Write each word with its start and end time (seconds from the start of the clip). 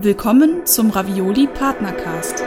Willkommen 0.00 0.64
zum 0.64 0.90
Ravioli 0.90 1.48
Partnercast. 1.48 2.44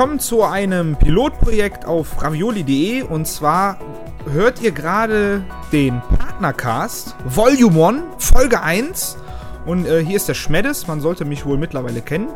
Willkommen 0.00 0.18
zu 0.18 0.42
einem 0.42 0.96
Pilotprojekt 0.96 1.84
auf 1.84 2.22
ravioli.de 2.22 3.02
und 3.02 3.28
zwar 3.28 3.78
hört 4.32 4.62
ihr 4.62 4.72
gerade 4.72 5.44
den 5.72 6.00
Partnercast 6.00 7.14
Volume 7.26 8.04
1, 8.16 8.24
Folge 8.24 8.62
1 8.62 9.18
und 9.66 9.84
äh, 9.84 10.02
hier 10.02 10.16
ist 10.16 10.26
der 10.26 10.32
Schmeddes, 10.32 10.86
man 10.86 11.02
sollte 11.02 11.26
mich 11.26 11.44
wohl 11.44 11.58
mittlerweile 11.58 12.00
kennen. 12.00 12.28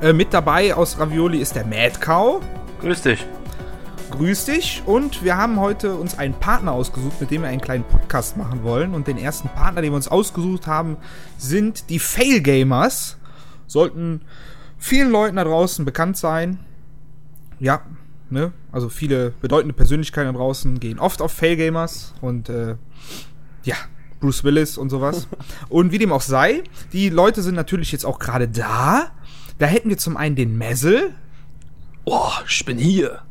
Äh, 0.00 0.14
mit 0.14 0.32
dabei 0.32 0.74
aus 0.74 0.98
Ravioli 0.98 1.40
ist 1.40 1.56
der 1.56 1.66
Mad 1.66 2.00
Cow. 2.00 2.40
Grüß 2.80 3.02
dich. 3.02 3.26
Grüß 4.12 4.46
dich 4.46 4.82
und 4.86 5.22
wir 5.22 5.36
haben 5.36 5.60
heute 5.60 5.94
uns 5.94 6.18
einen 6.18 6.32
Partner 6.32 6.72
ausgesucht, 6.72 7.20
mit 7.20 7.30
dem 7.30 7.42
wir 7.42 7.50
einen 7.50 7.60
kleinen 7.60 7.84
Podcast 7.84 8.38
machen 8.38 8.62
wollen 8.62 8.94
und 8.94 9.06
den 9.06 9.18
ersten 9.18 9.50
Partner, 9.50 9.82
den 9.82 9.92
wir 9.92 9.96
uns 9.96 10.08
ausgesucht 10.08 10.66
haben, 10.66 10.96
sind 11.36 11.90
die 11.90 11.98
Fail 11.98 12.40
Gamers. 12.40 13.18
Sollten 13.66 14.22
vielen 14.78 15.10
Leuten 15.10 15.36
da 15.36 15.44
draußen 15.44 15.84
bekannt 15.84 16.16
sein. 16.16 16.60
Ja, 17.60 17.82
ne? 18.30 18.52
Also 18.72 18.88
viele 18.88 19.30
bedeutende 19.40 19.74
Persönlichkeiten 19.74 20.32
da 20.32 20.38
draußen 20.38 20.80
gehen 20.80 20.98
oft 20.98 21.22
auf 21.22 21.32
Failgamers 21.32 22.14
und 22.20 22.48
äh, 22.48 22.76
ja, 23.64 23.74
Bruce 24.20 24.44
Willis 24.44 24.78
und 24.78 24.90
sowas. 24.90 25.28
und 25.68 25.92
wie 25.92 25.98
dem 25.98 26.12
auch 26.12 26.20
sei, 26.22 26.62
die 26.92 27.08
Leute 27.10 27.42
sind 27.42 27.54
natürlich 27.54 27.92
jetzt 27.92 28.04
auch 28.04 28.18
gerade 28.18 28.48
da. 28.48 29.10
Da 29.58 29.66
hätten 29.66 29.88
wir 29.88 29.98
zum 29.98 30.16
einen 30.16 30.36
den 30.36 30.56
Messel. 30.56 31.14
Oh, 32.04 32.30
ich 32.48 32.64
bin 32.64 32.78
hier. 32.78 33.22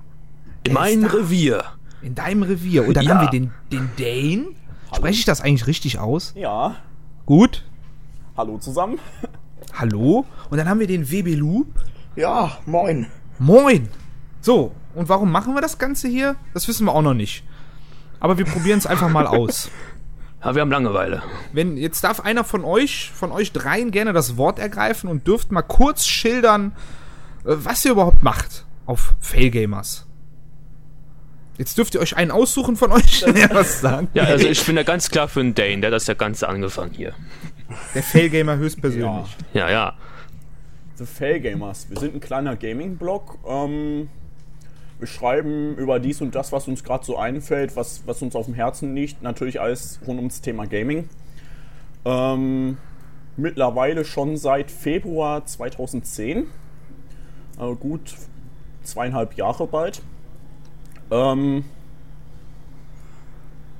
In 0.66 0.74
meinem. 0.74 1.06
Revier. 1.06 1.64
In 2.02 2.16
deinem 2.16 2.44
Revier. 2.44 2.86
Und 2.88 2.96
dann 2.96 3.06
Ja. 3.06 3.16
haben 3.16 3.22
wir 3.26 3.30
den, 3.30 3.52
den 3.72 3.90
Dane. 3.98 4.48
Spreche 4.96 5.20
ich 5.20 5.26
das 5.26 5.42
eigentlich 5.42 5.68
richtig 5.68 6.00
aus? 6.00 6.34
Ja, 6.36 6.76
Gut. 7.26 7.66
hallo 8.38 8.58
zusammen. 8.58 9.00
Hallo. 9.74 10.26
Und 10.50 10.58
dann 10.58 10.70
haben 10.70 10.80
wir 10.80 10.88
den 10.88 11.10
WB 11.12 11.36
Loop. 11.36 11.68
Ja, 12.16 12.58
moin. 12.66 13.08
Moin! 13.40 13.90
So, 14.48 14.72
und 14.96 15.10
warum 15.10 15.30
machen 15.30 15.56
wir 15.56 15.62
das 15.62 15.78
Ganze 15.78 16.08
hier? 16.08 16.38
Das 16.54 16.70
wissen 16.70 16.86
wir 16.86 16.94
auch 16.94 17.02
noch 17.02 17.14
nicht. 17.14 17.44
Aber 18.22 18.38
wir 18.38 18.46
probieren 18.46 18.80
es 18.80 18.88
einfach 18.88 19.10
mal 19.10 19.28
aus. 19.28 19.70
Ja, 20.44 20.56
wir 20.56 20.62
haben 20.62 20.72
Langeweile. 20.72 21.24
Wenn 21.52 21.76
jetzt 21.76 22.04
darf 22.04 22.20
einer 22.22 22.44
von 22.44 22.64
euch, 22.64 23.12
von 23.12 23.32
euch 23.32 23.52
dreien 23.52 23.90
gerne 23.92 24.14
das 24.14 24.38
Wort 24.38 24.60
ergreifen 24.60 25.10
und 25.10 25.28
dürft 25.28 25.52
mal 25.52 25.64
kurz 25.64 26.06
schildern, 26.06 26.74
äh, 27.44 27.56
was 27.58 27.84
ihr 27.84 27.92
überhaupt 27.92 28.24
macht 28.24 28.64
auf 28.86 29.16
Failgamers. 29.20 30.06
Jetzt 31.58 31.78
dürft 31.78 31.96
ihr 31.96 32.02
euch 32.02 32.16
einen 32.16 32.32
aussuchen 32.32 32.78
von 32.78 32.92
euch, 32.92 33.26
der 33.26 33.50
was 33.54 33.82
sagen. 33.82 34.08
Ja, 34.14 34.24
also 34.26 34.48
ich 34.48 34.64
bin 34.66 34.78
da 34.78 34.84
ganz 34.84 35.10
klar 35.10 35.28
für 35.28 35.42
den 35.42 35.56
Dane, 35.56 35.82
der 35.82 35.88
hat 35.88 35.96
das 35.96 36.08
ja 36.08 36.14
Ganze 36.14 36.48
angefangen 36.48 36.94
hier. 36.94 37.14
Der 37.96 38.04
Failgamer 38.04 38.56
höchstpersönlich. 38.58 39.36
Ja, 39.54 39.70
ja. 39.70 39.98
The 40.98 41.06
Fail 41.06 41.40
Gamers. 41.40 41.90
Wir 41.90 42.00
sind 42.00 42.16
ein 42.16 42.20
kleiner 42.20 42.56
Gaming-Blog. 42.56 43.38
Ähm, 43.48 44.10
schreiben 45.04 45.76
über 45.76 46.00
dies 46.00 46.22
und 46.22 46.34
das, 46.36 46.52
was 46.52 46.68
uns 46.68 46.84
gerade 46.84 47.06
so 47.06 47.18
einfällt, 47.18 47.76
was, 47.76 48.02
was 48.06 48.22
uns 48.22 48.36
auf 48.36 48.46
dem 48.46 48.56
Herzen 48.56 48.96
liegt. 48.96 49.22
Natürlich 49.22 49.62
alles 49.62 50.00
rund 50.08 50.18
ums 50.18 50.42
Thema 50.42 50.66
Gaming. 50.66 51.08
Ähm, 52.06 52.78
mittlerweile 53.36 54.06
schon 54.06 54.38
seit 54.38 54.72
Februar 54.72 55.46
2010. 55.46 56.48
Äh, 57.60 57.76
gut 57.76 58.16
zweieinhalb 58.84 59.36
Jahre 59.36 59.68
bald. 59.68 60.02
Ähm, 61.12 61.66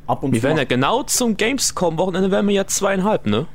ab 0.06 0.24
und 0.24 0.34
Wir 0.34 0.40
zu. 0.40 0.44
werden 0.48 0.58
ja 0.58 0.66
genau 0.66 1.04
zum 1.04 1.36
Gamescom-Wochenende 1.38 2.32
werden 2.32 2.48
wir 2.48 2.56
ja 2.56 2.68
zweieinhalb, 2.68 3.26
ne? 3.26 3.48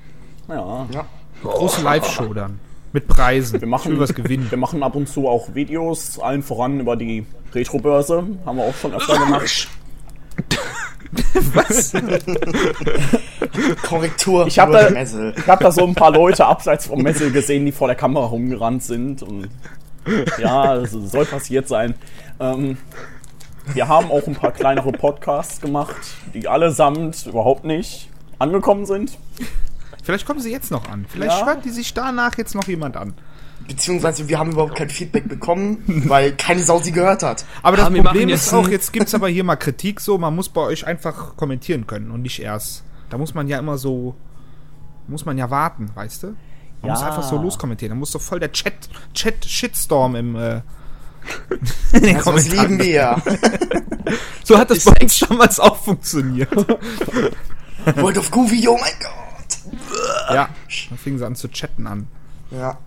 ja. 0.49 0.87
Ja. 0.93 1.07
Große 1.43 1.83
Live-Show 1.83 2.35
dann. 2.35 2.61
Mit 2.93 3.09
Preisen. 3.09 3.61
Wir 3.61 3.69
machen, 3.69 3.99
was 3.99 4.15
gewinnen. 4.15 4.51
wir 4.51 4.59
machen 4.59 4.83
ab 4.83 4.95
und 4.95 5.09
zu 5.09 5.27
auch 5.29 5.55
Videos, 5.55 6.19
allen 6.19 6.43
voran 6.43 6.81
über 6.81 6.97
die 6.97 7.27
Retro-Börse. 7.55 8.25
Haben 8.45 8.57
wir 8.59 8.65
auch 8.65 8.75
schon 8.75 8.95
öfter 8.95 9.19
gemacht. 9.19 9.69
Was? 11.55 11.93
Korrektur. 13.83 14.47
Ich 14.47 14.59
habe 14.59 14.73
da, 14.73 14.89
ich 14.89 15.47
hab 15.47 15.61
da 15.61 15.71
so 15.71 15.87
ein 15.87 15.95
paar 15.95 16.11
Leute 16.11 16.47
abseits 16.47 16.87
vom 16.87 17.03
Messel 17.03 17.31
gesehen, 17.31 17.67
die 17.67 17.73
vor 17.73 17.87
der 17.87 17.97
Kamera 17.97 18.27
rumgerannt 18.27 18.83
sind. 18.83 19.23
Und 19.23 19.49
ja, 20.39 20.77
das 20.77 20.91
soll 20.93 21.27
passiert 21.27 21.69
sein. 21.69 21.95
Ähm, 22.41 22.79
wir 23.75 23.89
haben 23.89 24.11
auch 24.11 24.27
ein 24.27 24.35
paar 24.35 24.53
kleinere 24.53 24.93
Podcasts 24.93 25.61
gemacht, 25.61 25.97
die 26.35 26.49
allesamt 26.49 27.27
überhaupt 27.27 27.65
nicht 27.65 28.09
angekommen 28.39 28.87
sind. 28.87 29.19
Vielleicht 30.03 30.27
kommen 30.27 30.41
sie 30.41 30.51
jetzt 30.51 30.71
noch 30.71 30.89
an. 30.89 31.07
Vielleicht 31.09 31.39
Ja. 31.39 31.47
hört 31.47 31.65
die 31.65 31.71
sich 31.71 31.95
danach 31.95 32.37
jetzt 32.37 32.55
noch 32.55 32.67
jemand 32.67 32.97
an. 32.97 33.15
Beziehungsweise 33.69 34.29
wir 34.29 34.39
haben 34.41 34.51
überhaupt 34.53 34.75
kein 34.75 34.91
Feedback 34.91 35.29
bekommen, 35.29 35.83
weil 36.09 36.33
keine 36.33 36.61
Sau 36.63 36.81
sie 36.81 36.91
gehört 36.93 37.23
hat. 37.23 37.45
Aber 37.63 37.77
das 37.77 37.87
Ah, 37.87 37.95
wir 37.95 38.03
Problem 38.03 38.29
ist 38.29 38.47
jetzt 38.47 38.55
auch, 38.55 38.69
jetzt 38.69 38.93
gibt's 38.93 39.15
aber 39.15 39.29
hier 39.29 39.45
mal 39.45 39.55
Kritik 39.57 40.01
so, 40.01 40.19
man 40.19 40.35
muss 40.35 40.49
bei 40.49 40.61
euch 40.63 40.87
einfach 40.87 41.37
kommentieren 41.37 41.87
können 41.87 42.11
und 42.11 42.23
nicht 42.23 42.41
erst. 42.43 42.83
Da 43.11 43.19
muss 43.19 43.35
man 43.35 43.47
ja 43.47 43.59
immer 43.61 43.79
so, 43.79 44.17
muss 45.07 45.25
man 45.25 45.39
ja 45.39 45.51
warten, 45.51 45.91
weißt 45.95 46.25
du? 46.25 46.27
Man 46.29 46.37
Ja. 46.89 46.91
muss 46.95 47.03
einfach 47.05 47.23
so 47.23 47.37
loskommentieren. 47.41 47.91
Da 47.95 47.99
muss 47.99 48.11
doch 48.11 48.21
voll 48.21 48.41
der 48.41 48.51
Chat, 48.51 48.75
Chat 49.15 49.45
Shitstorm 49.45 50.17
im 50.17 50.35
äh, 50.35 50.61
in 51.93 52.03
den 52.03 52.17
Also 52.17 52.33
das 52.33 52.49
lieben 52.49 52.81
wir 52.81 52.87
ja. 52.91 53.23
So 54.45 54.59
hat 54.59 54.71
das 54.71 54.79
ist 54.79 54.93
bei 54.93 55.01
uns 55.01 55.21
damals 55.21 55.61
auch 55.61 55.77
funktioniert. 55.77 56.51
World 57.97 58.19
of 58.19 58.29
Goofy, 58.33 58.67
oh 58.67 58.77
mein 58.81 58.93
Gott. 59.01 59.11
Ja, 60.33 60.49
dann 60.89 60.99
fingen 60.99 61.19
sie 61.19 61.27
an 61.27 61.35
zu 61.35 61.49
chatten 61.49 61.87
an. 61.87 62.07
Ja. 62.51 62.79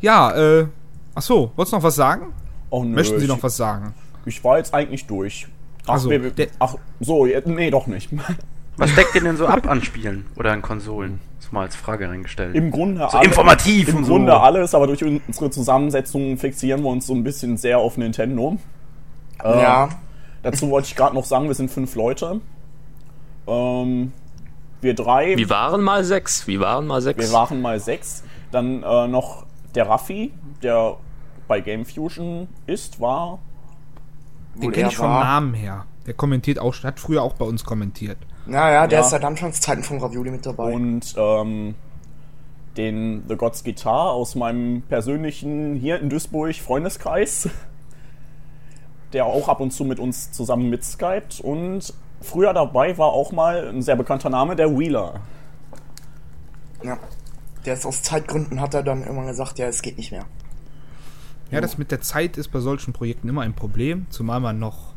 Ja, 0.00 0.32
äh, 0.36 0.66
ach 1.14 1.22
so, 1.22 1.52
wolltest 1.56 1.72
du 1.72 1.76
noch 1.76 1.82
was 1.82 1.94
sagen? 1.96 2.32
Oh, 2.70 2.84
nö, 2.84 2.94
Möchten 2.94 3.18
Sie 3.18 3.26
noch 3.26 3.42
was 3.42 3.56
sagen? 3.56 3.94
Ich 4.26 4.42
war 4.44 4.58
jetzt 4.58 4.74
eigentlich 4.74 5.06
durch. 5.06 5.48
Ach, 5.86 5.94
Also, 5.94 6.10
wir, 6.10 6.30
der- 6.30 6.48
ach 6.58 6.74
so, 7.00 7.24
nee, 7.26 7.70
doch 7.70 7.86
nicht. 7.86 8.10
Was 8.76 8.94
deckt 8.94 9.12
ihr 9.16 9.22
denn 9.22 9.36
so 9.36 9.44
ab 9.48 9.66
an 9.68 9.82
Spielen 9.82 10.26
oder 10.36 10.52
an 10.52 10.62
Konsolen? 10.62 11.18
Das 11.40 11.50
mal 11.50 11.62
als 11.62 11.74
Frage 11.74 12.08
reingestellt. 12.08 12.54
Im 12.54 12.70
Grunde 12.70 13.08
So 13.10 13.18
informativ 13.18 13.88
Im 13.88 13.96
und 13.96 14.04
so. 14.04 14.12
Grunde 14.12 14.38
alles, 14.40 14.72
aber 14.72 14.86
durch 14.86 15.02
unsere 15.02 15.50
Zusammensetzung 15.50 16.36
fixieren 16.38 16.82
wir 16.84 16.90
uns 16.90 17.08
so 17.08 17.12
ein 17.14 17.24
bisschen 17.24 17.56
sehr 17.56 17.78
auf 17.78 17.96
Nintendo. 17.96 18.56
Äh, 19.42 19.62
Ja. 19.62 19.88
Dazu 20.44 20.70
wollte 20.70 20.86
ich 20.86 20.94
gerade 20.94 21.16
noch 21.16 21.24
sagen, 21.24 21.48
wir 21.48 21.54
sind 21.56 21.72
fünf 21.72 21.96
Leute. 21.96 22.40
Ähm, 23.48 24.12
wir 24.80 24.94
drei, 24.94 25.36
Wir 25.36 25.50
waren 25.50 25.82
mal 25.82 26.04
sechs. 26.04 26.46
Wir 26.46 26.60
waren 26.60 26.86
mal 26.86 27.00
sechs. 27.02 27.18
wir 27.18 27.32
waren 27.32 27.60
mal 27.60 27.80
sechs. 27.80 28.22
Dann 28.50 28.82
äh, 28.82 29.08
noch 29.08 29.44
der 29.74 29.88
Raffi, 29.88 30.32
der 30.62 30.96
bei 31.46 31.60
Game 31.60 31.84
Fusion 31.84 32.48
ist, 32.66 33.00
war. 33.00 33.38
Den 34.54 34.72
kenne 34.72 34.88
ich 34.88 34.96
vom 34.96 35.08
war. 35.08 35.24
Namen 35.24 35.54
her. 35.54 35.84
Der 36.06 36.14
kommentiert 36.14 36.58
auch, 36.58 36.74
hat 36.82 36.98
früher 37.00 37.22
auch 37.22 37.34
bei 37.34 37.44
uns 37.44 37.64
kommentiert. 37.64 38.18
Ja, 38.46 38.70
ja, 38.70 38.86
der 38.86 39.00
Ja. 39.00 39.04
ist 39.04 39.10
seit 39.10 39.24
Anfangszeiten 39.24 39.84
vom 39.84 39.98
Ravioli 39.98 40.30
mit 40.30 40.46
dabei. 40.46 40.72
Und 40.72 41.14
ähm, 41.16 41.74
den 42.76 43.24
The 43.28 43.36
Gods 43.36 43.62
Guitar 43.64 44.12
aus 44.12 44.34
meinem 44.34 44.82
persönlichen 44.82 45.74
hier 45.76 46.00
in 46.00 46.08
Duisburg 46.08 46.54
Freundeskreis, 46.56 47.48
der 49.12 49.26
auch 49.26 49.48
ab 49.48 49.60
und 49.60 49.70
zu 49.72 49.84
mit 49.84 49.98
uns 49.98 50.32
zusammen 50.32 50.70
mit 50.70 50.84
Skypt. 50.84 51.40
Und 51.40 51.92
früher 52.20 52.52
dabei 52.52 52.96
war 52.98 53.08
auch 53.08 53.32
mal 53.32 53.68
ein 53.68 53.82
sehr 53.82 53.96
bekannter 53.96 54.30
Name, 54.30 54.56
der 54.56 54.76
Wheeler. 54.78 55.20
ja. 56.82 56.98
Der 57.66 57.74
ist 57.74 57.84
aus 57.84 58.02
Zeitgründen, 58.02 58.60
hat 58.60 58.72
er 58.72 58.82
dann 58.84 59.02
irgendwann 59.02 59.26
gesagt, 59.26 59.58
ja, 59.58 59.66
es 59.66 59.82
geht 59.82 59.98
nicht 59.98 60.12
mehr. 60.12 60.24
Ja, 61.50 61.60
das 61.60 61.76
mit 61.76 61.90
der 61.90 62.00
Zeit 62.00 62.36
ist 62.38 62.48
bei 62.48 62.60
solchen 62.60 62.92
Projekten 62.92 63.28
immer 63.28 63.42
ein 63.42 63.52
Problem, 63.54 64.06
zumal 64.10 64.38
man 64.40 64.58
noch 64.58 64.94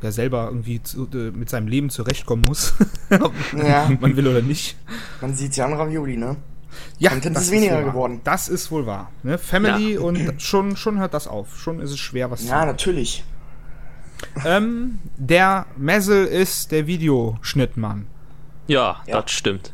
ja 0.00 0.10
selber 0.10 0.46
irgendwie 0.46 0.82
zu, 0.82 1.06
äh, 1.12 1.30
mit 1.30 1.50
seinem 1.50 1.68
Leben 1.68 1.90
zurechtkommen 1.90 2.44
muss. 2.48 2.74
Ob 3.10 3.32
Ja. 3.52 3.90
man 4.00 4.16
will 4.16 4.26
oder 4.26 4.40
nicht. 4.42 4.76
Man 5.20 5.34
sieht 5.34 5.54
ja 5.56 5.66
an 5.66 5.74
Ravioli, 5.74 6.16
ne? 6.16 6.36
Ja, 6.98 7.10
Content 7.10 7.36
das 7.36 7.44
ist 7.44 7.50
weniger 7.50 7.76
wohl 7.76 7.84
wahr. 7.84 7.90
geworden. 7.92 8.20
Das 8.24 8.48
ist 8.48 8.70
wohl 8.70 8.86
wahr. 8.86 9.10
Ne? 9.22 9.36
Family 9.38 9.94
Ja. 9.94 10.00
und 10.00 10.40
schon, 10.40 10.76
schon 10.76 10.98
hört 10.98 11.14
das 11.14 11.28
auf. 11.28 11.58
Schon 11.58 11.80
ist 11.80 11.90
es 11.90 11.98
schwer, 11.98 12.30
was 12.30 12.46
Ja, 12.48 12.60
zu 12.62 12.66
natürlich. 12.66 13.24
Ähm, 14.44 14.98
der 15.16 15.66
Messel 15.76 16.26
ist 16.26 16.72
der 16.72 16.86
Videoschnittmann. 16.86 18.06
Ja, 18.66 18.96
Ja. 19.06 19.22
das 19.22 19.30
stimmt. 19.30 19.72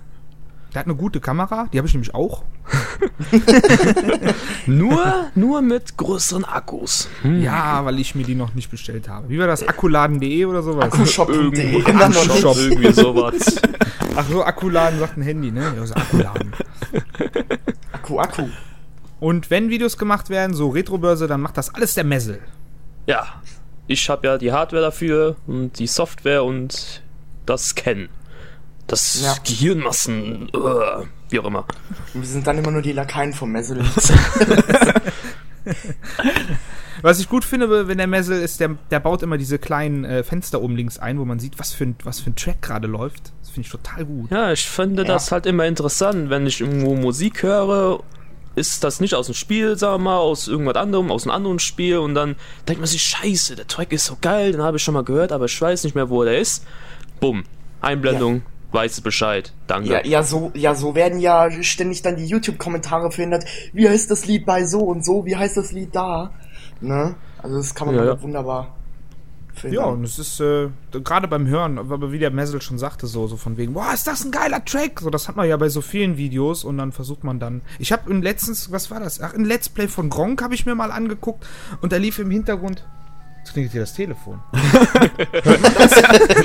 Der 0.73 0.81
hat 0.81 0.87
eine 0.87 0.96
gute 0.96 1.20
Kamera, 1.20 1.69
die 1.73 1.79
habe 1.79 1.87
ich 1.87 1.94
nämlich 1.94 2.14
auch. 2.14 2.43
Nur, 4.67 5.26
nur 5.35 5.62
mit 5.62 5.96
größeren 5.96 6.44
Akkus. 6.44 7.08
Hm. 7.23 7.43
Ja, 7.43 7.85
weil 7.85 7.99
ich 8.00 8.14
mir 8.14 8.25
die 8.25 8.35
noch 8.35 8.55
nicht 8.55 8.70
bestellt 8.70 9.08
habe. 9.08 9.29
Wie 9.29 9.38
war 9.38 9.46
das? 9.46 9.67
Akkuladen.de 9.67 10.44
oder 10.46 10.62
sowas? 10.62 10.85
Akkushop.de 10.87 11.82
immer 11.88 12.08
noch 12.08 12.26
nicht. 12.26 12.41
Shop. 12.41 12.56
Irgendwie 12.56 12.93
sowas. 12.93 13.56
Ach 14.17 14.25
so, 14.29 14.44
Akkuladen 14.44 14.99
sagt 14.99 15.17
ein 15.17 15.23
Handy, 15.23 15.50
ne? 15.50 15.73
Ja, 15.76 15.87
so 15.87 15.94
Akkuladen. 15.94 16.52
Akku, 17.93 18.19
Akku. 18.20 18.49
Und 19.20 19.50
wenn 19.50 19.70
Videos 19.70 19.99
gemacht 19.99 20.31
werden, 20.31 20.55
so 20.55 20.69
Retrobörse, 20.70 21.26
dann 21.26 21.41
macht 21.41 21.56
das 21.56 21.75
alles 21.75 21.94
der 21.94 22.05
Messel. 22.05 22.41
Ja, 23.06 23.26
ich 23.86 24.08
habe 24.08 24.26
ja 24.26 24.38
die 24.38 24.52
Hardware 24.52 24.82
dafür 24.82 25.36
und 25.46 25.78
die 25.78 25.86
Software 25.86 26.44
und 26.44 27.02
das 27.46 27.69
Scannen. 27.69 28.08
Das 28.86 29.20
Ja. 29.22 29.34
Gehirnmassen, 29.44 30.48
äh, 30.50 31.04
wie 31.31 31.38
auch 31.40 31.44
immer. 31.46 31.64
Wir 32.12 32.25
sind 32.26 32.46
dann 32.46 32.58
immer 32.58 32.70
nur 32.70 32.82
die 32.82 32.92
Lakaien 32.92 33.32
vom 33.32 33.50
Messel. 33.52 33.82
Was 37.02 37.19
ich 37.20 37.28
gut 37.28 37.44
finde, 37.44 37.88
wenn 37.88 37.98
der 37.98 38.06
Messel 38.06 38.40
ist, 38.40 38.60
der, 38.60 38.76
der 38.90 39.00
baut 39.00 39.22
immer 39.22 39.36
diese 39.36 39.58
kleinen 39.58 40.04
äh, 40.04 40.22
Fenster 40.22 40.62
oben 40.62 40.76
links 40.76 40.98
ein, 40.98 41.19
wo 41.19 41.25
man 41.26 41.38
sieht, 41.38 41.58
was 41.58 41.72
für 41.72 41.84
ein, 41.84 41.96
was 42.04 42.20
für 42.20 42.31
ein 42.31 42.36
Track 42.36 42.62
gerade 42.62 42.86
läuft. 42.86 43.32
Das 43.40 43.50
finde 43.50 43.66
ich 43.66 43.72
total 43.72 44.04
gut. 44.06 44.31
Ja, 44.31 44.52
ich 44.52 44.64
finde 44.64 45.02
Ja. 45.02 45.08
das 45.08 45.31
halt 45.32 45.44
immer 45.46 45.66
interessant, 45.66 46.31
wenn 46.31 46.46
ich 46.46 46.60
irgendwo 46.62 46.94
Musik 46.94 47.42
höre, 47.42 48.00
ist 48.55 48.85
das 48.85 49.01
nicht 49.01 49.15
aus 49.15 49.27
dem 49.27 49.35
Spiel, 49.35 49.77
sagen 49.77 50.05
wir 50.05 50.11
mal, 50.11 50.19
aus 50.19 50.49
irgendwas 50.49 50.77
anderem, 50.77 51.11
aus 51.11 51.25
einem 51.25 51.35
anderen 51.35 51.59
Spiel 51.59 51.99
und 51.99 52.15
dann 52.15 52.37
denkt 52.69 52.81
man 52.81 52.87
sich, 52.87 53.03
scheiße, 53.03 53.56
der 53.56 53.67
Track 53.67 53.93
ist 53.93 54.06
so 54.06 54.17
geil, 54.21 54.53
den 54.53 54.62
habe 54.62 54.77
ich 54.77 54.83
schon 54.83 54.95
mal 54.95 55.05
gehört, 55.05 55.33
aber 55.33 55.47
ich 55.47 55.61
weiß 55.61 55.85
nicht 55.85 55.95
mehr, 55.95 56.11
wo 56.11 56.25
der 56.25 56.39
ist. 56.39 56.65
Bumm, 57.21 57.45
Einblendung, 57.81 58.43
weiß 58.73 59.01
Bescheid, 59.01 59.53
danke. 59.67 59.91
Ja, 59.91 60.05
ja, 60.05 60.23
so, 60.23 60.51
ja, 60.55 60.75
so 60.75 60.95
werden 60.95 61.19
ja 61.19 61.51
ständig 61.62 62.03
dann 62.03 62.17
die 62.17 62.27
YouTube-Kommentare 62.27 63.11
verhindert. 63.11 63.45
Wie 63.73 63.89
heißt 63.89 64.11
das 64.11 64.27
Lied 64.27 64.47
bei 64.47 64.65
so 64.65 64.81
und 64.81 65.05
so? 65.05 65.25
Wie 65.27 65.37
heißt 65.37 65.56
das 65.56 65.73
Lied 65.73 65.95
da? 65.95 66.31
Ne? 66.81 67.15
Also 67.43 67.56
das 67.56 67.75
kann 67.75 67.89
man 67.89 67.97
Ja, 67.97 68.05
ja. 68.05 68.23
wunderbar 68.23 68.75
Ja, 69.55 69.61
verhindern. 69.61 69.93
und 69.95 70.05
es 70.05 70.19
ist 70.19 70.41
äh, 70.41 70.69
gerade 70.91 71.29
beim 71.29 71.47
Hören, 71.47 71.79
aber 71.79 72.12
wie 72.12 72.19
der 72.19 72.31
Messel 72.31 72.61
schon 72.61 72.79
sagte, 72.79 73.06
so, 73.06 73.27
so 73.27 73.37
von 73.37 73.56
wegen, 73.56 73.75
boah, 73.75 73.93
ist 73.95 74.06
das 74.06 74.25
ein 74.25 74.31
geiler 74.31 74.65
Track? 74.65 75.01
So, 75.01 75.11
das 75.11 75.29
hat 75.29 75.37
man 75.37 75.49
ja 75.49 75.56
bei 75.56 75.69
so 75.69 75.81
vielen 75.81 76.17
Videos 76.17 76.65
und 76.65 76.79
dann 76.79 76.93
versucht 76.93 77.25
man 77.25 77.39
dann. 77.39 77.62
Ich 77.79 77.93
habe 77.93 78.12
letztens, 78.15 78.73
was 78.73 78.91
war 78.91 79.01
das? 79.01 79.21
Ach, 79.21 79.35
ein 79.35 79.45
Let's 79.45 79.69
Play 79.69 79.89
von 79.89 80.11
Gronk 80.11 80.43
habe 80.43 80.55
ich 80.55 80.67
mir 80.67 80.75
mal 80.75 80.91
angeguckt 80.91 81.47
und 81.81 81.93
da 81.93 81.97
lief 81.97 82.19
im 82.19 82.31
Hintergrund. 82.31 82.85
Jetzt 83.39 83.53
klingelt 83.53 83.73
hier 83.73 83.81
das 83.83 83.93
Telefon. 83.95 84.41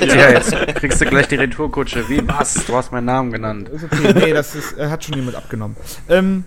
Ja, 0.00 0.30
jetzt 0.30 0.54
kriegst 0.76 1.00
du 1.00 1.06
gleich 1.06 1.28
die 1.28 1.36
Retourkutsche. 1.36 2.08
Wie 2.08 2.26
was? 2.26 2.66
Du 2.66 2.74
hast 2.74 2.92
meinen 2.92 3.06
Namen 3.06 3.32
genannt. 3.32 3.68
Ist 3.68 3.84
okay. 3.84 4.12
Nee, 4.14 4.32
das 4.32 4.54
ist, 4.54 4.76
äh, 4.78 4.88
hat 4.88 5.04
schon 5.04 5.14
jemand 5.14 5.36
abgenommen. 5.36 5.76
Ähm, 6.08 6.44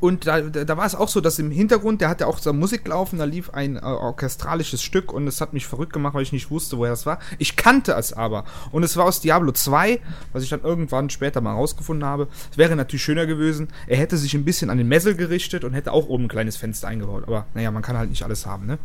und 0.00 0.26
da, 0.26 0.40
da 0.40 0.76
war 0.76 0.86
es 0.86 0.94
auch 0.94 1.08
so, 1.08 1.20
dass 1.20 1.38
im 1.38 1.50
Hintergrund, 1.50 2.00
der 2.00 2.08
hatte 2.08 2.26
auch 2.26 2.38
so 2.38 2.52
Musik 2.52 2.86
laufen, 2.86 3.18
da 3.18 3.24
lief 3.24 3.50
ein 3.50 3.76
äh, 3.76 3.80
orchestralisches 3.80 4.82
Stück 4.82 5.12
und 5.12 5.26
es 5.26 5.40
hat 5.40 5.52
mich 5.52 5.66
verrückt 5.66 5.92
gemacht, 5.92 6.14
weil 6.14 6.22
ich 6.22 6.32
nicht 6.32 6.50
wusste, 6.50 6.78
woher 6.78 6.90
das 6.90 7.06
war. 7.06 7.18
Ich 7.38 7.56
kannte 7.56 7.92
es 7.92 8.12
aber. 8.12 8.44
Und 8.72 8.82
es 8.82 8.96
war 8.96 9.04
aus 9.06 9.20
Diablo 9.20 9.52
2, 9.52 10.00
was 10.32 10.42
ich 10.42 10.50
dann 10.50 10.62
irgendwann 10.62 11.10
später 11.10 11.40
mal 11.40 11.52
rausgefunden 11.52 12.06
habe. 12.06 12.28
Es 12.50 12.58
wäre 12.58 12.76
natürlich 12.76 13.02
schöner 13.02 13.26
gewesen, 13.26 13.68
er 13.86 13.96
hätte 13.96 14.16
sich 14.16 14.34
ein 14.34 14.44
bisschen 14.44 14.70
an 14.70 14.78
den 14.78 14.88
Messel 14.88 15.14
gerichtet 15.14 15.64
und 15.64 15.74
hätte 15.74 15.92
auch 15.92 16.08
oben 16.08 16.24
ein 16.24 16.28
kleines 16.28 16.56
Fenster 16.56 16.88
eingebaut. 16.88 17.24
Aber 17.26 17.46
naja, 17.54 17.70
man 17.70 17.82
kann 17.82 17.96
halt 17.96 18.10
nicht 18.10 18.22
alles 18.22 18.46
haben, 18.46 18.66
ne? 18.66 18.78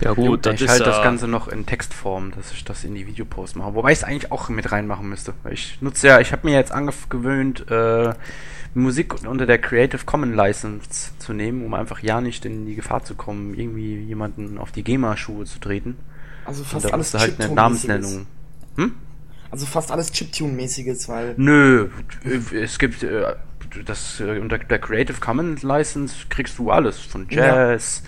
Ja 0.00 0.12
gut, 0.12 0.46
ich 0.46 0.68
halte 0.68 0.84
das 0.84 0.96
ja- 0.96 1.02
Ganze 1.04 1.28
noch 1.28 1.48
in 1.48 1.66
Textform, 1.66 2.32
dass 2.36 2.52
ich 2.52 2.64
das 2.64 2.84
in 2.84 2.94
die 2.94 3.06
Videopost 3.06 3.56
mache. 3.56 3.74
Wobei 3.74 3.92
ich 3.92 3.98
es 3.98 4.04
eigentlich 4.04 4.32
auch 4.32 4.48
mit 4.48 4.70
reinmachen 4.72 5.08
müsste. 5.08 5.34
Ich 5.50 5.78
nutze 5.80 6.08
ja, 6.08 6.20
ich 6.20 6.32
habe 6.32 6.46
mir 6.46 6.54
jetzt 6.54 6.72
angewöhnt, 6.72 7.70
äh, 7.70 8.12
Musik 8.74 9.24
unter 9.24 9.46
der 9.46 9.58
Creative 9.58 10.04
Commons 10.04 10.34
License 10.34 11.12
zu 11.18 11.32
nehmen, 11.32 11.64
um 11.64 11.74
einfach 11.74 12.00
ja 12.00 12.20
nicht 12.20 12.44
in 12.44 12.66
die 12.66 12.74
Gefahr 12.74 13.04
zu 13.04 13.14
kommen, 13.14 13.54
irgendwie 13.54 14.00
jemanden 14.00 14.58
auf 14.58 14.72
die 14.72 14.82
GEMA-Schuhe 14.82 15.44
zu 15.44 15.60
treten. 15.60 15.96
Also 16.44 16.64
fast 16.64 16.92
alles 16.92 17.14
halt 17.14 17.40
eine 17.40 17.48
Chiptune-mäßiges. 17.48 17.54
Namensnennung. 17.54 18.26
Hm? 18.76 18.94
Also 19.50 19.66
fast 19.66 19.92
alles 19.92 20.12
Chiptune-mäßiges, 20.12 21.08
weil 21.08 21.34
Nö, 21.36 21.88
es 22.52 22.80
gibt 22.80 23.04
äh, 23.04 23.36
das 23.84 24.20
äh, 24.20 24.40
unter 24.40 24.58
der 24.58 24.78
Creative 24.80 25.20
Commons 25.20 25.62
License 25.62 26.16
kriegst 26.28 26.58
du 26.58 26.70
alles 26.72 26.98
von 26.98 27.26
Jazz, 27.30 28.02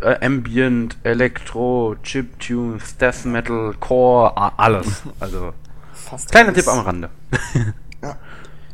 äh, 0.00 0.24
Ambient, 0.24 0.96
Elektro, 1.02 1.96
Chiptunes, 2.02 2.96
Death 2.96 3.24
Metal, 3.24 3.74
Core, 3.78 4.32
alles. 4.58 5.02
Also 5.20 5.52
fast 5.92 6.30
kleiner 6.30 6.48
alles. 6.48 6.64
Tipp 6.64 6.72
am 6.72 6.80
Rande. 6.80 7.10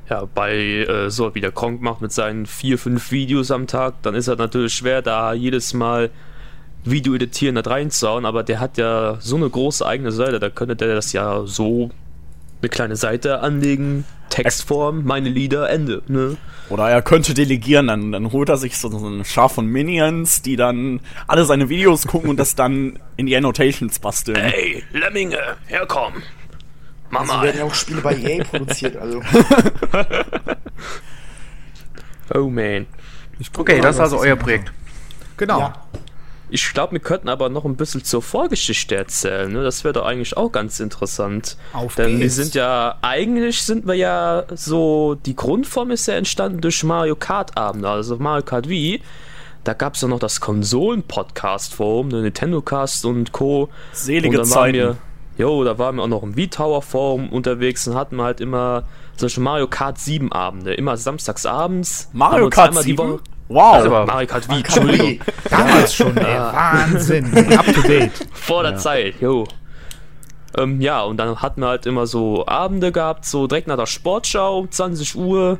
Ja, 0.09 0.25
bei 0.35 0.55
äh, 0.55 1.11
so 1.11 1.35
wie 1.35 1.41
der 1.41 1.53
Kronk 1.53 1.83
macht 1.83 2.01
mit 2.01 2.13
seinen 2.13 2.47
vier, 2.47 2.79
fünf 2.79 3.11
Videos 3.11 3.51
am 3.51 3.67
Tag, 3.67 3.95
dann 4.03 4.15
ist 4.15 4.27
das 4.27 4.39
natürlich 4.39 4.73
schwer, 4.73 5.03
da 5.03 5.35
jedes 5.35 5.75
Mal 5.75 6.11
Video 6.85 7.15
editieren, 7.15 7.57
da 7.57 7.61
reinzuhauen, 7.63 8.25
aber 8.25 8.43
der 8.43 8.61
hat 8.61 8.79
ja 8.79 9.19
so 9.21 9.37
eine 9.37 9.51
große 9.51 9.85
eigene 9.87 10.11
Seite, 10.11 10.39
da 10.39 10.49
könnte 10.49 10.77
der 10.77 10.95
das 10.95 11.13
ja 11.13 11.43
so 11.45 11.91
eine 12.61 12.69
kleine 12.69 12.97
Seite 12.97 13.41
anlegen, 13.41 14.05
Textform, 14.31 15.05
meine 15.05 15.29
Lieder, 15.29 15.71
Ende, 15.71 16.03
ne? 16.09 16.37
Oder 16.69 16.91
er 16.91 17.03
könnte 17.03 17.33
delegieren, 17.35 17.87
dann, 17.87 18.13
dann 18.13 18.31
holt 18.33 18.49
er 18.49 18.59
sich 18.59 18.77
so, 18.77 18.91
so 18.91 19.07
eine 19.07 19.25
Schar 19.25 19.49
von 19.49 19.67
Minions, 19.67 20.43
die 20.43 20.57
dann 20.57 21.01
alle 21.27 21.45
seine 21.45 21.69
Videos 21.69 22.07
gucken 22.07 22.29
und 22.31 22.37
das 22.37 22.55
dann 22.55 22.99
in 23.17 23.27
die 23.27 23.37
Annotations 23.37 23.99
basteln. 23.99 24.37
Ey, 24.37 24.85
Lemminge, 24.93 25.39
herkomm! 25.67 26.23
Mach 27.11 27.23
Also 27.23 27.43
werden 27.43 27.59
ja 27.59 27.65
auch 27.65 27.75
Spiele 27.75 28.03
bei 28.03 28.15
EA 28.17 28.45
produziert, 28.45 28.97
also. 28.97 29.23
Oh 32.35 32.49
man. 32.51 32.87
Okay, 33.57 33.77
mal, 33.77 33.83
das 33.83 33.97
ist 33.97 34.01
also 34.01 34.19
euer. 34.19 34.37
Projekt. 34.37 34.73
Genau. 35.37 35.61
Ja. 35.61 35.73
Ich 36.51 36.73
glaube, 36.73 36.93
wir 36.93 37.01
könnten 37.01 37.29
aber 37.29 37.49
noch 37.49 37.65
ein 37.65 37.77
bisschen 37.77 38.05
zur 38.05 38.23
Vorgeschichte 38.23 38.97
erzählen. 38.97 39.53
Ne? 39.53 39.63
Das 39.63 39.85
wäre 39.85 39.93
doch 39.93 40.07
eigentlich 40.07 40.37
auch 40.37 40.51
ganz 40.51 40.81
interessant. 40.81 41.57
Auf 41.73 41.97
Denn 41.97 42.13
wir 42.13 42.19
geht's. 42.21 42.37
sind 42.37 42.55
ja, 42.55 42.97
eigentlich 43.03 43.63
sind 43.63 43.87
wir 43.87 43.95
ja 43.95 44.45
so, 44.55 45.15
die 45.15 45.37
Grundform 45.37 45.91
ist 45.91 46.07
ja 46.07 46.15
entstanden 46.15 46.61
durch 46.61 46.83
Mario 46.85 47.17
Kart 47.17 47.57
Abende, 47.57 47.89
also 47.89 48.17
Mario 48.17 48.43
Kart 48.43 48.69
Wii. 48.69 49.03
Da 49.65 49.75
gab 49.75 49.95
es 49.95 50.01
ja 50.01 50.09
noch 50.09 50.21
das 50.21 50.41
Konsolen-Podcast-Forum, 50.41 52.11
der 52.11 52.21
Nintendo 52.23 52.63
Cast 52.63 53.05
und 53.05 53.33
Co. 53.33 53.69
Selige 53.93 54.41
und 54.41 54.47
Zeiten. 54.47 54.75
wir, 54.75 54.97
jo, 55.37 55.63
da 55.65 55.79
waren 55.79 55.97
wir 55.97 56.05
auch 56.05 56.09
noch 56.09 56.23
im 56.23 56.35
V-Tower-Forum 56.35 57.29
unterwegs 57.31 57.87
und 57.87 57.95
hatten 57.95 58.23
halt 58.23 58.41
immer 58.41 58.85
solche 59.17 59.41
Mario 59.41 59.67
Kart 59.67 59.99
7 59.99 60.33
Abende, 60.33 60.73
immer 60.73 60.97
samstags 60.97 61.45
abends. 61.45 62.09
haben 62.13 62.19
Mario 62.19 62.51
Kart 62.51 62.69
einmal 62.69 62.85
die 62.85 62.93
7? 62.93 63.21
Wow. 63.49 63.75
Also 63.75 63.89
Aber- 63.89 64.07
Mario 64.07 64.29
Kart 64.29 64.49
Wii, 64.49 64.57
Wii. 64.57 64.63
Entschuldigung. 64.65 65.21
Damals 65.51 65.95
schon, 65.95 66.17
ey. 66.17 66.39
Wahnsinn. 66.39 67.57
Up 67.59 67.67
to 67.75 67.83
date. 67.83 68.13
Vor 68.33 68.63
der 68.63 68.77
Zeit, 68.77 69.15
jo. 69.21 69.47
Ähm, 70.57 70.81
ja, 70.81 71.03
und 71.03 71.17
dann 71.19 71.41
hatten 71.41 71.61
wir 71.61 71.69
halt 71.69 71.87
immer 71.87 72.07
so 72.07 72.47
Abende 72.47 72.91
gehabt, 72.93 73.25
so 73.27 73.47
direkt 73.47 73.69
nach 73.69 73.77
der 73.77 73.87
Sportschau, 73.87 74.67
20 74.67 75.15
Uhr, 75.17 75.59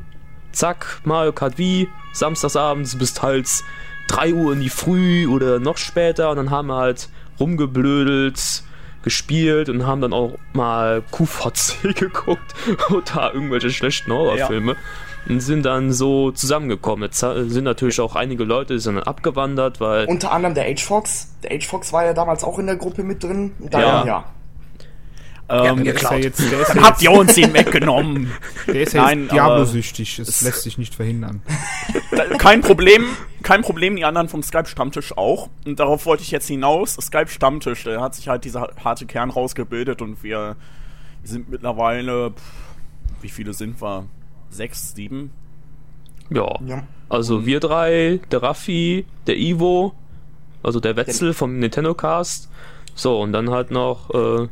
zack, 0.53 1.01
Mario 1.05 1.33
Kart 1.33 1.59
Wii, 1.59 1.89
samstagsabends 2.13 2.97
bis 2.97 3.15
teils 3.15 3.65
3 4.09 4.33
Uhr 4.33 4.53
in 4.55 4.61
die 4.61 4.71
Früh 4.71 5.27
oder 5.27 5.59
noch 5.61 5.77
später 5.77 6.31
und 6.31 6.37
dann 6.39 6.51
haben 6.51 6.69
wir 6.69 6.77
halt 6.77 7.09
rumgeblödelt, 7.39 8.63
gespielt 9.03 9.69
und 9.69 9.87
haben 9.87 10.01
dann 10.01 10.13
auch 10.13 10.35
mal 10.55 11.03
QVC 11.11 11.95
geguckt 11.95 12.55
oder 12.91 13.33
irgendwelche 13.35 13.71
schlechten 13.71 14.13
Horrorfilme. 14.13 14.73
Und 14.73 14.79
sind 15.37 15.65
dann 15.65 15.93
so 15.93 16.31
zusammengekommen. 16.31 17.05
Jetzt 17.05 17.19
sind 17.21 17.65
natürlich 17.65 18.01
auch 18.01 18.17
einige 18.17 18.45
Leute, 18.45 18.75
die 18.75 18.81
sind 18.81 18.95
dann 18.97 19.05
abgewandert, 19.05 19.81
weil 19.81 20.07
Unter 20.07 20.33
anderem 20.33 20.55
der 20.55 20.65
H-Fox. 20.65 21.35
Der 21.43 21.59
H-Fox 21.59 21.93
war 21.93 22.05
ja 22.05 22.15
damals 22.15 22.45
auch 22.45 22.59
in 22.59 22.67
der 22.67 22.77
Gruppe 22.77 23.03
mit 23.03 23.23
drin. 23.23 23.53
Und 23.59 23.73
Ja. 23.73 23.81
daher, 23.81 24.07
ja. 24.07 24.25
ähm, 25.71 25.85
Der 25.85 25.95
ist 25.95 26.03
ja 26.03 26.17
jetzt, 26.17 26.51
der 26.51 26.61
ist 26.61 26.69
dann 26.71 26.83
habt 26.83 27.03
ihr 27.03 27.11
uns 27.11 27.37
ihn 27.37 27.53
weggenommen. 27.53 28.31
der 28.67 28.83
ist 28.83 28.93
ja 28.95 29.15
Diablo-süchtig. 29.15 30.17
Das 30.17 30.41
lässt 30.43 30.63
sich 30.63 30.79
nicht 30.79 30.95
verhindern. 30.95 31.43
Kein 32.39 32.61
Problem, 32.63 33.05
kein 33.43 33.63
Problem, 33.63 33.97
die 33.97 34.05
anderen 34.05 34.29
vom 34.29 34.43
Skype-Stammtisch 34.43 35.17
auch. 35.17 35.49
Und 35.65 35.79
darauf 35.81 36.07
wollte 36.07 36.23
ich 36.23 36.31
jetzt 36.31 36.49
hinaus. 36.49 36.95
Skype-Stammtisch, 37.01 37.85
da 37.85 38.01
hat 38.01 38.15
sich 38.15 38.29
halt 38.29 38.45
dieser 38.45 38.71
harte 38.83 39.07
Kern 39.07 39.31
rausgebildet 39.31 40.03
und 40.03 40.23
wir 40.23 40.57
sind 41.23 41.49
mittlerweile, 41.51 42.31
pff, 42.31 42.43
wie 43.23 43.29
viele 43.29 43.53
sind 43.53 43.81
wir? 43.83 44.07
Sechs, 44.51 44.95
sieben? 44.95 45.31
ja, 46.31 46.57
ja. 46.67 46.83
Also 47.09 47.47
wir 47.47 47.59
drei, 47.61 48.21
der 48.31 48.43
Raffi, 48.43 49.07
der 49.27 49.39
Ivo, 49.39 49.95
also 50.63 50.79
der 50.79 50.95
Wetzel 50.97 51.33
vom 51.33 51.59
Nintendo 51.59 51.95
Cast. 51.95 52.51
So, 52.95 53.19
und 53.21 53.33
dann 53.33 53.49
halt 53.51 53.71
noch 53.71 54.11
äh, 54.11 54.49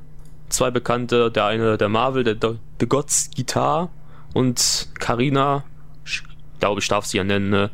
zwei 0.49 0.71
Bekannte, 0.71 1.31
der 1.31 1.45
eine 1.47 1.77
der 1.77 1.91
Marvel, 1.91 2.25
der 2.25 2.37
The 2.81 2.87
Gods 2.87 3.31
Guitar 3.37 3.91
und 4.33 4.89
Karina, 4.99 5.65
ich 6.07 6.23
glaube 6.61 6.81
ich 6.81 6.89
darf 6.89 7.05
sie 7.05 7.19
ja 7.19 7.25
nennen, 7.25 7.51
ne? 7.51 7.71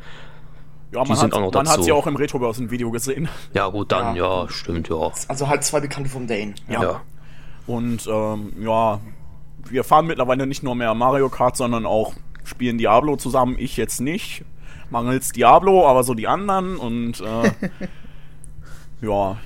Ja, 0.91 0.99
man, 0.99 1.07
Die 1.07 1.15
sind 1.15 1.31
hat, 1.31 1.33
auch 1.33 1.45
noch 1.45 1.53
man 1.53 1.67
hat 1.67 1.73
dazu. 1.77 1.83
sie 1.83 1.91
auch 1.93 2.05
im 2.05 2.15
Retrobörsen-Video 2.17 2.91
gesehen. 2.91 3.29
Ja, 3.53 3.67
gut, 3.69 3.91
dann, 3.91 4.15
Ja. 4.15 4.43
ja, 4.43 4.49
stimmt, 4.49 4.89
ja. 4.89 5.11
Also 5.27 5.47
halt 5.47 5.63
zwei 5.63 5.79
Bekannte 5.79 6.09
vom 6.09 6.27
Dane. 6.27 6.55
Ja. 6.67 7.01
Und 7.67 8.05
ähm, 8.07 8.51
ja, 8.61 8.99
wir 9.69 9.83
fahren 9.83 10.07
mittlerweile 10.07 10.47
nicht 10.47 10.63
nur 10.63 10.75
mehr 10.75 10.93
Mario 10.93 11.29
Kart, 11.29 11.57
sondern 11.57 11.85
auch 11.85 12.13
spielen 12.43 12.77
Diablo 12.77 13.15
zusammen. 13.15 13.55
Ich 13.57 13.77
jetzt 13.77 14.01
nicht. 14.01 14.43
Mangels 14.89 15.29
Diablo, 15.29 15.87
aber 15.87 16.03
so 16.03 16.13
die 16.13 16.27
anderen. 16.27 16.77
Und 16.77 17.21
äh, 17.21 17.51
ja, 19.01 19.37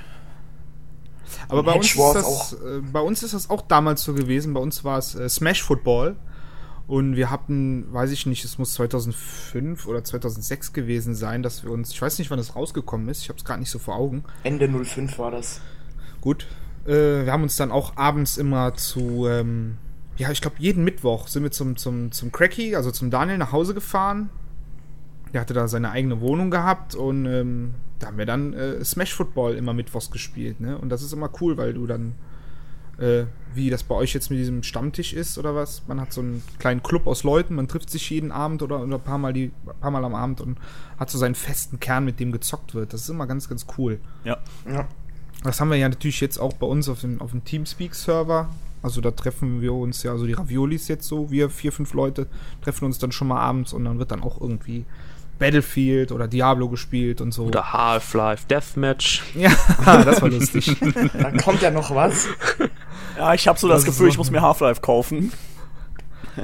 Aber 1.50 1.64
bei 1.64 1.74
uns, 1.74 1.94
das, 1.94 2.26
auch. 2.26 2.54
äh, 2.54 2.82
bei 2.82 3.00
uns 3.00 3.24
ist 3.24 3.34
das 3.34 3.50
auch 3.50 3.62
damals 3.62 4.04
so 4.04 4.14
gewesen. 4.14 4.54
Bei 4.54 4.60
uns 4.60 4.84
war 4.84 4.98
es 4.98 5.16
äh, 5.16 5.30
Smash 5.30 5.64
Football. 5.64 6.16
Und 6.88 7.18
wir 7.18 7.30
hatten, 7.30 7.92
weiß 7.92 8.12
ich 8.12 8.26
nicht, 8.26 8.46
es 8.46 8.58
muss 8.58 8.74
2005 8.76 9.88
oder 9.88 10.06
2006 10.06 10.72
gewesen 10.72 11.16
sein, 11.16 11.44
dass 11.44 11.64
wir 11.66 11.72
uns, 11.72 11.92
ich 11.92 12.02
weiß 12.02 12.18
nicht, 12.18 12.32
wann 12.32 12.40
es 12.40 12.56
rausgekommen 12.56 13.10
ist, 13.10 13.24
ich 13.24 13.30
habe 13.30 13.38
es 13.38 13.44
gerade 13.44 13.60
nicht 13.60 13.70
so 13.70 13.78
vor 13.78 13.98
Augen. 13.98 14.24
Ende 14.44 14.70
05 14.70 15.20
war 15.20 15.32
das. 15.32 15.60
Gut. 16.22 16.48
Äh, 16.86 17.26
wir 17.26 17.32
haben 17.34 17.44
uns 17.44 17.58
dann 17.58 17.72
auch 17.72 17.98
abends 17.98 18.38
immer 18.38 18.74
zu, 18.76 19.28
ähm, 19.28 19.78
ja, 20.18 20.32
ich 20.32 20.42
glaube, 20.42 20.58
jeden 20.60 20.84
Mittwoch 20.84 21.28
sind 21.28 21.44
wir 21.44 21.52
zum, 21.52 21.78
zum, 21.78 22.12
zum 22.12 22.32
Cracky, 22.32 22.76
also 22.76 22.92
zum 22.92 23.12
Daniel 23.12 23.38
nach 23.38 23.52
Hause 23.52 23.74
gefahren. 23.74 24.30
Der 25.34 25.42
hatte 25.42 25.54
da 25.54 25.68
seine 25.68 25.92
eigene 25.92 26.22
Wohnung 26.22 26.50
gehabt 26.50 26.96
und 26.96 27.26
ähm, 27.26 27.74
da 28.00 28.08
haben 28.08 28.18
wir 28.18 28.26
dann 28.26 28.54
äh, 28.54 28.84
Smash 28.84 29.14
Football 29.14 29.56
immer 29.56 29.74
mittwochs 29.74 30.10
gespielt, 30.10 30.60
ne? 30.60 30.78
Und 30.78 30.90
das 30.90 31.02
ist 31.02 31.14
immer 31.14 31.30
cool, 31.42 31.58
weil 31.58 31.74
du 31.74 31.86
dann, 31.86 32.16
äh, 32.98 33.26
wie 33.54 33.70
das 33.70 33.84
bei 33.84 33.96
euch 33.96 34.14
jetzt 34.14 34.30
mit 34.30 34.40
diesem 34.40 34.64
Stammtisch 34.64 35.14
ist 35.14 35.38
oder 35.38 35.54
was, 35.54 35.84
man 35.88 36.00
hat 36.00 36.14
so 36.14 36.22
einen 36.22 36.42
kleinen 36.60 36.82
Club 36.82 37.08
aus 37.08 37.24
Leuten, 37.24 37.56
man 37.56 37.68
trifft 37.68 37.90
sich 37.90 38.10
jeden 38.10 38.32
Abend 38.32 38.62
oder, 38.62 38.82
oder 38.82 38.96
ein 38.96 39.04
paar 39.04 39.18
Mal, 39.18 39.34
die, 39.34 39.52
paar 39.82 39.92
Mal 39.92 40.06
am 40.06 40.16
Abend 40.16 40.42
und 40.42 40.58
hat 40.98 41.10
so 41.10 41.18
seinen 41.18 41.36
festen 41.36 41.80
Kern, 41.80 42.06
mit 42.06 42.20
dem 42.20 42.32
gezockt 42.32 42.74
wird. 42.74 42.94
Das 42.94 43.02
ist 43.02 43.10
immer 43.10 43.28
ganz, 43.28 43.50
ganz 43.50 43.68
cool. 43.78 44.00
ja. 44.24 44.38
Ja. 44.72 44.88
Das 45.44 45.62
haben 45.62 45.70
wir 45.70 45.78
ja 45.78 45.88
natürlich 45.88 46.20
jetzt 46.20 46.40
auch 46.40 46.54
bei 46.54 46.66
uns 46.66 46.90
auf 46.90 47.02
dem, 47.02 47.22
auf 47.22 47.32
dem 47.32 47.44
Teamspeak-Server. 47.44 48.50
Also 48.88 49.02
da 49.02 49.12
treffen 49.12 49.62
wir 49.62 49.74
uns 49.74 50.02
ja, 50.04 50.12
also 50.12 50.26
die 50.26 50.34
Raviolis 50.34 50.88
jetzt 50.88 51.08
so, 51.08 51.30
wir 51.30 51.50
vier, 51.50 51.72
fünf 51.72 51.94
Leute, 51.94 52.28
treffen 52.62 52.86
uns 52.86 52.98
dann 53.00 53.12
schon 53.12 53.28
mal 53.28 53.40
abends 53.40 53.74
und 53.74 53.84
dann 53.86 54.00
wird 54.00 54.12
dann 54.12 54.24
auch 54.24 54.40
irgendwie 54.42 54.86
Battlefield 55.40 56.12
oder 56.12 56.28
Diablo 56.28 56.68
gespielt 56.70 57.22
und 57.22 57.32
so. 57.34 57.44
Oder 57.46 57.72
Half-Life 57.74 58.48
Deathmatch. 58.48 59.24
Ja, 59.36 59.52
das 60.04 60.22
war 60.22 60.30
lustig. 60.30 60.76
Da 61.14 61.32
kommt 61.32 61.62
ja 61.62 61.70
noch 61.70 61.94
was. 61.94 62.28
Ja, 63.18 63.34
ich 63.34 63.48
habe 63.48 63.60
so 63.60 63.68
das, 63.68 63.82
Das 63.84 63.86
Gefühl, 63.94 64.08
ich 64.08 64.14
so- 64.16 64.20
muss 64.20 64.32
mir 64.32 64.42
Half-Life 64.42 64.82
kaufen. 64.82 65.32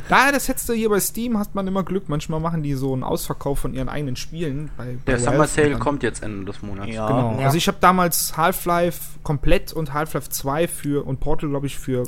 da, 0.09 0.31
das 0.31 0.47
hättest 0.47 0.67
du 0.69 0.73
hier 0.73 0.89
bei 0.89 0.99
Steam, 0.99 1.37
hast 1.37 1.53
man 1.55 1.67
immer 1.67 1.83
Glück. 1.83 2.09
Manchmal 2.09 2.39
machen 2.39 2.61
die 2.63 2.73
so 2.73 2.93
einen 2.93 3.03
Ausverkauf 3.03 3.59
von 3.59 3.73
ihren 3.73 3.89
eigenen 3.89 4.15
Spielen. 4.15 4.69
Bei, 4.77 4.85
bei 5.05 5.11
Der 5.13 5.19
Summer 5.19 5.47
Sale 5.47 5.71
dann- 5.71 5.79
kommt 5.79 6.03
jetzt 6.03 6.21
Ende 6.23 6.45
des 6.45 6.61
Monats. 6.61 6.91
Ja. 6.93 7.07
Genau. 7.07 7.37
Ja. 7.39 7.45
Also 7.45 7.57
ich 7.57 7.67
habe 7.67 7.77
damals 7.79 8.35
Half-Life 8.37 9.19
komplett 9.23 9.73
und 9.73 9.93
Half-Life 9.93 10.29
2 10.29 10.67
für 10.67 11.05
und 11.05 11.19
Portal, 11.19 11.49
glaube 11.49 11.65
ich, 11.67 11.77
für 11.77 12.03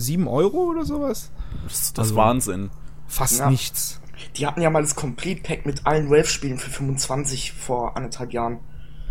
7 0.00 0.26
Euro 0.28 0.64
oder 0.70 0.84
sowas. 0.84 1.30
Das, 1.64 1.72
das 1.72 1.80
ist 1.82 1.98
Also- 1.98 2.16
Wahnsinn. 2.16 2.70
Fast 3.06 3.38
Ja. 3.40 3.50
nichts. 3.50 4.00
Die 4.36 4.46
hatten 4.46 4.60
ja 4.60 4.70
mal 4.70 4.82
das 4.82 4.94
Complete 4.94 5.42
Pack 5.42 5.66
mit 5.66 5.86
allen 5.86 6.10
Valve-Spielen 6.10 6.58
für 6.58 6.70
25 6.70 7.52
vor 7.52 7.96
anderthalb 7.96 8.32
Jahren. 8.32 8.58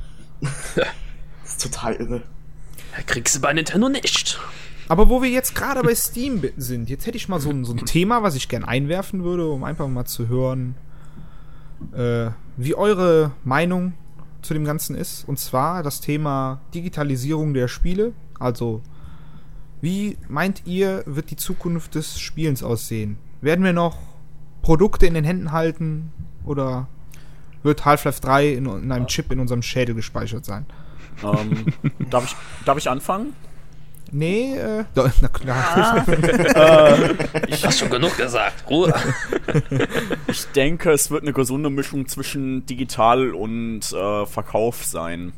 das 0.42 1.52
ist 1.52 1.62
total 1.62 1.96
irre. 1.96 2.22
Kriegst 3.06 3.36
du 3.36 3.42
bei 3.42 3.52
Nintendo 3.54 3.90
nicht. 3.90 4.40
Aber 4.88 5.10
wo 5.10 5.22
wir 5.22 5.30
jetzt 5.30 5.54
gerade 5.56 5.82
bei 5.84 5.94
Steam 5.94 6.44
sind, 6.58 6.90
jetzt 6.90 7.06
hätte 7.06 7.18
ich 7.18 7.30
mal 7.30 7.40
so 7.40 7.50
ein, 7.52 7.64
so 7.66 7.74
ein 7.74 7.86
Thema, 7.86 8.24
was 8.24 8.36
ich 8.36 8.50
gern 8.50 8.64
einwerfen 8.64 9.24
würde, 9.24 9.48
um 9.50 9.64
einfach 9.64 9.88
mal 9.88 10.06
zu 10.06 10.28
hören, 10.28 10.76
äh, 11.94 12.32
wie 12.58 12.74
eure 12.76 13.32
Meinung 13.44 13.94
zu 14.42 14.54
dem 14.54 14.66
Ganzen 14.66 14.96
ist. 14.96 15.28
Und 15.28 15.38
zwar 15.40 15.84
das 15.84 16.02
Thema 16.02 16.62
Digitalisierung 16.74 17.54
der 17.54 17.68
Spiele. 17.68 18.14
Also, 18.40 18.82
wie 19.82 20.18
meint 20.28 20.64
ihr, 20.66 21.04
wird 21.06 21.32
die 21.32 21.36
Zukunft 21.36 21.96
des 21.96 22.20
Spielens 22.20 22.64
aussehen? 22.64 23.18
Werden 23.42 23.64
wir 23.64 23.74
noch 23.74 23.98
Produkte 24.62 25.06
in 25.06 25.14
den 25.14 25.24
Händen 25.24 25.52
halten 25.52 26.12
oder 26.46 26.88
wird 27.64 27.86
Half-Life 27.86 28.22
3 28.22 28.50
in, 28.50 28.66
in 28.66 28.92
einem 28.92 29.08
Chip 29.08 29.32
in 29.32 29.40
unserem 29.40 29.62
Schädel 29.62 29.96
gespeichert 29.96 30.46
sein? 30.46 30.66
Ähm, 31.24 31.74
darf, 32.10 32.26
ich, 32.26 32.36
darf 32.66 32.78
ich 32.78 32.90
anfangen? 32.90 33.34
Nee, 34.12 34.56
äh, 34.56 34.86
na 34.96 35.28
klar. 35.28 36.06
Hast 37.64 37.80
schon 37.80 37.90
genug 37.90 38.18
gesagt. 38.18 38.70
Ruhe. 38.70 38.94
Ich 40.28 40.46
denke, 40.48 40.92
es 40.92 41.10
wird 41.10 41.24
eine 41.24 41.34
gesunde 41.34 41.70
Mischung 41.70 42.08
zwischen 42.08 42.66
digital 42.66 43.34
und 43.34 43.82
äh, 43.92 44.26
Verkauf 44.26 44.84
sein. 44.84 45.34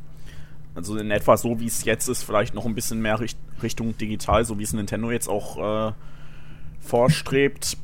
Also 0.73 0.97
in 0.97 1.11
etwa 1.11 1.35
so, 1.35 1.59
wie 1.59 1.65
es 1.65 1.83
jetzt 1.83 2.07
ist, 2.07 2.23
vielleicht 2.23 2.53
noch 2.53 2.65
ein 2.65 2.75
bisschen 2.75 3.01
mehr 3.01 3.19
Richt 3.19 3.37
Richtung 3.61 3.97
digital, 3.97 4.45
so 4.45 4.57
wie 4.57 4.63
es 4.63 4.73
Nintendo 4.73 5.11
jetzt 5.11 5.27
auch 5.27 5.89
äh, 5.89 5.93
vorstrebt. 6.79 7.77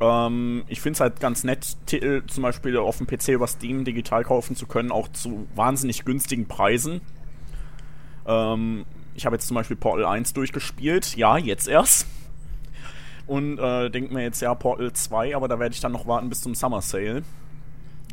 Ähm, 0.00 0.64
ich 0.68 0.80
finde 0.80 0.96
es 0.96 1.00
halt 1.00 1.20
ganz 1.20 1.44
nett, 1.44 1.76
Titel 1.86 2.22
zum 2.26 2.42
Beispiel 2.42 2.76
auf 2.76 2.98
dem 2.98 3.06
PC 3.06 3.28
über 3.28 3.46
Steam 3.46 3.84
digital 3.84 4.24
kaufen 4.24 4.54
zu 4.54 4.66
können, 4.66 4.92
auch 4.92 5.08
zu 5.08 5.46
wahnsinnig 5.54 6.04
günstigen 6.04 6.46
Preisen. 6.46 7.00
Ähm, 8.26 8.84
ich 9.14 9.24
habe 9.24 9.36
jetzt 9.36 9.46
zum 9.46 9.54
Beispiel 9.54 9.76
Portal 9.76 10.04
1 10.04 10.34
durchgespielt, 10.34 11.16
ja, 11.16 11.38
jetzt 11.38 11.68
erst. 11.68 12.06
Und 13.26 13.58
äh, 13.58 13.90
denke 13.90 14.12
mir 14.14 14.22
jetzt, 14.22 14.40
ja, 14.40 14.54
Portal 14.54 14.92
2, 14.92 15.34
aber 15.34 15.48
da 15.48 15.58
werde 15.58 15.74
ich 15.74 15.80
dann 15.80 15.92
noch 15.92 16.06
warten 16.06 16.28
bis 16.28 16.42
zum 16.42 16.54
Summer 16.54 16.82
Sale. 16.82 17.22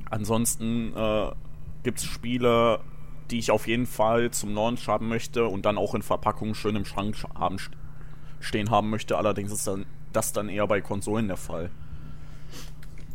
Ansonsten 0.10 0.94
äh, 0.96 1.32
gibt 1.84 2.00
es 2.00 2.06
Spiele, 2.06 2.80
die 3.33 3.39
ich 3.39 3.49
auf 3.49 3.67
jeden 3.67 3.87
Fall 3.87 4.29
zum 4.29 4.53
Launch 4.53 4.87
haben 4.87 5.09
möchte 5.09 5.47
und 5.47 5.65
dann 5.65 5.79
auch 5.79 5.95
in 5.95 6.03
Verpackung 6.03 6.53
schön 6.53 6.75
im 6.75 6.85
Schrank 6.85 7.15
sch- 7.15 7.33
haben, 7.33 7.55
st- 7.57 7.71
stehen 8.39 8.69
haben 8.69 8.91
möchte. 8.91 9.17
Allerdings 9.17 9.51
ist 9.51 9.65
dann, 9.65 9.87
das 10.13 10.33
dann 10.33 10.49
eher 10.49 10.67
bei 10.67 10.81
Konsolen 10.81 11.27
der 11.27 11.37
Fall. 11.37 11.71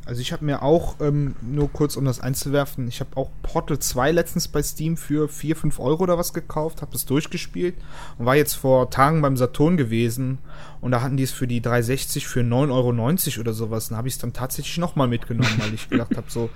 Also 0.09 0.23
ich 0.23 0.33
habe 0.33 0.43
mir 0.43 0.63
auch, 0.63 0.97
ähm, 1.03 1.37
nur 1.43 1.71
kurz 1.71 1.95
um 1.95 2.07
das 2.07 2.19
einzuwerfen, 2.19 2.89
ich 2.89 3.01
habe 3.01 3.15
auch 3.15 3.29
Portal 3.43 3.79
2 3.79 4.11
letztens 4.13 4.49
bei 4.49 4.63
Steam 4.63 4.97
für 4.97 5.29
4, 5.29 5.55
5 5.55 5.79
Euro 5.79 6.05
oder 6.05 6.17
was 6.17 6.33
gekauft, 6.33 6.81
habe 6.81 6.93
das 6.93 7.05
durchgespielt 7.05 7.75
und 8.17 8.25
war 8.25 8.35
jetzt 8.35 8.55
vor 8.55 8.89
Tagen 8.89 9.21
beim 9.21 9.37
Saturn 9.37 9.77
gewesen 9.77 10.39
und 10.81 10.93
da 10.93 11.03
hatten 11.03 11.19
die 11.19 11.25
es 11.25 11.33
für 11.33 11.47
die 11.47 11.61
360 11.61 12.27
für 12.27 12.41
9,90 12.41 12.71
Euro 12.73 13.41
oder 13.41 13.53
sowas. 13.53 13.91
Dann 13.91 13.99
habe 13.99 14.09
ich 14.09 14.15
es 14.15 14.19
dann 14.19 14.33
tatsächlich 14.33 14.79
nochmal 14.79 15.09
mitgenommen, 15.09 15.55
weil 15.59 15.75
ich 15.75 15.91
gedacht 15.91 16.17
habe, 16.17 16.31
so 16.31 16.49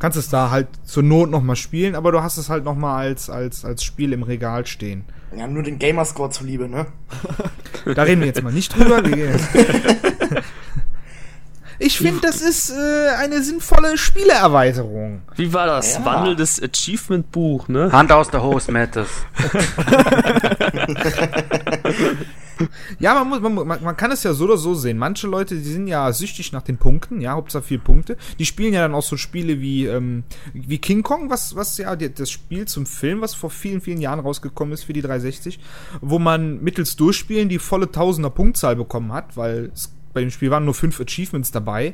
kannst 0.00 0.18
es 0.18 0.28
da 0.28 0.50
halt 0.50 0.66
zur 0.84 1.04
Not 1.04 1.30
nochmal 1.30 1.54
spielen, 1.54 1.94
aber 1.94 2.10
du 2.10 2.24
hast 2.24 2.38
es 2.38 2.50
halt 2.50 2.64
nochmal 2.64 3.06
als, 3.06 3.30
als, 3.30 3.64
als 3.64 3.84
Spiel 3.84 4.14
im 4.14 4.24
Regal 4.24 4.66
stehen. 4.66 5.04
Ja, 5.36 5.46
nur 5.46 5.62
den 5.62 5.78
Gamerscore 5.78 6.30
zuliebe, 6.30 6.68
ne? 6.68 6.86
Da 7.94 8.02
reden 8.02 8.20
wir 8.20 8.26
jetzt 8.26 8.42
mal 8.42 8.52
nicht 8.52 8.74
drüber. 8.74 9.00
Ich 11.78 11.98
finde, 11.98 12.20
das 12.22 12.40
ist 12.40 12.70
äh, 12.70 13.08
eine 13.18 13.42
sinnvolle 13.42 13.98
Spieleerweiterung. 13.98 15.22
Wie 15.34 15.52
war 15.52 15.66
das? 15.66 15.94
Ja. 15.94 16.04
Wandelndes 16.04 16.62
Achievement-Buch, 16.62 17.68
ne? 17.68 17.90
Hand 17.92 18.12
aus 18.12 18.30
der 18.30 18.42
Hose, 18.42 18.72
Mattes. 18.72 19.08
Ja, 22.98 23.14
man, 23.14 23.28
muss, 23.28 23.40
man, 23.40 23.66
man, 23.66 23.84
man 23.84 23.96
kann 23.96 24.12
es 24.12 24.22
ja 24.22 24.32
so 24.32 24.44
oder 24.44 24.56
so 24.56 24.74
sehen. 24.74 24.98
Manche 24.98 25.26
Leute, 25.26 25.56
die 25.56 25.70
sind 25.70 25.88
ja 25.88 26.10
süchtig 26.12 26.52
nach 26.52 26.62
den 26.62 26.78
Punkten, 26.78 27.20
ja, 27.20 27.32
Hauptsache 27.32 27.62
viel 27.62 27.78
Punkte. 27.78 28.16
Die 28.38 28.46
spielen 28.46 28.72
ja 28.72 28.80
dann 28.80 28.94
auch 28.94 29.02
so 29.02 29.16
Spiele 29.16 29.60
wie, 29.60 29.86
ähm, 29.86 30.24
wie 30.54 30.78
King 30.78 31.02
Kong, 31.02 31.30
was, 31.30 31.54
was 31.54 31.76
ja 31.78 31.96
die, 31.96 32.12
das 32.12 32.30
Spiel 32.30 32.66
zum 32.66 32.86
Film, 32.86 33.20
was 33.20 33.34
vor 33.34 33.50
vielen, 33.50 33.80
vielen 33.80 34.00
Jahren 34.00 34.20
rausgekommen 34.20 34.72
ist 34.72 34.84
für 34.84 34.92
die 34.92 35.02
360, 35.02 35.60
wo 36.00 36.18
man 36.18 36.62
mittels 36.62 36.96
Durchspielen 36.96 37.48
die 37.48 37.58
volle 37.58 37.90
Tausender 37.90 38.30
Punktzahl 38.30 38.76
bekommen 38.76 39.12
hat, 39.12 39.36
weil 39.36 39.70
es, 39.74 39.92
bei 40.16 40.22
dem 40.22 40.30
Spiel 40.30 40.50
waren 40.50 40.64
nur 40.64 40.74
fünf 40.74 40.98
Achievements 40.98 41.52
dabei. 41.52 41.92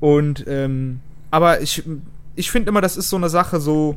Und, 0.00 0.44
ähm, 0.48 1.00
aber 1.30 1.60
ich, 1.62 1.84
ich 2.34 2.50
finde 2.50 2.68
immer, 2.68 2.80
das 2.80 2.96
ist 2.96 3.08
so 3.08 3.16
eine 3.16 3.28
Sache 3.28 3.60
so, 3.60 3.96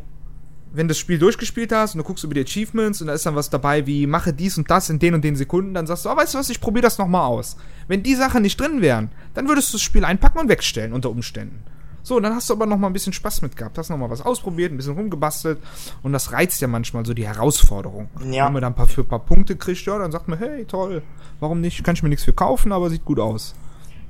wenn 0.71 0.87
du 0.87 0.91
das 0.91 0.99
Spiel 0.99 1.17
durchgespielt 1.17 1.71
hast 1.71 1.95
und 1.95 1.97
du 1.97 2.03
guckst 2.03 2.23
über 2.23 2.35
die 2.35 2.41
Achievements 2.41 3.01
und 3.01 3.07
da 3.07 3.13
ist 3.13 3.25
dann 3.25 3.35
was 3.35 3.49
dabei 3.49 3.87
wie 3.87 4.05
mache 4.05 4.31
dies 4.31 4.59
und 4.59 4.69
das 4.69 4.91
in 4.91 4.99
den 4.99 5.15
und 5.15 5.23
den 5.23 5.35
Sekunden, 5.35 5.73
dann 5.73 5.87
sagst 5.87 6.05
du, 6.05 6.09
oh, 6.09 6.15
weißt 6.15 6.35
du 6.35 6.37
was, 6.37 6.51
ich 6.51 6.61
probiere 6.61 6.83
das 6.83 6.99
nochmal 6.99 7.25
aus. 7.25 7.57
Wenn 7.87 8.03
die 8.03 8.13
Sachen 8.13 8.43
nicht 8.43 8.59
drin 8.61 8.79
wären, 8.79 9.09
dann 9.33 9.47
würdest 9.47 9.69
du 9.69 9.73
das 9.73 9.81
Spiel 9.81 10.05
einpacken 10.05 10.37
und 10.37 10.49
wegstellen 10.49 10.93
unter 10.93 11.09
Umständen. 11.09 11.63
So, 12.03 12.17
und 12.17 12.23
dann 12.23 12.33
hast 12.33 12.49
du 12.49 12.53
aber 12.53 12.65
nochmal 12.65 12.89
ein 12.89 12.93
bisschen 12.93 13.13
Spaß 13.13 13.41
mit 13.41 13.55
gehabt, 13.55 13.77
hast 13.77 13.89
nochmal 13.89 14.09
was 14.09 14.21
ausprobiert, 14.21 14.71
ein 14.71 14.77
bisschen 14.77 14.93
rumgebastelt 14.93 15.59
und 16.01 16.13
das 16.13 16.31
reizt 16.31 16.61
ja 16.61 16.67
manchmal 16.67 17.05
so 17.05 17.13
die 17.13 17.27
Herausforderung. 17.27 18.09
Ja. 18.31 18.45
Wenn 18.45 18.53
man 18.53 18.61
dann 18.61 18.73
ein 18.73 18.75
paar, 18.75 18.87
für 18.87 19.01
ein 19.01 19.07
paar 19.07 19.19
Punkte 19.19 19.55
kriegt, 19.55 19.85
ja, 19.85 19.97
dann 19.97 20.11
sagt 20.11 20.27
man, 20.27 20.39
hey, 20.39 20.65
toll, 20.65 21.03
warum 21.39 21.61
nicht, 21.61 21.83
kann 21.83 21.95
ich 21.95 22.03
mir 22.03 22.09
nichts 22.09 22.25
für 22.25 22.33
kaufen, 22.33 22.71
aber 22.71 22.89
sieht 22.89 23.05
gut 23.05 23.19
aus. 23.19 23.53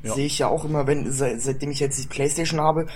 Ja. 0.03 0.13
Sehe 0.13 0.25
ich 0.25 0.39
ja 0.39 0.47
auch 0.47 0.65
immer, 0.65 0.87
wenn, 0.87 1.11
seit, 1.11 1.41
seitdem 1.41 1.71
ich 1.71 1.79
jetzt 1.79 2.01
die 2.01 2.07
Playstation 2.07 2.61
habe, 2.61 2.87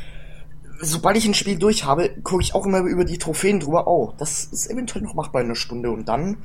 sobald 0.80 1.18
ich 1.18 1.26
ein 1.26 1.34
Spiel 1.34 1.58
durch 1.58 1.86
habe, 1.86 2.10
gucke 2.24 2.44
ich 2.44 2.56
auch 2.56 2.66
immer 2.66 2.80
über 2.80 3.06
die 3.06 3.18
Trophäen 3.18 3.60
drüber, 3.60 3.88
oh, 3.88 4.14
das 4.18 4.46
ist 4.46 4.70
eventuell 4.70 5.04
noch 5.04 5.14
machbar 5.14 5.42
in 5.42 5.48
einer 5.48 5.56
Stunde 5.56 5.92
und 5.92 6.08
dann 6.08 6.38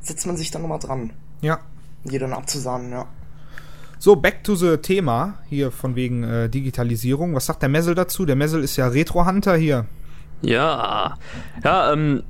setzt 0.00 0.26
man 0.26 0.36
sich 0.36 0.50
dann 0.50 0.62
nochmal 0.62 0.80
dran, 0.80 1.12
Ja, 1.40 1.60
die 2.04 2.18
dann 2.18 2.32
abzusahnen, 2.32 2.90
ja. 2.92 3.06
So, 4.04 4.16
back 4.16 4.42
to 4.42 4.56
the 4.56 4.78
Thema 4.78 5.38
hier 5.48 5.70
von 5.70 5.94
wegen 5.94 6.24
äh, 6.24 6.48
Digitalisierung. 6.48 7.36
Was 7.36 7.46
sagt 7.46 7.62
der 7.62 7.68
Messel 7.68 7.94
dazu? 7.94 8.26
Der 8.26 8.34
Messel 8.34 8.64
ist 8.64 8.74
ja 8.76 8.88
Retro-Hunter 8.88 9.54
hier. 9.54 9.86
Ja, 10.40 11.16
ja, 11.62 11.92
ähm, 11.92 12.24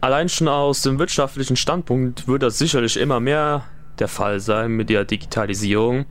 allein 0.00 0.28
schon 0.28 0.46
aus 0.46 0.82
dem 0.82 1.00
wirtschaftlichen 1.00 1.56
Standpunkt 1.56 2.28
wird 2.28 2.44
das 2.44 2.56
sicherlich 2.56 2.96
immer 2.96 3.18
mehr 3.18 3.64
der 3.98 4.06
Fall 4.06 4.38
sein 4.38 4.70
mit 4.70 4.90
der 4.90 5.04
Digitalisierung. 5.04 6.04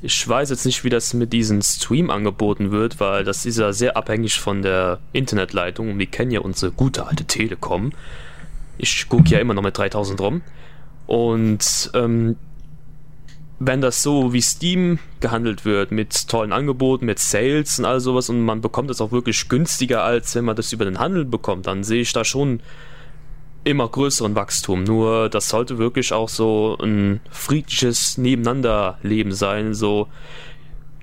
Ich 0.00 0.26
weiß 0.26 0.48
jetzt 0.48 0.64
nicht, 0.64 0.84
wie 0.84 0.88
das 0.88 1.12
mit 1.12 1.34
diesen 1.34 1.60
Stream 1.60 2.08
angeboten 2.08 2.70
wird, 2.70 2.98
weil 2.98 3.24
das 3.24 3.44
ist 3.44 3.58
ja 3.58 3.74
sehr 3.74 3.98
abhängig 3.98 4.40
von 4.40 4.62
der 4.62 5.00
Internetleitung 5.12 5.90
und 5.90 5.98
wir 5.98 6.06
kennen 6.06 6.30
ja 6.30 6.40
unsere 6.40 6.72
gute 6.72 7.06
alte 7.06 7.26
Telekom. 7.26 7.92
Ich 8.78 9.06
gucke 9.06 9.28
ja 9.28 9.38
immer 9.38 9.52
noch 9.52 9.62
mit 9.62 9.76
3000 9.76 10.18
rum. 10.18 10.40
Und 11.06 11.90
ähm, 11.92 12.36
wenn 13.62 13.80
das 13.82 14.02
so 14.02 14.32
wie 14.32 14.40
Steam 14.40 14.98
gehandelt 15.20 15.64
wird, 15.66 15.92
mit 15.92 16.28
tollen 16.28 16.52
Angeboten, 16.52 17.04
mit 17.04 17.18
Sales 17.18 17.78
und 17.78 17.84
all 17.84 18.00
sowas 18.00 18.28
und 18.30 18.40
man 18.40 18.62
bekommt 18.62 18.90
es 18.90 19.00
auch 19.02 19.12
wirklich 19.12 19.48
günstiger, 19.50 20.02
als 20.02 20.34
wenn 20.34 20.46
man 20.46 20.56
das 20.56 20.72
über 20.72 20.86
den 20.86 20.98
Handel 20.98 21.24
bekommt, 21.26 21.66
dann 21.66 21.84
sehe 21.84 22.00
ich 22.00 22.12
da 22.14 22.24
schon 22.24 22.60
immer 23.62 23.86
größeren 23.86 24.34
Wachstum. 24.34 24.84
Nur 24.84 25.28
das 25.28 25.50
sollte 25.50 25.76
wirklich 25.76 26.14
auch 26.14 26.30
so 26.30 26.78
ein 26.82 27.20
friedliches 27.30 28.16
Nebeneinanderleben 28.16 29.32
sein, 29.32 29.74
so 29.74 30.08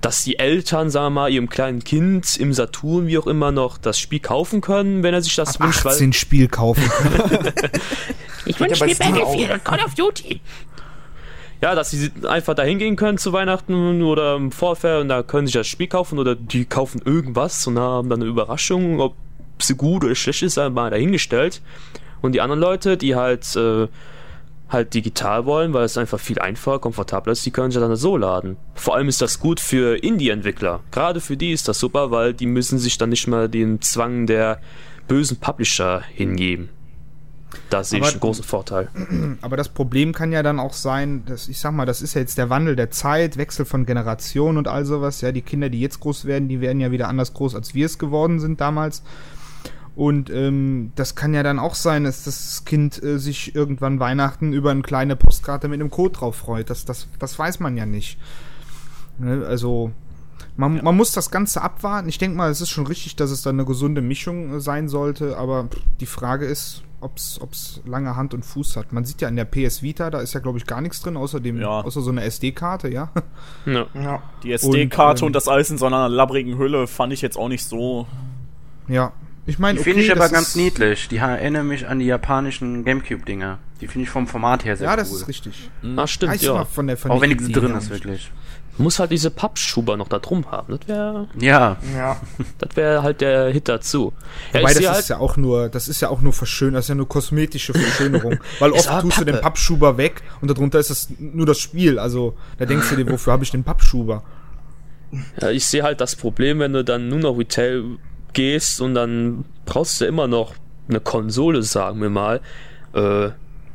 dass 0.00 0.22
die 0.24 0.38
Eltern, 0.38 0.90
sagen 0.90 1.06
wir 1.06 1.10
mal, 1.22 1.30
ihrem 1.30 1.48
kleinen 1.48 1.82
Kind 1.82 2.36
im 2.36 2.52
Saturn, 2.52 3.06
wie 3.08 3.18
auch 3.18 3.26
immer, 3.26 3.50
noch 3.52 3.78
das 3.78 3.98
Spiel 3.98 4.20
kaufen 4.20 4.60
können, 4.60 5.02
wenn 5.02 5.12
er 5.14 5.22
sich 5.22 5.34
das 5.36 5.56
Ab 5.56 5.66
wünscht. 5.66 5.84
weil- 5.84 5.92
18 5.94 6.12
Spiel 6.12 6.48
kaufen. 6.48 6.82
Ich 8.44 8.58
wünsch 8.60 8.80
mir 8.80 8.94
Battlefield 8.94 9.50
und 9.52 9.64
Call 9.64 9.80
of 9.84 9.94
Duty. 9.94 10.40
Ja, 11.60 11.74
dass 11.74 11.90
sie 11.90 12.12
einfach 12.28 12.54
da 12.54 12.62
hingehen 12.62 12.94
können 12.94 13.18
zu 13.18 13.32
Weihnachten 13.32 14.02
oder 14.02 14.36
im 14.36 14.52
Vorfeld 14.52 15.02
und 15.02 15.08
da 15.08 15.22
können 15.22 15.46
sie 15.48 15.54
das 15.54 15.66
Spiel 15.66 15.88
kaufen 15.88 16.18
oder 16.18 16.36
die 16.36 16.64
kaufen 16.64 17.02
irgendwas 17.04 17.66
und 17.66 17.78
haben 17.78 18.08
dann 18.08 18.20
eine 18.20 18.30
Überraschung, 18.30 19.00
ob 19.00 19.16
sie 19.60 19.74
gut 19.74 20.04
oder 20.04 20.14
schlecht 20.14 20.42
ist, 20.42 20.54
sei 20.54 20.68
mal 20.68 20.90
dahingestellt. 20.90 21.60
Und 22.20 22.32
die 22.32 22.40
anderen 22.40 22.60
Leute, 22.60 22.96
die 22.96 23.16
halt 23.16 23.56
äh, 23.56 23.88
halt 24.68 24.94
digital 24.94 25.46
wollen, 25.46 25.72
weil 25.72 25.84
es 25.84 25.96
einfach 25.96 26.20
viel 26.20 26.38
einfacher, 26.38 26.78
komfortabler 26.78 27.32
ist, 27.32 27.44
die 27.46 27.50
können 27.50 27.70
sich 27.70 27.80
dann 27.80 27.96
so 27.96 28.16
laden. 28.16 28.56
Vor 28.74 28.94
allem 28.94 29.08
ist 29.08 29.22
das 29.22 29.40
gut 29.40 29.60
für 29.60 29.96
Indie-Entwickler. 29.96 30.80
Gerade 30.90 31.20
für 31.20 31.36
die 31.36 31.52
ist 31.52 31.68
das 31.68 31.78
super, 31.78 32.10
weil 32.10 32.34
die 32.34 32.46
müssen 32.46 32.78
sich 32.78 32.98
dann 32.98 33.08
nicht 33.08 33.26
mehr 33.26 33.48
den 33.48 33.80
Zwang 33.80 34.26
der 34.26 34.60
bösen 35.06 35.38
Publisher 35.38 36.02
hingeben. 36.14 36.68
Da 37.70 37.82
sehe 37.82 38.00
ich 38.00 38.06
einen 38.06 38.20
großen 38.20 38.44
Vorteil. 38.44 38.88
Aber 39.40 39.56
das 39.56 39.68
Problem 39.68 40.12
kann 40.12 40.32
ja 40.32 40.42
dann 40.42 40.60
auch 40.60 40.74
sein, 40.74 41.24
dass 41.24 41.48
ich 41.48 41.58
sag 41.58 41.72
mal, 41.72 41.86
das 41.86 42.02
ist 42.02 42.14
ja 42.14 42.20
jetzt 42.20 42.38
der 42.38 42.50
Wandel 42.50 42.76
der 42.76 42.90
Zeit, 42.90 43.36
Wechsel 43.36 43.64
von 43.64 43.86
Generationen 43.86 44.58
und 44.58 44.68
all 44.68 44.84
sowas. 44.84 45.20
Ja, 45.20 45.32
die 45.32 45.42
Kinder, 45.42 45.68
die 45.68 45.80
jetzt 45.80 46.00
groß 46.00 46.26
werden, 46.26 46.48
die 46.48 46.60
werden 46.60 46.80
ja 46.80 46.90
wieder 46.90 47.08
anders 47.08 47.34
groß, 47.34 47.54
als 47.54 47.74
wir 47.74 47.86
es 47.86 47.98
geworden 47.98 48.40
sind 48.40 48.60
damals. 48.60 49.02
Und 49.96 50.30
ähm, 50.30 50.92
das 50.94 51.16
kann 51.16 51.34
ja 51.34 51.42
dann 51.42 51.58
auch 51.58 51.74
sein, 51.74 52.04
dass 52.04 52.22
das 52.22 52.64
Kind 52.64 53.02
äh, 53.02 53.18
sich 53.18 53.56
irgendwann 53.56 53.98
Weihnachten 53.98 54.52
über 54.52 54.70
eine 54.70 54.82
kleine 54.82 55.16
Postkarte 55.16 55.66
mit 55.66 55.80
einem 55.80 55.90
Code 55.90 56.16
drauf 56.16 56.36
freut. 56.36 56.70
Das, 56.70 56.84
das, 56.84 57.08
das 57.18 57.36
weiß 57.36 57.58
man 57.58 57.76
ja 57.76 57.84
nicht. 57.84 58.16
Ne? 59.18 59.44
Also, 59.44 59.90
man, 60.56 60.82
man 60.84 60.96
muss 60.96 61.10
das 61.10 61.32
Ganze 61.32 61.62
abwarten. 61.62 62.08
Ich 62.08 62.18
denke 62.18 62.36
mal, 62.36 62.48
es 62.48 62.60
ist 62.60 62.70
schon 62.70 62.86
richtig, 62.86 63.16
dass 63.16 63.32
es 63.32 63.42
dann 63.42 63.56
eine 63.56 63.64
gesunde 63.64 64.00
Mischung 64.00 64.54
äh, 64.54 64.60
sein 64.60 64.88
sollte, 64.88 65.36
aber 65.36 65.68
die 65.98 66.06
Frage 66.06 66.46
ist, 66.46 66.84
ob 67.00 67.16
es 67.16 67.80
lange 67.84 68.16
Hand 68.16 68.34
und 68.34 68.44
Fuß 68.44 68.76
hat. 68.76 68.92
Man 68.92 69.04
sieht 69.04 69.20
ja 69.20 69.28
in 69.28 69.36
der 69.36 69.44
PS 69.44 69.82
Vita, 69.82 70.10
da 70.10 70.20
ist 70.20 70.34
ja, 70.34 70.40
glaube 70.40 70.58
ich, 70.58 70.66
gar 70.66 70.80
nichts 70.80 71.00
drin, 71.00 71.16
außer, 71.16 71.40
dem, 71.40 71.60
Ja. 71.60 71.80
außer 71.82 72.00
so 72.00 72.10
eine 72.10 72.22
SD-Karte, 72.24 72.88
ja. 72.88 73.10
Ja. 73.66 73.86
Ja. 73.94 74.22
Die 74.42 74.52
SD-Karte 74.52 75.20
ähm, 75.22 75.26
und, 75.28 75.32
das 75.34 75.46
alles 75.48 75.70
in 75.70 75.78
so 75.78 75.86
einer 75.86 76.08
labbrigen 76.08 76.58
Hülle 76.58 76.86
fand 76.86 77.12
ich 77.12 77.22
jetzt 77.22 77.36
auch 77.36 77.48
nicht 77.48 77.64
so. 77.64 78.06
ja. 78.88 79.12
Ich 79.46 79.58
meine, 79.58 79.78
Die 79.78 79.84
finde 79.84 80.02
ich 80.02 80.10
okay, 80.10 80.18
aber 80.20 80.28
ganz 80.28 80.56
niedlich. 80.56 81.08
Die 81.08 81.16
erinnern 81.16 81.66
mich 81.68 81.88
an 81.88 82.00
die 82.00 82.04
japanischen 82.04 82.84
Gamecube-Dinger. 82.84 83.58
Die 83.80 83.86
finde 83.86 84.04
ich 84.04 84.10
vom 84.10 84.26
Format 84.26 84.66
her 84.66 84.76
sehr 84.76 84.84
Ja, 84.84 84.90
cool. 84.92 84.96
das 84.98 85.10
ist 85.10 85.26
richtig. 85.26 85.70
Ja, 85.80 86.06
stimmt, 86.06 86.42
ja. 86.42 86.66
von 86.66 86.86
der, 86.86 86.98
von 86.98 87.10
Auch 87.10 87.22
wenn 87.22 87.30
nichts 87.30 87.48
drin 87.48 87.74
ist, 87.74 87.88
wirklich. 87.88 88.30
Muss 88.78 88.98
halt 89.00 89.10
diese 89.10 89.30
Pappschuber 89.30 89.96
noch 89.96 90.08
da 90.08 90.18
drum 90.20 90.50
haben. 90.50 90.78
Das 90.78 90.88
wäre 90.88 91.26
Ja, 91.40 91.76
Ja. 91.96 92.16
das 92.58 92.76
wär 92.76 93.02
halt 93.02 93.20
der 93.20 93.50
Hit 93.50 93.68
dazu. 93.68 94.12
Ja, 94.52 94.60
Wobei, 94.60 94.60
ich 94.60 94.64
das 94.66 94.74
sehe 94.76 94.86
ist 94.90 94.94
halt, 94.94 95.08
ja 95.08 95.18
auch 95.18 95.36
nur, 95.36 95.68
das 95.68 95.88
ist 95.88 96.00
ja 96.00 96.08
auch 96.10 96.20
nur 96.20 96.32
verschön, 96.32 96.74
das 96.74 96.84
ist 96.84 96.88
ja 96.90 96.94
nur 96.94 97.08
kosmetische 97.08 97.72
Verschönerung. 97.74 98.38
Weil 98.60 98.72
oft 98.72 98.88
aber 98.88 99.02
tust 99.02 99.18
du 99.20 99.24
den 99.24 99.34
Pappe. 99.34 99.42
Pappschuber 99.44 99.96
weg 99.98 100.22
und 100.40 100.48
darunter 100.50 100.78
ist 100.78 100.90
das 100.90 101.08
nur 101.18 101.44
das 101.46 101.58
Spiel. 101.58 101.98
Also, 101.98 102.34
da 102.58 102.66
denkst 102.66 102.88
du 102.90 102.96
dir, 102.96 103.10
wofür 103.10 103.32
habe 103.32 103.44
ich 103.44 103.50
den 103.50 103.64
Pappschuber? 103.64 104.22
ja, 105.40 105.50
ich 105.50 105.66
sehe 105.66 105.82
halt 105.82 106.00
das 106.00 106.14
Problem, 106.16 106.58
wenn 106.58 106.72
du 106.74 106.84
dann 106.84 107.08
nur 107.08 107.18
noch 107.18 107.38
Retail 107.38 107.82
gehst 108.34 108.80
und 108.80 108.94
dann 108.94 109.44
brauchst 109.64 110.00
du 110.00 110.04
immer 110.04 110.26
noch 110.28 110.54
eine 110.88 111.00
Konsole, 111.00 111.62
sagen 111.62 112.00
wir 112.02 112.10
mal. 112.10 112.40
Äh, 112.94 113.30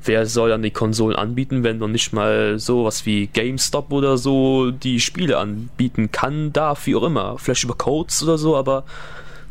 wer 0.05 0.25
soll 0.25 0.49
dann 0.49 0.61
die 0.61 0.71
Konsolen 0.71 1.15
anbieten, 1.15 1.63
wenn 1.63 1.77
noch 1.77 1.87
nicht 1.87 2.13
mal 2.13 2.59
sowas 2.59 3.05
wie 3.05 3.27
GameStop 3.27 3.91
oder 3.91 4.17
so 4.17 4.71
die 4.71 4.99
Spiele 4.99 5.37
anbieten 5.37 6.11
kann, 6.11 6.51
darf, 6.53 6.85
wie 6.85 6.95
auch 6.95 7.03
immer. 7.03 7.37
Vielleicht 7.37 7.63
über 7.63 7.75
Codes 7.75 8.21
oder 8.23 8.37
so, 8.37 8.55
aber 8.57 8.83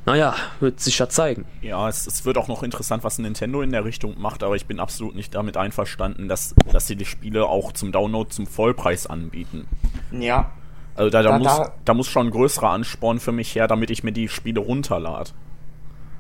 naja, 0.05 0.35
wird 0.61 0.81
sich 0.81 0.99
ja 0.99 1.09
zeigen. 1.09 1.45
Ja, 1.61 1.89
es, 1.89 2.07
es 2.09 2.25
wird 2.25 2.37
auch 2.37 2.49
noch 2.49 2.63
interessant, 2.65 3.05
was 3.05 3.19
Nintendo 3.19 3.63
in 3.63 3.71
der 3.71 3.85
Richtung 3.85 4.21
macht, 4.21 4.43
aber 4.43 4.57
ich 4.57 4.67
bin 4.67 4.81
absolut 4.81 5.15
nicht 5.15 5.35
damit 5.35 5.57
einverstanden, 5.57 6.29
dass, 6.29 6.55
dass 6.73 6.87
sie 6.89 6.97
die 6.97 7.05
Spiele 7.05 7.47
auch 7.47 7.71
zum 7.73 7.93
Download 7.93 8.29
zum 8.31 8.47
Vollpreis 8.49 9.07
anbieten. 9.07 9.67
Ja. 10.11 10.51
Also 10.97 11.09
da, 11.09 11.23
da, 11.23 11.31
Da- 11.31 11.39
muss, 11.39 11.47
da- 11.47 11.73
da 11.85 11.95
muss 11.95 12.09
schon 12.09 12.27
ein 12.27 12.31
größerer 12.33 12.71
Ansporn 12.71 13.21
für 13.21 13.33
mich 13.33 13.55
her, 13.55 13.69
damit 13.69 13.91
ich 13.91 14.03
mir 14.03 14.13
die 14.13 14.29
Spiele 14.29 14.61
runterlade. 14.61 15.31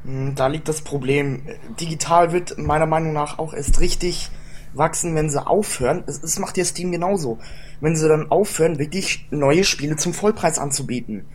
Hm, 0.04 0.34
Da 0.34 0.46
liegt 0.48 0.68
das 0.68 0.82
Problem. 0.82 1.42
Digital 1.80 2.32
wird 2.32 2.58
meiner 2.58 2.86
Meinung 2.86 3.12
nach 3.12 3.38
auch 3.38 3.54
erst 3.54 3.80
richtig 3.80 4.30
wachsen, 4.74 5.14
wenn 5.14 5.30
sie 5.30 5.44
aufhören. 5.46 6.04
Es, 6.06 6.38
macht 6.38 6.56
ja 6.56 6.64
Steam 6.64 6.92
genauso. 6.92 7.38
Wenn 7.80 7.96
sie 7.96 8.08
dann 8.08 8.30
aufhören, 8.30 8.78
wirklich 8.78 9.26
neue 9.30 9.64
Spiele 9.64 9.96
zum 9.96 10.14
Vollpreis 10.14 10.58
anzubieten. 10.58 11.26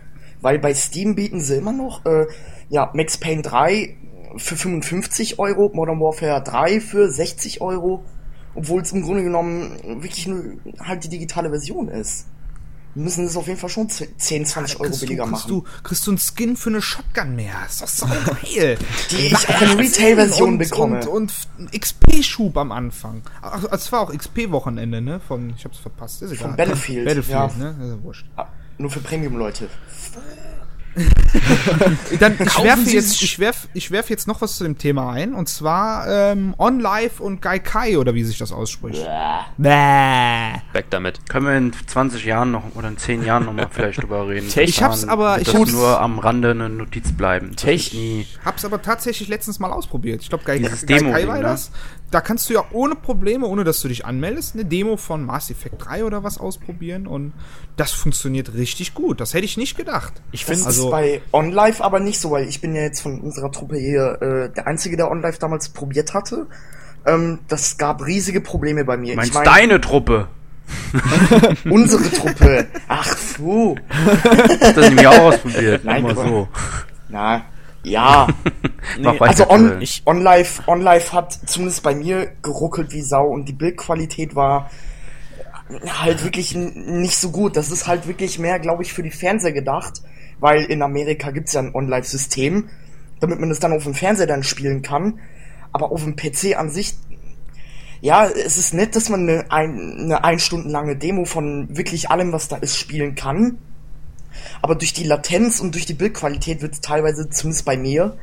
Weil 0.41 0.59
bei 0.59 0.73
Steam 0.73 1.15
bieten 1.15 1.39
sie 1.39 1.55
immer 1.55 1.71
noch, 1.71 2.05
äh, 2.05 2.27
ja, 2.69 2.91
Max 2.93 3.17
Payne 3.17 3.41
3 3.41 3.95
für 4.37 4.55
55 4.55 5.39
Euro, 5.39 5.71
Modern 5.73 5.99
Warfare 5.99 6.43
3 6.43 6.79
für 6.79 7.09
60 7.09 7.61
Euro, 7.61 8.03
obwohl 8.53 8.81
es 8.81 8.91
im 8.91 9.01
Grunde 9.01 9.23
genommen 9.23 10.01
wirklich 10.01 10.27
nur 10.27 10.43
halt 10.79 11.03
die 11.03 11.09
digitale 11.09 11.49
Version 11.49 11.87
ist. 11.89 12.27
Müssen 12.97 13.25
es 13.25 13.37
auf 13.37 13.47
jeden 13.47 13.59
Fall 13.59 13.69
schon 13.69 13.89
10, 13.89 14.45
20 14.45 14.79
Euro 14.79 14.85
Kriegst 14.89 15.01
du, 15.01 15.05
billiger 15.05 15.23
kriegst, 15.25 15.31
machen. 15.31 15.49
du, 15.49 15.63
kriegst 15.83 16.07
du 16.07 16.11
einen 16.11 16.17
Skin 16.19 16.57
für 16.57 16.69
eine 16.69 16.81
Shotgun 16.81 17.35
mehr? 17.35 17.55
Ist 17.67 17.81
doch 17.81 17.87
so 17.87 18.05
geil. 18.55 18.77
Die 19.11 19.15
ich 19.27 19.49
auch 19.49 19.61
in 19.61 19.77
Retail-Version 19.77 20.57
bekomme. 20.57 21.07
Und, 21.07 21.31
und 21.57 21.71
XP-Schub 21.79 22.57
am 22.57 22.71
Anfang. 22.71 23.21
Ach, 23.41 23.63
es 23.71 23.91
war 23.91 24.01
auch 24.01 24.11
XP-Wochenende, 24.13 25.01
ne? 25.01 25.19
Von, 25.19 25.53
ich 25.55 25.63
hab's 25.63 25.77
verpasst. 25.77 26.23
Ist 26.23 26.31
egal. 26.31 26.47
Von 26.47 26.55
Battlefield, 26.57 27.05
Battlefield, 27.05 27.37
ja. 27.37 27.47
ne? 27.57 27.75
Ist 27.81 27.89
ja 27.89 28.03
wurscht. 28.03 28.25
Ah, 28.35 28.47
Nur 28.79 28.89
für 28.89 28.99
Premium-Leute. 28.99 29.69
Dann, 32.19 32.33
ich 32.39 32.63
werfe 32.63 32.89
jetzt, 32.89 33.21
ich 33.21 33.39
werf, 33.39 33.67
ich 33.73 33.91
werf 33.91 34.09
jetzt 34.09 34.27
noch 34.27 34.41
was 34.41 34.57
zu 34.57 34.63
dem 34.63 34.77
Thema 34.77 35.11
ein. 35.11 35.33
Und 35.33 35.47
zwar 35.49 36.07
ähm, 36.07 36.55
OnLive 36.57 37.21
und 37.21 37.41
Gaikai, 37.41 37.97
oder 37.97 38.13
wie 38.15 38.23
sich 38.23 38.37
das 38.37 38.51
ausspricht. 38.51 39.05
Bäh. 39.57 39.69
Weg 40.73 40.85
damit. 40.89 41.27
können 41.29 41.45
wir 41.45 41.57
in 41.57 41.71
20 41.73 42.25
Jahren 42.25 42.51
noch 42.51 42.63
oder 42.75 42.87
in 42.87 42.97
10 42.97 43.23
Jahren 43.23 43.45
noch 43.45 43.53
mal 43.53 43.67
vielleicht 43.69 44.01
drüber 44.01 44.27
reden. 44.27 44.49
Tech- 44.53 44.69
Ich 44.69 44.81
hab's 44.83 45.05
aber- 45.07 45.39
ich 45.39 45.45
das 45.45 45.55
hab's- 45.55 45.71
nur 45.71 45.99
am 45.99 46.19
Rande 46.19 46.51
eine 46.51 46.69
Notiz 46.69 47.11
bleiben. 47.11 47.51
Das 47.53 47.63
Tech-. 47.63 47.91
Hab's 48.43 48.65
aber 48.65 48.81
tatsächlich 48.81 49.27
letztens 49.29 49.59
mal 49.59 49.71
ausprobiert. 49.71 50.21
Ich 50.21 50.29
glaube, 50.29 50.43
Gaikai 50.43 50.69
Demo-Ding, 50.85 51.27
war 51.27 51.37
ne? 51.37 51.41
das. 51.43 51.71
Da 52.09 52.21
kannst 52.21 52.49
du 52.49 52.53
ja 52.53 52.63
ohne 52.71 52.95
Probleme, 52.95 53.45
ohne 53.47 53.65
dass 53.65 53.81
du 53.81 53.89
dich 53.89 54.05
anmeldest, 54.05 54.55
eine 54.55 54.63
Demo 54.63 54.95
von 54.95 55.25
Mass 55.25 55.49
Effect 55.51 55.75
3 55.85 56.05
oder 56.05 56.23
was 56.23 56.37
ausprobieren. 56.37 57.05
Und 57.05 57.33
das 57.75 57.91
funktioniert 57.91 58.53
richtig 58.53 58.93
gut. 58.93 59.19
Das 59.19 59.33
hätte 59.33 59.43
ich 59.43 59.57
nicht 59.57 59.75
gedacht. 59.75 60.13
Ich 60.31 60.45
Das 60.45 60.49
finde, 60.55 60.67
Also- 60.67 60.85
ist 60.85 60.91
bei 60.91 61.21
OnLive 61.33 61.83
aber 61.83 61.99
nicht 61.99 62.19
so, 62.21 62.31
weil 62.31 62.47
ich 62.47 62.61
bin 62.61 62.73
ja 62.75 62.83
jetzt 62.83 63.01
von 63.01 63.19
unserer 63.19 63.51
Truppe 63.51 63.77
hier 63.77 64.21
äh, 64.21 64.53
der 64.53 64.67
Einzige, 64.67 64.95
der 64.95 65.11
OnLive 65.11 65.37
damals 65.37 65.67
probiert 65.69 66.13
hatte. 66.13 66.47
Ähm, 67.05 67.39
das 67.49 67.77
gab 67.77 68.05
riesige 68.05 68.39
Probleme 68.39 68.85
bei 68.85 68.95
mir. 68.95 69.15
Meinst 69.17 69.31
ich 69.31 69.35
mein, 69.35 69.43
deine 69.43 69.81
Truppe? 69.81 70.29
unsere 71.69 72.03
Truppe. 72.09 72.67
Ach. 72.87 73.07
Hast 73.07 74.77
das 74.77 74.89
nämlich 74.89 75.07
auch 75.07 75.19
ausprobiert. 75.19 75.83
Nein, 75.83 76.05
aber- 76.05 76.15
so. 76.23 76.47
Na, 77.09 77.45
ja. 77.89 78.27
Nee, 78.99 79.19
Also 79.19 79.49
on. 79.49 79.81
Ich- 79.81 80.01
OnLive, 80.05 80.63
OnLive 80.67 81.13
hat 81.13 81.33
zumindest 81.45 81.83
bei 81.83 81.93
mir 81.95 82.31
geruckelt 82.41 82.91
wie 82.93 83.01
Sau 83.01 83.27
und 83.27 83.45
die 83.49 83.53
Bildqualität 83.53 84.35
war 84.35 84.69
halt 86.01 86.23
wirklich 86.23 86.55
nicht 86.55 87.17
so 87.17 87.31
gut. 87.31 87.57
Das 87.57 87.71
ist 87.71 87.87
halt 87.87 88.07
wirklich 88.07 88.39
mehr, 88.39 88.59
glaube 88.59 88.83
ich, 88.83 88.93
für 88.93 89.03
die 89.03 89.11
Fernseher 89.11 89.51
gedacht, 89.51 90.01
weil 90.39 90.63
in 90.63 90.81
Amerika 90.81 91.31
gibt's 91.31 91.53
ja 91.53 91.61
ein 91.61 91.73
OnLive-System, 91.75 92.69
damit 93.19 93.39
man 93.39 93.51
es 93.51 93.59
dann 93.59 93.73
auf 93.73 93.83
dem 93.83 93.93
Fernseher 93.93 94.27
dann 94.27 94.43
spielen 94.43 94.81
kann. 94.81 95.19
Aber 95.73 95.91
auf 95.91 96.03
dem 96.03 96.15
PC 96.15 96.55
an 96.57 96.69
sich, 96.69 96.95
ja, 97.99 98.25
es 98.27 98.57
ist 98.57 98.73
nett, 98.73 98.95
dass 98.95 99.09
man 99.09 99.21
eine 99.27 99.51
ein, 99.51 99.97
eine 99.99 100.23
ein 100.23 100.39
Stunden 100.39 100.69
lange 100.69 100.95
Demo 100.95 101.25
von 101.25 101.67
wirklich 101.75 102.09
allem, 102.09 102.31
was 102.31 102.47
da 102.47 102.55
ist, 102.57 102.77
spielen 102.77 103.15
kann. 103.15 103.57
Aber 104.61 104.75
durch 104.75 104.93
die 104.93 105.03
Latenz 105.03 105.59
und 105.59 105.73
durch 105.75 105.85
die 105.85 105.93
Bildqualität 105.93 106.61
wird 106.61 106.73
es 106.73 106.81
teilweise, 106.81 107.29
zumindest 107.29 107.65
bei 107.65 107.77
mir, 107.77 108.17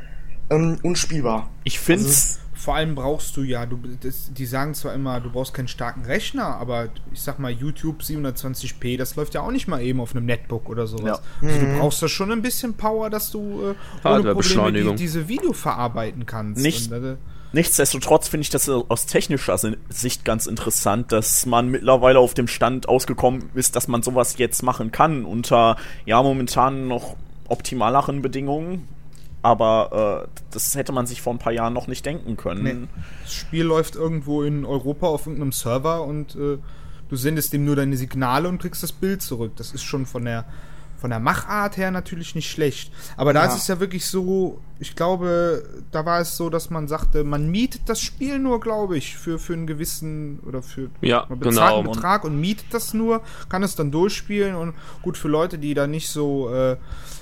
ähm, 0.51 0.79
unspielbar. 0.83 1.51
Ich 1.65 1.79
finde 1.79 2.05
Also 2.05 2.39
Vor 2.57 2.77
allem 2.77 2.95
brauchst 2.95 3.37
du 3.37 3.43
ja, 3.43 3.67
du, 3.67 3.79
das, 4.01 4.33
die 4.33 4.47
sagen 4.47 4.75
zwar 4.75 4.95
immer, 4.95 5.21
du 5.21 5.31
brauchst 5.31 5.53
keinen 5.53 5.69
starken 5.69 6.05
Rechner, 6.05 6.47
aber 6.57 6.89
ich 7.13 7.21
sag 7.21 7.39
mal, 7.39 7.51
YouTube 7.51 8.01
720p, 8.01 8.97
das 8.97 9.17
läuft 9.17 9.35
ja 9.35 9.43
auch 9.43 9.51
nicht 9.51 9.69
mal 9.69 9.83
eben 9.83 10.01
auf 10.01 10.15
einem 10.15 10.25
Netbook 10.27 10.69
oder 10.69 10.87
sowas. 10.87 11.21
Ja. 11.43 11.47
Also 11.49 11.61
du 11.61 11.79
brauchst 11.79 12.03
da 12.03 12.09
schon 12.09 12.31
ein 12.33 12.43
bisschen 12.43 12.75
Power, 12.75 13.11
dass 13.11 13.31
du 13.31 13.39
äh, 13.41 14.09
ohne 14.09 14.23
Probleme 14.33 14.45
die, 14.93 14.97
diese 14.97 15.29
Video 15.29 15.53
verarbeiten 15.53 16.27
kannst. 16.27 16.63
Nicht- 16.63 16.91
Und, 16.93 17.05
äh, 17.05 17.17
Nichtsdestotrotz 17.55 18.27
finde 18.27 18.43
ich 18.43 18.51
das 18.51 18.69
aus 18.69 19.07
technischer 19.07 19.57
Sicht 19.89 20.25
ganz 20.25 20.47
interessant, 20.47 21.13
dass 21.13 21.47
man 21.47 21.69
mittlerweile 21.69 22.19
auf 22.19 22.35
dem 22.35 22.49
Stand 22.49 22.89
ausgekommen 22.89 23.49
ist, 23.55 23.77
dass 23.77 23.87
man 23.87 24.03
sowas 24.03 24.39
jetzt 24.39 24.65
machen 24.65 24.91
kann 24.91 25.25
unter 25.25 25.77
ja 26.05 26.21
momentan 26.21 26.89
noch 26.89 27.15
optimaleren 27.47 28.23
Bedingungen. 28.23 28.89
Aber 29.43 30.27
äh, 30.27 30.41
das 30.51 30.75
hätte 30.75 30.91
man 30.91 31.07
sich 31.07 31.23
vor 31.23 31.33
ein 31.33 31.39
paar 31.39 31.53
Jahren 31.53 31.75
noch 31.75 31.87
nicht 31.87 32.05
denken 32.05 32.37
können. 32.37 32.63
Nee. 32.65 32.89
Das 33.23 33.35
Spiel 33.35 33.65
läuft 33.65 33.95
irgendwo 33.95 34.43
in 34.43 34.65
Europa 34.65 35.07
auf 35.07 35.27
irgendeinem 35.27 35.53
Server 35.53 36.03
und 36.03 36.35
äh, 36.35 36.59
du 37.09 37.17
sendest 37.17 37.53
dem 37.53 37.65
nur 37.65 37.77
deine 37.77 37.97
Signale 37.97 38.49
und 38.49 38.59
kriegst 38.59 38.83
das 38.83 38.91
Bild 38.91 39.23
zurück. 39.23 39.53
Das 39.55 39.73
ist 39.73 39.85
schon 39.85 40.07
von 40.07 40.25
der 40.25 40.45
von 40.97 41.11
der 41.11 41.21
Machart 41.21 41.77
her 41.77 41.91
natürlich 41.91 42.35
nicht 42.35 42.51
schlecht. 42.51 42.93
Aber 43.17 43.33
da 43.33 43.45
Ja. 43.45 43.51
ist 43.53 43.57
es 43.63 43.69
ja 43.69 43.81
wirklich 43.81 44.07
so, 44.07 44.61
ich 44.79 44.97
glaube, 44.97 45.63
da 45.91 46.07
war 46.07 46.21
es 46.21 46.37
so, 46.37 46.51
dass 46.51 46.71
man 46.71 46.89
sagte, 46.89 47.25
man 47.25 47.49
mietet 47.51 47.83
das 47.87 48.01
Spiel 48.01 48.39
nur, 48.39 48.61
glaube 48.61 48.97
ich, 48.97 49.17
für, 49.17 49.39
für 49.39 49.53
einen 49.53 49.67
gewissen 49.67 50.41
oder 50.47 50.63
für 50.63 50.91
Ja, 51.03 51.27
man 51.29 51.39
bezahlt 51.39 51.57
genau. 51.77 51.79
einen 51.81 51.93
Betrag 51.93 52.25
und 52.25 52.41
mietet 52.41 52.67
das 52.73 52.95
nur, 52.95 53.21
kann 53.49 53.63
es 53.63 53.75
dann 53.77 53.91
durchspielen 53.91 54.55
und 54.55 54.75
gut 55.03 55.19
für 55.19 55.29
Leute, 55.29 55.59
die 55.59 55.75
da 55.75 55.87
nicht 55.87 56.09
so 56.09 56.49
äh, 56.53 56.73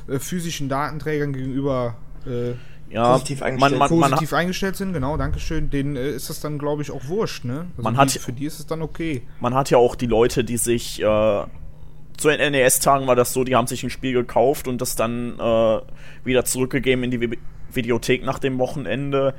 äh, 0.09 0.19
physischen 0.19 0.69
Datenträgern 0.69 1.33
gegenüber 1.33 1.97
äh, 2.27 2.53
Ja, 2.93 3.13
Positiv 3.15 3.41
man, 3.41 3.49
eingestellt. 3.49 3.79
man, 3.79 3.99
man, 3.99 4.11
positiv 4.11 4.33
eingestellt 4.35 4.77
sind, 4.77 4.93
genau, 4.93 5.17
Dankeschön, 5.17 5.71
denen 5.71 5.97
äh, 5.97 6.11
ist 6.11 6.29
das 6.31 6.41
dann, 6.41 6.59
glaube 6.59 6.83
ich, 6.83 6.91
auch 6.91 7.07
wurscht, 7.09 7.45
ne? 7.45 7.67
Also 7.77 7.83
Man 7.83 7.95
die, 7.95 8.01
hat- 8.01 8.11
für 8.11 8.33
die 8.33 8.45
ist 8.45 8.59
es 8.61 8.67
dann 8.67 8.83
okay. 8.83 9.23
man 9.41 9.55
hat 9.55 9.71
ja 9.71 9.79
auch 9.79 9.95
die 9.97 10.07
Leute, 10.07 10.45
die 10.45 10.59
sich 10.59 11.01
äh, 11.03 11.45
zu 12.23 12.29
den 12.37 12.53
NES-Tagen 12.53 13.07
war 13.07 13.17
das 13.17 13.33
so, 13.33 13.45
die 13.45 13.55
haben 13.57 13.67
sich 13.67 13.83
ein 13.83 13.91
Spiel 13.91 14.13
gekauft 14.13 14.69
und 14.69 14.81
das 14.81 14.97
dann 14.97 15.39
äh, 15.39 15.81
wieder 16.25 16.45
zurückgegeben 16.45 17.05
in 17.05 17.11
die 17.11 17.21
Vi 17.21 17.39
Videothek 17.75 18.23
nach 18.23 18.39
dem 18.39 18.59
Wochenende. 18.59 19.33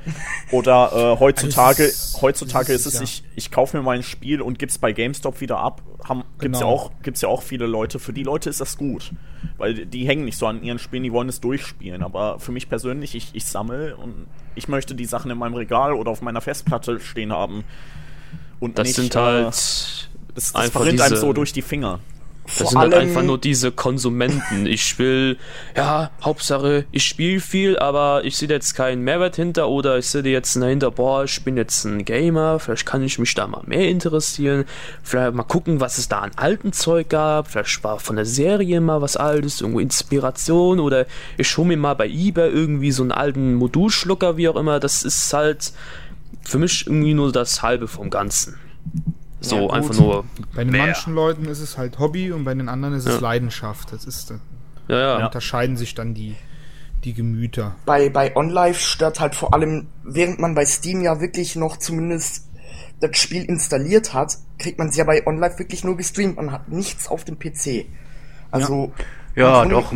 Oder 0.50 0.90
äh, 1.14 1.20
heutzutage, 1.20 1.82
Also 1.84 1.92
es 1.92 2.14
ist- 2.14 2.20
heutzutage 2.20 2.72
es 2.72 2.80
ist 2.80 2.86
ist 2.86 2.94
es, 2.94 2.98
ja- 2.98 3.04
ich, 3.04 3.24
ich 3.36 3.50
kaufe 3.52 3.76
mir 3.76 3.82
mein 3.84 4.02
Spiel 4.02 4.40
und 4.42 4.58
gib's 4.58 4.76
bei 4.76 4.92
GameStop 4.92 5.40
wieder 5.40 5.58
ab. 5.58 5.82
Haben, 6.08 6.24
gibt's, 6.40 6.58
ja 6.58 6.66
Genau. 6.66 6.74
auch, 6.76 6.90
gibt's 7.04 7.20
ja 7.20 7.28
auch 7.28 7.42
viele 7.42 7.66
Leute, 7.66 8.00
für 8.00 8.12
die 8.12 8.24
Leute 8.24 8.50
ist 8.50 8.60
das 8.60 8.76
gut. 8.76 9.12
Weil 9.56 9.86
die, 9.86 10.04
hängen 10.04 10.24
nicht 10.24 10.36
so 10.36 10.48
an 10.48 10.64
ihren 10.64 10.80
Spielen, 10.80 11.04
die 11.04 11.12
wollen 11.12 11.28
es 11.28 11.40
durchspielen. 11.40 12.02
Aber 12.02 12.40
für 12.40 12.50
mich 12.50 12.68
persönlich, 12.68 13.14
ich, 13.14 13.30
ich 13.34 13.44
sammle 13.44 13.96
und 13.96 14.26
ich 14.56 14.66
möchte 14.66 14.96
die 14.96 15.04
Sachen 15.04 15.30
in 15.30 15.38
meinem 15.38 15.54
Regal 15.54 15.92
oder 15.92 16.10
auf 16.10 16.20
meiner 16.20 16.40
Festplatte 16.40 16.98
stehen 16.98 17.32
haben. 17.32 17.62
Und 18.58 18.78
Das 18.80 18.88
nicht, 18.88 18.96
sind 18.96 19.14
äh, 19.14 19.18
halt 19.18 19.46
das, 19.46 20.08
das 20.34 20.54
einfach 20.56 20.80
verrinnt 20.80 21.00
einem 21.00 21.10
diese- 21.12 21.20
so 21.20 21.32
durch 21.32 21.52
die 21.52 21.62
Finger. 21.62 22.00
Das 22.46 22.58
Vor 22.58 22.66
sind 22.66 22.78
halt 22.78 22.94
einfach 22.94 23.22
nur 23.22 23.38
diese 23.38 23.72
Konsumenten. 23.72 24.66
Ich 24.66 24.98
will, 24.98 25.38
ja, 25.74 26.10
Hauptsache, 26.22 26.84
ich 26.90 27.04
spiele 27.04 27.40
viel, 27.40 27.78
aber 27.78 28.22
ich 28.24 28.36
sehe 28.36 28.48
jetzt 28.48 28.74
keinen 28.74 29.02
Mehrwert 29.02 29.36
hinter 29.36 29.68
oder 29.68 29.96
ich 29.96 30.08
sehe 30.08 30.22
jetzt 30.22 30.54
dahinter, 30.56 30.90
boah, 30.90 31.24
ich 31.24 31.42
bin 31.42 31.56
jetzt 31.56 31.84
ein 31.84 32.04
Gamer, 32.04 32.58
vielleicht 32.58 32.84
kann 32.84 33.02
ich 33.02 33.18
mich 33.18 33.34
da 33.34 33.46
mal 33.46 33.62
mehr 33.64 33.88
interessieren, 33.88 34.66
vielleicht 35.02 35.34
mal 35.34 35.44
gucken, 35.44 35.80
was 35.80 35.96
es 35.96 36.08
da 36.08 36.18
an 36.18 36.32
alten 36.36 36.74
Zeug 36.74 37.08
gab, 37.08 37.48
vielleicht 37.50 37.82
war 37.82 37.98
von 37.98 38.16
der 38.16 38.26
Serie 38.26 38.80
mal 38.82 39.00
was 39.00 39.16
Altes, 39.16 39.62
irgendwo 39.62 39.80
Inspiration 39.80 40.80
oder 40.80 41.06
ich 41.38 41.56
hole 41.56 41.68
mir 41.68 41.78
mal 41.78 41.94
bei 41.94 42.08
eBay 42.08 42.50
irgendwie 42.50 42.92
so 42.92 43.02
einen 43.02 43.12
alten 43.12 43.54
Modulschlucker, 43.54 44.36
wie 44.36 44.48
auch 44.48 44.56
immer. 44.56 44.80
Das 44.80 45.02
ist 45.02 45.32
halt 45.32 45.72
für 46.42 46.58
mich 46.58 46.86
irgendwie 46.86 47.14
nur 47.14 47.32
das 47.32 47.62
Halbe 47.62 47.88
vom 47.88 48.10
Ganzen. 48.10 48.58
So, 49.44 49.68
Ja, 49.68 49.74
einfach 49.74 49.94
nur 49.94 50.24
Bei 50.54 50.64
den 50.64 50.72
mehr. 50.72 50.86
manchen 50.86 51.14
Leuten 51.14 51.44
ist 51.46 51.60
es 51.60 51.76
halt 51.78 51.98
Hobby 51.98 52.32
und 52.32 52.44
bei 52.44 52.54
den 52.54 52.68
anderen 52.68 52.94
ist 52.94 53.06
es 53.06 53.14
Ja. 53.16 53.20
Leidenschaft. 53.20 53.92
Das 53.92 54.04
ist, 54.04 54.30
da 54.30 54.34
Ja, 54.88 54.98
ja. 54.98 55.18
Ja. 55.20 55.26
unterscheiden 55.26 55.76
sich 55.76 55.94
dann 55.94 56.14
die, 56.14 56.34
die 57.04 57.14
Gemüter. 57.14 57.76
bei, 57.86 58.08
bei 58.08 58.34
OnLive 58.34 58.78
stört 58.78 59.20
halt 59.20 59.34
vor 59.34 59.52
allem, 59.54 59.86
während 60.02 60.38
man 60.40 60.54
bei 60.54 60.64
Steam 60.64 61.02
ja 61.02 61.20
wirklich 61.20 61.54
noch 61.56 61.76
zumindest 61.76 62.48
das 63.00 63.16
Spiel 63.18 63.44
installiert 63.44 64.14
hat, 64.14 64.36
kriegt 64.58 64.78
man 64.78 64.88
es 64.88 64.96
ja 64.96 65.04
bei 65.04 65.26
OnLive 65.26 65.58
wirklich 65.58 65.84
nur 65.84 65.96
gestreamt. 65.96 66.36
Man 66.36 66.50
hat 66.52 66.68
nichts 66.68 67.08
auf 67.08 67.24
dem 67.24 67.38
PC. 67.38 67.86
Also. 68.50 68.92
Ja, 68.96 69.04
man- 69.36 69.68
doch, 69.70 69.92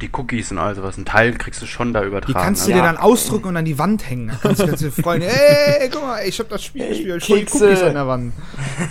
die 0.00 0.10
Cookies 0.12 0.50
und 0.52 0.58
all 0.58 0.74
sowas. 0.74 0.96
Ein 0.98 1.04
Teil 1.06 1.32
kriegst 1.34 1.62
du 1.62 1.66
schon 1.66 1.92
da 1.94 2.02
übertragen. 2.04 2.32
Die 2.38 2.44
kannst 2.44 2.66
du 2.66 2.72
also- 2.72 2.82
dir 2.82 2.86
dann 2.86 2.96
ausdrücken 2.98 3.48
und 3.48 3.56
an 3.56 3.64
die 3.64 3.78
Wand 3.78 4.08
hängen. 4.08 4.28
Da 4.28 4.36
kannst 4.42 4.60
du 4.60 4.66
kannst 4.66 4.82
du 4.82 4.86
dir 4.90 5.02
freuen. 5.02 5.22
Ey, 5.80 5.88
guck 5.90 6.02
mal, 6.02 6.20
ich 6.26 6.38
hab 6.38 6.48
das 6.50 6.62
Spiel 6.64 6.88
gespielt. 6.88 7.16
Ich 7.22 7.26
die 7.26 7.34
Kekse. 7.34 7.64
Cookies 7.66 7.82
an 7.82 7.94
der 7.94 8.06
Wand. 8.06 8.32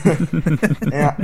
Ja. 0.92 1.16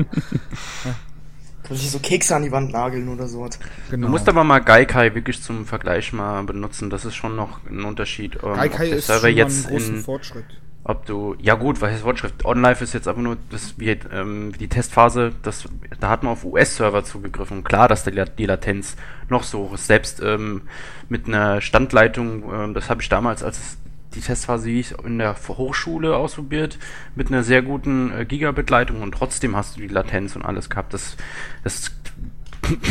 Kann 1.63 1.75
ich 1.77 1.91
so 1.91 1.99
Kekse 1.99 2.35
an 2.35 2.43
die 2.43 2.51
Wand 2.51 2.71
nageln 2.71 3.09
oder 3.09 3.27
sowas. 3.27 3.59
Genau. 3.91 4.07
Du 4.07 4.11
musst 4.11 4.27
aber 4.27 4.43
mal 4.43 4.59
Gaikai 4.59 5.13
wirklich 5.13 5.41
zum 5.43 5.65
Vergleich 5.67 6.13
mal 6.13 6.43
benutzen. 6.43 6.89
Das 6.89 7.05
ist 7.05 7.15
schon 7.15 7.35
noch 7.35 7.59
ein 7.69 7.83
Unterschied. 7.85 8.37
ähm, 8.43 8.55
Gaikai 8.55 8.89
ist 8.89 9.07
Server 9.07 9.27
schon 9.27 9.37
jetzt 9.37 9.65
einen 9.67 9.75
großen 9.75 9.95
in, 9.97 10.01
Fortschritt. 10.03 10.45
Ob 10.89 11.05
du, 11.05 11.35
ja 11.39 11.53
gut, 11.53 11.81
was 11.81 11.91
heißt 11.91 12.01
Fortschritt? 12.01 12.43
OnLive 12.43 12.83
ist 12.83 12.93
jetzt 12.93 13.07
aber 13.07 13.21
nur 13.21 13.37
das, 13.51 13.75
wie, 13.77 13.91
ähm, 14.11 14.53
die 14.59 14.67
Testphase, 14.67 15.33
das, 15.43 15.69
da 15.99 16.09
hat 16.09 16.23
man 16.23 16.33
auf 16.33 16.43
US-Server 16.43 17.03
zugegriffen. 17.03 17.63
Klar, 17.63 17.87
dass 17.87 18.03
die, 18.03 18.23
die 18.37 18.45
Latenz 18.47 18.97
noch 19.29 19.43
so 19.43 19.59
hoch 19.59 19.73
ist. 19.75 19.85
Selbst 19.85 20.19
ähm, 20.19 20.63
mit 21.07 21.27
einer 21.27 21.61
Standleitung, 21.61 22.51
ähm, 22.51 22.73
das 22.73 22.89
habe 22.89 23.03
ich 23.03 23.09
damals, 23.09 23.43
als 23.43 23.77
die 24.15 24.21
Testphase 24.21 24.69
hieß, 24.71 24.95
in 25.03 25.19
der 25.19 25.35
Hochschule 25.47 26.15
ausprobiert, 26.15 26.79
mit 27.15 27.27
einer 27.27 27.43
sehr 27.43 27.61
guten 27.61 28.11
äh, 28.11 28.25
Gigabit-Leitung 28.25 29.03
und 29.03 29.11
trotzdem 29.11 29.55
hast 29.55 29.77
du 29.77 29.81
die 29.81 29.87
Latenz 29.87 30.35
und 30.35 30.43
alles 30.43 30.71
gehabt. 30.71 30.95
Das, 30.95 31.17
das 31.63 31.91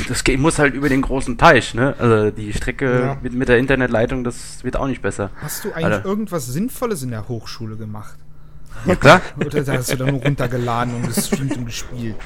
das 0.09 0.24
geht, 0.24 0.40
muss 0.40 0.59
halt 0.59 0.74
über 0.74 0.88
den 0.88 1.02
großen 1.02 1.38
Teich, 1.38 1.74
ne? 1.74 1.94
Also 1.98 2.31
die 2.31 2.52
Strecke 2.52 3.00
Ja. 3.00 3.16
mit, 3.22 3.33
mit 3.33 3.48
der 3.48 3.59
Internetleitung, 3.59 4.24
das 4.24 4.64
wird 4.64 4.76
auch 4.76 4.87
nicht 4.87 5.02
besser. 5.02 5.31
Hast 5.40 5.64
du 5.64 5.72
eigentlich 5.72 5.85
Alter. 5.85 6.04
irgendwas 6.04 6.46
Sinnvolles 6.46 7.02
in 7.02 7.11
der 7.11 7.28
Hochschule 7.28 7.76
gemacht? 7.76 8.16
Ja, 8.87 8.94
klar. 8.94 9.20
Oder 9.44 9.64
hast 9.66 9.92
du 9.92 9.96
da 9.96 10.07
nur 10.07 10.20
runtergeladen 10.22 10.94
und 10.94 11.07
gestreamt 11.07 11.57
und 11.57 11.66
gespielt? 11.66 12.16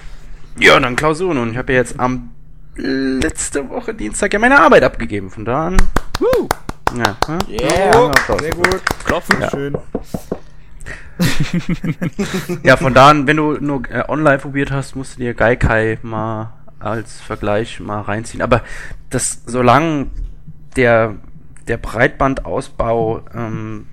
Ja, 0.59 0.78
dann 0.78 0.96
Klausuren. 0.96 1.38
Und 1.38 1.52
ich 1.52 1.57
habe 1.57 1.72
ja 1.72 1.78
jetzt 1.78 1.98
am 1.98 2.31
letzte 2.76 3.68
Woche 3.68 3.94
Dienstag 3.94 4.33
ja 4.33 4.38
meine 4.38 4.61
Arbeit 4.61 4.83
abgegeben. 4.83 5.31
Von 5.31 5.44
da 5.44 5.68
an. 5.68 5.76
Woo. 6.18 6.48
Ja, 6.96 7.16
ne? 7.28 7.38
Yeah. 7.48 8.12
Sehr 8.38 8.50
gut. 8.52 8.83
Klopfen. 9.05 9.37
Schön. 9.50 9.78
ja, 12.62 12.76
von 12.76 12.92
da 12.94 13.11
an, 13.11 13.26
wenn 13.26 13.37
du 13.37 13.52
nur 13.61 13.88
äh, 13.90 14.05
online 14.09 14.38
probiert 14.38 14.70
hast, 14.70 14.96
musst 14.96 15.14
du 15.14 15.20
dir 15.20 15.35
Gaikai 15.35 15.98
mal 16.02 16.52
als 16.82 17.20
Vergleich 17.20 17.80
mal 17.80 18.00
reinziehen. 18.00 18.42
Aber 18.42 18.62
das, 19.10 19.42
solange 19.46 20.08
der, 20.76 21.16
der 21.68 21.76
Breitbandausbau 21.76 23.22
ähm, 23.34 23.86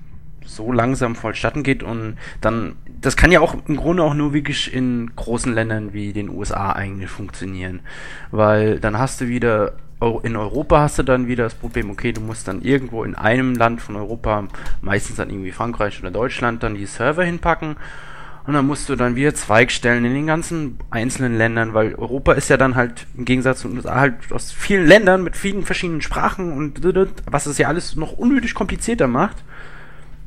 so 0.44 0.72
langsam 0.72 1.14
vollstatten 1.14 1.62
geht 1.62 1.82
und 1.82 2.16
dann, 2.40 2.74
das 3.00 3.16
kann 3.16 3.30
ja 3.30 3.40
auch 3.40 3.54
im 3.66 3.76
Grunde 3.76 4.02
auch 4.02 4.14
nur 4.14 4.34
wirklich 4.34 4.74
in 4.74 5.12
großen 5.14 5.54
Ländern 5.54 5.92
wie 5.92 6.12
den 6.12 6.28
USA 6.28 6.72
eigentlich 6.72 7.10
funktionieren. 7.10 7.80
Weil 8.30 8.80
dann 8.80 8.98
hast 8.98 9.20
du 9.20 9.28
wieder, 9.28 9.74
in 10.22 10.36
Europa 10.36 10.80
hast 10.80 10.98
du 10.98 11.02
dann 11.02 11.28
wieder 11.28 11.44
das 11.44 11.54
Problem, 11.54 11.90
okay, 11.90 12.12
du 12.12 12.20
musst 12.20 12.48
dann 12.48 12.62
irgendwo 12.62 13.04
in 13.04 13.14
einem 13.14 13.54
Land 13.54 13.80
von 13.80 13.96
Europa, 13.96 14.48
meistens 14.80 15.16
dann 15.16 15.30
irgendwie 15.30 15.52
Frankreich 15.52 16.00
oder 16.00 16.10
Deutschland, 16.10 16.62
dann 16.62 16.74
die 16.74 16.86
Server 16.86 17.24
hinpacken. 17.24 17.76
Und 18.50 18.54
dann 18.54 18.66
musst 18.66 18.88
du 18.88 18.96
dann 18.96 19.14
wieder 19.14 19.32
Zweigstellen 19.32 20.04
in 20.04 20.12
den 20.12 20.26
ganzen 20.26 20.76
einzelnen 20.90 21.38
Ländern, 21.38 21.72
weil 21.72 21.94
Europa 21.94 22.32
ist 22.32 22.50
ja 22.50 22.56
dann 22.56 22.74
halt 22.74 23.06
im 23.16 23.24
Gegensatz 23.24 23.60
zu 23.60 23.68
USA 23.68 24.00
halt 24.00 24.14
aus 24.32 24.50
vielen 24.50 24.88
Ländern 24.88 25.22
mit 25.22 25.36
vielen 25.36 25.64
verschiedenen 25.64 26.02
Sprachen 26.02 26.52
und 26.54 26.80
was 27.30 27.46
es 27.46 27.58
ja 27.58 27.68
alles 27.68 27.94
noch 27.94 28.10
unnötig 28.14 28.54
komplizierter 28.54 29.06
macht. 29.06 29.36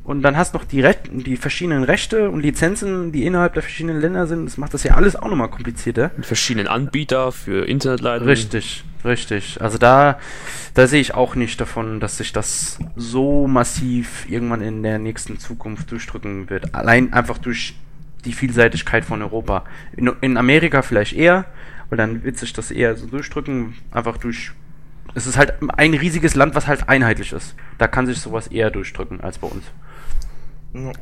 Und 0.04 0.22
dann 0.22 0.38
hast 0.38 0.54
noch 0.54 0.64
die, 0.64 0.80
Re 0.80 0.96
die 1.10 1.36
verschiedenen 1.36 1.84
Rechte 1.84 2.30
und 2.30 2.40
Lizenzen, 2.40 3.12
die 3.12 3.26
innerhalb 3.26 3.52
der 3.52 3.62
verschiedenen 3.62 4.00
Länder 4.00 4.26
sind. 4.26 4.46
Das 4.46 4.56
macht 4.56 4.72
das 4.72 4.84
ja 4.84 4.94
alles 4.94 5.16
auch 5.16 5.28
nochmal 5.28 5.50
komplizierter. 5.50 6.10
Mit 6.16 6.24
verschiedenen 6.24 6.66
Anbieter 6.66 7.30
für 7.30 7.68
Internetleitungen. 7.68 8.30
Richtig, 8.30 8.84
richtig. 9.04 9.60
Also 9.60 9.76
da, 9.76 10.18
da 10.72 10.86
sehe 10.86 11.02
ich 11.02 11.12
auch 11.12 11.34
nicht 11.34 11.60
davon, 11.60 12.00
dass 12.00 12.16
sich 12.16 12.32
das 12.32 12.78
so 12.96 13.46
massiv 13.46 14.24
irgendwann 14.30 14.62
in 14.62 14.82
der 14.82 14.98
nächsten 14.98 15.38
Zukunft 15.38 15.90
durchdrücken 15.90 16.48
wird. 16.48 16.74
Allein 16.74 17.12
einfach 17.12 17.36
durch 17.36 17.74
die 18.24 18.32
Vielseitigkeit 18.32 19.04
von 19.04 19.22
Europa. 19.22 19.64
In, 19.96 20.12
in 20.20 20.36
Amerika 20.36 20.82
vielleicht 20.82 21.14
eher, 21.14 21.46
weil 21.88 21.98
dann 21.98 22.24
wird 22.24 22.38
sich 22.38 22.52
das 22.52 22.70
eher 22.70 22.96
so 22.96 23.06
durchdrücken, 23.06 23.74
einfach 23.90 24.16
durch. 24.18 24.52
Es 25.14 25.26
ist 25.26 25.36
halt 25.36 25.54
ein 25.76 25.94
riesiges 25.94 26.34
Land, 26.34 26.54
was 26.54 26.66
halt 26.66 26.88
einheitlich 26.88 27.32
ist. 27.32 27.54
Da 27.78 27.86
kann 27.86 28.06
sich 28.06 28.18
sowas 28.18 28.48
eher 28.48 28.70
durchdrücken 28.70 29.20
als 29.20 29.38
bei 29.38 29.48
uns. 29.48 29.64
Ja. 30.72 30.92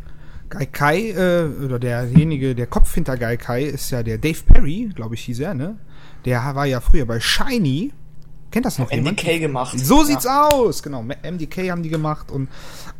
Gaikai, 0.51 1.13
äh, 1.13 1.65
oder 1.65 1.79
derjenige, 1.79 2.55
der 2.55 2.67
Kopf 2.67 2.93
hinter 2.93 3.17
Gaikai 3.17 3.63
ist 3.63 3.91
ja 3.91 4.03
der 4.03 4.19
Dave 4.19 4.39
Perry, 4.47 4.91
glaube 4.95 5.15
ich, 5.15 5.23
hieß 5.23 5.41
er, 5.41 5.55
ne? 5.55 5.79
Der 6.27 6.55
war 6.55 6.67
ja 6.67 6.81
früher 6.83 7.07
bei 7.07 7.21
Shiny 7.21 7.93
Kennt 8.53 8.67
das 8.67 8.79
noch 8.79 8.93
jemand? 8.93 9.19
MDK 9.19 9.41
gemacht. 9.41 9.79
So 9.79 10.05
sieht's 10.05 10.27
aus, 10.27 10.83
genau. 10.83 11.03
MDK 11.03 11.71
haben 11.71 11.83
die 11.83 11.89
gemacht 11.89 12.31
und 12.31 12.49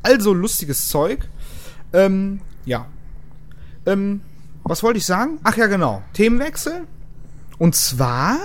also 0.03 0.33
lustiges 0.33 0.89
Zeug. 0.89 1.29
Ähm, 1.93 2.41
ja. 2.65 2.87
Ähm, 3.87 4.21
was 4.65 4.83
wollte 4.83 4.99
ich 4.99 5.07
sagen? 5.07 5.39
Ach 5.43 5.57
ja, 5.57 5.67
genau. 5.67 6.03
Themenwechsel. 6.13 6.83
Und 7.59 7.75
zwar, 7.75 8.37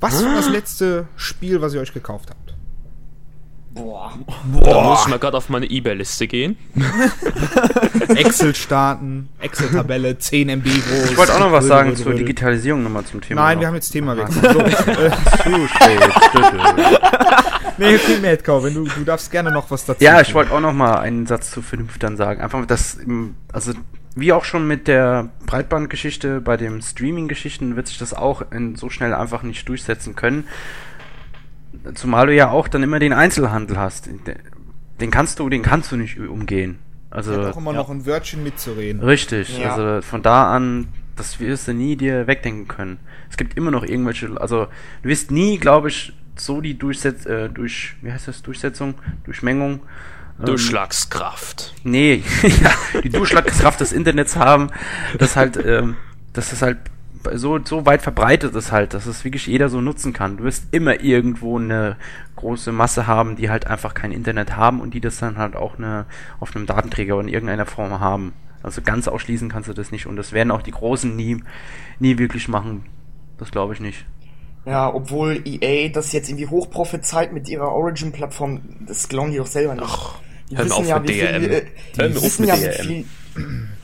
was 0.00 0.24
war 0.24 0.34
das 0.34 0.48
letzte 0.48 1.06
Spiel, 1.16 1.60
was 1.60 1.74
ihr 1.74 1.80
euch 1.80 1.92
gekauft 1.92 2.30
habt? 2.30 2.38
Boah. 3.74 4.12
Da 4.64 4.82
muss 4.82 5.00
ich 5.02 5.08
mal 5.08 5.18
gerade 5.18 5.36
auf 5.36 5.48
meine 5.48 5.64
Ebay-Liste 5.70 6.26
gehen. 6.26 6.58
Excel 8.08 8.54
starten, 8.54 9.30
Excel-Tabelle, 9.40 10.18
10 10.18 10.48
MB 10.50 10.64
groß. 10.64 11.10
Ich 11.12 11.16
wollte 11.16 11.34
auch 11.34 11.38
noch 11.40 11.52
was 11.52 11.66
sagen 11.66 11.88
Rödel, 11.90 12.02
zur 12.02 12.12
rödel. 12.12 12.24
Digitalisierung 12.26 12.82
nochmal 12.82 13.04
zum 13.04 13.22
Thema. 13.22 13.40
Nein, 13.42 13.54
noch. 13.56 13.60
wir 13.62 13.68
haben 13.68 13.74
jetzt 13.76 13.90
Themawechsel. 13.90 14.42
So, 14.42 14.60
äh, 14.60 15.10
Zu 15.10 15.68
spät. 15.68 16.00
nee, 17.78 17.94
okay, 17.94 18.18
Madcow, 18.20 18.62
wenn 18.62 18.74
du, 18.74 18.84
du 18.84 19.04
darfst 19.04 19.30
gerne 19.30 19.50
noch 19.50 19.70
was 19.70 19.86
dazu 19.86 20.04
Ja, 20.04 20.20
ich 20.20 20.34
wollte 20.34 20.52
auch 20.52 20.60
noch 20.60 20.74
mal 20.74 20.96
einen 20.98 21.26
Satz 21.26 21.50
zu 21.50 21.62
Vernünftern 21.62 22.18
sagen. 22.18 22.42
Einfach, 22.42 22.66
dass, 22.66 22.94
im- 22.96 23.36
also 23.54 23.72
wie 24.14 24.32
auch 24.32 24.44
schon 24.44 24.66
mit 24.66 24.88
der 24.88 25.30
Breitbandgeschichte, 25.46 26.40
bei 26.40 26.56
den 26.56 26.82
Streaming-Geschichten 26.82 27.76
wird 27.76 27.86
sich 27.88 27.98
das 27.98 28.12
auch 28.14 28.50
in, 28.52 28.76
so 28.76 28.90
schnell 28.90 29.14
einfach 29.14 29.42
nicht 29.42 29.68
durchsetzen 29.68 30.14
können. 30.16 30.44
Zumal 31.94 32.26
du 32.26 32.34
ja 32.34 32.50
auch 32.50 32.68
dann 32.68 32.82
immer 32.82 32.98
den 32.98 33.12
Einzelhandel 33.12 33.78
hast. 33.78 34.08
Den- 34.98 35.10
kannst 35.10 35.38
du, 35.38 35.48
den 35.48 35.62
kannst 35.62 35.90
du 35.90 35.96
nicht 35.96 36.18
umgehen. 36.20 36.78
Also 37.10 37.40
auch 37.48 37.56
immer 37.56 37.72
noch 37.72 37.90
ein 37.90 38.06
Wörtchen 38.06 38.42
mitzureden. 38.44 39.02
Richtig, 39.02 39.58
Ja. 39.58 39.74
also 39.74 40.02
von 40.02 40.22
da 40.22 40.54
an, 40.54 40.88
das 41.16 41.40
wirst 41.40 41.68
du 41.68 41.74
nie 41.74 41.96
dir 41.96 42.26
wegdenken 42.26 42.68
können. 42.68 42.98
Es 43.30 43.36
gibt 43.36 43.56
immer 43.56 43.70
noch 43.70 43.84
irgendwelche, 43.84 44.40
also 44.40 44.66
du 45.02 45.08
wirst 45.08 45.30
nie, 45.30 45.58
glaube 45.58 45.88
ich, 45.88 46.12
so 46.36 46.60
die 46.60 46.78
Durchsetz, 46.78 47.26
äh, 47.26 47.48
durch, 47.50 47.94
wie 48.00 48.12
heißt 48.12 48.28
das, 48.28 48.42
Durchsetzung, 48.42 48.94
Durchmengung. 49.24 49.80
Ähm, 50.42 50.46
Durchschlagskraft. 50.46 51.74
Nee, 51.84 52.22
ja, 52.42 53.00
die 53.00 53.10
Durchschlagskraft 53.10 53.80
des 53.80 53.92
Internets 53.92 54.36
haben, 54.36 54.70
dass 55.18 55.36
halt, 55.36 55.56
ähm, 55.64 55.96
dass 56.32 56.52
es 56.52 56.62
halt 56.62 56.78
so, 57.34 57.58
so 57.64 57.86
weit 57.86 58.02
verbreitet 58.02 58.54
ist 58.54 58.72
halt, 58.72 58.94
dass 58.94 59.06
es 59.06 59.24
wirklich 59.24 59.46
jeder 59.46 59.68
so 59.68 59.80
nutzen 59.80 60.12
kann. 60.12 60.38
Du 60.38 60.44
wirst 60.44 60.66
immer 60.72 61.00
irgendwo 61.00 61.58
eine 61.58 61.96
große 62.36 62.72
Masse 62.72 63.06
haben, 63.06 63.36
die 63.36 63.50
halt 63.50 63.66
einfach 63.66 63.94
kein 63.94 64.12
Internet 64.12 64.56
haben 64.56 64.80
und 64.80 64.94
die 64.94 65.00
das 65.00 65.18
dann 65.18 65.38
halt 65.38 65.54
auch 65.54 65.78
eine, 65.78 66.06
auf 66.40 66.54
einem 66.54 66.66
Datenträger 66.66 67.18
in 67.20 67.28
irgendeiner 67.28 67.66
Form 67.66 68.00
haben. 68.00 68.32
Also 68.62 68.82
ganz 68.82 69.08
ausschließen 69.08 69.48
kannst 69.48 69.68
du 69.68 69.72
das 69.72 69.90
nicht 69.90 70.06
und 70.06 70.16
das 70.16 70.32
werden 70.32 70.50
auch 70.50 70.62
die 70.62 70.70
Großen 70.70 71.14
nie, 71.14 71.42
nie 71.98 72.18
wirklich 72.18 72.48
machen. 72.48 72.84
Das 73.38 73.50
glaube 73.50 73.74
ich 73.74 73.80
nicht. 73.80 74.04
Ja, 74.64 74.92
obwohl 74.94 75.42
EA 75.44 75.88
das 75.88 76.12
jetzt 76.12 76.28
irgendwie 76.28 76.46
hochprophezeit 76.46 77.32
mit 77.32 77.48
ihrer 77.48 77.72
Origin-Plattform, 77.72 78.60
das 78.86 79.08
glauben 79.08 79.32
die 79.32 79.38
doch 79.38 79.46
selber 79.46 79.74
nicht. 79.74 79.84
die 79.84 80.31
hör 80.56 80.64
mir 80.64 80.74
auf 80.74 80.86
ja, 80.88 80.98
mit 80.98 81.10
viel, 81.10 81.20
DRM. 81.26 81.42
äh, 81.44 81.62
Hör 81.96 82.08
die 82.08 82.14
mir 82.14 82.20
auf 82.20 82.38
mit 82.38 82.48
ja, 82.48 82.56
DRM. 82.56 82.86
viel, 82.86 83.04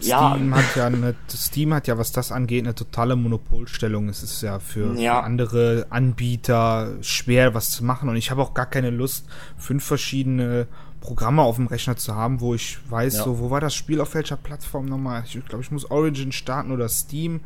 ja, 0.01 0.31
Steam 0.35 0.55
hat 0.55 0.77
ja 0.77 0.87
eine, 0.87 1.15
Steam 1.31 1.75
hat 1.75 1.87
ja, 1.87 1.97
was 1.99 2.13
das 2.13 2.31
angeht, 2.33 2.65
eine 2.65 2.75
totale 2.75 3.17
Monopolstellung. 3.17 4.09
Es 4.09 4.23
ist 4.23 4.43
ja 4.43 4.59
für, 4.59 4.95
Ja. 4.95 5.21
für 5.21 5.25
andere 5.25 5.87
Anbieter 5.91 6.93
schwer, 7.01 7.55
was 7.55 7.71
zu 7.71 7.85
machen. 7.85 8.09
Und 8.09 8.17
ich 8.17 8.31
habe 8.31 8.43
auch 8.43 8.55
gar 8.55 8.67
keine 8.67 8.91
Lust, 8.91 9.27
fünf 9.57 9.85
verschiedene 9.85 10.67
Programme 11.01 11.43
auf 11.43 11.57
dem 11.57 11.67
Rechner 11.69 11.97
zu 11.97 12.15
haben, 12.15 12.41
wo 12.41 12.55
ich 12.55 12.79
weiß, 12.91 13.17
Ja. 13.19 13.25
so, 13.25 13.39
wo 13.39 13.51
war 13.51 13.61
das 13.61 13.75
Spiel 13.75 14.01
auf 14.01 14.15
welcher 14.15 14.37
Plattform 14.37 14.87
nochmal? 14.87 15.23
Ich 15.27 15.43
glaube, 15.47 15.63
ich 15.65 15.71
muss 15.71 15.91
Origin 15.91 16.33
starten 16.33 16.71
oder 16.73 16.89
Steam 16.89 17.41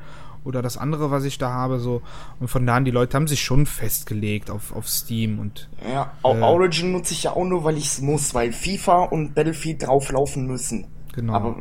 oder 0.44 0.62
das 0.62 0.76
andere, 0.76 1.11
was 1.11 1.24
ich 1.24 1.38
da 1.38 1.50
habe, 1.52 1.78
so. 1.78 2.02
Und 2.40 2.48
von 2.48 2.66
da 2.66 2.76
an, 2.76 2.85
die 2.85 2.90
Leute 2.90 3.16
haben 3.16 3.28
sich 3.28 3.42
schon 3.42 3.66
festgelegt 3.66 4.50
auf, 4.50 4.74
auf 4.74 4.88
Steam 4.88 5.38
und 5.38 5.68
ja, 5.88 6.12
Äh. 6.24 6.42
Origin 6.42 6.92
nutze 6.92 7.14
ich 7.14 7.24
ja 7.24 7.33
auch 7.33 7.44
nur, 7.44 7.64
weil 7.64 7.76
ich 7.76 7.87
es 7.87 8.00
muss, 8.00 8.35
weil 8.35 8.52
FIFA 8.52 9.05
und 9.05 9.35
Battlefield 9.35 9.87
drauflaufen 9.87 10.46
müssen. 10.46 10.87
genau. 11.14 11.35
Aber 11.35 11.57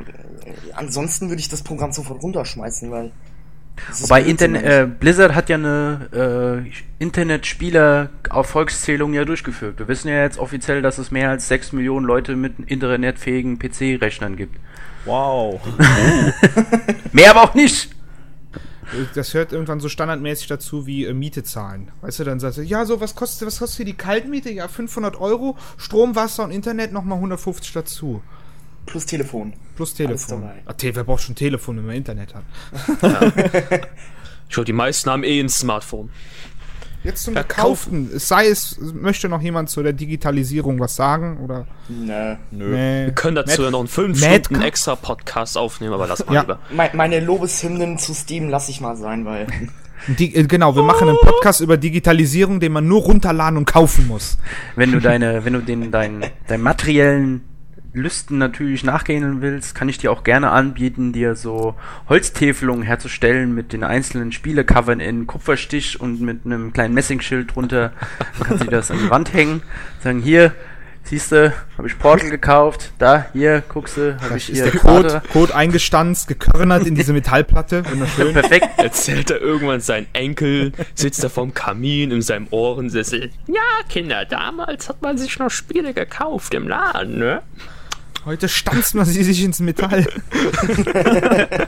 äh, 0.45 0.53
ansonsten 0.73 1.29
würde 1.29 1.41
ich 1.41 1.49
das 1.49 1.61
Programm 1.63 1.91
sofort 1.91 2.21
runterschmeißen, 2.23 2.91
weil. 2.91 3.11
Wobei 3.99 4.21
Blödsinn, 4.23 4.55
Interne 4.55 4.83
äh, 4.83 4.85
Blizzard 4.85 5.33
hat 5.33 5.49
ja 5.49 5.55
eine 5.55 6.63
äh, 6.63 7.03
Internetspieler-Erfolgszählung 7.03 9.13
ja 9.13 9.23
durchgeführt. 9.25 9.79
Wir 9.79 9.87
wissen 9.87 10.07
ja 10.09 10.21
jetzt 10.23 10.39
offiziell, 10.39 10.81
dass 10.81 10.97
es 10.97 11.11
mehr 11.11 11.29
als 11.29 11.47
6 11.47 11.71
Millionen 11.73 12.05
Leute 12.05 12.35
mit 12.35 12.59
internetfähigen 12.69 13.59
PC-Rechnern 13.59 14.35
gibt. 14.35 14.57
Wow. 15.05 15.59
Mehr 17.11 17.31
aber 17.31 17.43
auch 17.43 17.53
nicht! 17.55 17.89
Das 19.15 19.33
hört 19.33 19.53
irgendwann 19.53 19.79
so 19.79 19.89
standardmäßig 19.89 20.47
dazu 20.47 20.85
wie 20.85 21.05
äh, 21.05 21.13
Miete 21.13 21.43
zahlen. 21.43 21.91
Weißt 22.01 22.19
du, 22.19 22.23
dann 22.23 22.39
sagst 22.39 22.57
du, 22.57 22.61
ja, 22.63 22.85
so, 22.85 22.99
was 22.99 23.15
kostet, 23.15 23.47
was 23.47 23.59
kostet 23.59 23.77
hier 23.77 23.85
die 23.85 23.93
Kaltmiete? 23.97 24.49
Ja, 24.51 24.67
500 24.67 25.19
Euro, 25.19 25.57
Strom, 25.77 26.15
Wasser 26.15 26.43
und 26.43 26.51
Internet 26.51 26.91
nochmal 26.91 27.17
150 27.17 27.71
dazu. 27.73 28.21
Plus 28.85 29.05
Telefon. 29.05 29.53
Plus 29.75 29.93
Telefon. 29.93 30.49
Ah, 30.65 30.73
Te- 30.73 30.95
wer 30.95 31.03
braucht 31.03 31.21
schon 31.23 31.35
Telefon, 31.35 31.77
wenn 31.77 31.85
man 31.85 31.95
Internet 31.95 32.33
hat? 32.35 32.43
Ich 34.49 34.55
glaube, 34.55 34.65
die 34.65 34.73
meisten 34.73 35.09
haben 35.09 35.23
eh 35.23 35.39
ein 35.39 35.47
Smartphone. 35.47 36.09
Jetzt 37.03 37.23
zum 37.23 37.33
Verkaufen. 37.33 38.07
Verkaufen. 38.07 38.15
Es 38.17 38.27
sei 38.27 38.47
es, 38.47 38.77
möchte 38.93 39.27
noch 39.27 39.41
jemand 39.41 39.69
zu 39.69 39.81
der 39.81 39.93
Digitalisierung 39.93 40.79
was 40.79 40.95
sagen? 40.95 41.37
Oder? 41.43 41.65
Nö. 41.89 42.35
Nö. 42.51 42.67
Nee. 42.75 43.05
Wir 43.07 43.11
können 43.13 43.35
dazu 43.35 43.53
Mad- 43.61 43.63
ja 43.63 43.71
noch 43.71 43.79
einen 43.79 43.87
5 43.87 44.21
Mad- 44.21 44.43
Stunden 44.45 44.61
extra 44.63 44.95
Podcast 44.95 45.57
aufnehmen, 45.57 45.93
aber 45.93 46.07
lass 46.07 46.25
mal 46.25 46.33
Ja. 46.35 46.41
lieber. 46.41 46.59
Me 46.69 46.89
meine 46.93 47.19
Lobeshymnen 47.19 47.97
zu 47.97 48.13
Steam 48.13 48.49
lasse 48.49 48.69
ich 48.71 48.81
mal 48.81 48.95
sein, 48.95 49.25
weil. 49.25 49.47
Die, 50.07 50.33
äh, 50.35 50.43
genau, 50.45 50.75
wir 50.75 50.81
machen 50.83 51.07
einen 51.09 51.17
Podcast 51.21 51.61
über 51.61 51.77
Digitalisierung, 51.77 52.59
den 52.59 52.71
man 52.71 52.87
nur 52.87 53.01
runterladen 53.01 53.57
und 53.57 53.65
kaufen 53.65 54.07
muss. 54.07 54.37
Wenn 54.75 54.91
du 54.91 54.99
deine, 54.99 55.45
wenn 55.45 55.53
du 55.53 55.59
den, 55.59 55.91
dein, 55.91 56.25
deinen 56.47 56.63
materiellen 56.63 57.41
Lüsten 57.93 58.37
natürlich 58.37 58.83
nachgehen 58.83 59.41
willst, 59.41 59.75
kann 59.75 59.89
ich 59.89 59.97
dir 59.97 60.11
auch 60.11 60.23
gerne 60.23 60.51
anbieten, 60.51 61.11
dir 61.11 61.35
so 61.35 61.75
Holztäfelungen 62.07 62.83
herzustellen 62.83 63.53
mit 63.53 63.73
den 63.73 63.83
einzelnen 63.83 64.31
Spielecovern 64.31 64.99
in 64.99 65.27
Kupferstich 65.27 65.99
und 65.99 66.21
mit 66.21 66.45
einem 66.45 66.71
kleinen 66.71 66.93
Messingschild 66.93 67.53
drunter. 67.53 67.91
Dann 68.37 68.47
kannst 68.47 68.63
du 68.63 68.67
dir 68.67 68.77
das 68.77 68.91
an 68.91 68.99
die 69.03 69.09
Wand 69.09 69.33
hängen. 69.33 69.61
Sagen, 69.99 70.21
hier, 70.21 70.53
siehst 71.03 71.33
du, 71.33 71.53
habe 71.77 71.87
ich 71.87 71.99
Portal 71.99 72.29
gekauft. 72.29 72.93
Da, 72.97 73.25
hier, 73.33 73.61
guckst 73.67 73.97
du, 73.97 74.17
habe 74.21 74.37
ich 74.37 74.49
ist 74.49 74.55
hier 74.55 74.71
der 74.71 74.79
Code. 74.79 75.21
Code 75.33 75.53
eingestanzt, 75.53 76.29
gekörnert 76.29 76.87
in 76.87 76.95
diese 76.95 77.11
Metallplatte. 77.11 77.83
Wunderschön. 77.91 78.31
Perfekt. 78.31 78.67
Erzählt 78.77 79.31
er 79.31 79.41
irgendwann 79.41 79.81
sein 79.81 80.07
Enkel, 80.13 80.71
sitzt 80.95 81.23
er 81.23 81.29
vorm 81.29 81.53
Kamin 81.53 82.11
in 82.11 82.21
seinem 82.21 82.47
Ohrensessel. 82.51 83.31
Ja, 83.47 83.83
Kinder, 83.89 84.23
damals 84.23 84.87
hat 84.87 85.01
man 85.01 85.17
sich 85.17 85.37
noch 85.39 85.49
Spiele 85.51 85.93
gekauft 85.93 86.53
im 86.53 86.69
Laden, 86.69 87.19
ne? 87.19 87.41
Heute 88.25 88.47
stanzt 88.47 88.93
man 88.93 89.05
sie 89.05 89.23
sich 89.23 89.43
ins 89.43 89.59
Metall. 89.59 90.05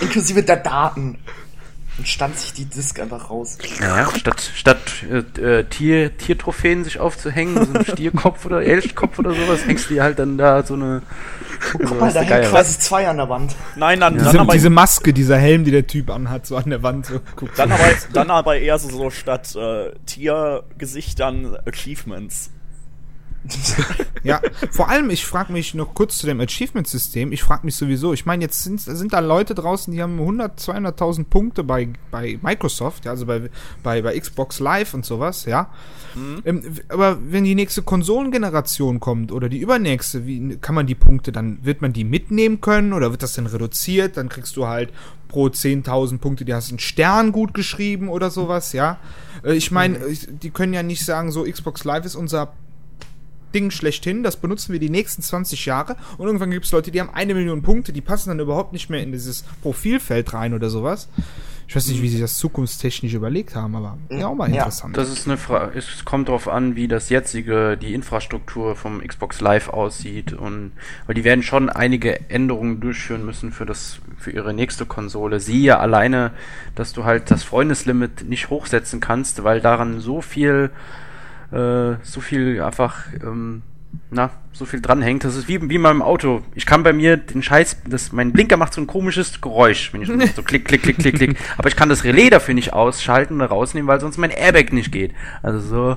Inklusive 0.00 0.42
der 0.42 0.56
Daten. 0.56 1.18
Und 1.96 2.08
stand 2.08 2.36
sich 2.36 2.52
die 2.52 2.64
Disk 2.64 2.98
einfach 2.98 3.30
raus. 3.30 3.56
Naja, 3.78 4.08
statt, 4.16 4.50
statt 4.54 4.80
äh, 5.08 5.40
äh, 5.40 5.64
Tier, 5.64 6.16
Tiertrophäen 6.16 6.82
sich 6.82 6.98
aufzuhängen, 6.98 7.54
so 7.54 7.72
einen 7.72 7.84
Stierkopf 7.92 8.46
oder 8.46 8.62
Elchkopf 8.62 9.20
oder 9.20 9.32
sowas, 9.32 9.64
hängst 9.64 9.90
du 9.90 9.94
dir 9.94 10.02
halt 10.02 10.18
dann 10.18 10.36
da 10.36 10.64
so 10.64 10.74
eine. 10.74 11.02
Guck 11.72 12.00
mal, 12.00 12.12
da 12.12 12.22
hängen 12.22 12.50
quasi 12.50 12.80
zwei 12.80 13.06
an 13.06 13.18
der 13.18 13.28
Wand. 13.28 13.54
Nein, 13.76 14.00
dann, 14.00 14.16
dann, 14.16 14.26
Diese, 14.26 14.40
aber, 14.40 14.52
diese 14.54 14.70
Maske, 14.70 15.12
dieser 15.12 15.38
Helm, 15.38 15.64
die 15.64 15.70
der 15.70 15.86
Typ 15.86 16.10
anhat, 16.10 16.46
so 16.46 16.56
an 16.56 16.68
der 16.68 16.82
Wand. 16.82 17.06
So, 17.06 17.20
guck. 17.36 17.54
dann, 17.54 17.70
aber, 17.70 17.84
dann 18.12 18.30
aber 18.30 18.56
eher 18.58 18.78
so, 18.80 18.88
so 18.88 19.10
statt 19.10 19.54
äh, 19.54 19.92
Tiergesichtern 20.04 21.56
Achievements. 21.64 22.50
Ja, 24.24 24.40
vor 24.70 24.88
allem, 24.88 25.10
ich 25.10 25.26
frage 25.26 25.52
mich 25.52 25.74
noch 25.74 25.92
kurz 25.92 26.16
zu 26.16 26.24
dem 26.26 26.40
Achievement-System. 26.40 27.30
Ich 27.30 27.42
frage 27.42 27.66
mich 27.66 27.76
sowieso, 27.76 28.14
ich 28.14 28.24
meine, 28.24 28.42
jetzt 28.44 28.62
sind, 28.62 28.80
sind 28.80 29.12
da 29.12 29.18
Leute 29.18 29.54
draußen, 29.54 29.92
die 29.92 30.00
haben 30.00 30.18
100, 30.18 30.58
200.000 30.58 31.24
Punkte 31.24 31.62
bei, 31.62 31.90
bei 32.10 32.38
Microsoft, 32.40 33.04
ja, 33.04 33.10
also 33.10 33.26
bei, 33.26 33.50
bei, 33.82 34.00
bei 34.00 34.18
Xbox 34.18 34.60
Live 34.60 34.94
und 34.94 35.04
sowas, 35.04 35.44
ja. 35.44 35.68
Ähm, 36.46 36.62
w- 36.64 36.80
aber 36.88 37.18
wenn 37.22 37.44
die 37.44 37.54
nächste 37.54 37.82
Konsolengeneration 37.82 38.98
kommt 38.98 39.30
oder 39.30 39.50
die 39.50 39.58
übernächste, 39.58 40.24
wie 40.26 40.56
kann 40.56 40.74
man 40.74 40.86
die 40.86 40.94
Punkte 40.94 41.30
dann, 41.30 41.58
wird 41.62 41.82
man 41.82 41.92
die 41.92 42.04
mitnehmen 42.04 42.62
können 42.62 42.94
oder 42.94 43.10
wird 43.10 43.22
das 43.22 43.34
denn 43.34 43.44
reduziert? 43.46 44.16
Dann 44.16 44.30
kriegst 44.30 44.56
du 44.56 44.66
halt 44.66 44.90
pro 45.28 45.48
10.000 45.48 46.16
Punkte, 46.18 46.46
die 46.46 46.54
hast 46.54 46.70
einen 46.70 46.78
Stern 46.78 47.30
gut 47.30 47.52
geschrieben 47.52 48.08
oder 48.08 48.30
sowas, 48.30 48.72
ja. 48.72 48.96
Äh, 49.44 49.52
ich 49.52 49.70
meine, 49.70 50.02
ich- 50.06 50.28
die 50.30 50.48
können 50.48 50.72
ja 50.72 50.82
nicht 50.82 51.04
sagen, 51.04 51.30
so 51.30 51.42
Xbox 51.42 51.84
Live 51.84 52.06
ist 52.06 52.14
unser 52.14 52.54
Ding 53.54 53.70
schlechthin, 53.70 54.22
das 54.22 54.36
benutzen 54.36 54.72
wir 54.72 54.80
die 54.80 54.90
nächsten 54.90 55.22
20 55.22 55.64
Jahre 55.66 55.96
und 56.18 56.26
irgendwann 56.26 56.50
gibt 56.50 56.66
es 56.66 56.72
Leute, 56.72 56.90
die 56.90 57.00
haben 57.00 57.10
eine 57.10 57.34
Million 57.34 57.62
Punkte, 57.62 57.92
die 57.92 58.00
passen 58.00 58.30
dann 58.30 58.40
überhaupt 58.40 58.72
nicht 58.72 58.90
mehr 58.90 59.00
in 59.00 59.12
dieses 59.12 59.44
Profilfeld 59.62 60.34
rein 60.34 60.54
oder 60.54 60.70
sowas. 60.70 61.08
Ich 61.66 61.74
weiß 61.74 61.88
nicht, 61.88 62.02
wie 62.02 62.08
sie 62.08 62.20
das 62.20 62.36
zukunftstechnisch 62.36 63.14
überlegt 63.14 63.56
haben, 63.56 63.74
aber 63.74 63.96
ja, 64.10 64.26
auch 64.26 64.34
mal 64.34 64.50
Ja, 64.50 64.58
interessant. 64.58 64.96
Das 64.96 65.10
ist 65.10 65.26
eine 65.26 65.36
Frage. 65.36 65.76
Es 65.78 66.04
kommt 66.04 66.28
darauf 66.28 66.46
an, 66.46 66.76
wie 66.76 66.88
das 66.88 67.08
jetzige, 67.08 67.78
die 67.78 67.94
Infrastruktur 67.94 68.76
vom 68.76 69.00
Xbox 69.00 69.40
Live 69.40 69.70
aussieht 69.70 70.32
und 70.32 70.72
weil 71.06 71.14
die 71.14 71.24
werden 71.24 71.42
schon 71.42 71.70
einige 71.70 72.28
Änderungen 72.28 72.80
durchführen 72.80 73.24
müssen 73.24 73.50
für 73.50 73.64
das, 73.64 73.98
für 74.18 74.30
ihre 74.30 74.52
nächste 74.52 74.84
Konsole. 74.84 75.40
Siehe 75.40 75.78
alleine, 75.78 76.32
dass 76.74 76.92
du 76.92 77.04
halt 77.04 77.30
das 77.30 77.42
Freundeslimit 77.42 78.28
nicht 78.28 78.50
hochsetzen 78.50 79.00
kannst, 79.00 79.42
weil 79.42 79.60
daran 79.60 80.00
so 80.00 80.20
viel, 80.20 80.70
äh, 81.52 81.96
so 82.02 82.20
viel 82.20 82.62
einfach, 82.62 83.06
ähm, 83.22 83.62
na, 84.10 84.30
so 84.52 84.64
viel 84.64 84.80
dranhängt. 84.80 85.24
Das 85.24 85.36
ist 85.36 85.48
wie, 85.48 85.68
wie 85.68 85.78
beim 85.78 86.02
Auto. 86.02 86.42
Ich 86.54 86.66
kann 86.66 86.82
bei 86.82 86.92
mir 86.92 87.16
den 87.16 87.42
Scheiß, 87.42 87.78
das, 87.86 88.12
mein 88.12 88.32
Blinker 88.32 88.56
macht 88.56 88.74
so 88.74 88.80
ein 88.80 88.86
komisches 88.86 89.40
Geräusch, 89.40 89.92
wenn 89.92 90.02
ich 90.02 90.34
so 90.34 90.42
klick, 90.42 90.64
klick, 90.64 90.82
klick, 90.82 90.98
klick, 90.98 91.16
klick. 91.16 91.36
Aber 91.58 91.68
ich 91.68 91.76
kann 91.76 91.88
das 91.88 92.04
Relais 92.04 92.30
dafür 92.30 92.54
nicht 92.54 92.72
ausschalten 92.72 93.36
oder 93.36 93.46
rausnehmen, 93.46 93.88
weil 93.88 94.00
sonst 94.00 94.18
mein 94.18 94.30
Airbag 94.30 94.72
nicht 94.72 94.92
geht. 94.92 95.12
Also 95.42 95.60
so, 95.60 95.96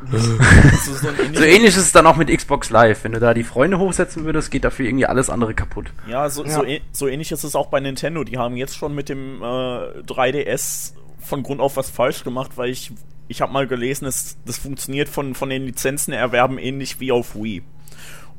so 0.10 0.94
so 1.34 1.44
ähnlich 1.44 1.76
ist 1.76 1.76
es 1.76 1.92
dann 1.92 2.06
auch 2.06 2.16
mit 2.16 2.34
Xbox 2.34 2.70
Live. 2.70 3.04
Wenn 3.04 3.12
du 3.12 3.20
da 3.20 3.34
die 3.34 3.44
Freunde 3.44 3.78
hochsetzen 3.78 4.24
würdest, 4.24 4.50
geht 4.50 4.64
dafür 4.64 4.86
irgendwie 4.86 5.06
alles 5.06 5.28
andere 5.28 5.54
kaputt. 5.54 5.92
Ja, 6.06 6.30
so, 6.30 6.44
Ja. 6.44 6.50
So, 6.52 6.64
so 6.92 7.08
ähnlich 7.08 7.32
ist 7.32 7.44
es 7.44 7.54
auch 7.54 7.66
bei 7.66 7.80
Nintendo. 7.80 8.24
Die 8.24 8.38
haben 8.38 8.56
jetzt 8.56 8.76
schon 8.76 8.94
mit 8.94 9.08
dem 9.10 9.42
äh, 9.42 9.44
3DS 9.44 10.94
von 11.20 11.42
Grund 11.42 11.60
auf 11.60 11.76
was 11.76 11.90
falsch 11.90 12.24
gemacht, 12.24 12.52
weil 12.56 12.70
ich, 12.70 12.92
ich 13.30 13.40
habe 13.40 13.52
mal 13.52 13.66
gelesen, 13.66 14.06
es, 14.06 14.36
das 14.44 14.58
funktioniert 14.58 15.08
von, 15.08 15.34
von 15.34 15.48
den 15.50 15.64
Lizenzen 15.64 16.12
erwerben 16.12 16.58
ähnlich 16.58 16.98
wie 16.98 17.12
auf 17.12 17.36
Wii. 17.36 17.62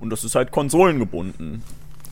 Und 0.02 0.10
das 0.10 0.24
ist 0.24 0.36
halt 0.36 0.52
konsolengebunden. 0.52 1.64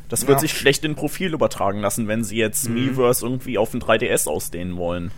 Das 0.07 0.21
wird 0.27 0.37
Ja. 0.37 0.39
sich 0.39 0.53
schlecht 0.57 0.85
in 0.85 0.95
Profil 0.95 1.33
übertragen 1.33 1.81
lassen, 1.81 2.07
wenn 2.07 2.23
sie 2.23 2.37
jetzt 2.37 2.69
Miiverse 2.69 3.25
irgendwie 3.25 3.57
auf 3.57 3.71
den 3.71 3.81
3DS 3.81 4.27
ausdehnen 4.29 4.77
wollen. 4.77 5.11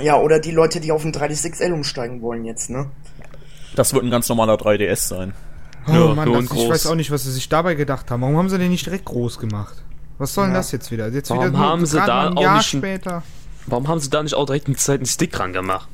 Ja, 0.00 0.16
oder 0.18 0.38
die 0.38 0.52
Leute, 0.52 0.80
die 0.80 0.92
auf 0.92 1.02
den 1.02 1.12
3DS 1.12 1.50
XL 1.50 1.72
umsteigen 1.72 2.22
wollen 2.22 2.44
jetzt, 2.44 2.70
ne? 2.70 2.90
Das 3.74 3.92
wird 3.92 4.04
ein 4.04 4.10
ganz 4.10 4.28
normaler 4.28 4.54
3DS 4.54 5.08
sein. 5.08 5.34
oh 5.88 5.92
Ja, 5.92 6.14
Mann, 6.14 6.28
nur 6.28 6.42
das, 6.42 6.52
ich 6.52 6.68
weiß 6.68 6.86
auch 6.86 6.94
nicht, 6.94 7.10
was 7.10 7.24
sie 7.24 7.32
sich 7.32 7.48
dabei 7.48 7.74
gedacht 7.74 8.10
haben. 8.10 8.22
Warum 8.22 8.36
haben 8.36 8.48
sie 8.48 8.58
den 8.58 8.70
nicht 8.70 8.86
direkt 8.86 9.04
groß 9.06 9.38
gemacht? 9.38 9.74
Was 10.18 10.32
soll 10.34 10.44
denn 10.44 10.52
Ja. 10.54 10.60
das 10.60 10.70
jetzt 10.72 10.90
wieder? 10.92 11.08
Jetzt 11.08 11.30
Warum 11.30 11.48
wieder 11.48 11.58
haben 11.58 11.84
sie 11.86 11.96
da 11.98 12.28
ein 12.28 12.36
auch 12.38 12.42
Jahr 12.42 12.62
später. 12.62 13.22
Warum 13.66 13.88
haben 13.88 13.98
sie 14.00 14.10
da 14.10 14.22
nicht 14.22 14.34
auch 14.34 14.46
direkt 14.46 14.66
einen 14.66 14.76
zweiten 14.76 15.06
Stick 15.06 15.38
ran 15.38 15.52
gemacht? 15.52 15.88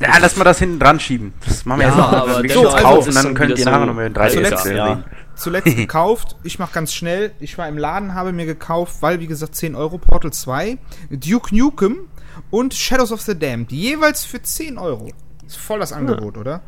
Ja, 0.00 0.18
lass 0.20 0.36
mal 0.36 0.44
das 0.44 0.58
hinten 0.58 0.80
dran 0.80 0.98
schieben. 0.98 1.32
Das 1.46 1.64
machen 1.64 1.80
wir 1.80 1.86
Ja, 1.86 1.92
jetzt 1.94 1.98
noch. 1.98 2.12
aber 2.12 2.42
wir 2.42 2.48
Xbox 2.50 2.72
Scheiß 2.72 2.82
kaufen, 2.82 3.14
dann 3.14 3.34
könnt 3.34 3.58
ihr 3.58 3.64
nachher 3.64 3.78
so- 3.80 3.84
noch 3.86 3.94
mit 3.94 4.06
dem 4.06 4.14
3DS 4.14 4.32
Zuletzt- 4.32 4.66
ja. 4.66 5.04
Zuletzt 5.36 5.76
gekauft, 5.76 6.36
ich 6.44 6.58
mach 6.60 6.72
ganz 6.72 6.92
schnell, 6.94 7.32
ich 7.40 7.58
war 7.58 7.68
im 7.68 7.76
Laden, 7.76 8.14
habe 8.14 8.32
mir 8.32 8.46
gekauft, 8.46 8.96
weil 9.00 9.18
wie 9.20 9.26
gesagt 9.26 9.56
10 9.56 9.74
Euro 9.74 9.98
Portal 9.98 10.32
2, 10.32 10.78
Duke 11.10 11.54
Nukem 11.56 12.08
und 12.50 12.72
Shadows 12.74 13.10
of 13.10 13.20
the 13.22 13.36
Damned, 13.36 13.72
jeweils 13.72 14.24
für 14.24 14.40
10 14.42 14.78
Euro. 14.78 15.08
Ist 15.46 15.56
voll 15.58 15.80
das 15.80 15.92
Angebot, 15.92 16.38
oder? 16.38 16.60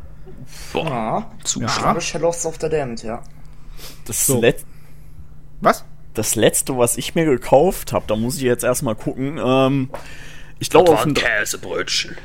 Boah, 0.73 0.85
Ja. 0.85 1.31
Zuschlag. 1.43 1.85
Aber 1.85 2.01
Shadows 2.01 2.45
of 2.45 2.55
the 2.59 2.67
Damned, 2.69 3.03
ja. 3.03 3.21
Das, 4.05 4.25
So. 4.25 4.41
Let 4.41 4.65
Was? 5.61 5.85
das 6.13 6.35
letzte, 6.35 6.77
was 6.77 6.97
ich 6.97 7.15
mir 7.15 7.25
gekauft 7.25 7.93
habe, 7.93 8.05
da 8.07 8.15
muss 8.15 8.35
ich 8.37 8.41
jetzt 8.43 8.63
erstmal 8.63 8.95
gucken. 8.95 9.39
Ähm, 9.41 9.89
ich 10.59 10.69
glaube 10.69 10.91
auf 10.91 11.05
ein 11.05 11.13
Käsebrötchen. 11.13 12.17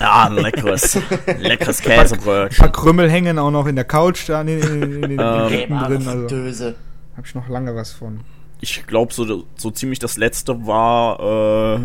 Ja, 0.00 0.26
ein 0.26 0.34
leckeres, 0.36 0.98
leckeres 1.38 1.80
Käsebrötchen. 1.80 2.64
Ein 2.64 2.72
paar 2.72 2.82
Krümmel 2.82 3.10
hängen 3.10 3.38
auch 3.38 3.50
noch 3.50 3.66
in 3.66 3.76
der 3.76 3.84
Couch 3.84 4.28
da 4.28 4.40
in, 4.40 4.48
in, 4.48 4.62
in, 4.62 4.92
in 4.92 5.02
den 5.02 5.20
Ähm, 5.20 5.52
Ecken 5.52 5.74
Wahre 5.76 5.98
drin, 5.98 6.46
also 6.46 6.74
hab 7.16 7.26
ich 7.26 7.34
noch 7.34 7.48
lange 7.48 7.74
was 7.74 7.92
von. 7.92 8.20
Ich 8.60 8.86
glaube, 8.86 9.12
so, 9.12 9.44
so 9.56 9.70
ziemlich 9.70 9.98
das 9.98 10.16
letzte 10.16 10.66
war 10.66 11.78
äh, 11.78 11.80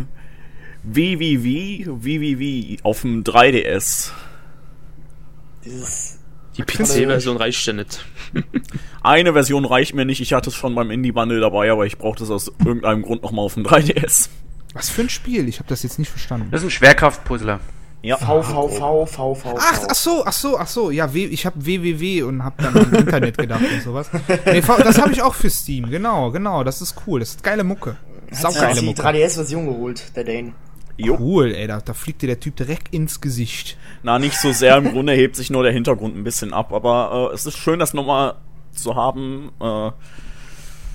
WWW, 0.84 1.86
WWW 1.88 2.78
auf 2.84 3.02
dem 3.02 3.24
3DS. 3.24 4.12
Dieses. 5.66 6.20
Die 6.58 6.62
PC-Version 6.62 7.38
reicht 7.38 7.66
ja 7.66 7.74
nicht. 7.74 8.06
Eine 9.02 9.34
Version 9.34 9.66
reicht 9.66 9.96
mir 9.96 10.06
nicht, 10.06 10.22
ich 10.22 10.34
hatte 10.34 10.52
es 10.52 10.56
schon 10.56 10.76
beim 10.76 10.92
Indie-Bundle 10.92 11.40
dabei, 11.40 11.72
aber 11.72 11.86
ich 11.88 11.98
brauchte 11.98 12.24
es 12.24 12.30
aus 12.30 12.52
irgendeinem 12.64 13.02
Grund 13.02 13.24
nochmal 13.24 13.46
auf 13.46 13.56
dem 13.56 13.66
3DS. 13.66 14.30
Was 14.74 14.90
für 14.90 15.02
ein 15.02 15.10
Spiel? 15.10 15.48
Ich 15.48 15.60
habe 15.60 15.70
das 15.70 15.84
jetzt 15.84 16.00
nicht 16.00 16.10
verstanden. 16.10 16.48
Das 16.52 16.62
ist 16.62 16.68
ein 16.68 16.72
Schwerkraftpuzzler. 16.72 17.60
Ja. 18.02 18.18
VVV, 18.18 19.06
VVV. 19.08 19.56
Ach, 19.58 19.80
ach 19.90 19.96
so, 19.96 20.24
ach 20.26 20.34
so, 20.34 20.58
ach 20.60 20.68
so. 20.68 20.92
Ja, 20.92 21.14
w, 21.14 21.24
ich 21.26 21.46
habe 21.46 21.64
www 21.64 22.24
und 22.24 22.44
habe 22.44 22.62
dann 22.62 22.76
am 22.78 22.94
Internet 22.94 23.38
gedacht 23.38 23.62
und 23.62 23.82
sowas. 23.82 24.10
Nee, 24.46 24.62
V- 24.62 24.82
das 24.84 25.00
habe 25.02 25.14
ich 25.14 25.22
auch 25.22 25.34
für 25.36 25.50
Steam. 25.50 25.90
Genau, 25.90 26.30
genau. 26.32 26.64
Das 26.66 26.82
ist 26.82 26.96
cool. 27.08 27.22
Das 27.22 27.30
ist 27.30 27.44
geile 27.44 27.64
Mucke. 27.64 27.92
Hat 27.92 28.30
sich 28.30 28.40
Saugeile 28.40 28.80
die 28.82 28.86
Mucke. 28.88 29.02
3DS-Version 29.04 29.66
geholt, 29.68 30.04
der 30.18 30.24
Dane. 30.26 30.52
Jo. 30.98 31.18
Cool, 31.18 31.54
ey. 31.56 31.66
Da, 31.68 31.80
da 31.80 31.94
fliegt 31.94 32.22
dir 32.22 32.28
der 32.28 32.40
Typ 32.42 32.56
direkt 32.58 32.94
ins 32.94 33.22
Gesicht. 33.22 33.78
Na, 34.04 34.20
nicht 34.20 34.38
so 34.38 34.52
sehr, 34.52 34.76
im 34.78 34.92
Grunde 34.92 35.14
hebt 35.14 35.36
sich 35.38 35.50
nur 35.50 35.64
der 35.64 35.72
Hintergrund 35.72 36.18
ein 36.18 36.24
bisschen 36.26 36.52
ab, 36.54 36.74
aber 36.74 37.30
äh, 37.32 37.34
es 37.36 37.46
ist 37.46 37.58
schön, 37.58 37.80
das 37.80 37.94
nochmal 37.94 38.36
zu 38.74 38.96
haben, 38.96 39.52
äh, 39.62 39.92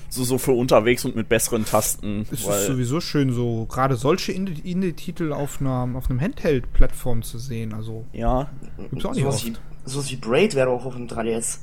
so, 0.09 0.23
so 0.23 0.37
für 0.37 0.51
unterwegs 0.53 1.05
und 1.05 1.15
mit 1.15 1.29
besseren 1.29 1.65
Tasten. 1.65 2.25
Es 2.31 2.45
ist 2.45 2.65
sowieso 2.65 2.99
schön, 2.99 3.31
so 3.31 3.65
gerade 3.67 3.95
solche 3.95 4.31
Indie- 4.31 4.61
Indie-Titel 4.63 5.31
auf, 5.33 5.61
einer, 5.61 5.87
auf 5.95 6.09
einem 6.09 6.19
Handheld-Plattform 6.19 7.21
zu 7.21 7.37
sehen. 7.37 7.73
Also, 7.73 8.05
ja, 8.13 8.49
gibt's 8.89 9.05
auch 9.05 9.13
nicht 9.13 9.21
Sowas 9.23 9.45
wie, 9.45 9.51
oft. 9.51 9.61
sowas 9.85 10.11
wie 10.11 10.15
Braid 10.15 10.55
wäre 10.55 10.69
auch 10.69 10.85
auf 10.85 10.95
dem 10.95 11.07
3DS. 11.07 11.59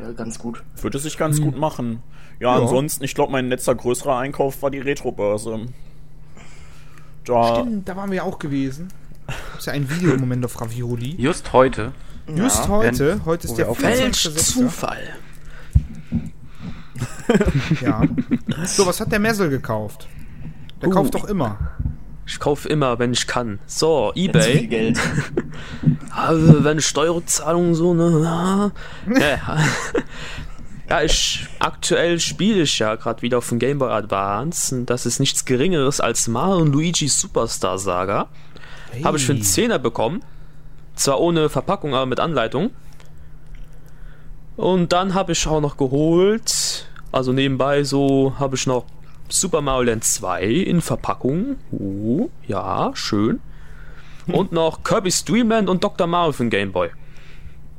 Ja, 0.00 0.10
ganz 0.12 0.38
gut. 0.38 0.62
würde 0.80 0.98
sich 0.98 1.16
ganz 1.16 1.40
gut 1.40 1.56
machen. 1.58 2.02
Ja, 2.40 2.56
Ja. 2.56 2.62
ansonsten, 2.62 3.04
ich 3.04 3.14
glaube, 3.14 3.30
mein 3.32 3.48
letzter 3.48 3.74
größerer 3.74 4.16
Einkauf 4.18 4.60
war 4.62 4.70
die 4.70 4.80
Retro-Börse. 4.80 5.66
Da, 7.24 7.56
Stimmt, 7.60 7.88
da 7.88 7.96
waren 7.96 8.10
wir 8.10 8.24
auch 8.24 8.38
gewesen. 8.38 8.88
Ist 9.56 9.66
ja 9.66 9.72
ein 9.72 9.88
Video 9.88 10.12
im 10.12 10.20
Moment 10.20 10.44
auf 10.44 10.60
Ravioli. 10.60 11.14
Just 11.16 11.52
heute. 11.52 11.92
Just 12.28 12.64
Ja, 12.64 12.68
heute, 12.68 13.20
heute 13.24 13.46
ist 13.46 13.56
der. 13.56 13.70
24.06.. 13.70 14.52
Zufall. 14.52 15.02
Ja. 17.80 18.02
So, 18.64 18.86
was 18.86 19.00
hat 19.00 19.12
der 19.12 19.18
Messel 19.18 19.48
gekauft? 19.50 20.08
Der 20.80 20.88
Uh. 20.88 20.92
kauft 20.92 21.14
doch 21.14 21.24
immer. 21.24 21.58
Ich 22.26 22.38
kaufe 22.38 22.68
immer, 22.68 22.98
wenn 22.98 23.12
ich 23.12 23.26
kann. 23.26 23.58
So, 23.66 24.08
Zu 24.08 24.14
viel 24.14 24.30
Ebay. 24.30 24.66
Geld. 24.66 24.98
Also, 26.10 26.64
wenn 26.64 26.80
Steuerzahlung 26.80 27.74
so, 27.74 27.92
ne? 27.94 28.72
Ja, 29.20 29.58
ja 30.88 31.02
ich, 31.02 31.46
aktuell 31.58 32.18
spiele 32.20 32.62
ich 32.62 32.78
ja 32.78 32.94
gerade 32.94 33.20
wieder 33.22 33.38
auf 33.38 33.48
dem 33.50 33.58
Game 33.58 33.78
Boy 33.78 33.90
Advance. 33.90 34.74
Und 34.74 34.88
das 34.88 35.04
ist 35.04 35.20
nichts 35.20 35.44
Geringeres 35.44 36.00
als 36.00 36.26
Mario 36.28 36.62
und 36.62 36.72
Luigi 36.72 37.08
Superstar 37.08 37.78
Saga. 37.78 38.28
Habe 39.02 39.18
ich 39.18 39.26
für 39.26 39.32
einen 39.32 39.42
Zehner 39.42 39.78
bekommen. 39.78 40.22
Zwar 40.94 41.20
ohne 41.20 41.48
Verpackung, 41.48 41.94
aber 41.94 42.06
mit 42.06 42.20
Anleitung. 42.20 42.70
Und 44.56 44.92
dann 44.92 45.14
habe 45.14 45.32
ich 45.32 45.46
auch 45.48 45.60
noch 45.60 45.76
geholt, 45.76 46.48
also 47.14 47.32
nebenbei 47.32 47.84
so, 47.84 48.34
habe 48.38 48.56
ich 48.56 48.66
noch 48.66 48.84
Super 49.28 49.60
Mario 49.60 49.90
Land 49.90 50.04
2 50.04 50.44
in 50.44 50.80
Verpackung. 50.80 51.56
Oh, 51.72 52.28
ja, 52.46 52.90
schön. 52.94 53.40
Und 54.26 54.52
noch 54.52 54.82
Kirby's 54.84 55.24
Dream 55.24 55.50
Land 55.50 55.68
und 55.68 55.82
Dr. 55.84 56.06
Mario 56.06 56.32
für 56.32 56.44
den 56.44 56.50
Game 56.50 56.72
Boy. 56.72 56.90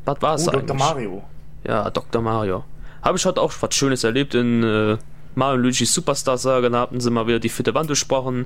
Was 0.06 0.22
war's 0.22 0.48
Oh, 0.48 0.52
eigentlich? 0.52 0.68
Dr. 0.68 0.78
Mario. 0.78 1.24
Ja, 1.68 1.90
Dr. 1.90 2.22
Mario. 2.22 2.64
Habe 3.02 3.18
ich 3.18 3.26
heute 3.26 3.42
auch 3.42 3.54
was 3.60 3.76
Schönes 3.76 4.04
erlebt 4.04 4.36
in 4.36 4.64
äh, 4.64 4.98
Mario 5.36 5.56
und 5.58 5.62
Luigi 5.64 5.86
Superstar 5.86 6.38
Saga. 6.38 6.70
Da 6.70 6.80
hatten 6.80 7.00
sie 7.00 7.10
mal 7.12 7.28
wieder 7.28 7.40
die 7.40 7.50
vierte 7.50 7.74
Wand 7.74 7.88
besprochen. 7.88 8.46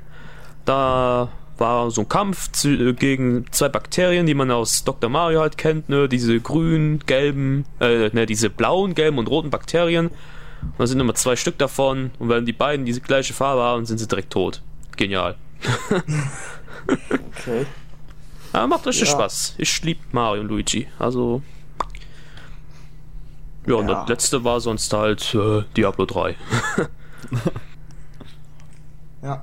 Da 0.65 1.29
war 1.57 1.91
so 1.91 2.01
ein 2.01 2.09
Kampf 2.09 2.51
zu, 2.51 2.69
äh, 2.69 2.93
gegen 2.93 3.45
zwei 3.51 3.69
Bakterien, 3.69 4.25
die 4.25 4.33
man 4.33 4.49
aus 4.51 4.83
Dr. 4.83 5.09
Mario 5.09 5.41
halt 5.41 5.57
kennt, 5.57 5.89
ne? 5.89 6.07
Diese 6.09 6.39
grünen, 6.39 6.99
gelben, 7.05 7.65
äh, 7.79 8.09
ne, 8.13 8.25
diese 8.25 8.49
blauen, 8.49 8.95
gelben 8.95 9.17
und 9.17 9.29
roten 9.29 9.49
Bakterien. 9.49 10.09
Und 10.61 10.73
da 10.79 10.87
sind 10.87 10.99
immer 10.99 11.15
zwei 11.15 11.35
Stück 11.35 11.57
davon. 11.57 12.11
Und 12.19 12.29
wenn 12.29 12.45
die 12.45 12.53
beiden 12.53 12.85
diese 12.85 13.01
gleiche 13.01 13.33
Farbe 13.33 13.61
haben, 13.61 13.85
sind 13.85 13.97
sie 13.97 14.07
direkt 14.07 14.31
tot. 14.31 14.61
Genial. 14.97 15.35
Okay. 17.37 17.65
Aber 18.53 18.67
macht 18.67 18.85
richtig 18.87 19.07
Ja. 19.07 19.13
Spaß. 19.15 19.55
Ich 19.57 19.81
lieb 19.83 19.99
Mario 20.11 20.41
und 20.41 20.47
Luigi. 20.49 20.87
Also. 20.97 21.41
Ja, 23.67 23.75
und 23.75 23.87
Ja. 23.89 23.99
das 24.01 24.09
letzte 24.09 24.43
war 24.43 24.59
sonst 24.59 24.91
halt 24.93 25.35
äh, 25.35 25.63
Diablo 25.75 26.05
3. 26.05 26.35
Ja. 29.21 29.41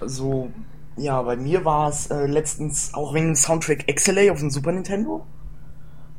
So, 0.00 0.50
ja, 0.96 1.20
bei 1.22 1.36
mir 1.36 1.64
war 1.64 1.88
es 1.88 2.06
äh, 2.06 2.26
letztens 2.26 2.94
auch 2.94 3.12
wegen 3.14 3.26
dem 3.26 3.34
Soundtrack 3.34 3.86
XLA 3.92 4.30
auf 4.30 4.38
dem 4.38 4.50
Super 4.50 4.72
Nintendo. 4.72 5.26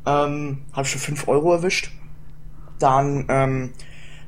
Ähm, 0.06 0.64
hab 0.74 0.86
ich 0.86 0.91
für 0.91 1.00
5 1.00 1.28
Euro 1.28 1.54
erwischt. 1.54 1.91
Dann, 2.80 3.25
ähm, 3.30 3.73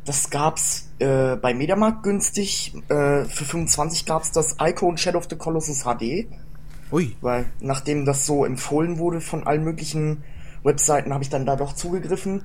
das 0.05 0.29
gab's 0.29 0.91
äh, 0.99 1.35
bei 1.35 1.53
Mediamarkt 1.53 2.03
günstig. 2.03 2.73
Äh, 2.89 3.25
für 3.25 3.45
25 3.45 4.05
gab's 4.05 4.31
das 4.31 4.57
Icon 4.59 4.97
Shadow 4.97 5.17
of 5.17 5.27
the 5.29 5.35
Colossus 5.35 5.83
HD. 5.83 6.27
Ui. 6.91 7.15
Weil 7.21 7.45
nachdem 7.59 8.05
das 8.05 8.25
so 8.25 8.45
empfohlen 8.45 8.97
wurde 8.97 9.21
von 9.21 9.47
allen 9.47 9.63
möglichen 9.63 10.23
Webseiten, 10.63 11.13
habe 11.13 11.23
ich 11.23 11.29
dann 11.29 11.45
da 11.45 11.55
doch 11.55 11.73
zugegriffen. 11.73 12.43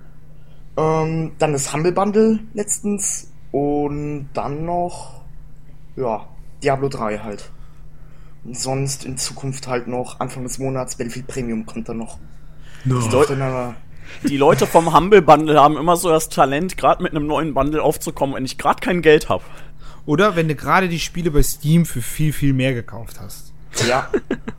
Ähm, 0.77 1.33
dann 1.39 1.53
das 1.53 1.73
Humble 1.73 1.93
Bundle 1.93 2.41
letztens 2.55 3.33
und 3.51 4.29
dann 4.35 4.65
noch, 4.65 5.23
ja, 5.97 6.29
Diablo 6.63 6.89
3 6.89 7.19
halt. 7.19 7.51
Und 8.45 8.57
sonst 8.57 9.05
in 9.05 9.17
Zukunft 9.17 9.67
halt 9.67 9.89
noch 9.89 10.21
Anfang 10.21 10.45
des 10.45 10.59
Monats 10.59 10.97
Battlefield 10.97 11.27
Premium 11.27 11.67
kommt 11.67 11.89
dann 11.89 11.99
noch. 11.99 12.19
Das 12.85 13.09
dürfte 13.09 13.37
dann 13.37 13.51
aber 13.51 13.75
Die 14.29 14.37
Leute 14.37 14.67
vom 14.67 14.95
Humble 14.95 15.23
Bundle 15.23 15.61
haben 15.61 15.77
immer 15.77 15.97
so 15.97 16.09
das 16.09 16.29
Talent, 16.29 16.77
gerade 16.77 17.03
mit 17.03 17.13
einem 17.13 17.27
neuen 17.27 17.55
Bundle 17.55 17.83
aufzukommen, 17.83 18.35
wenn 18.37 18.45
ich 18.45 18.59
gerade 18.59 18.81
kein 18.81 19.03
Geld 19.03 19.29
habe. 19.29 19.45
Oder 20.07 20.37
wenn 20.37 20.49
du 20.49 20.55
gerade 20.55 20.89
die 20.89 21.01
Spiele 21.01 21.31
bei 21.31 21.43
Steam 21.43 21.85
für 21.85 22.01
viel, 22.03 22.33
viel 22.33 22.53
mehr 22.53 22.75
gekauft 22.75 23.21
hast. 23.21 23.53
Ja, 23.89 24.09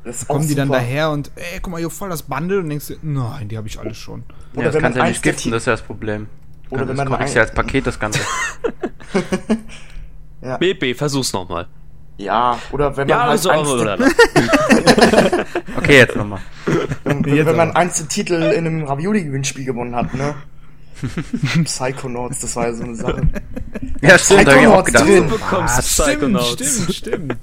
das 0.04 0.18
ist 0.24 0.30
auch 0.30 0.36
Kommen 0.36 0.48
die 0.48 0.54
dann 0.56 0.68
super. 0.68 0.80
daher 0.80 1.10
und, 1.12 1.32
ey, 1.36 1.60
guck 1.62 1.72
mal, 1.72 1.78
hier 1.80 1.90
voll 1.90 2.10
das 2.10 2.22
Bundle 2.24 2.60
und 2.60 2.70
denkst 2.70 2.88
du, 2.88 2.94
nein, 3.02 3.48
die 3.48 3.58
habe 3.58 3.68
ich 3.68 3.80
alle 3.80 3.96
schon. 3.96 4.24
Oder 4.54 4.62
ja, 4.62 4.66
das 4.68 4.76
wenn 4.76 4.82
kannst 4.82 4.96
du 4.96 5.00
man 5.00 5.08
ja 5.08 5.12
nicht 5.12 5.24
giften, 5.24 5.52
das 5.52 5.64
ist 5.64 5.66
ja 5.68 5.74
das 5.74 5.82
Problem. 5.82 6.28
Oder 6.70 6.82
Oder 6.84 6.90
wenn 6.90 6.98
das 6.98 7.10
man 7.10 7.18
kriegst 7.20 7.34
ein- 7.34 7.38
ja 7.38 7.42
als 7.44 7.54
Paket 7.54 7.88
das 7.88 8.00
Ganze. 8.00 8.20
BB, 10.60 10.94
versuch's 10.96 11.34
nochmal. 11.34 11.68
Ja, 12.18 12.58
oder 12.72 12.98
wenn 12.98 13.08
man 13.08 13.18
Ja, 13.18 13.28
halt 13.28 13.40
so, 13.40 13.50
eins 13.50 13.68
der, 13.68 13.76
oder, 13.82 13.98
Okay, 15.78 15.98
jetzt 15.98 16.16
nochmal. 16.16 16.40
wenn, 17.04 17.24
Jetzt 17.24 17.46
wenn 17.46 17.56
man 17.56 17.74
der 17.74 18.08
Titel 18.08 18.34
in 18.34 18.66
einem 18.66 18.84
Ravioli-Gewinnspiel 18.86 19.66
gewonnen 19.66 19.96
hat, 19.96 20.14
ne? 20.16 20.34
Psychonauts, 21.64 22.40
das 22.40 22.56
war 22.56 22.68
ja 22.68 22.74
so 22.74 22.84
eine 22.84 22.96
Sache. 22.96 23.22
Ja, 24.02 24.18
stimmt, 24.18 24.48
da 24.48 24.54
hab 24.54 24.62
ich 24.62 24.68
auch 24.68 24.84
Psychonauts 24.84 24.86
gedacht. 24.86 25.08
drin. 25.08 25.24
Du 25.30 25.38
bekommst 25.38 25.80
Psychonauts. 25.82 26.54
stimmt, 26.54 26.94
stimmt. 26.96 27.38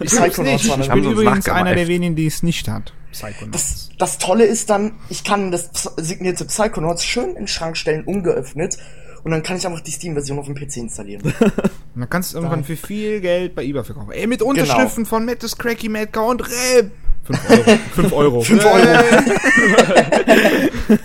Ich, 0.00 0.10
Psychonauts 0.10 0.62
nicht. 0.62 0.68
war 0.70 0.80
ich 0.80 0.88
bin 0.90 1.04
übrigens 1.10 1.48
einer 1.48 1.74
der 1.74 1.88
wenigen, 1.88 2.14
die 2.14 2.26
es 2.26 2.42
nicht 2.44 2.68
hat. 2.68 2.92
Psychonauts. 3.10 3.50
Das, 3.50 3.90
das 3.98 4.18
Tolle 4.18 4.44
ist 4.44 4.70
dann, 4.70 4.92
ich 5.08 5.24
kann 5.24 5.50
das 5.50 5.70
signierte 5.96 6.44
Psychonauts 6.44 7.04
schön 7.04 7.30
in 7.30 7.34
den 7.34 7.48
Schrank 7.48 7.76
stellen, 7.76 8.04
ungeöffnet. 8.04 8.78
Und 9.22 9.30
dann 9.32 9.42
kann 9.42 9.56
ich 9.56 9.66
einfach 9.66 9.80
die 9.80 9.90
Steam-Version 9.90 10.38
auf 10.38 10.46
dem 10.46 10.54
PC 10.54 10.78
installieren. 10.78 11.22
Und 11.94 12.00
dann 12.00 12.08
kannst 12.08 12.32
du 12.32 12.38
irgendwann 12.38 12.64
für 12.64 12.76
viel 12.76 13.20
Geld 13.20 13.54
bei 13.54 13.64
eBay 13.64 13.84
verkaufen. 13.84 14.12
Ey, 14.12 14.26
mit 14.26 14.42
Unterschriften 14.42 15.04
von 15.04 15.24
Mattes, 15.26 15.58
Cracky, 15.58 15.88
Madcow 15.88 16.30
und 16.30 16.42
Reb. 16.42 16.92
5 17.24 17.50
Euro. 17.50 17.62
5 17.94 18.12
Euro. 18.12 18.40
5 18.42 18.64
Euro. 18.64 18.86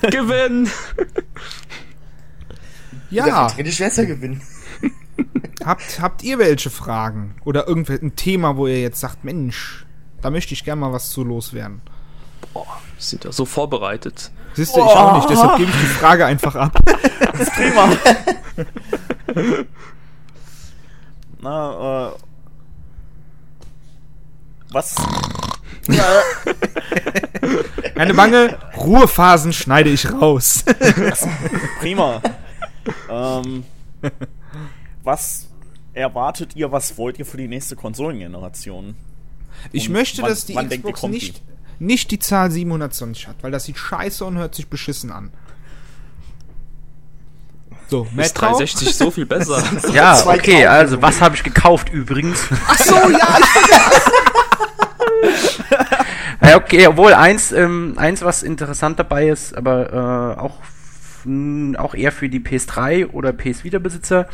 Gewinn! 0.10 0.70
Ja, 3.10 3.48
vertrete 3.48 3.72
Schwester 3.72 4.06
gewinnen. 4.06 4.42
habt, 5.64 6.00
habt 6.00 6.24
ihr 6.24 6.40
welche 6.40 6.70
Fragen? 6.70 7.36
Oder 7.44 7.68
irgendein 7.68 8.16
Thema, 8.16 8.58
wo 8.58 8.68
ihr 8.68 8.82
jetzt 8.82 9.00
sagt, 9.00 9.24
Mensch, 9.24 9.86
da 10.22 10.30
möchte 10.30 10.54
ich 10.54 10.64
gerne 10.64 10.82
mal 10.82 10.94
was 10.94 11.10
zu 11.10 11.24
loswerden. 11.24 11.82
Sind 12.98 13.24
ja 13.26 13.32
so 13.32 13.46
vorbereitet. 13.46 14.32
Siehst 14.54 14.76
du, 14.76 14.80
ich 14.80 14.86
auch 14.86 15.16
nicht, 15.18 15.30
deshalb 15.30 15.58
gebe 15.58 15.70
ich 15.70 15.78
die 15.78 15.86
Frage 15.86 16.26
einfach 16.26 16.56
ab. 16.56 16.78
Prima. 17.56 17.90
Na, 21.42 22.08
äh. 22.08 22.12
Was? 24.72 24.96
Keine 27.96 28.14
Bange, 28.14 28.58
Ruhephasen 28.76 29.54
schneide 29.54 29.90
ich 29.90 30.12
raus. 30.12 30.66
Prima. 31.80 32.22
ähm, 33.10 33.64
was 35.04 35.48
erwartet 35.94 36.56
ihr, 36.56 36.72
was 36.72 36.98
wollt 36.98 37.20
ihr 37.20 37.26
für 37.26 37.38
die 37.38 37.48
nächste 37.48 37.76
Konsolengeneration? 37.76 38.96
Ich 39.72 39.88
Und 39.88 39.94
möchte, 39.94 40.22
wann- 40.24 40.30
dass 40.30 40.46
die 40.46 40.54
denkt 40.56 40.74
Xbox 40.86 41.02
kommt 41.02 41.14
nicht, 41.80 42.12
die 42.12 42.20
Zahl 42.20 42.52
720 42.52 43.28
hat, 43.28 43.36
weil 43.42 43.52
das 43.52 43.66
sieht 43.66 43.78
scheiße 43.78 44.24
und 44.26 44.38
hört 44.38 44.56
sich 44.56 44.68
beschissen 44.68 45.12
an. 45.12 45.32
So, 47.88 48.04
Ist 48.04 48.16
Metro. 48.16 48.48
360 48.48 48.96
so 48.96 49.12
viel 49.12 49.26
besser. 49.26 49.64
Ja, 49.94 50.26
okay, 50.26 50.66
also 50.66 51.02
was 51.02 51.22
habe 51.22 51.36
ich 51.36 51.44
gekauft 51.44 51.90
übrigens? 51.90 52.48
Ach 52.68 52.80
so, 52.80 52.96
ja, 52.96 53.38
Ja, 56.50 56.58
okay, 56.58 56.88
obwohl 56.88 57.14
eins, 57.14 57.52
ähm, 57.52 57.94
eins, 57.98 58.22
was 58.22 58.44
interessant 58.44 59.00
dabei 59.00 59.30
ist, 59.30 59.56
aber 59.56 60.36
äh, 60.38 60.40
auch, 60.40 60.58
auch 61.78 61.96
eher 61.96 62.12
für 62.12 62.30
die 62.30 62.40
PS3 62.40 63.08
oder 63.08 63.34
PS 63.34 63.64
Vita-Besitzer. 63.64 64.28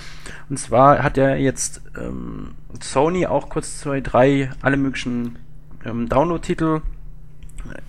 Und 0.50 0.58
zwar 0.58 1.04
hat 1.04 1.16
ja 1.18 1.36
jetzt 1.36 1.82
ähm, 1.98 2.56
Sony 2.82 3.28
auch 3.28 3.50
kurz 3.50 3.80
zwei, 3.80 4.02
drei 4.02 4.50
alle 4.62 4.78
möglichen 4.78 5.38
ähm, 5.86 6.10
Download-Titel 6.10 6.82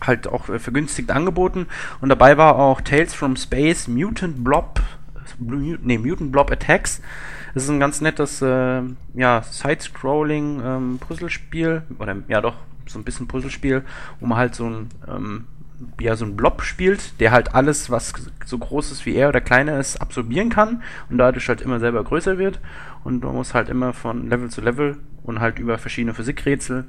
halt 0.01 0.27
auch 0.27 0.49
äh, 0.49 0.59
vergünstigt 0.59 1.11
angeboten. 1.11 1.67
Und 2.01 2.09
dabei 2.09 2.37
war 2.37 2.57
auch 2.57 2.81
Tales 2.81 3.15
from 3.15 3.37
Space 3.37 3.89
Mutant 3.89 4.43
Blob, 4.45 4.81
nee, 5.39 5.99
Mutant 5.99 6.33
Blob 6.33 6.51
Attacks. 6.51 7.01
Das 7.55 7.65
ist 7.65 7.71
ein 7.71 7.81
ganz 7.81 8.01
nettes, 8.01 8.41
äh, 8.41 8.83
ja, 9.15 9.43
Side-Scrolling 9.43 10.63
ähm, 10.65 10.99
Puzzlespiel, 10.99 11.83
oder 11.99 12.17
ja 12.29 12.41
doch, 12.41 12.57
so 12.87 12.99
ein 12.99 13.05
bisschen 13.05 13.29
Puzzlespiel, 13.29 13.83
wo 14.21 14.27
man 14.27 14.39
halt 14.39 14.55
so 14.55 14.67
ein, 14.67 14.89
ähm, 15.07 15.45
ja, 16.01 16.17
so 16.17 16.25
ein 16.25 16.37
Blob 16.37 16.63
spielt, 16.63 17.21
der 17.21 17.33
halt 17.33 17.55
alles, 17.55 17.91
was 17.91 18.13
so 18.45 18.59
groß 18.59 18.93
ist 18.93 19.05
wie 19.05 19.15
er 19.15 19.29
oder 19.29 19.41
kleiner 19.41 19.79
ist, 19.79 20.01
absorbieren 20.01 20.49
kann 20.49 20.83
und 21.11 21.19
dadurch 21.19 21.49
halt 21.49 21.61
immer 21.61 21.81
selber 21.81 22.05
größer 22.05 22.39
wird. 22.39 22.61
Und 23.05 23.25
man 23.25 23.35
muss 23.35 23.53
halt 23.53 23.69
immer 23.69 23.93
von 23.93 24.29
Level 24.29 24.49
zu 24.49 24.61
Level 24.61 24.97
und 25.25 25.41
halt 25.41 25.59
über 25.59 25.79
verschiedene 25.79 26.15
Physikrätsel 26.15 26.85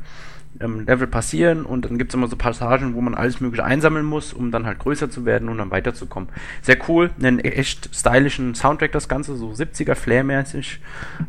ähm, 0.60 0.86
Level 0.86 1.08
passieren 1.08 1.66
und 1.66 1.86
dann 1.86 1.97
gibt 1.97 2.12
es 2.12 2.16
immer 2.16 2.28
so 2.28 2.36
Passagen, 2.36 2.93
wo 2.95 3.01
man 3.01 3.16
alles 3.16 3.41
mögliche 3.41 3.64
einsammeln 3.64 4.06
muss, 4.06 4.34
um 4.34 4.51
dann 4.51 4.66
halt 4.66 4.80
größer 4.80 5.10
zu 5.10 5.26
werden 5.26 5.49
und 5.49 5.58
dann 5.58 5.72
weiterzukommen. 5.72 6.30
Sehr 6.62 6.78
cool, 6.88 7.12
einen 7.20 7.39
echt 7.39 7.93
stylischen 7.95 8.56
Soundtrack 8.56 8.91
das 8.91 9.08
Ganze, 9.08 9.36
so 9.36 9.49
70er 9.49 9.95
Flair-mäßig. 9.95 10.80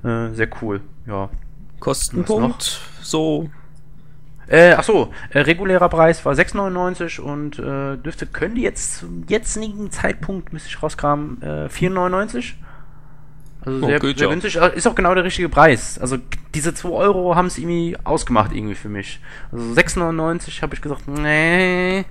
Äh, 0.02 0.30
sehr 0.32 0.48
cool, 0.62 0.80
ja. 1.06 1.30
Kostenpunkt, 1.80 2.80
so 3.00 3.50
Äh, 4.46 4.72
achso, 4.72 5.10
äh, 5.30 5.40
regulärer 5.40 5.88
Preis 5.88 6.24
war 6.24 6.34
6,99 6.34 7.18
und 7.18 7.58
äh, 7.58 7.96
dürfte, 7.96 8.26
können 8.26 8.54
die 8.56 8.62
jetzt 8.62 8.98
zum 8.98 9.24
jetzigen 9.26 9.90
Zeitpunkt, 9.90 10.52
müsste 10.52 10.68
ich 10.68 10.82
rauskramen, 10.82 11.40
äh, 11.40 11.68
4,99? 11.68 12.52
Also 13.64 13.84
Oh, 13.84 13.86
sehr, 13.86 14.00
sehr 14.00 14.28
günstig, 14.28 14.56
ist 14.56 14.86
auch 14.86 14.94
genau 14.94 15.14
der 15.14 15.24
richtige 15.24 15.48
Preis. 15.48 15.98
Also 15.98 16.18
diese 16.54 16.74
2 16.74 16.88
Euro 16.88 17.34
haben 17.34 17.46
es 17.46 17.58
irgendwie 17.58 17.96
ausgemacht 18.04 18.52
irgendwie 18.52 18.74
für 18.74 18.88
mich. 18.88 19.20
Also 19.52 19.64
6,99 19.72 20.62
habe 20.62 20.74
ich 20.74 20.82
gesagt, 20.82 21.08
nee. 21.08 22.04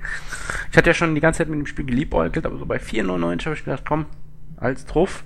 Ich 0.72 0.78
hatte 0.78 0.90
ja 0.90 0.94
schon 0.94 1.14
die 1.16 1.22
ganze 1.22 1.40
Zeit 1.40 1.50
mit 1.50 1.60
dem 1.60 1.66
Spiel 1.66 1.86
geliebäugelt, 1.86 2.46
aber 2.46 2.58
so 2.58 2.66
bei 2.66 2.78
4,99 2.78 3.46
habe 3.46 3.56
ich 3.56 3.66
gedacht, 3.66 3.84
komm, 3.88 4.06
als 4.58 4.86
drauf. 4.86 5.24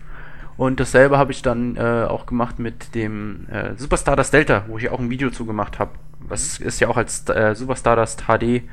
Und 0.58 0.80
dasselbe 0.80 1.18
habe 1.18 1.32
ich 1.32 1.44
dann 1.44 1.76
äh, 1.78 2.06
auch 2.10 2.26
gemacht 2.26 2.58
mit 2.58 2.96
dem 2.96 3.48
äh, 3.50 3.76
Super 3.78 3.98
Stardust 3.98 4.34
Delta, 4.34 4.66
wo 4.68 4.78
ich 4.80 4.90
auch 4.90 5.00
ein 5.00 5.10
Video 5.10 5.30
zu 5.30 5.46
gemacht 5.46 5.78
habe. 5.78 5.92
Was 6.20 6.58
ist 6.60 6.80
ja 6.80 6.88
auch 6.88 6.98
als 6.98 7.30
äh, 7.30 7.54
Super 7.56 7.76
Stardust 7.76 8.24
HD, 8.24 8.64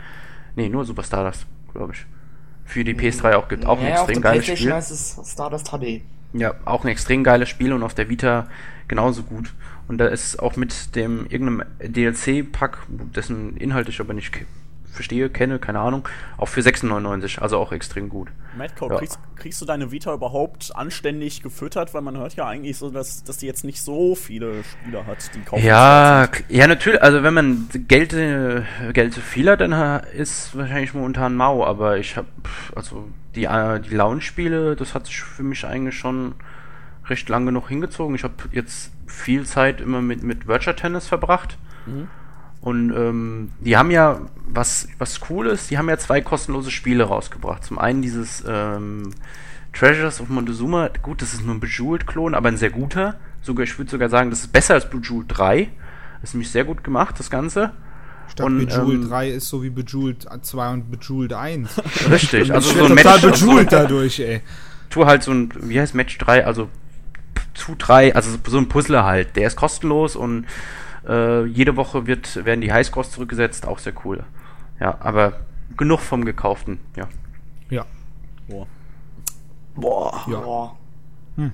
nee, 0.56 0.68
nur 0.70 0.84
Super 0.86 1.02
Stardust, 1.02 1.46
glaube 1.72 1.92
ich, 1.92 2.06
für 2.64 2.84
die 2.84 2.94
PS3 2.94 3.34
auch 3.34 3.48
gibt. 3.48 3.66
Auch 3.66 3.78
ein 3.78 3.88
ja, 3.88 3.94
auf 4.00 4.08
extrem 4.08 4.22
der 4.22 4.30
geiles 4.32 4.46
Playstation 4.46 4.56
Spiel. 4.56 4.72
heißt 4.74 4.90
es 4.90 5.30
Stardust 5.30 5.68
HD. 5.70 6.02
Ja, 6.34 6.54
auch 6.64 6.84
ein 6.84 6.88
extrem 6.88 7.24
geiles 7.24 7.48
Spiel 7.48 7.72
und 7.72 7.82
auf 7.82 7.94
der 7.94 8.08
Vita 8.08 8.48
genauso 8.88 9.22
gut. 9.22 9.52
Und 9.88 9.98
da 9.98 10.06
ist 10.06 10.38
auch 10.40 10.56
mit 10.56 10.94
dem 10.96 11.26
irgendeinem 11.28 11.62
DLC-Pack, 11.80 12.78
dessen 12.88 13.56
Inhalt 13.56 13.88
ich 13.88 14.00
aber 14.00 14.14
nicht 14.14 14.32
verstehe, 14.90 15.28
kenne, 15.28 15.58
keine 15.58 15.80
Ahnung, 15.80 16.08
auch 16.36 16.46
für 16.48 16.60
6,99, 16.60 17.40
also 17.40 17.58
auch 17.58 17.72
extrem 17.72 18.08
gut. 18.08 18.28
Madcode, 18.56 18.92
Ja. 18.92 18.98
kriegst, 18.98 19.18
kriegst 19.36 19.60
du 19.60 19.64
deine 19.66 19.90
Vita 19.90 20.14
überhaupt 20.14 20.70
anständig 20.74 21.42
gefüttert? 21.42 21.92
Weil 21.94 22.02
man 22.02 22.16
hört 22.16 22.34
ja 22.34 22.46
eigentlich 22.46 22.76
so, 22.78 22.90
dass, 22.90 23.24
dass 23.24 23.38
die 23.38 23.46
jetzt 23.46 23.64
nicht 23.64 23.82
so 23.82 24.14
viele 24.14 24.62
Spieler 24.62 25.04
hat, 25.06 25.34
die 25.34 25.40
kaufen. 25.40 25.64
Ja, 25.64 26.28
ja, 26.48 26.66
natürlich. 26.68 27.02
Also 27.02 27.22
wenn 27.24 27.34
man 27.34 27.68
Geld, 27.88 28.10
Geld 28.94 29.12
zu 29.12 29.20
viel 29.20 29.50
hat, 29.50 29.60
dann 29.60 30.04
ist 30.16 30.56
wahrscheinlich 30.56 30.94
momentan 30.94 31.34
mau. 31.34 31.64
Aber 31.66 31.98
ich 31.98 32.16
habe, 32.16 32.28
also 32.76 33.08
die, 33.36 33.44
äh, 33.44 33.80
die 33.80 33.94
Lounge-Spiele, 33.94 34.76
das 34.76 34.94
hat 34.94 35.06
sich 35.06 35.22
für 35.22 35.42
mich 35.42 35.66
eigentlich 35.66 35.98
schon 35.98 36.34
recht 37.06 37.28
lang 37.28 37.46
genug 37.46 37.68
hingezogen. 37.68 38.14
Ich 38.14 38.24
habe 38.24 38.34
jetzt 38.52 38.92
viel 39.06 39.44
Zeit 39.44 39.80
immer 39.80 40.00
mit, 40.00 40.22
mit 40.22 40.46
Virtual 40.46 40.74
Tennis 40.74 41.06
verbracht. 41.06 41.58
Und 42.60 42.92
ähm, 42.92 43.50
die 43.60 43.76
haben 43.76 43.90
ja, 43.90 44.20
was, 44.48 44.88
was 44.98 45.20
cool 45.28 45.48
ist, 45.48 45.70
die 45.70 45.76
haben 45.76 45.88
ja 45.88 45.98
zwei 45.98 46.22
kostenlose 46.22 46.70
Spiele 46.70 47.04
rausgebracht. 47.04 47.62
Zum 47.62 47.78
einen 47.78 48.00
dieses 48.00 48.42
ähm, 48.48 49.10
Treasures 49.74 50.20
of 50.20 50.30
Montezuma. 50.30 50.88
Gut, 51.02 51.20
das 51.20 51.34
ist 51.34 51.44
nur 51.44 51.54
ein 51.54 51.60
Bejeweled-Klon, 51.60 52.34
aber 52.34 52.48
ein 52.48 52.56
sehr 52.56 52.70
guter. 52.70 53.16
Sogar, 53.42 53.64
ich 53.64 53.76
würde 53.78 53.90
sogar 53.90 54.08
sagen, 54.08 54.30
das 54.30 54.40
ist 54.40 54.52
besser 54.52 54.74
als 54.74 54.88
Bejeweled 54.88 55.26
3. 55.28 55.68
Das 56.20 56.30
ist 56.30 56.34
nämlich 56.34 56.50
sehr 56.50 56.64
gut 56.64 56.82
gemacht, 56.82 57.16
das 57.18 57.28
Ganze. 57.28 57.72
Statt 58.28 58.46
Und, 58.46 58.66
Bejeweled 58.66 59.02
ähm, 59.02 59.08
3 59.08 59.30
ist 59.30 59.48
so 59.48 59.62
wie 59.62 59.70
Bejeweled 59.70 60.26
2 60.42 60.72
und 60.72 60.90
Bejeweled 60.90 61.32
1. 61.32 61.82
Richtig, 62.10 62.52
also 62.52 62.70
ich 62.70 62.76
so 62.76 62.84
ein 62.84 62.96
total 62.96 63.20
Match. 63.20 63.40
Bejeweled 63.40 63.72
dadurch, 63.72 64.20
ey. 64.20 64.40
Tu 64.90 65.06
halt 65.06 65.22
so 65.22 65.32
ein, 65.32 65.50
wie 65.60 65.80
heißt 65.80 65.94
Match 65.94 66.18
3, 66.18 66.44
also 66.46 66.68
zu 67.54 67.74
3, 67.76 68.14
also 68.14 68.36
so 68.46 68.58
ein 68.58 68.68
Puzzler 68.68 69.04
halt. 69.04 69.36
Der 69.36 69.46
ist 69.46 69.56
kostenlos 69.56 70.16
und 70.16 70.46
äh, 71.08 71.44
jede 71.44 71.76
Woche 71.76 72.06
wird, 72.06 72.44
werden 72.44 72.60
die 72.60 72.72
Highscores 72.72 73.10
zurückgesetzt, 73.10 73.66
auch 73.66 73.78
sehr 73.78 73.94
cool. 74.04 74.24
Ja, 74.80 74.98
aber 75.00 75.40
genug 75.76 76.00
vom 76.00 76.24
Gekauften, 76.24 76.80
ja. 76.96 77.08
Ja. 77.70 77.86
Boah. 78.48 78.66
Boah. 79.74 80.24
Ja. 80.28 80.40
Boah. 80.40 80.76
Was 81.36 81.50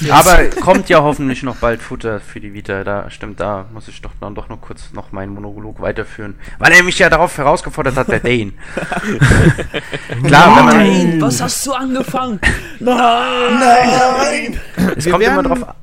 jetzt? 0.00 0.10
Aber 0.10 0.44
kommt 0.60 0.88
ja 0.88 1.02
hoffentlich 1.02 1.42
noch 1.42 1.56
bald 1.56 1.82
Futter 1.82 2.20
für 2.20 2.40
die 2.40 2.54
Vita. 2.54 2.84
Da 2.84 3.10
stimmt, 3.10 3.40
da 3.40 3.66
muss 3.72 3.88
ich 3.88 4.00
doch 4.00 4.12
dann 4.20 4.34
doch 4.34 4.48
noch 4.48 4.60
kurz 4.60 4.92
noch 4.92 5.12
meinen 5.12 5.34
Monolog 5.34 5.80
weiterführen. 5.80 6.36
Weil 6.58 6.72
er 6.72 6.82
mich 6.82 6.98
ja 6.98 7.10
darauf 7.10 7.36
herausgefordert 7.36 7.96
hat, 7.96 8.08
der 8.08 8.20
Dane. 8.20 8.52
Klar, 10.24 10.56
wenn 10.56 10.64
man. 10.64 10.76
Nein, 10.76 11.20
was 11.20 11.40
hast 11.40 11.66
du 11.66 11.72
angefangen? 11.72 12.40
Nein! 12.80 14.60
Es 14.96 15.04
Wir 15.04 15.12
kommt 15.12 15.24
immer 15.24 15.42
drauf 15.42 15.68
an. 15.68 15.74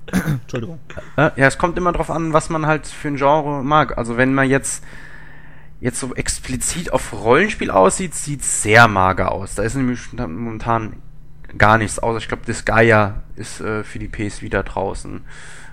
Entschuldigung. 0.41 0.79
Äh, 1.15 1.31
ja, 1.35 1.47
es 1.47 1.57
kommt 1.57 1.77
immer 1.77 1.91
drauf 1.91 2.09
an, 2.09 2.33
was 2.33 2.49
man 2.49 2.65
halt 2.65 2.87
für 2.87 3.07
ein 3.07 3.15
Genre 3.15 3.63
mag. 3.63 3.97
Also 3.97 4.17
wenn 4.17 4.33
man 4.33 4.49
jetzt 4.49 4.83
jetzt 5.81 5.99
so 5.99 6.13
explizit 6.13 6.93
auf 6.93 7.11
Rollenspiel 7.11 7.71
aussieht, 7.71 8.13
sieht 8.13 8.43
sehr 8.43 8.87
mager 8.87 9.31
aus. 9.31 9.55
Da 9.55 9.63
ist 9.63 9.75
nämlich 9.75 9.99
momentan 10.13 10.93
gar 11.57 11.77
nichts 11.77 11.99
außer 11.99 12.17
ich 12.19 12.27
glaube, 12.27 12.45
Disgaea 12.45 13.21
ist 13.35 13.61
äh, 13.61 13.83
für 13.83 13.99
die 13.99 14.07
PS 14.07 14.41
wieder 14.41 14.63
draußen. 14.63 15.21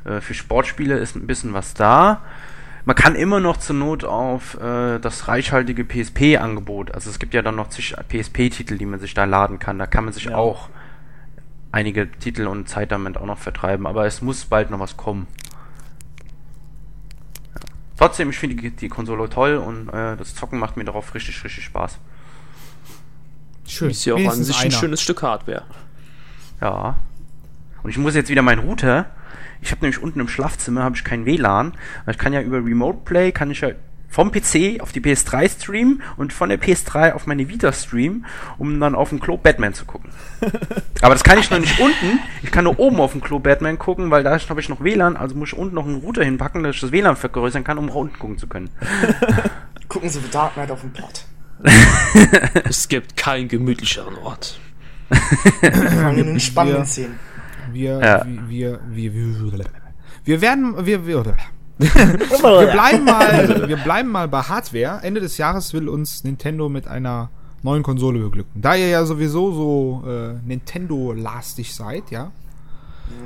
Äh, 0.04 0.20
für 0.20 0.34
Sportspiele 0.34 0.98
ist 0.98 1.16
ein 1.16 1.26
bisschen 1.26 1.52
was 1.54 1.74
da. 1.74 2.22
Man 2.84 2.96
kann 2.96 3.16
immer 3.16 3.38
noch 3.38 3.58
zur 3.58 3.76
Not 3.76 4.04
auf 4.04 4.54
äh, 4.60 4.98
das 4.98 5.28
reichhaltige 5.28 5.84
PSP-Angebot, 5.84 6.92
also 6.92 7.10
es 7.10 7.18
gibt 7.18 7.34
ja 7.34 7.42
dann 7.42 7.56
noch 7.56 7.68
zig 7.68 7.94
PSP-Titel, 8.08 8.78
die 8.78 8.86
man 8.86 8.98
sich 8.98 9.12
da 9.12 9.24
laden 9.24 9.58
kann. 9.58 9.78
Da 9.78 9.86
kann 9.86 10.04
man 10.04 10.14
sich 10.14 10.24
Ja. 10.24 10.36
auch 10.36 10.70
einige 11.70 12.10
Titel 12.10 12.46
und 12.46 12.68
Zeit 12.68 12.90
damit 12.92 13.18
auch 13.18 13.26
noch 13.26 13.38
vertreiben, 13.38 13.86
aber 13.86 14.06
es 14.06 14.22
muss 14.22 14.46
bald 14.46 14.70
noch 14.70 14.80
was 14.80 14.96
kommen. 14.96 15.26
Ja. 17.54 17.60
Trotzdem, 17.98 18.30
ich 18.30 18.38
finde 18.38 18.56
die, 18.56 18.70
die 18.70 18.88
Konsole 18.88 19.28
toll 19.28 19.56
und 19.56 19.88
äh, 19.90 20.16
das 20.16 20.34
Zocken 20.34 20.58
macht 20.58 20.76
mir 20.78 20.84
darauf 20.84 21.14
richtig, 21.14 21.44
richtig 21.44 21.64
Spaß. 21.64 21.98
Schön. 23.78 23.90
Ist 23.90 24.04
ja 24.04 24.14
auch 24.14 24.18
an 24.18 24.42
sich 24.42 24.56
ein 24.58 24.66
einer. 24.66 24.70
schönes 24.72 25.00
Stück 25.00 25.22
Hardware. 25.22 25.62
Ja. 26.60 26.96
Und 27.82 27.90
ich 27.90 27.98
muss 27.98 28.14
jetzt 28.14 28.28
wieder 28.28 28.42
meinen 28.42 28.58
Router. 28.58 29.06
Ich 29.60 29.70
habe 29.70 29.82
nämlich 29.82 30.02
unten 30.02 30.20
im 30.20 30.28
Schlafzimmer 30.28 30.82
habe 30.82 30.96
ich 30.96 31.04
kein 31.04 31.26
WLAN. 31.26 31.74
Aber 32.02 32.10
Ich 32.10 32.18
kann 32.18 32.32
ja 32.32 32.40
über 32.40 32.58
Remote 32.58 33.00
Play 33.04 33.30
kann 33.32 33.50
ich 33.50 33.60
ja 33.60 33.70
vom 34.08 34.32
PC 34.32 34.80
auf 34.80 34.90
die 34.90 35.00
PS3 35.00 35.48
streamen 35.50 36.02
und 36.16 36.32
von 36.32 36.48
der 36.48 36.58
PS3 36.58 37.12
auf 37.12 37.26
meine 37.26 37.48
Vita 37.48 37.72
streamen, 37.72 38.24
um 38.56 38.80
dann 38.80 38.94
auf 38.94 39.10
dem 39.10 39.20
Klo 39.20 39.36
Batman 39.36 39.74
zu 39.74 39.84
gucken. 39.84 40.10
Aber 41.02 41.14
das 41.14 41.22
kann 41.22 41.38
ich 41.38 41.50
noch 41.50 41.58
nicht 41.58 41.78
unten. 41.78 42.18
Ich 42.42 42.50
kann 42.50 42.64
nur 42.64 42.78
oben 42.78 43.00
auf 43.00 43.12
dem 43.12 43.20
Klo 43.20 43.38
Batman 43.38 43.78
gucken, 43.78 44.10
weil 44.10 44.24
da 44.24 44.36
habe 44.36 44.60
ich 44.60 44.68
noch 44.68 44.82
WLAN, 44.82 45.16
also 45.16 45.36
muss 45.36 45.50
ich 45.50 45.58
unten 45.58 45.74
noch 45.74 45.84
einen 45.84 45.96
Router 45.96 46.24
hinpacken, 46.24 46.62
dass 46.62 46.76
ich 46.76 46.80
das 46.80 46.90
WLAN 46.90 47.16
vergrößern 47.16 47.64
kann, 47.64 47.78
um 47.78 47.90
unten 47.90 48.18
gucken 48.18 48.38
zu 48.38 48.46
können. 48.46 48.70
Gucken 49.88 50.08
Sie 50.08 50.20
Dark 50.32 50.54
Knight 50.54 50.70
auf 50.70 50.80
dem 50.80 50.92
Port. 50.92 51.26
Es 52.64 52.88
gibt 52.88 53.16
keinen 53.16 53.48
gemütlicheren 53.48 54.16
Ort. 54.18 54.58
Allem 55.62 56.18
in 56.18 56.26
den 56.26 56.40
spannenden 56.40 56.82
Wir- 56.82 56.86
Szenen. 56.86 57.18
Wir, 57.72 57.98
Ja. 58.00 58.24
wir, 58.48 58.80
wir, 58.90 59.14
wir, 59.14 59.64
wir 60.24 60.40
werden, 60.40 60.86
wir, 60.86 61.06
wir, 61.06 61.24
wir 61.78 62.66
bleiben 62.72 63.04
mal, 63.04 63.68
wir 63.68 63.76
bleiben 63.76 64.10
mal 64.10 64.28
bei 64.28 64.40
Hardware. 64.42 65.00
Ende 65.02 65.20
des 65.20 65.36
Jahres 65.38 65.72
will 65.74 65.88
uns 65.88 66.24
Nintendo 66.24 66.68
mit 66.68 66.88
einer 66.88 67.30
neuen 67.62 67.82
Konsole 67.82 68.18
beglücken. 68.20 68.60
Da 68.62 68.74
ihr 68.74 68.88
ja 68.88 69.04
sowieso 69.04 69.52
so 69.52 70.04
äh, 70.08 70.34
Nintendo-lastig 70.46 71.74
seid, 71.74 72.10
ja. 72.10 72.30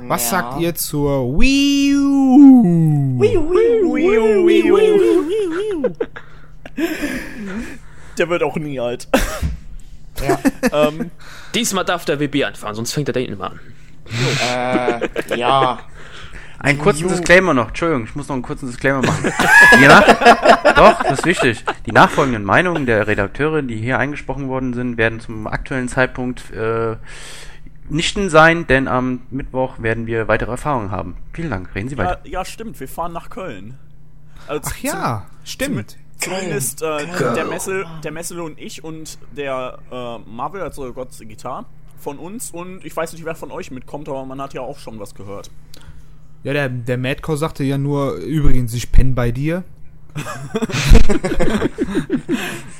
Was 0.07 0.31
Ja. 0.31 0.41
sagt 0.41 0.61
ihr 0.61 0.75
zur 0.75 1.39
Wii 1.39 1.95
U? 1.95 3.19
Der 8.17 8.29
wird 8.29 8.43
auch 8.43 8.55
nie 8.57 8.79
alt. 8.79 9.07
Ja. 10.21 10.39
ähm, 10.87 11.11
Diesmal 11.55 11.85
darf 11.85 12.05
der 12.05 12.19
WB 12.19 12.43
anfahren, 12.43 12.75
sonst 12.75 12.93
fängt 12.93 13.07
der 13.07 13.13
Dane 13.13 13.27
immer 13.27 13.51
an. 13.51 13.59
Äh, 14.41 15.37
ja. 15.37 15.79
Einen 16.59 16.79
kurzen. 16.79 17.09
Disclaimer 17.09 17.53
noch. 17.53 17.69
Entschuldigung, 17.69 18.05
ich 18.05 18.15
muss 18.15 18.29
noch 18.29 18.35
einen 18.35 18.43
kurzen 18.43 18.67
Disclaimer 18.67 19.01
machen. 19.01 19.33
Nach 19.81 20.73
Doch, 20.75 21.03
das 21.03 21.19
ist 21.19 21.25
wichtig. 21.25 21.65
Die 21.85 21.91
nachfolgenden 21.91 22.45
Meinungen 22.45 22.85
der 22.85 23.05
Redakteure, 23.05 23.61
die 23.61 23.75
hier 23.75 23.99
eingesprochen 23.99 24.47
worden 24.47 24.73
sind, 24.73 24.97
werden 24.97 25.19
zum 25.19 25.45
aktuellen 25.45 25.89
Zeitpunkt 25.89 26.51
äh, 26.51 26.95
nichten 27.89 28.29
sein, 28.29 28.65
denn 28.65 28.87
am 28.87 29.23
Mittwoch 29.29 29.81
werden 29.81 30.07
wir 30.07 30.29
weitere 30.29 30.51
Erfahrungen 30.51 30.89
haben. 30.89 31.17
Vielen 31.33 31.49
Dank. 31.49 31.75
Reden 31.75 31.89
Sie 31.89 31.95
ja, 31.95 32.05
weiter. 32.05 32.19
ja, 32.23 32.45
stimmt, 32.45 32.79
wir 32.79 32.87
fahren 32.87 33.11
nach 33.11 33.29
Köln. 33.29 33.77
Also 34.47 34.69
Ach 34.71 34.77
ja, 34.77 35.25
stimmt. 35.43 35.97
Zumindest 36.23 36.81
äh, 36.81 37.05
der, 37.35 37.45
Messel, 37.45 37.85
der 38.03 38.11
Messel 38.11 38.39
und 38.39 38.59
ich 38.59 38.83
und 38.83 39.17
der 39.35 39.77
äh, 39.91 40.17
Marvel, 40.29 40.61
also 40.61 40.91
Gods 40.93 41.19
Gitarre, 41.19 41.65
von 41.99 42.17
uns 42.19 42.51
und 42.51 42.83
ich 42.85 42.95
weiß 42.95 43.13
nicht, 43.13 43.25
wer 43.25 43.35
von 43.35 43.51
euch 43.51 43.71
mitkommt, 43.71 44.09
aber 44.09 44.25
man 44.25 44.41
hat 44.41 44.53
ja 44.53 44.61
auch 44.61 44.77
schon 44.79 44.99
was 44.99 45.15
gehört. 45.15 45.49
Ja, 46.43 46.51
der, 46.53 46.67
der 46.69 46.97
Madcow 46.97 47.37
sagte 47.37 47.63
ja 47.63 47.77
nur, 47.77 48.15
übrigens, 48.15 48.73
ich 48.73 48.91
penne 48.91 49.13
bei 49.13 49.31
dir. 49.31 49.63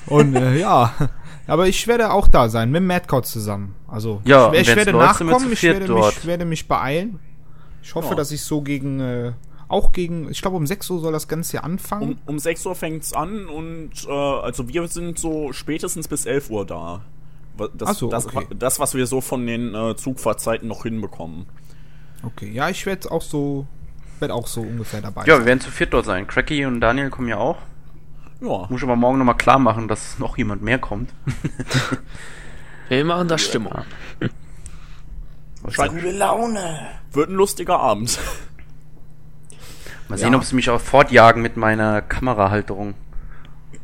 Und 0.08 0.36
äh, 0.36 0.60
ja, 0.60 0.94
aber 1.48 1.68
ich 1.68 1.88
werde 1.88 2.12
auch 2.12 2.28
da 2.28 2.50
sein, 2.50 2.72
mit 2.72 2.84
Madcow 2.84 3.22
zusammen. 3.24 3.76
Also, 3.88 4.22
Ja, 4.26 4.52
ich, 4.54 4.62
ich 4.68 4.76
werde 4.76 4.94
nachkommen, 4.94 5.52
ich 5.52 5.64
werde 5.64 5.92
mich, 5.92 6.26
werde 6.26 6.46
mich 6.46 6.68
beeilen. 6.68 7.20
Ich 7.82 7.96
hoffe, 7.96 8.10
Ja. 8.10 8.16
dass 8.16 8.32
ich 8.32 8.42
so 8.42 8.62
gegen, 8.62 9.00
äh, 9.00 9.32
auch 9.68 9.92
gegen, 9.92 10.30
ich 10.30 10.42
glaube 10.42 10.58
um 10.58 10.68
6 10.68 10.90
Uhr 10.90 11.00
soll 11.00 11.12
das 11.14 11.28
Ganze 11.28 11.58
ja 11.58 11.64
anfangen. 11.64 12.20
Um, 12.26 12.36
um 12.36 12.40
6 12.40 12.66
Uhr 12.66 12.76
fängt's 12.76 13.14
an 13.14 13.48
und 13.48 13.92
äh, 14.08 14.12
also 14.12 14.68
wir 14.70 14.88
sind 14.88 15.18
so 15.20 15.52
spätestens 15.54 16.08
bis 16.08 16.26
11 16.26 16.50
Uhr 16.50 16.66
da. 16.66 17.02
Das, 17.76 17.98
so, 18.00 18.10
das, 18.10 18.26
okay. 18.26 18.48
das, 18.58 18.80
was 18.80 18.96
wir 18.96 19.06
so 19.06 19.22
von 19.22 19.46
den 19.46 19.76
äh, 19.76 19.96
Zugfahrtzeiten 19.96 20.68
noch 20.68 20.84
hinbekommen. 20.84 21.46
Okay, 22.26 22.52
ja, 22.52 22.70
ich 22.70 22.86
werde 22.86 23.12
auch 23.12 23.22
so, 23.22 23.68
werde 24.20 24.34
auch 24.34 24.48
so 24.48 24.62
ungefähr 24.62 25.02
dabei 25.02 25.22
Ja, 25.22 25.28
wir 25.28 25.36
sein. 25.38 25.46
werden 25.46 25.60
zu 25.62 25.70
viert 25.70 25.94
dort 25.94 26.06
sein. 26.06 26.26
Cracky 26.26 26.66
und 26.66 26.82
Daniel 26.82 27.10
kommen 27.10 27.28
ja 27.28 27.38
auch. 27.38 27.58
Ja, 28.42 28.66
Muss 28.70 28.80
ich 28.80 28.84
aber 28.84 28.96
morgen 28.96 29.20
nochmal 29.20 29.38
klar 29.38 29.60
machen, 29.60 29.88
dass 29.88 30.18
noch 30.20 30.38
jemand 30.38 30.62
mehr 30.64 30.80
kommt. 30.80 31.14
Wir 32.90 33.06
machen 33.06 33.28
da 33.28 33.38
Stimmung. 33.38 33.74
scheint, 35.70 35.94
Gute 35.94 36.12
Laune. 36.12 36.90
wird 37.12 37.30
ein 37.30 37.36
lustiger 37.36 37.80
Abend. 37.80 38.20
Mal 40.14 40.18
sehen, 40.20 40.34
Ja. 40.34 40.38
ob 40.38 40.46
sie 40.46 40.56
mich 40.56 40.70
auch 40.70 40.80
fortjagen 40.80 41.42
mit 41.42 41.58
meiner 41.58 42.04
Kamerahalterung. 42.04 42.94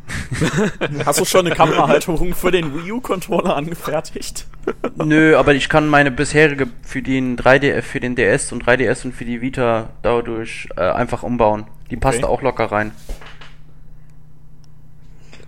Hast 1.05 1.19
du 1.19 1.25
schon 1.25 1.47
eine 1.47 1.55
Kamerahalterung 1.55 2.35
für 2.35 2.51
den 2.51 2.73
Wii 2.75 2.91
U-Controller 2.91 3.55
angefertigt? 3.55 4.45
Nö, 5.03 5.35
aber 5.35 5.55
ich 5.55 5.69
kann 5.69 5.87
meine 5.87 6.11
bisherige 6.11 6.67
für 6.83 7.01
den 7.01 7.35
3D, 7.35 7.81
für 7.81 7.99
den 7.99 8.15
DS 8.15 8.51
und 8.51 8.63
3DS 8.63 9.05
und 9.05 9.15
für 9.15 9.25
die 9.25 9.41
Vita 9.41 9.89
dadurch 10.03 10.69
äh, 10.77 10.81
einfach 10.81 11.23
umbauen. 11.23 11.65
Die 11.89 11.97
passt 11.97 12.21
da 12.21 12.27
auch 12.27 12.43
locker 12.43 12.65
rein. 12.65 12.91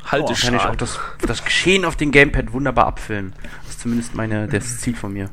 Halte 0.06 0.34
Kann 0.34 0.56
ich 0.56 0.62
auch 0.62 0.76
das, 0.76 1.00
das 1.26 1.46
Geschehen 1.46 1.86
auf 1.86 1.96
dem 1.96 2.12
Gamepad 2.12 2.54
wunderbar 2.54 2.88
abfilmen. 2.88 3.34
Das 3.62 3.76
ist 3.76 3.82
zumindest 3.82 4.16
meine, 4.16 4.48
das 4.48 4.80
Ziel 4.80 4.96
von 4.96 5.14
mir. 5.14 5.30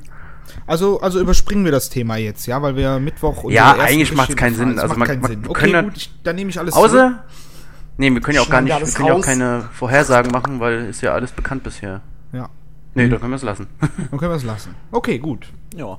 Also, 0.66 1.00
also 1.00 1.20
überspringen 1.20 1.64
wir 1.64 1.72
das 1.72 1.88
Thema 1.90 2.16
jetzt, 2.16 2.46
ja, 2.46 2.60
weil 2.62 2.76
wir 2.76 2.98
Mittwoch 2.98 3.44
unsere 3.44 3.52
Ja, 3.54 3.72
eigentlich 3.72 4.12
macht's 4.14 4.34
Berichte 4.34 4.36
keinen. 4.36 4.54
Sinn. 4.56 4.70
Es 4.72 4.78
Also 4.82 4.88
macht 4.90 4.98
man- 4.98 5.08
keinen 5.08 5.20
man- 5.22 5.30
Sinn. 5.30 5.42
wir 5.44 5.50
Okay, 5.50 5.60
können 5.60 5.72
ja- 5.72 5.82
gut, 5.82 5.96
ich, 5.96 6.10
dann 6.22 6.36
nehme 6.36 6.50
ich 6.50 6.58
alles 6.58 6.74
zurück. 6.74 6.86
Außer. 6.90 7.24
Nee, 7.96 8.12
wir 8.12 8.20
können 8.20 8.36
ja 8.36 8.42
auch 8.42 8.48
gar 8.50 8.60
nicht, 8.60 8.78
wir 8.78 8.86
können 8.94 9.08
ja 9.08 9.14
auch 9.14 9.20
keine 9.22 9.68
Vorhersagen 9.72 10.30
machen, 10.30 10.60
weil 10.60 10.86
ist 10.86 11.00
ja 11.00 11.12
alles 11.14 11.32
bekannt 11.32 11.64
bisher. 11.64 12.00
Ja, 12.32 12.48
Nee, 12.94 13.08
dann 13.08 13.18
können 13.20 13.32
wir 13.32 13.36
es 13.36 13.42
lassen. 13.42 13.66
dann 13.80 14.18
können 14.18 14.30
wir 14.32 14.36
es 14.36 14.44
lassen. 14.44 14.74
Okay, 14.92 15.18
gut. 15.18 15.46
Ja. 15.76 15.98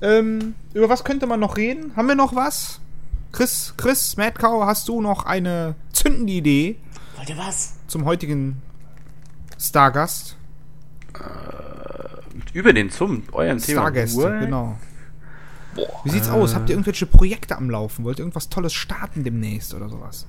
Ähm, 0.00 0.54
über 0.72 0.88
was 0.88 1.04
könnte 1.04 1.26
man 1.26 1.38
noch 1.40 1.56
reden? 1.56 1.92
Haben 1.96 2.08
wir 2.08 2.14
noch 2.14 2.34
was? 2.34 2.80
Chris, 3.32 3.74
Chris, 3.76 4.16
Madcow, 4.16 4.64
hast 4.64 4.88
du 4.88 5.00
noch 5.02 5.26
eine 5.26 5.74
zündende 5.92 6.32
Idee 6.32 6.76
Wollt 7.16 7.28
ihr 7.28 7.36
was? 7.36 7.74
zum 7.86 8.06
heutigen 8.06 8.62
Stargast? 9.58 10.36
Über 12.56 12.72
den 12.72 12.90
zum, 12.90 13.22
eurem 13.32 13.58
Thema. 13.58 13.82
Stargäste, 13.82 14.38
genau. 14.40 14.78
Wie 16.04 16.08
sieht's 16.08 16.30
aus? 16.30 16.54
Habt 16.54 16.70
ihr 16.70 16.74
irgendwelche 16.74 17.04
Projekte 17.04 17.54
am 17.54 17.68
Laufen? 17.68 18.02
Wollt 18.02 18.18
ihr 18.18 18.22
irgendwas 18.22 18.48
Tolles 18.48 18.72
starten 18.72 19.24
demnächst 19.24 19.74
oder 19.74 19.90
sowas? 19.90 20.26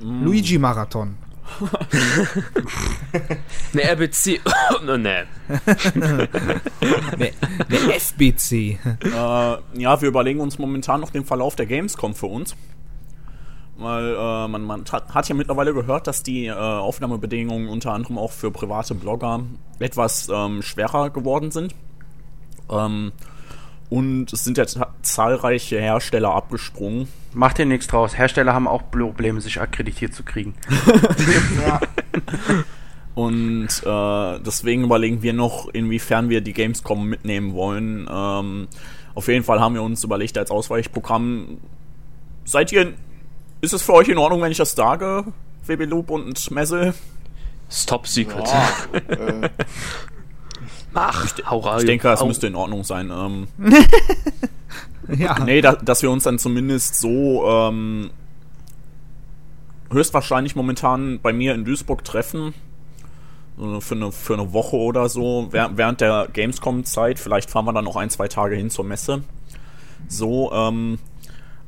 Luigi-Marathon. 0.00 1.16
Eine 3.72 3.82
RBC. 3.92 4.40
oh, 4.44 4.82
ne. 4.96 4.96
Ne, 4.96 5.26
ne 7.16 7.32
FBC. 8.00 8.50
Äh, 8.50 8.78
ja, 9.12 10.00
wir 10.00 10.08
überlegen 10.08 10.40
uns 10.40 10.58
momentan 10.58 11.00
noch 11.00 11.10
den 11.10 11.24
Verlauf 11.24 11.54
der 11.54 11.66
Gamescom 11.66 12.16
für 12.16 12.26
uns. 12.26 12.56
Weil 13.78 14.14
äh, 14.14 14.48
man, 14.48 14.62
man 14.64 14.84
hat, 14.90 15.14
hat 15.14 15.28
ja 15.28 15.34
mittlerweile 15.36 15.72
gehört, 15.72 16.08
dass 16.08 16.24
die 16.24 16.46
äh, 16.46 16.52
Aufnahmebedingungen 16.52 17.68
unter 17.68 17.92
anderem 17.92 18.18
auch 18.18 18.32
für 18.32 18.50
private 18.50 18.94
Blogger 18.94 19.44
etwas 19.78 20.28
ähm, 20.32 20.62
schwerer 20.62 21.10
geworden 21.10 21.52
sind. 21.52 21.74
Ähm, 22.68 23.12
und 23.88 24.32
es 24.32 24.44
sind 24.44 24.58
ja 24.58 24.66
zahlreiche 25.02 25.80
Hersteller 25.80 26.34
abgesprungen. 26.34 27.08
Macht 27.32 27.58
dir 27.58 27.66
nichts 27.66 27.86
draus. 27.86 28.18
Hersteller 28.18 28.52
haben 28.52 28.66
auch 28.66 28.90
Probleme, 28.90 29.40
sich 29.40 29.60
akkreditiert 29.60 30.14
zu 30.14 30.24
kriegen. 30.24 30.54
Ja. 31.64 31.80
Und 33.14 33.68
äh, 33.84 34.40
deswegen 34.46 34.84
überlegen 34.84 35.22
wir 35.22 35.32
noch, 35.32 35.68
inwiefern 35.70 36.28
wir 36.28 36.40
die 36.40 36.52
Gamescom 36.52 37.04
mitnehmen 37.04 37.52
wollen. 37.52 38.08
Ähm, 38.08 38.68
Auf 39.14 39.26
jeden 39.26 39.42
Fall 39.42 39.58
haben 39.58 39.74
wir 39.74 39.82
uns 39.82 40.04
überlegt 40.04 40.38
als 40.38 40.52
Ausweichprogramm. 40.52 41.58
Seid 42.44 42.70
ihr. 42.70 42.94
Ist 43.60 43.72
es 43.72 43.82
für 43.82 43.94
euch 43.94 44.08
in 44.08 44.18
Ordnung, 44.18 44.40
wenn 44.42 44.52
ich 44.52 44.58
das 44.58 44.72
sage? 44.72 45.24
WB 45.66 45.84
Loop 45.86 46.10
und 46.10 46.50
Messel? 46.50 46.94
Ist 47.68 47.88
top 47.88 48.06
secret. 48.06 48.48
äh, 49.08 49.48
Ach, 50.94 51.26
hau 51.46 51.58
rein. 51.58 51.80
Ich 51.80 51.84
denke, 51.86 52.08
es 52.08 52.24
müsste 52.24 52.46
in 52.46 52.54
Ordnung 52.54 52.84
sein. 52.84 53.10
Ähm, 53.10 53.48
Ja. 55.16 55.38
nee, 55.38 55.60
da, 55.60 55.72
dass 55.74 56.02
wir 56.02 56.10
uns 56.10 56.24
dann 56.24 56.38
zumindest 56.38 56.96
so 56.98 57.48
ähm, 57.48 58.10
höchstwahrscheinlich 59.90 60.54
momentan 60.54 61.18
bei 61.20 61.32
mir 61.32 61.54
in 61.54 61.64
Duisburg 61.64 62.04
treffen. 62.04 62.54
Für 63.80 63.94
eine, 63.96 64.12
für 64.12 64.34
eine 64.34 64.52
Woche 64.52 64.76
oder 64.76 65.08
so, 65.08 65.48
während, 65.50 65.76
während 65.78 66.00
der 66.00 66.28
Gamescom-Zeit. 66.32 67.18
Vielleicht 67.18 67.50
fahren 67.50 67.64
wir 67.64 67.72
dann 67.72 67.86
noch 67.86 67.96
ein, 67.96 68.08
zwei 68.08 68.28
Tage 68.28 68.54
hin 68.54 68.70
zur 68.70 68.84
Messe. 68.84 69.24
So, 70.06 70.52
ähm, 70.52 71.00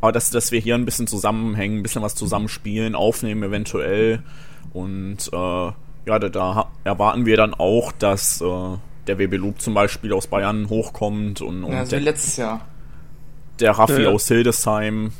aber 0.00 0.12
dass, 0.12 0.30
dass 0.30 0.50
wir 0.52 0.60
hier 0.60 0.74
ein 0.74 0.84
bisschen 0.84 1.06
zusammenhängen, 1.06 1.78
ein 1.78 1.82
bisschen 1.82 2.02
was 2.02 2.14
zusammenspielen, 2.14 2.94
aufnehmen 2.94 3.42
eventuell. 3.42 4.22
Und 4.72 5.18
äh, 5.32 5.36
ja, 5.36 6.18
da, 6.18 6.28
da 6.28 6.70
erwarten 6.84 7.26
wir 7.26 7.36
dann 7.36 7.54
auch, 7.54 7.92
dass 7.92 8.40
äh, 8.40 8.44
der 9.06 9.18
WB 9.18 9.36
Loop 9.36 9.60
zum 9.60 9.74
Beispiel 9.74 10.12
aus 10.12 10.26
Bayern 10.26 10.68
hochkommt 10.68 11.40
und, 11.40 11.64
und 11.64 11.72
ja, 11.72 11.84
so 11.84 11.90
der, 11.90 12.00
wie 12.00 12.04
letztes 12.04 12.36
Jahr. 12.36 12.60
der 13.58 13.72
Raffi 13.72 14.02
Ja. 14.02 14.10
aus 14.10 14.26
Hildesheim. 14.28 15.12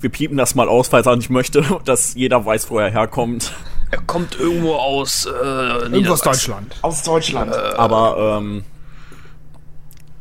Wir 0.00 0.10
piepen 0.10 0.36
das 0.38 0.54
mal 0.54 0.68
aus, 0.68 0.88
falls 0.88 1.06
er 1.06 1.16
nicht 1.16 1.30
möchte, 1.30 1.62
dass 1.84 2.14
jeder 2.14 2.44
weiß, 2.44 2.70
wo 2.70 2.78
er 2.78 2.90
herkommt. 2.90 3.52
Er 3.90 4.00
kommt 4.02 4.38
irgendwo 4.38 4.74
aus 4.74 5.26
äh, 5.26 5.30
Irgendwo 5.30 6.12
aus. 6.12 6.20
Deutschland. 6.20 6.76
Aus 6.82 7.02
Deutschland. 7.02 7.52
Aber 7.54 8.38
ähm, 8.38 8.64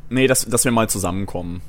nee, 0.09 0.26
dass, 0.28 0.45
dass 0.45 0.65
wir 0.65 0.72
mal 0.72 0.89
zusammenkommen. 0.89 1.61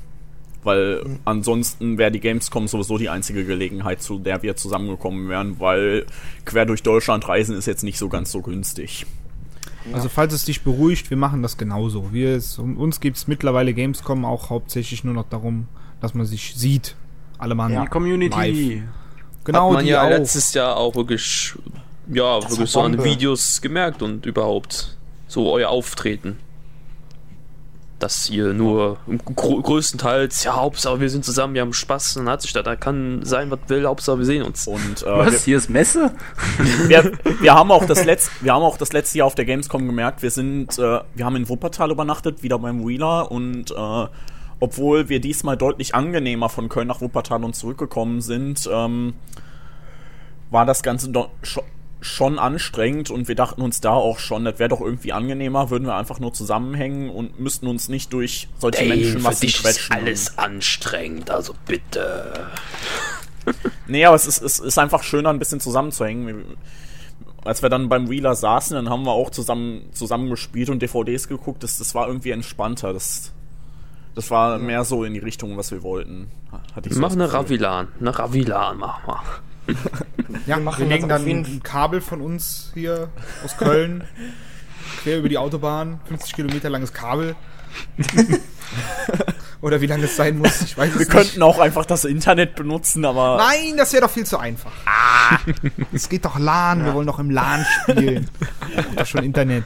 Weil 0.63 1.03
ansonsten 1.25 1.97
wäre 1.97 2.11
die 2.11 2.19
Gamescom 2.19 2.67
sowieso 2.67 2.97
die 2.97 3.09
einzige 3.09 3.45
Gelegenheit, 3.45 4.01
zu 4.01 4.19
der 4.19 4.43
wir 4.43 4.55
zusammengekommen 4.55 5.27
wären, 5.27 5.59
weil 5.59 6.05
quer 6.45 6.65
durch 6.65 6.83
Deutschland 6.83 7.27
reisen 7.27 7.57
ist 7.57 7.65
jetzt 7.65 7.83
nicht 7.83 7.97
so 7.97 8.09
ganz 8.09 8.31
so 8.31 8.41
günstig. 8.41 9.05
Also 9.93 10.09
falls 10.09 10.33
es 10.33 10.45
dich 10.45 10.61
beruhigt, 10.61 11.09
wir 11.09 11.17
machen 11.17 11.41
das 11.41 11.57
genauso. 11.57 12.13
Wir, 12.13 12.35
es, 12.35 12.59
um 12.59 12.77
uns 12.77 12.99
gibt 12.99 13.17
es 13.17 13.27
mittlerweile 13.27 13.73
Gamescom 13.73 14.25
auch 14.25 14.51
hauptsächlich 14.51 15.03
nur 15.03 15.15
noch 15.15 15.27
darum, 15.27 15.67
dass 15.99 16.13
man 16.13 16.27
sich 16.27 16.53
sieht. 16.55 16.95
Alle 17.39 17.55
Mann. 17.55 17.73
Ja. 17.73 17.81
Die 17.81 17.87
Community. 17.87 18.37
Live. 18.37 18.83
Genau, 19.43 19.69
Hat 19.69 19.73
man 19.73 19.85
die 19.85 19.91
ja 19.91 20.03
auch. 20.03 20.09
letztes 20.09 20.53
Jahr 20.53 20.77
auch 20.77 20.95
wirklich, 20.95 21.53
ja, 22.13 22.39
Das 22.39 22.51
wirklich 22.51 22.69
so 22.69 22.81
an. 22.81 23.03
Videos 23.03 23.61
gemerkt 23.61 24.03
und 24.03 24.27
überhaupt 24.27 24.97
so 25.27 25.51
euer 25.51 25.69
Auftreten. 25.69 26.37
Dass 28.01 28.29
ihr 28.31 28.53
nur 28.53 28.97
gro 29.35 29.61
größtenteils, 29.61 30.43
ja, 30.43 30.55
Hauptsache 30.55 30.99
wir 30.99 31.09
sind 31.09 31.23
zusammen, 31.23 31.53
wir 31.53 31.61
haben 31.61 31.71
Spaß, 31.71 32.15
dann 32.15 32.27
hat 32.27 32.41
sich 32.41 32.51
da, 32.51 32.63
da 32.63 32.75
kann 32.75 33.23
sein, 33.23 33.51
was 33.51 33.59
will, 33.67 33.85
Hauptsache 33.85 34.17
wir 34.17 34.25
sehen 34.25 34.41
uns. 34.41 34.65
Und 34.67 35.03
äh, 35.03 35.05
Was? 35.05 35.45
Hier 35.45 35.57
ist 35.57 35.69
Messe? 35.69 36.11
wir, 36.87 37.11
wir 37.39 37.53
haben 37.53 37.71
auch 37.71 37.85
das 37.85 38.03
letzte, 38.03 38.31
wir 38.41 38.53
haben 38.53 38.63
auch 38.63 38.77
das 38.77 38.91
letzte 38.91 39.19
Jahr 39.19 39.27
auf 39.27 39.35
der 39.35 39.45
Gamescom 39.45 39.85
gemerkt, 39.85 40.23
wir 40.23 40.31
sind, 40.31 40.79
äh, 40.79 41.01
wir 41.13 41.25
haben 41.25 41.35
in 41.35 41.47
Wuppertal 41.47 41.91
übernachtet, 41.91 42.41
wieder 42.41 42.57
beim 42.57 42.87
Wheeler 42.87 43.31
und 43.31 43.69
äh, 43.69 44.07
obwohl 44.59 45.09
wir 45.09 45.19
diesmal 45.19 45.57
deutlich 45.57 45.95
angenehmer 45.95 46.49
von 46.49 46.69
Köln 46.69 46.87
nach 46.87 47.01
Wuppertal 47.01 47.43
und 47.43 47.55
zurückgekommen 47.55 48.21
sind, 48.21 48.69
ähm, 48.71 49.13
war 50.49 50.65
das 50.65 50.83
Ganze 50.83 51.09
doch 51.09 51.29
scho 51.41 51.63
schon 52.01 52.39
anstrengend 52.39 53.11
und 53.11 53.27
wir 53.27 53.35
dachten 53.35 53.61
uns 53.61 53.79
da 53.79 53.91
auch 53.91 54.17
schon, 54.17 54.43
das 54.43 54.57
wäre 54.57 54.69
doch 54.69 54.81
irgendwie 54.81 55.13
angenehmer, 55.13 55.69
würden 55.69 55.85
wir 55.85 55.95
einfach 55.95 56.19
nur 56.19 56.33
zusammenhängen 56.33 57.09
und 57.11 57.39
müssten 57.39 57.67
uns 57.67 57.89
nicht 57.89 58.11
durch 58.11 58.47
solche 58.57 58.83
für 58.83 58.89
Menschenmassen 58.89 59.41
dich 59.41 59.55
ist 59.55 59.61
quetschen. 59.61 59.95
alles 59.95 60.37
anstrengend, 60.37 61.29
also 61.29 61.53
bitte. 61.65 62.49
Nee, 63.87 64.05
aber 64.05 64.15
es 64.15 64.27
ist, 64.27 64.39
es 64.41 64.59
ist 64.59 64.77
einfach 64.77 65.01
schöner, 65.01 65.29
ein 65.29 65.39
bisschen 65.39 65.59
zusammenzuhängen. 65.59 66.57
Als 67.43 67.63
wir 67.63 67.69
dann 67.69 67.89
beim 67.89 68.07
Wheeler 68.07 68.35
saßen, 68.35 68.75
dann 68.75 68.87
haben 68.89 69.03
wir 69.03 69.11
auch 69.11 69.31
zusammen, 69.31 69.89
zusammen 69.93 70.29
gespielt 70.29 70.69
und 70.69 70.79
DVDs 70.79 71.27
geguckt. 71.27 71.63
Das, 71.63 71.79
das 71.79 71.95
war 71.95 72.07
irgendwie 72.07 72.29
entspannter. 72.29 72.93
Das, 72.93 73.33
das 74.13 74.29
war 74.29 74.59
mehr 74.59 74.83
so 74.83 75.03
in 75.03 75.15
die 75.15 75.19
Richtung, 75.19 75.57
was 75.57 75.71
wir 75.71 75.81
wollten. 75.81 76.29
Hatte 76.75 76.89
ich 76.89 76.95
so 76.95 77.01
Mach 77.01 77.13
eine. 77.13 77.33
Ravilan, 77.33 77.87
eine 77.99 78.17
Ravilan, 78.17 78.77
mach 78.77 79.07
mal. 79.07 79.21
Ja, 80.45 80.55
Wir 80.55 80.55
wir, 80.57 80.63
machen 80.63 80.89
legen 80.89 81.09
das 81.09 81.21
auf 81.21 81.27
dann 81.27 81.37
ein 81.45 81.63
Kabel 81.63 82.01
von 82.01 82.21
uns 82.21 82.71
hier 82.73 83.09
aus 83.43 83.57
Köln 83.57 84.03
quer 85.03 85.19
über 85.19 85.29
die 85.29 85.37
Autobahn, 85.37 85.99
50 86.05 86.33
Kilometer 86.35 86.69
langes 86.69 86.93
Kabel. 86.93 87.35
Oder 89.61 89.79
wie 89.79 89.85
lange 89.85 90.05
es 90.05 90.15
sein 90.15 90.39
muss, 90.39 90.61
ich 90.61 90.75
weiß 90.77 90.89
es 90.89 90.93
Wir 90.93 90.99
nicht. 91.01 91.11
könnten 91.11 91.43
auch 91.43 91.59
einfach 91.59 91.85
das 91.85 92.03
Internet 92.03 92.55
benutzen, 92.55 93.05
aber 93.05 93.37
Nein, 93.37 93.77
das 93.77 93.93
wäre 93.93 94.01
doch 94.03 94.09
viel 94.09 94.25
zu 94.25 94.39
einfach. 94.39 94.71
Ah, 94.85 95.37
es 95.93 96.09
geht 96.09 96.25
doch 96.25 96.39
LAN, 96.39 96.83
wir 96.83 96.93
wollen 96.95 97.05
doch 97.07 97.19
im 97.19 97.29
LAN 97.29 97.65
spielen. 97.83 98.27
Doch 98.95 99.05
schon 99.05 99.23
Internet. 99.23 99.65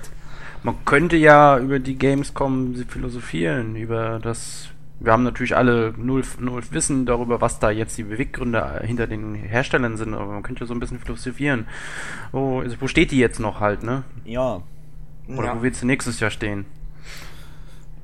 Man 0.64 0.76
könnte 0.86 1.16
ja 1.16 1.58
über 1.58 1.80
die 1.80 1.96
Gamescom 1.96 2.76
philosophieren, 2.88 3.76
über 3.76 4.20
das. 4.22 4.68
Wir 5.00 5.12
haben 5.12 5.24
natürlich 5.24 5.56
alle 5.56 5.94
null, 5.98 6.24
null 6.40 6.64
Wissen 6.72 7.06
darüber, 7.06 7.42
was 7.42 7.60
da 7.60 7.70
jetzt 7.70 7.98
die 7.98 8.04
Beweggründe 8.04 8.82
hinter 8.84 9.08
den 9.08 9.36
Herstellern 9.36 9.98
sind, 9.98 10.14
aber 10.14 10.28
man 10.32 10.42
könnte 10.44 10.62
ja 10.62 10.68
so 10.68 10.74
ein 10.74 10.80
bisschen 10.80 11.00
philosophieren. 11.00 11.68
Wo, 12.32 12.62
also 12.62 12.78
wo 12.80 12.88
steht 12.88 13.12
die 13.12 13.20
jetzt 13.20 13.40
noch 13.40 13.60
halt, 13.60 13.84
ne? 13.84 14.04
ja. 14.24 14.62
Oder 15.28 15.48
Ja. 15.48 15.56
wo 15.58 15.64
wird 15.64 15.76
sie 15.76 15.86
nächstes 15.88 16.20
Jahr 16.20 16.30
stehen? 16.30 16.66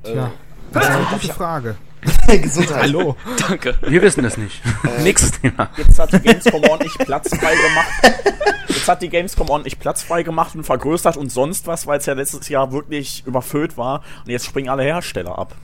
Tja, 0.02 0.32
das 0.72 0.84
ist 0.84 0.90
eine 0.90 1.04
gute 1.06 1.28
Frage. 1.28 1.76
Gesundheit. 2.26 2.82
Hallo. 2.82 3.16
Danke. 3.48 3.76
Wir 3.86 4.02
wissen 4.02 4.24
es 4.24 4.36
nicht. 4.36 4.60
Nächstes 5.04 5.40
Thema. 5.40 5.70
Jetzt 5.76 5.98
hat 6.00 6.12
die 6.12 6.18
Gamescom 6.18 6.64
ordentlich 6.64 6.98
Platz 6.98 7.28
frei 7.28 7.54
gemacht. 7.54 8.26
Jetzt 8.66 8.88
hat 8.88 9.02
die 9.02 9.08
Gamescom 9.08 9.48
ordentlich 9.50 9.78
Platz 9.78 10.02
frei 10.02 10.24
gemacht 10.24 10.56
und 10.56 10.64
vergrößert 10.64 11.16
und 11.16 11.30
sonst 11.30 11.68
was, 11.68 11.86
weil 11.86 11.98
es 12.00 12.06
ja 12.06 12.14
letztes 12.14 12.48
Jahr 12.48 12.72
wirklich 12.72 13.24
überfüllt 13.24 13.78
war. 13.78 14.02
Und 14.24 14.30
jetzt 14.32 14.46
springen 14.46 14.68
alle 14.68 14.82
Hersteller 14.82 15.38
ab. 15.38 15.54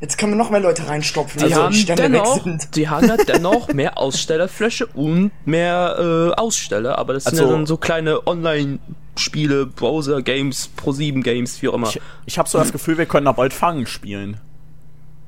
Jetzt 0.00 0.18
können 0.18 0.32
wir 0.32 0.36
noch 0.36 0.50
mehr 0.50 0.60
Leute 0.60 0.86
reinstopfen, 0.88 1.38
Die 1.38 1.44
also 1.46 1.62
haben, 1.62 1.72
Stände 1.74 2.02
dennoch, 2.02 2.36
weg 2.36 2.42
sind. 2.44 2.76
die 2.76 2.88
haben 2.88 3.08
ja 3.08 3.16
dennoch 3.28 3.68
mehr 3.72 3.96
Ausstellerfläche 3.98 4.86
und 4.86 5.30
mehr 5.46 5.96
äh, 5.98 6.38
Aussteller, 6.40 6.98
aber 6.98 7.14
das 7.14 7.24
sind 7.24 7.34
Also- 7.34 7.44
ja 7.46 7.50
dann 7.52 7.66
so 7.66 7.76
kleine 7.78 8.26
Online-Spiele, 8.26 9.66
Browser-Games, 9.66 10.70
Pro7-Games, 10.76 11.62
wie 11.62 11.68
auch 11.68 11.74
immer. 11.74 11.88
Ich, 11.88 12.00
ich 12.26 12.38
habe 12.38 12.48
so 12.48 12.58
das 12.58 12.72
Gefühl, 12.72 12.98
wir 12.98 13.06
können 13.06 13.26
da 13.26 13.32
bald 13.32 13.52
Fangen 13.54 13.86
spielen. 13.86 14.38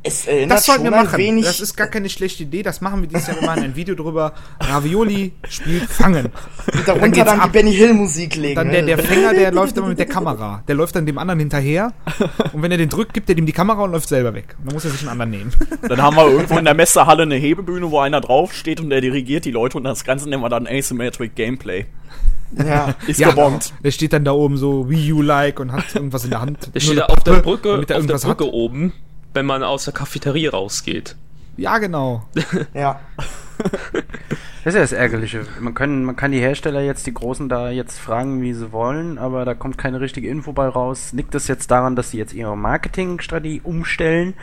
Es 0.09 0.27
erinnert 0.27 0.59
Das 0.59 0.67
sollten 0.67 0.85
wir 0.85 0.91
machen. 0.91 1.19
wenig. 1.19 1.45
Das 1.45 1.61
ist 1.61 1.77
gar 1.77 1.87
keine 1.87 2.09
schlechte 2.09 2.43
Idee. 2.43 2.63
Das 2.63 2.81
machen 2.81 3.03
wir 3.03 3.09
dieses 3.09 3.27
Jahr. 3.29 3.41
Wir 3.41 3.47
machen 3.47 3.63
ein 3.63 3.77
Video 3.77 3.95
drüber. 3.95 4.33
Ravioli 4.61 5.33
spielt 5.49 5.85
Fangen. 5.85 6.27
und 6.27 6.33
dann 6.75 6.85
darunter 6.87 7.09
geht's 7.11 7.25
dann, 7.27 7.37
die 7.39 7.43
ab. 7.43 7.53
Benny 7.53 7.75
Hill 7.75 7.95
Musik 7.95 8.37
legen. 8.37 8.55
Dann 8.57 8.67
ne? 8.69 8.83
der, 8.83 8.97
der 8.97 8.99
Fänger, 8.99 9.35
der 9.35 9.53
läuft 9.53 9.77
immer 9.77 9.89
mit 9.89 9.99
der 9.99 10.07
Kamera. 10.07 10.63
Der 10.67 10.75
läuft 10.75 10.97
dann 10.97 11.07
dem 11.07 11.19
anderen 11.19 11.39
hinterher. 11.41 11.93
Und 12.53 12.63
wenn 12.63 12.71
er 12.73 12.79
den 12.79 12.89
drückt, 12.89 13.15
gibt 13.15 13.29
er 13.31 13.37
ihm 13.37 13.47
die 13.47 13.53
Kamera 13.53 13.83
und 13.83 13.93
läuft 13.93 14.09
selber 14.09 14.35
weg. 14.35 14.57
Dann 14.65 14.75
muss 14.75 14.85
er 14.85 14.91
sich 14.91 15.01
einen 15.03 15.11
anderen 15.11 15.31
nehmen. 15.31 15.53
Dann 15.89 16.01
haben 16.03 16.17
wir 16.17 16.27
irgendwo 16.29 16.59
in 16.59 16.65
der 16.65 16.75
Messehalle 16.75 17.23
eine 17.25 17.37
Hebebühne, 17.37 17.91
wo 17.91 17.99
einer 18.01 18.21
draufsteht 18.21 18.81
und 18.81 18.91
der 18.91 19.01
dirigiert 19.01 19.45
die 19.45 19.51
Leute 19.51 19.77
und 19.79 19.85
das 19.85 20.05
Ganze 20.05 20.29
nennen 20.29 20.43
wir 20.43 20.49
dann 20.49 20.67
Asymmetric 20.67 21.35
Gameplay. 21.35 21.87
ja. 22.57 22.95
Ist 23.07 23.23
gebongt. 23.23 23.73
Der 23.85 23.91
steht 23.91 24.13
dann 24.13 24.25
da 24.25 24.33
oben 24.33 24.57
so 24.57 24.89
Wii 24.89 25.13
U-like 25.13 25.61
und 25.61 25.73
hat 25.73 25.95
irgendwas 25.95 26.25
in 26.25 26.31
der 26.31 26.41
Hand. 26.41 26.59
Der 26.75 26.81
Nur 26.81 26.81
steht 26.81 26.99
da 26.99 27.05
auf 27.07 27.21
der 27.23 27.33
Brücke, 27.35 27.73
damit 27.73 27.91
er 27.91 27.97
auf 27.99 28.07
der 28.07 28.15
irgendwas 28.15 28.25
Brücke 28.25 28.45
hat. 28.45 28.53
oben, 28.53 28.93
wenn 29.35 29.47
man 29.47 29.62
aus 29.62 29.85
der 29.85 29.95
Cafeteria 29.95 30.51
rausgeht. 30.51 31.16
Ja, 31.57 31.79
genau. 31.79 32.24
ja. 32.74 33.01
Das 34.64 34.74
ist 34.74 34.74
ja 34.74 34.81
das 34.81 34.93
Ärgerliche. 34.93 35.47
Man, 35.61 35.74
können, 35.74 36.05
man 36.05 36.14
kann 36.14 36.31
die 36.31 36.41
Hersteller 36.41 36.81
jetzt, 36.81 37.07
die 37.07 37.14
Großen, 37.14 37.49
da 37.49 37.70
jetzt 37.70 37.99
fragen, 37.99 38.43
wie 38.43 38.53
sie 38.53 38.70
wollen, 38.70 39.18
aber 39.18 39.45
da 39.45 39.55
kommt 39.55 39.79
keine 39.79 40.01
richtige 40.01 40.29
Info 40.29 40.53
bei 40.53 40.68
raus. 40.68 41.12
Liegt 41.12 41.35
das 41.35 41.49
jetzt 41.49 41.70
daran, 41.70 41.97
dass 41.97 42.11
sie 42.11 42.18
jetzt 42.18 42.35
ihre 42.35 42.57
Marketingstrategie 42.57 43.61
umstellen? 43.64 44.35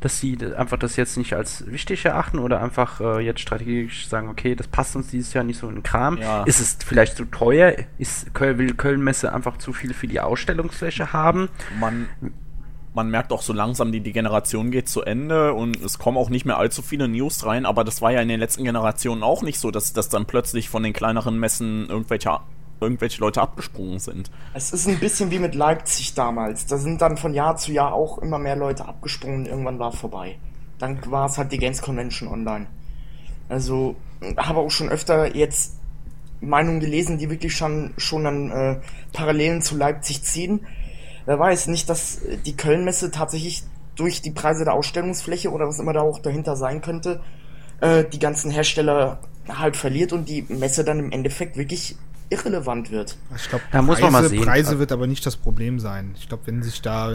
Dass 0.00 0.20
sie 0.20 0.36
einfach 0.56 0.78
das 0.78 0.96
jetzt 0.96 1.16
nicht 1.16 1.34
als 1.34 1.70
wichtig 1.70 2.04
erachten 2.04 2.38
oder 2.38 2.60
einfach 2.60 3.00
äh, 3.00 3.20
jetzt 3.20 3.40
strategisch 3.40 4.08
sagen, 4.08 4.28
okay, 4.28 4.54
das 4.54 4.68
passt 4.68 4.96
uns 4.96 5.08
dieses 5.08 5.32
Jahr 5.32 5.44
nicht 5.44 5.58
so 5.58 5.68
in 5.68 5.76
den 5.76 5.82
Kram. 5.82 6.18
Ja. 6.18 6.42
Ist 6.44 6.60
es 6.60 6.76
vielleicht 6.84 7.16
zu 7.16 7.24
teuer? 7.24 7.74
Ist 7.98 8.34
Köln, 8.34 8.58
will 8.58 8.74
Köln-Messe 8.74 9.32
einfach 9.32 9.58
zu 9.58 9.72
viel 9.72 9.94
für 9.94 10.06
die 10.06 10.20
Ausstellungsfläche 10.20 11.12
haben? 11.12 11.48
Man, 11.78 12.08
man 12.94 13.10
merkt 13.10 13.32
auch 13.32 13.42
so 13.42 13.52
langsam, 13.52 13.90
die, 13.92 14.00
die 14.00 14.12
Generation 14.12 14.70
geht 14.70 14.88
zu 14.88 15.02
Ende 15.02 15.52
und 15.52 15.80
es 15.82 15.98
kommen 15.98 16.16
auch 16.16 16.30
nicht 16.30 16.44
mehr 16.44 16.58
allzu 16.58 16.80
viele 16.80 17.08
News 17.08 17.44
rein, 17.44 17.66
aber 17.66 17.84
das 17.84 18.00
war 18.00 18.12
ja 18.12 18.20
in 18.20 18.28
den 18.28 18.38
letzten 18.40 18.64
Generationen 18.64 19.22
auch 19.22 19.42
nicht 19.42 19.58
so, 19.58 19.70
dass, 19.70 19.92
dass 19.92 20.08
dann 20.08 20.26
plötzlich 20.26 20.68
von 20.68 20.82
den 20.82 20.92
kleineren 20.92 21.38
Messen 21.38 21.88
irgendwelche, 21.88 22.38
irgendwelche 22.80 23.20
Leute 23.20 23.42
abgesprungen 23.42 23.98
sind. 23.98 24.30
Es 24.54 24.72
ist 24.72 24.86
ein 24.86 25.00
bisschen 25.00 25.32
wie 25.32 25.40
mit 25.40 25.56
Leipzig 25.56 26.14
damals. 26.14 26.66
Da 26.66 26.78
sind 26.78 27.02
dann 27.02 27.16
von 27.16 27.34
Jahr 27.34 27.56
zu 27.56 27.72
Jahr 27.72 27.92
auch 27.92 28.18
immer 28.18 28.38
mehr 28.38 28.56
Leute 28.56 28.86
abgesprungen 28.86 29.46
irgendwann 29.46 29.80
war 29.80 29.92
vorbei. 29.92 30.38
Dann 30.78 30.98
war 31.10 31.26
es 31.26 31.36
halt 31.36 31.50
die 31.50 31.58
Games 31.58 31.82
Convention 31.82 32.28
online. 32.28 32.66
Also, 33.48 33.96
habe 34.36 34.60
auch 34.60 34.70
schon 34.70 34.88
öfter 34.88 35.36
jetzt 35.36 35.80
Meinungen 36.40 36.80
gelesen, 36.80 37.18
die 37.18 37.30
wirklich 37.30 37.56
schon, 37.56 37.94
schon 37.96 38.24
dann 38.24 38.50
äh, 38.50 38.80
Parallelen 39.12 39.62
zu 39.62 39.76
Leipzig 39.76 40.22
ziehen. 40.22 40.66
Wer 41.26 41.38
weiß, 41.38 41.68
nicht, 41.68 41.88
dass 41.88 42.22
äh, 42.22 42.36
die 42.38 42.56
Kölnmesse 42.56 43.10
tatsächlich 43.10 43.62
durch 43.96 44.22
die 44.22 44.32
Preise 44.32 44.64
der 44.64 44.74
Ausstellungsfläche 44.74 45.50
oder 45.50 45.66
was 45.66 45.78
immer 45.78 45.92
da 45.92 46.00
auch 46.00 46.18
dahinter 46.18 46.56
sein 46.56 46.80
könnte, 46.80 47.20
äh, 47.80 48.04
die 48.04 48.18
ganzen 48.18 48.50
Hersteller 48.50 49.20
halt 49.48 49.76
verliert 49.76 50.12
und 50.12 50.28
die 50.28 50.44
Messe 50.48 50.84
dann 50.84 50.98
im 50.98 51.12
Endeffekt 51.12 51.56
wirklich 51.56 51.96
irrelevant 52.30 52.90
wird. 52.90 53.16
Ich 53.36 53.48
glaube, 53.48 53.64
Da 53.70 53.82
muss 53.82 54.00
man 54.00 54.12
mal 54.12 54.28
sehen. 54.28 54.42
Preise 54.42 54.78
wird 54.78 54.92
aber 54.92 55.06
nicht 55.06 55.24
das 55.26 55.36
Problem 55.36 55.78
sein. 55.78 56.14
Ich 56.18 56.28
glaube, 56.28 56.46
wenn 56.46 56.62
sich 56.62 56.80
da, 56.82 57.14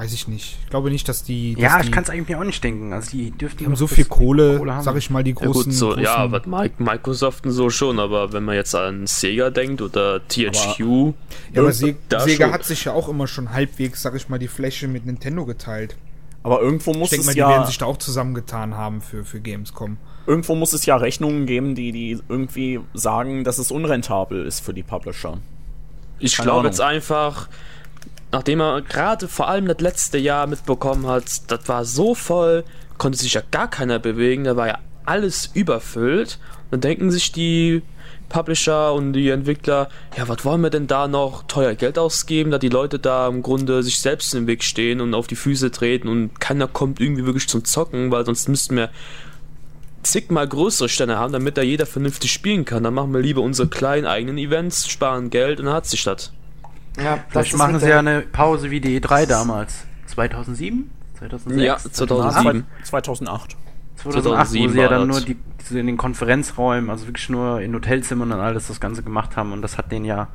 weiß 0.00 0.14
ich 0.14 0.28
nicht. 0.28 0.56
Ich 0.64 0.70
glaube 0.70 0.90
nicht, 0.90 1.06
dass 1.10 1.22
die, 1.24 1.54
dass 1.54 1.62
Ja, 1.62 1.78
die, 1.80 1.86
ich 1.86 1.92
kann 1.92 2.04
es 2.04 2.10
eigentlich 2.10 2.28
mir 2.28 2.38
auch 2.40 2.44
nicht 2.44 2.64
denken. 2.64 2.92
Also 2.94 3.10
die 3.10 3.30
dürften 3.32 3.58
die 3.58 3.66
haben 3.66 3.76
so 3.76 3.86
viel 3.86 4.06
Kohle, 4.06 4.58
haben. 4.74 4.82
sag 4.82 4.96
ich 4.96 5.10
mal, 5.10 5.22
die 5.22 5.32
Ja, 5.32 5.36
großen. 5.36 5.64
gut, 5.64 5.72
so, 5.74 5.88
großen 5.88 6.02
ja, 6.02 6.32
was 6.32 6.44
Mi- 6.46 6.70
Microsoft 6.78 7.44
und 7.44 7.52
so 7.52 7.68
schon, 7.68 7.98
aber 8.00 8.32
wenn 8.32 8.44
man 8.44 8.54
jetzt 8.54 8.74
an 8.74 9.06
Sega 9.06 9.50
denkt 9.50 9.82
oder 9.82 10.26
THQ, 10.26 10.80
ja, 11.52 11.60
aber 11.60 11.72
Se 11.72 11.96
da 12.08 12.20
Sega 12.20 12.46
schon. 12.46 12.54
hat 12.54 12.64
sich 12.64 12.84
ja 12.86 12.92
auch 12.92 13.08
immer 13.10 13.26
schon 13.26 13.52
halbwegs, 13.52 14.00
sag 14.00 14.14
ich 14.16 14.28
mal, 14.30 14.38
die 14.38 14.48
Fläche 14.48 14.88
mit 14.88 15.04
Nintendo 15.04 15.44
geteilt. 15.44 15.96
Aber 16.42 16.62
irgendwo 16.62 16.94
muss 16.94 17.12
Ich 17.12 17.18
denke 17.18 17.20
es 17.20 17.26
mal, 17.26 17.32
die 17.34 17.38
ja 17.40 17.48
werden 17.50 17.66
sich 17.66 17.76
da 17.76 17.84
auch 17.84 17.98
zusammengetan 17.98 18.74
haben 18.74 19.02
für, 19.02 19.26
für 19.26 19.40
Gamescom. 19.40 19.98
irgendwo 20.26 20.54
muss 20.54 20.72
es 20.72 20.86
ja 20.86 20.96
Rechnungen 20.96 21.44
geben, 21.44 21.74
die 21.74 21.92
die 21.92 22.18
irgendwie 22.30 22.80
sagen, 22.94 23.44
dass 23.44 23.58
es 23.58 23.70
unrentabel 23.70 24.46
ist 24.46 24.60
für 24.60 24.72
die 24.72 24.82
Publisher. 24.82 25.36
ich 26.18 26.36
glaube 26.38 26.68
jetzt 26.68 26.80
einfach, 26.80 27.48
nachdem 28.32 28.60
er 28.60 28.82
gerade 28.82 29.28
vor 29.28 29.48
allem 29.48 29.66
das 29.66 29.80
letzte 29.80 30.18
Jahr 30.18 30.46
mitbekommen 30.46 31.06
hat, 31.06 31.50
das 31.50 31.68
war 31.68 31.84
so 31.84 32.14
voll, 32.14 32.64
konnte 32.98 33.18
sich 33.18 33.34
ja 33.34 33.42
gar 33.50 33.68
keiner 33.68 33.98
bewegen, 33.98 34.44
da 34.44 34.56
war 34.56 34.68
ja 34.68 34.78
alles 35.04 35.50
überfüllt. 35.54 36.38
Dann 36.70 36.80
denken 36.80 37.10
sich 37.10 37.32
die 37.32 37.82
Publisher 38.28 38.94
und 38.94 39.12
die 39.12 39.28
Entwickler, 39.28 39.88
ja, 40.16 40.28
was 40.28 40.44
wollen 40.44 40.60
wir 40.60 40.70
denn 40.70 40.86
da 40.86 41.08
noch 41.08 41.42
teuer 41.48 41.74
Geld 41.74 41.98
ausgeben, 41.98 42.50
da 42.50 42.58
die 42.58 42.68
Leute 42.68 42.98
da 42.98 43.26
im 43.26 43.42
Grunde 43.42 43.82
sich 43.82 43.98
selbst 43.98 44.34
im 44.34 44.46
Weg 44.46 44.62
stehen 44.62 45.00
und 45.00 45.14
auf 45.14 45.26
die 45.26 45.36
Füße 45.36 45.70
treten 45.72 46.08
und 46.08 46.40
keiner 46.40 46.68
kommt 46.68 47.00
irgendwie 47.00 47.26
wirklich 47.26 47.48
zum 47.48 47.64
Zocken, 47.64 48.10
weil 48.12 48.24
sonst 48.24 48.48
müssten 48.48 48.76
wir 48.76 48.90
zigmal 50.02 50.48
größere 50.48 50.88
Stände 50.88 51.18
haben, 51.18 51.32
damit 51.32 51.58
da 51.58 51.62
jeder 51.62 51.86
vernünftig 51.86 52.32
spielen 52.32 52.64
kann. 52.64 52.84
Dann 52.84 52.94
machen 52.94 53.12
wir 53.12 53.20
lieber 53.20 53.42
unsere 53.42 53.68
kleinen 53.68 54.06
eigenen 54.06 54.38
Events, 54.38 54.88
sparen 54.88 55.30
Geld 55.30 55.58
und 55.58 55.66
dann 55.66 55.74
hat 55.74 55.86
sich 55.86 56.04
das. 56.04 56.32
Ja, 57.02 57.18
Vielleicht 57.28 57.56
machen 57.56 57.78
sie 57.78 57.88
ja 57.88 57.98
eine 57.98 58.20
Pause 58.22 58.70
wie 58.70 58.80
die 58.80 59.00
E3 59.00 59.26
damals. 59.26 59.84
2007? 60.06 60.90
2006? 61.18 61.66
Ja, 61.66 61.78
2007. 61.78 62.66
2008. 62.84 63.56
2008, 63.56 63.56
wo 64.04 64.10
2007 64.10 64.72
sie 64.72 64.78
ja 64.78 64.88
dann 64.88 65.06
nur 65.06 65.20
die, 65.20 65.36
diese 65.60 65.78
in 65.78 65.86
den 65.86 65.96
Konferenzräumen, 65.96 66.90
also 66.90 67.06
wirklich 67.06 67.28
nur 67.28 67.60
in 67.60 67.74
Hotelzimmern 67.74 68.32
und 68.32 68.40
alles 68.40 68.68
das 68.68 68.80
Ganze 68.80 69.02
gemacht 69.02 69.36
haben 69.36 69.52
und 69.52 69.62
das 69.62 69.78
hat 69.78 69.92
den 69.92 70.04
ja, 70.04 70.28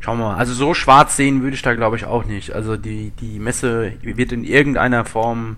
schauen 0.00 0.18
wir 0.18 0.28
mal, 0.28 0.36
also 0.36 0.54
so 0.54 0.74
schwarz 0.74 1.16
sehen 1.16 1.42
würde 1.42 1.54
ich 1.54 1.62
da 1.62 1.74
glaube 1.74 1.96
ich 1.96 2.04
auch 2.04 2.24
nicht. 2.24 2.52
Also 2.52 2.76
die, 2.76 3.10
die 3.10 3.38
Messe 3.38 3.94
wird 4.02 4.32
in 4.32 4.44
irgendeiner 4.44 5.04
Form 5.04 5.56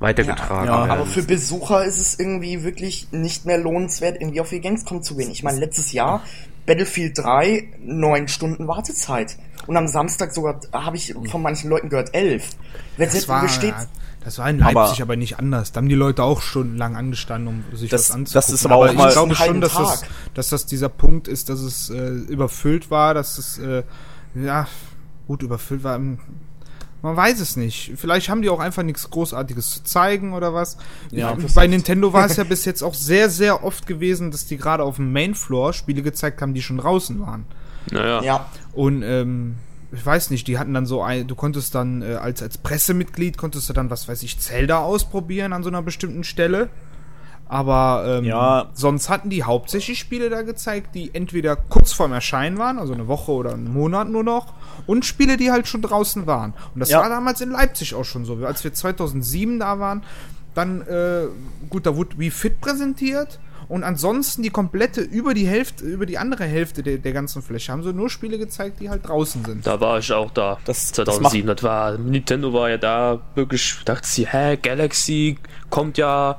weitergetragen. 0.00 0.66
Ja, 0.66 0.86
ja. 0.86 0.92
Aber 0.92 1.06
für 1.06 1.22
Besucher 1.22 1.84
ist 1.84 1.98
es 1.98 2.18
irgendwie 2.18 2.64
wirklich 2.64 3.08
nicht 3.12 3.46
mehr 3.46 3.58
lohnenswert, 3.58 4.20
irgendwie 4.20 4.40
auf 4.40 4.50
die 4.50 4.60
Gamescom 4.60 5.02
zu 5.02 5.16
gehen. 5.16 5.30
Ich 5.30 5.44
meine, 5.44 5.60
letztes 5.60 5.92
Jahr 5.92 6.22
Battlefield 6.66 7.18
3, 7.18 7.68
neun 7.80 8.28
Stunden 8.28 8.68
Wartezeit. 8.68 9.36
Und 9.66 9.76
am 9.76 9.86
Samstag 9.88 10.32
sogar, 10.34 10.60
habe 10.72 10.96
ich 10.96 11.14
von 11.30 11.42
manchen 11.42 11.70
Leuten 11.70 11.88
gehört, 11.88 12.14
elf. 12.14 12.50
Wer 12.96 13.06
Das 13.06 13.14
jetzt 13.14 13.28
war, 13.28 13.42
besteht, 13.42 13.74
das 14.24 14.38
war 14.38 14.48
in 14.50 14.58
Leipzig 14.58 14.74
Aber- 14.76 15.02
aber, 15.02 15.16
nicht 15.16 15.38
anders. 15.38 15.72
Da 15.72 15.78
haben 15.78 15.88
die 15.88 15.94
Leute 15.94 16.22
auch 16.24 16.40
stundenlang 16.42 16.96
angestanden, 16.96 17.64
um 17.70 17.76
sich 17.76 17.90
Das- 17.90 18.08
was 18.08 18.10
anzugucken. 18.14 18.34
das 18.34 18.48
ist 18.50 18.64
aber 18.66 18.76
auch 18.76 18.86
ich 18.86 18.94
mal- 18.94 19.12
glaube 19.12 19.36
einen 19.36 19.46
schon, 19.52 19.60
dass 19.60 19.72
das, 19.74 20.04
dass 20.34 20.48
das 20.50 20.66
dieser 20.66 20.88
Punkt 20.88 21.28
ist, 21.28 21.48
dass 21.48 21.60
es 21.60 21.90
äh, 21.90 22.08
überfüllt 22.08 22.90
war, 22.90 23.14
dass 23.14 23.38
es 23.38 23.58
äh, 23.58 23.82
ja 24.34 24.66
gut 25.28 25.42
überfüllt 25.42 25.84
war. 25.84 26.00
Man 27.02 27.16
weiß 27.16 27.40
es 27.40 27.56
nicht. 27.56 27.92
Vielleicht 27.96 28.28
haben 28.28 28.42
die 28.42 28.48
auch 28.48 28.60
einfach 28.60 28.84
nichts 28.84 29.10
Großartiges 29.10 29.70
zu 29.70 29.82
zeigen 29.82 30.32
oder 30.34 30.54
was. 30.54 30.76
Ja, 31.10 31.36
Bei 31.54 31.66
Nintendo 31.66 32.12
war 32.12 32.26
es 32.26 32.36
ja 32.36 32.44
bis 32.48 32.64
jetzt 32.64 32.82
auch 32.82 32.94
sehr, 32.94 33.28
sehr 33.28 33.64
oft 33.64 33.86
gewesen, 33.86 34.30
dass 34.30 34.46
die 34.46 34.56
gerade 34.56 34.84
auf 34.84 34.96
dem 34.96 35.12
Mainfloor 35.12 35.72
Spiele 35.72 36.02
gezeigt 36.02 36.40
haben, 36.40 36.54
die 36.54 36.62
schon 36.62 36.78
draußen 36.78 37.20
waren. 37.20 37.44
Naja. 37.90 38.22
ja, 38.22 38.50
Und 38.72 39.02
ähm, 39.02 39.56
ich 39.90 40.04
weiß 40.04 40.30
nicht, 40.30 40.46
die 40.46 40.58
hatten 40.58 40.72
dann 40.74 40.86
so 40.86 41.02
ein, 41.02 41.26
du 41.26 41.34
konntest 41.34 41.74
dann 41.74 42.02
äh, 42.02 42.14
als, 42.14 42.40
als 42.40 42.56
Pressemitglied 42.58 43.36
konntest 43.36 43.68
du 43.68 43.72
dann, 43.72 43.90
was 43.90 44.06
weiß 44.06 44.22
ich, 44.22 44.38
Zelda 44.38 44.78
ausprobieren 44.78 45.52
an 45.52 45.64
so 45.64 45.68
einer 45.68 45.82
bestimmten 45.82 46.22
Stelle. 46.22 46.68
Aber 47.52 48.04
ähm, 48.18 48.24
Ja. 48.24 48.70
sonst 48.72 49.10
hatten 49.10 49.28
die 49.28 49.42
hauptsächlich 49.44 49.98
Spiele 49.98 50.30
da 50.30 50.40
gezeigt, 50.40 50.94
die 50.94 51.14
entweder 51.14 51.54
kurz 51.54 51.92
vorm 51.92 52.12
Erscheinen 52.12 52.56
waren, 52.56 52.78
also 52.78 52.94
eine 52.94 53.08
Woche 53.08 53.30
oder 53.32 53.52
einen 53.52 53.70
Monat 53.70 54.08
nur 54.08 54.24
noch, 54.24 54.54
und 54.86 55.04
Spiele, 55.04 55.36
die 55.36 55.50
halt 55.50 55.68
schon 55.68 55.82
draußen 55.82 56.26
waren. 56.26 56.54
Und 56.74 56.80
das 56.80 56.88
Ja. 56.88 57.00
war 57.02 57.10
damals 57.10 57.42
in 57.42 57.50
Leipzig 57.50 57.94
auch 57.94 58.04
schon 58.06 58.24
so. 58.24 58.36
Als 58.46 58.64
wir 58.64 58.72
2007 58.72 59.58
da 59.60 59.78
waren, 59.78 60.02
dann, 60.54 60.80
äh, 60.86 61.24
gut, 61.68 61.84
da 61.84 61.94
wurde 61.94 62.18
Wii 62.18 62.30
Fit 62.30 62.62
präsentiert. 62.62 63.38
Und 63.68 63.84
ansonsten 63.84 64.42
die 64.42 64.50
komplette, 64.50 65.02
über 65.02 65.34
die 65.34 65.46
Hälfte, 65.46 65.84
über 65.84 66.06
die 66.06 66.16
andere 66.18 66.44
Hälfte 66.44 66.82
der, 66.82 66.96
der 66.98 67.12
ganzen 67.12 67.42
Fläche 67.42 67.70
haben 67.72 67.82
sie 67.82 67.92
nur 67.92 68.08
Spiele 68.08 68.38
gezeigt, 68.38 68.80
die 68.80 68.88
halt 68.88 69.06
draußen 69.06 69.44
sind. 69.44 69.66
Da 69.66 69.78
war 69.78 69.98
ich 69.98 70.10
auch 70.12 70.30
da. 70.30 70.56
Das- 70.64 70.92
2007. 70.92 71.46
Das, 71.48 71.62
war 71.62 71.98
Nintendo 71.98 72.52
war 72.54 72.70
ja 72.70 72.78
da 72.78 73.20
wirklich. 73.34 73.76
Dachte 73.84 74.06
sie, 74.08 74.26
hä, 74.26 74.56
Galaxy 74.56 75.36
kommt 75.68 75.98
ja. 75.98 76.38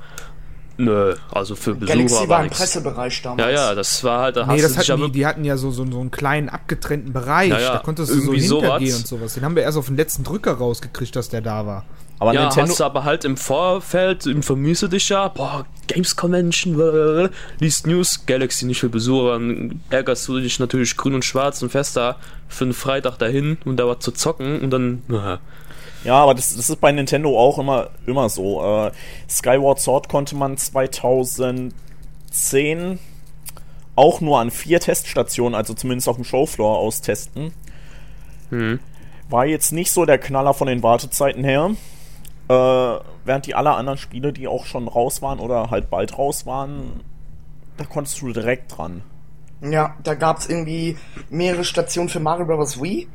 Nö, 0.77 1.15
also 1.31 1.55
für 1.55 1.75
Besucher 1.75 1.95
Galaxy 1.95 2.15
war 2.15 2.29
war 2.29 2.39
im 2.39 2.45
nix. 2.45 2.57
Pressebereich 2.57 3.21
damals. 3.21 3.41
Ja, 3.41 3.49
ja, 3.49 3.75
das 3.75 4.03
war 4.03 4.21
halt. 4.21 4.37
Da 4.37 4.47
Nee, 4.47 4.63
hast 4.63 4.75
das 4.75 4.89
hatten 4.89 5.03
die, 5.05 5.11
die 5.11 5.25
hatten 5.25 5.45
ja 5.45 5.55
so, 5.55 5.69
so, 5.71 5.85
so 5.89 5.99
einen 5.99 6.11
kleinen 6.11 6.49
abgetrennten 6.49 7.13
Bereich. 7.13 7.49
Ja, 7.49 7.59
ja, 7.59 7.73
da 7.73 7.79
konntest 7.79 8.09
du 8.11 8.15
so 8.15 8.33
irgendwie 8.33 8.41
hintergehen 8.41 8.91
sowas. 8.91 8.99
und 9.01 9.07
sowas. 9.07 9.33
Den 9.35 9.45
haben 9.45 9.55
wir 9.55 9.63
erst 9.63 9.77
auf 9.77 9.85
den 9.85 9.97
letzten 9.97 10.23
Drücker 10.23 10.53
rausgekriegt, 10.53 11.15
dass 11.15 11.29
der 11.29 11.41
da 11.41 11.65
war. 11.67 11.85
Aber 12.19 12.33
ja, 12.33 12.41
Nintendo, 12.43 12.69
hast 12.69 12.79
du 12.79 12.83
aber 12.85 13.03
halt 13.03 13.25
im 13.25 13.35
Vorfeld 13.37 14.25
informierst 14.25 14.83
du 14.83 14.87
dich 14.87 15.09
ja, 15.09 15.27
boah, 15.27 15.65
Games 15.87 16.15
Convention, 16.15 16.75
blablabla, 16.75 17.29
liest 17.59 17.85
News, 17.85 18.25
Galaxy 18.25 18.65
nicht 18.65 18.79
für 18.79 18.87
Besucher, 18.87 19.33
dann 19.33 19.81
ärgerst 19.89 20.27
du 20.27 20.39
dich 20.39 20.57
natürlich 20.59 20.95
grün 20.95 21.15
und 21.15 21.25
schwarz 21.25 21.61
und 21.61 21.69
fest 21.69 21.97
da 21.97 22.15
für 22.47 22.63
einen 22.63 22.73
Freitag 22.73 23.17
dahin 23.17 23.57
und 23.65 23.77
da 23.77 23.87
was 23.87 23.99
zu 23.99 24.11
zocken 24.11 24.61
und 24.61 24.69
dann, 24.69 25.03
Ja, 26.03 26.15
aber 26.15 26.33
das, 26.33 26.55
das 26.55 26.69
ist 26.69 26.81
bei 26.81 26.91
Nintendo 26.91 27.39
auch 27.39 27.59
immer, 27.59 27.89
immer 28.05 28.29
so. 28.29 28.63
Äh, 28.63 28.91
Skyward 29.29 29.79
Sword 29.79 30.09
konnte 30.09 30.35
man 30.35 30.57
2010 30.57 32.99
auch 33.95 34.21
nur 34.21 34.39
an 34.39 34.51
vier 34.51 34.79
Teststationen, 34.79 35.55
also 35.55 35.73
zumindest 35.73 36.09
auf 36.09 36.15
dem 36.15 36.25
Showfloor, 36.25 36.77
austesten. 36.77 37.53
War 39.29 39.45
jetzt 39.45 39.71
nicht 39.71 39.91
so 39.91 40.05
der 40.05 40.17
Knaller 40.17 40.53
von 40.53 40.67
den 40.67 40.83
Wartezeiten 40.83 41.43
her. 41.43 41.71
Äh, 42.49 42.99
während 43.25 43.45
die 43.45 43.55
aller 43.55 43.77
anderen 43.77 43.97
Spiele, 43.97 44.33
die 44.33 44.47
auch 44.47 44.65
schon 44.65 44.87
raus 44.87 45.21
waren 45.21 45.39
oder 45.39 45.71
halt 45.71 45.89
bald 45.89 46.17
raus 46.17 46.45
waren, 46.45 47.01
da 47.77 47.85
konntest 47.85 48.21
du 48.21 48.33
direkt 48.33 48.77
dran. 48.77 49.01
Ja, 49.61 49.95
da 50.03 50.15
gab's 50.15 50.47
irgendwie 50.47 50.97
mehrere 51.29 51.63
Stationen 51.63 52.09
für 52.09 52.19
Mario 52.19 52.45
Bros. 52.45 52.81
Wii, 52.81 53.07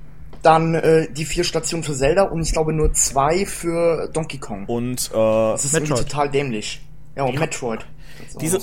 dann 0.43 0.75
äh, 0.75 1.11
die 1.13 1.25
vier 1.25 1.45
Stationen 1.45 1.83
für 1.83 1.95
Zelda 1.95 2.25
und 2.25 2.41
ich 2.43 2.53
glaube 2.53 2.73
nur 2.73 2.93
zwei 2.93 3.47
für 3.47 4.09
Donkey 4.13 4.39
Kong. 4.39 4.67
Und 4.67 5.11
äh, 5.13 5.15
Das 5.15 5.65
ist 5.65 5.75
irgendwie 5.75 5.93
Metroid. 5.93 6.09
total 6.09 6.31
dämlich. 6.31 6.81
Ja, 7.17 7.25
und 7.25 7.39
Metroid. 7.39 7.85
diese, 8.41 8.59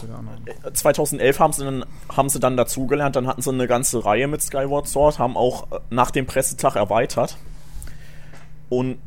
2011 0.74 1.40
haben 1.40 1.54
sie 1.54 1.66
dann, 1.66 1.86
haben 2.16 2.30
sie 2.30 2.40
dann 2.40 2.56
dazugelernt, 2.58 3.16
dann 3.16 3.28
hatten 3.28 3.42
sie 3.42 3.50
eine 3.52 3.68
ganze 3.68 4.06
Reihe 4.06 4.28
mit 4.28 4.42
Skyward 4.42 4.88
Sword, 4.88 5.20
haben 5.20 5.36
auch 5.36 5.72
äh, 5.72 5.80
nach 5.90 6.12
dem 6.12 6.26
Pressetag 6.26 6.76
erweitert. 6.76 7.38
Und 8.70 8.98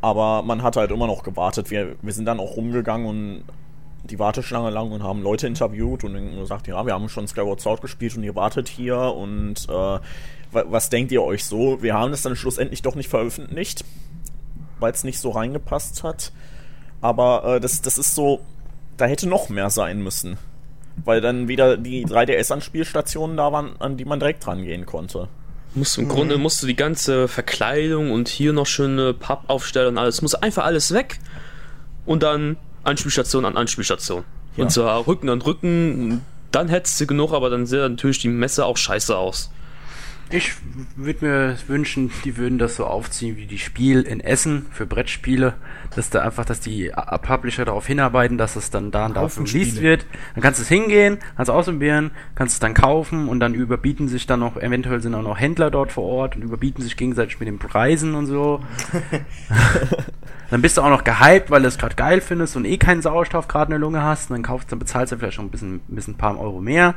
aber 0.00 0.42
man 0.42 0.62
hat 0.62 0.76
halt 0.76 0.90
immer 0.90 1.06
noch 1.06 1.22
gewartet. 1.22 1.70
Wir, 1.70 1.96
wir 2.00 2.12
sind 2.12 2.26
dann 2.26 2.38
auch 2.38 2.56
rumgegangen 2.56 3.06
und 3.06 3.44
die 4.04 4.18
Warteschlange 4.18 4.70
lang 4.70 4.92
und 4.92 5.02
haben 5.02 5.22
Leute 5.22 5.46
interviewt 5.46 6.04
und 6.04 6.36
gesagt, 6.36 6.68
ja, 6.68 6.86
wir 6.86 6.92
haben 6.92 7.08
schon 7.08 7.26
Skyward 7.26 7.60
Sword 7.60 7.80
gespielt 7.80 8.16
und 8.16 8.22
ihr 8.22 8.36
wartet 8.36 8.68
hier 8.68 8.98
und 8.98 9.66
äh, 9.68 9.98
was 10.52 10.90
denkt 10.90 11.12
ihr 11.12 11.22
euch 11.22 11.44
so? 11.44 11.82
Wir 11.82 11.94
haben 11.94 12.12
es 12.12 12.22
dann 12.22 12.36
schlussendlich 12.36 12.82
doch 12.82 12.94
nicht 12.94 13.08
veröffentlicht, 13.08 13.84
weil 14.78 14.92
es 14.92 15.04
nicht 15.04 15.18
so 15.18 15.30
reingepasst 15.30 16.02
hat. 16.02 16.32
Aber 17.00 17.56
äh, 17.56 17.60
das, 17.60 17.82
das 17.82 17.98
ist 17.98 18.14
so, 18.14 18.40
da 18.96 19.06
hätte 19.06 19.28
noch 19.28 19.48
mehr 19.48 19.70
sein 19.70 20.02
müssen. 20.02 20.38
Weil 21.04 21.20
dann 21.20 21.46
wieder 21.46 21.76
die 21.76 22.06
3DS-Anspielstationen 22.06 23.36
da 23.36 23.52
waren, 23.52 23.76
an 23.80 23.96
die 23.96 24.06
man 24.06 24.18
direkt 24.18 24.46
rangehen 24.46 24.86
konnte. 24.86 25.28
musst, 25.74 25.98
im 25.98 26.08
Grunde 26.08 26.38
musst 26.38 26.62
du 26.62 26.66
die 26.66 26.76
ganze 26.76 27.28
Verkleidung 27.28 28.10
und 28.12 28.28
hier 28.28 28.54
noch 28.54 28.66
schöne 28.66 29.12
Pappaufsteller 29.12 29.88
und 29.88 29.98
alles, 29.98 30.22
muss 30.22 30.34
einfach 30.34 30.64
alles 30.64 30.94
weg 30.94 31.18
und 32.06 32.22
dann 32.22 32.56
Anspielstation 32.82 33.44
an 33.44 33.56
Anspielstation. 33.58 34.24
Ja. 34.56 34.64
Und 34.64 34.70
zwar 34.70 35.06
Rücken 35.06 35.28
an 35.28 35.42
Rücken, 35.42 36.24
dann 36.50 36.68
hättest 36.68 36.98
du 37.00 37.06
genug, 37.06 37.32
aber 37.32 37.50
dann 37.50 37.66
sieht 37.66 37.80
natürlich 37.80 38.20
die 38.20 38.28
Messe 38.28 38.64
auch 38.64 38.78
scheiße 38.78 39.16
aus. 39.16 39.50
Ich 40.28 40.54
würde 40.96 41.24
mir 41.24 41.56
wünschen, 41.68 42.10
die 42.24 42.36
würden 42.36 42.58
das 42.58 42.74
so 42.74 42.84
aufziehen 42.84 43.36
wie 43.36 43.46
die 43.46 43.58
Spiel 43.58 44.02
in 44.02 44.18
Essen 44.18 44.66
für 44.72 44.84
Brettspiele, 44.84 45.54
dass 45.94 46.10
da 46.10 46.22
einfach, 46.22 46.44
dass 46.44 46.58
die 46.58 46.90
Publisher 47.22 47.64
darauf 47.64 47.86
hinarbeiten, 47.86 48.36
dass 48.36 48.56
es 48.56 48.70
dann 48.70 48.90
da 48.90 49.06
und 49.06 49.16
da 49.16 49.24
released 49.24 49.80
wird. 49.80 50.04
Dann 50.34 50.42
kannst 50.42 50.58
du 50.58 50.64
es 50.64 50.68
hingehen, 50.68 51.18
kannst 51.36 51.50
ausprobieren, 51.50 52.10
kannst 52.34 52.54
es 52.54 52.60
dann 52.60 52.74
kaufen 52.74 53.28
und 53.28 53.38
dann 53.38 53.54
überbieten 53.54 54.08
sich 54.08 54.26
dann 54.26 54.40
noch, 54.40 54.56
eventuell 54.56 55.00
sind 55.00 55.14
auch 55.14 55.22
noch 55.22 55.38
Händler 55.38 55.70
dort 55.70 55.92
vor 55.92 56.04
Ort 56.04 56.34
und 56.34 56.42
überbieten 56.42 56.82
sich 56.82 56.96
gegenseitig 56.96 57.38
mit 57.38 57.46
den 57.46 57.60
Preisen 57.60 58.16
und 58.16 58.26
so. 58.26 58.60
dann 60.50 60.60
bist 60.60 60.76
du 60.76 60.82
auch 60.82 60.90
noch 60.90 61.04
gehypt, 61.04 61.52
weil 61.52 61.62
du 61.62 61.68
es 61.68 61.78
gerade 61.78 61.94
geil 61.94 62.20
findest 62.20 62.56
und 62.56 62.64
eh 62.64 62.78
keinen 62.78 63.00
Sauerstoff 63.00 63.46
gerade 63.46 63.66
in 63.66 63.70
der 63.70 63.78
Lunge 63.78 64.02
hast. 64.02 64.30
Und 64.30 64.34
dann 64.34 64.42
kaufst, 64.42 64.72
dann 64.72 64.80
bezahlst 64.80 65.12
du 65.12 65.18
vielleicht 65.18 65.34
schon 65.34 65.46
ein 65.46 65.50
bisschen, 65.50 65.74
ein 65.88 65.94
bisschen 65.94 66.14
ein 66.14 66.18
paar 66.18 66.36
Euro 66.36 66.60
mehr. 66.60 66.96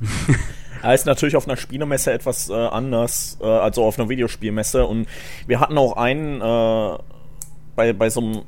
Ja, 0.82 0.92
ist 0.92 1.06
natürlich 1.06 1.36
auf 1.36 1.46
einer 1.46 1.56
Spielemesse 1.56 2.12
etwas 2.12 2.48
äh, 2.48 2.54
anders, 2.54 3.38
äh, 3.40 3.46
also 3.46 3.84
auf 3.84 3.98
einer 3.98 4.08
Videospielmesse. 4.08 4.86
Und 4.86 5.06
wir 5.46 5.60
hatten 5.60 5.78
auch 5.78 5.96
einen 5.96 6.40
äh, 6.40 6.98
bei, 7.76 7.92
bei 7.92 8.10
so 8.10 8.20
einem, 8.20 8.42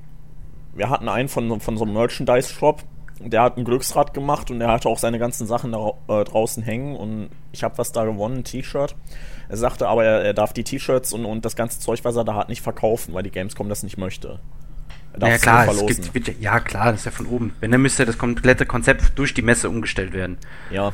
wir 0.74 0.90
hatten 0.90 1.08
einen 1.08 1.28
von, 1.28 1.60
von 1.60 1.76
so 1.76 1.84
einem 1.84 1.94
Merchandise-Shop, 1.94 2.82
der 3.20 3.42
hat 3.42 3.56
ein 3.56 3.64
Glücksrad 3.64 4.12
gemacht 4.12 4.50
und 4.50 4.58
der 4.58 4.68
hatte 4.68 4.88
auch 4.88 4.98
seine 4.98 5.18
ganzen 5.18 5.46
Sachen 5.46 5.72
da, 5.72 5.92
äh, 6.08 6.24
draußen 6.24 6.62
hängen 6.62 6.96
und 6.96 7.30
ich 7.52 7.62
habe 7.62 7.78
was 7.78 7.92
da 7.92 8.04
gewonnen, 8.04 8.38
ein 8.38 8.44
T-Shirt. 8.44 8.94
Er 9.48 9.56
sagte 9.56 9.88
aber, 9.88 10.04
er, 10.04 10.22
er 10.22 10.34
darf 10.34 10.52
die 10.52 10.64
T-Shirts 10.64 11.12
und, 11.12 11.24
und 11.24 11.44
das 11.44 11.56
ganze 11.56 11.78
Zeug, 11.80 12.00
was 12.02 12.16
er 12.16 12.24
da 12.24 12.34
hat, 12.34 12.48
nicht 12.48 12.62
verkaufen, 12.62 13.14
weil 13.14 13.22
die 13.22 13.30
Gamescom 13.30 13.68
das 13.68 13.82
nicht 13.82 13.98
möchte. 13.98 14.40
Er 15.12 15.20
darf 15.20 15.30
Ja 15.30 15.38
klar, 15.38 15.68
es 15.68 16.12
gibt, 16.12 16.40
ja 16.40 16.58
klar, 16.60 16.90
das 16.90 17.00
ist 17.00 17.04
ja 17.06 17.12
von 17.12 17.26
oben. 17.26 17.54
Wenn, 17.60 17.70
dann 17.70 17.82
müsste 17.82 18.04
das 18.04 18.18
komplette 18.18 18.66
Konzept 18.66 19.16
durch 19.16 19.32
die 19.32 19.42
Messe 19.42 19.68
umgestellt 19.70 20.12
werden. 20.12 20.38
Ja. 20.70 20.92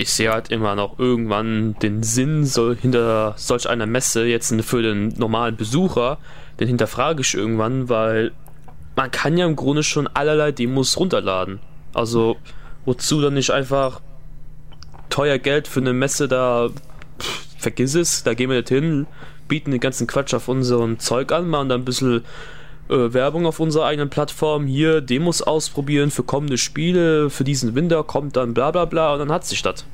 Ich 0.00 0.12
sehe 0.12 0.30
halt 0.30 0.52
immer 0.52 0.76
noch 0.76 1.00
irgendwann 1.00 1.74
den 1.82 2.04
Sinn 2.04 2.46
so 2.46 2.72
hinter 2.72 3.34
solch 3.36 3.68
einer 3.68 3.86
Messe 3.86 4.26
jetzt 4.26 4.54
für 4.62 4.80
den 4.80 5.08
normalen 5.18 5.56
Besucher, 5.56 6.18
den 6.60 6.68
hinterfrage 6.68 7.22
ich 7.22 7.34
irgendwann, 7.34 7.88
weil 7.88 8.30
man 8.94 9.10
kann 9.10 9.36
ja 9.36 9.44
im 9.44 9.56
Grunde 9.56 9.82
schon 9.82 10.06
allerlei 10.06 10.52
Demos 10.52 10.96
runterladen. 11.00 11.58
Also 11.94 12.36
wozu 12.84 13.20
dann 13.20 13.34
nicht 13.34 13.50
einfach 13.50 14.00
teuer 15.10 15.38
Geld 15.38 15.66
für 15.66 15.80
eine 15.80 15.92
Messe 15.92 16.28
da 16.28 16.68
pff, 17.18 17.46
vergiss 17.58 17.96
es, 17.96 18.22
da 18.22 18.34
gehen 18.34 18.50
wir 18.50 18.58
nicht 18.58 18.68
hin, 18.68 19.08
bieten 19.48 19.72
den 19.72 19.80
ganzen 19.80 20.06
Quatsch 20.06 20.32
auf 20.32 20.46
unserem 20.46 21.00
Zeug 21.00 21.32
an, 21.32 21.48
machen 21.48 21.70
dann 21.70 21.80
ein 21.80 21.84
bisschen 21.84 22.22
äh, 22.88 23.12
Werbung 23.12 23.46
auf 23.46 23.60
unserer 23.60 23.86
eigenen 23.86 24.10
Plattform, 24.10 24.66
hier 24.66 25.00
Demos 25.00 25.42
ausprobieren 25.42 26.10
für 26.10 26.22
kommende 26.22 26.58
Spiele, 26.58 27.30
für 27.30 27.44
diesen 27.44 27.74
Winter 27.74 28.02
kommt 28.04 28.36
dann 28.36 28.54
bla 28.54 28.70
bla 28.70 28.84
bla 28.84 29.12
und 29.12 29.20
dann 29.20 29.32
hat 29.32 29.44
sich 29.44 29.62
das. 29.62 29.84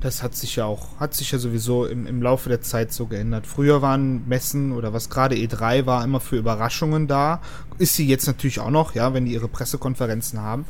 Das 0.00 0.22
hat 0.22 0.34
sich 0.34 0.56
ja 0.56 0.66
auch, 0.66 1.00
hat 1.00 1.14
sich 1.14 1.32
ja 1.32 1.38
sowieso 1.38 1.86
im, 1.86 2.06
im 2.06 2.20
Laufe 2.20 2.50
der 2.50 2.60
Zeit 2.60 2.92
so 2.92 3.06
geändert. 3.06 3.46
Früher 3.46 3.80
waren 3.80 4.28
Messen 4.28 4.72
oder 4.72 4.92
was 4.92 5.08
gerade 5.08 5.36
E3 5.36 5.86
war, 5.86 6.04
immer 6.04 6.20
für 6.20 6.36
Überraschungen 6.36 7.06
da. 7.06 7.40
Ist 7.78 7.94
sie 7.94 8.06
jetzt 8.06 8.26
natürlich 8.26 8.60
auch 8.60 8.70
noch, 8.70 8.94
ja, 8.94 9.14
wenn 9.14 9.24
die 9.24 9.32
ihre 9.32 9.48
Pressekonferenzen 9.48 10.40
haben. 10.40 10.66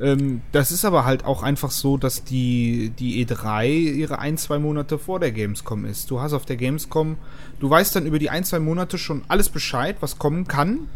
Ähm, 0.00 0.42
das 0.52 0.70
ist 0.70 0.84
aber 0.84 1.04
halt 1.04 1.24
auch 1.24 1.42
einfach 1.42 1.72
so, 1.72 1.96
dass 1.96 2.22
die, 2.22 2.92
die 2.98 3.26
E3 3.26 3.66
ihre 3.66 4.20
ein, 4.20 4.38
zwei 4.38 4.58
Monate 4.58 4.98
vor 4.98 5.18
der 5.18 5.32
Gamescom 5.32 5.84
ist. 5.84 6.10
Du 6.10 6.20
hast 6.20 6.32
auf 6.32 6.46
der 6.46 6.56
Gamescom, 6.56 7.16
du 7.58 7.68
weißt 7.68 7.96
dann 7.96 8.06
über 8.06 8.20
die 8.20 8.30
ein, 8.30 8.44
zwei 8.44 8.60
Monate 8.60 8.96
schon 8.96 9.22
alles 9.26 9.48
Bescheid, 9.48 9.96
was 10.00 10.18
kommen 10.18 10.46
kann. 10.46 10.88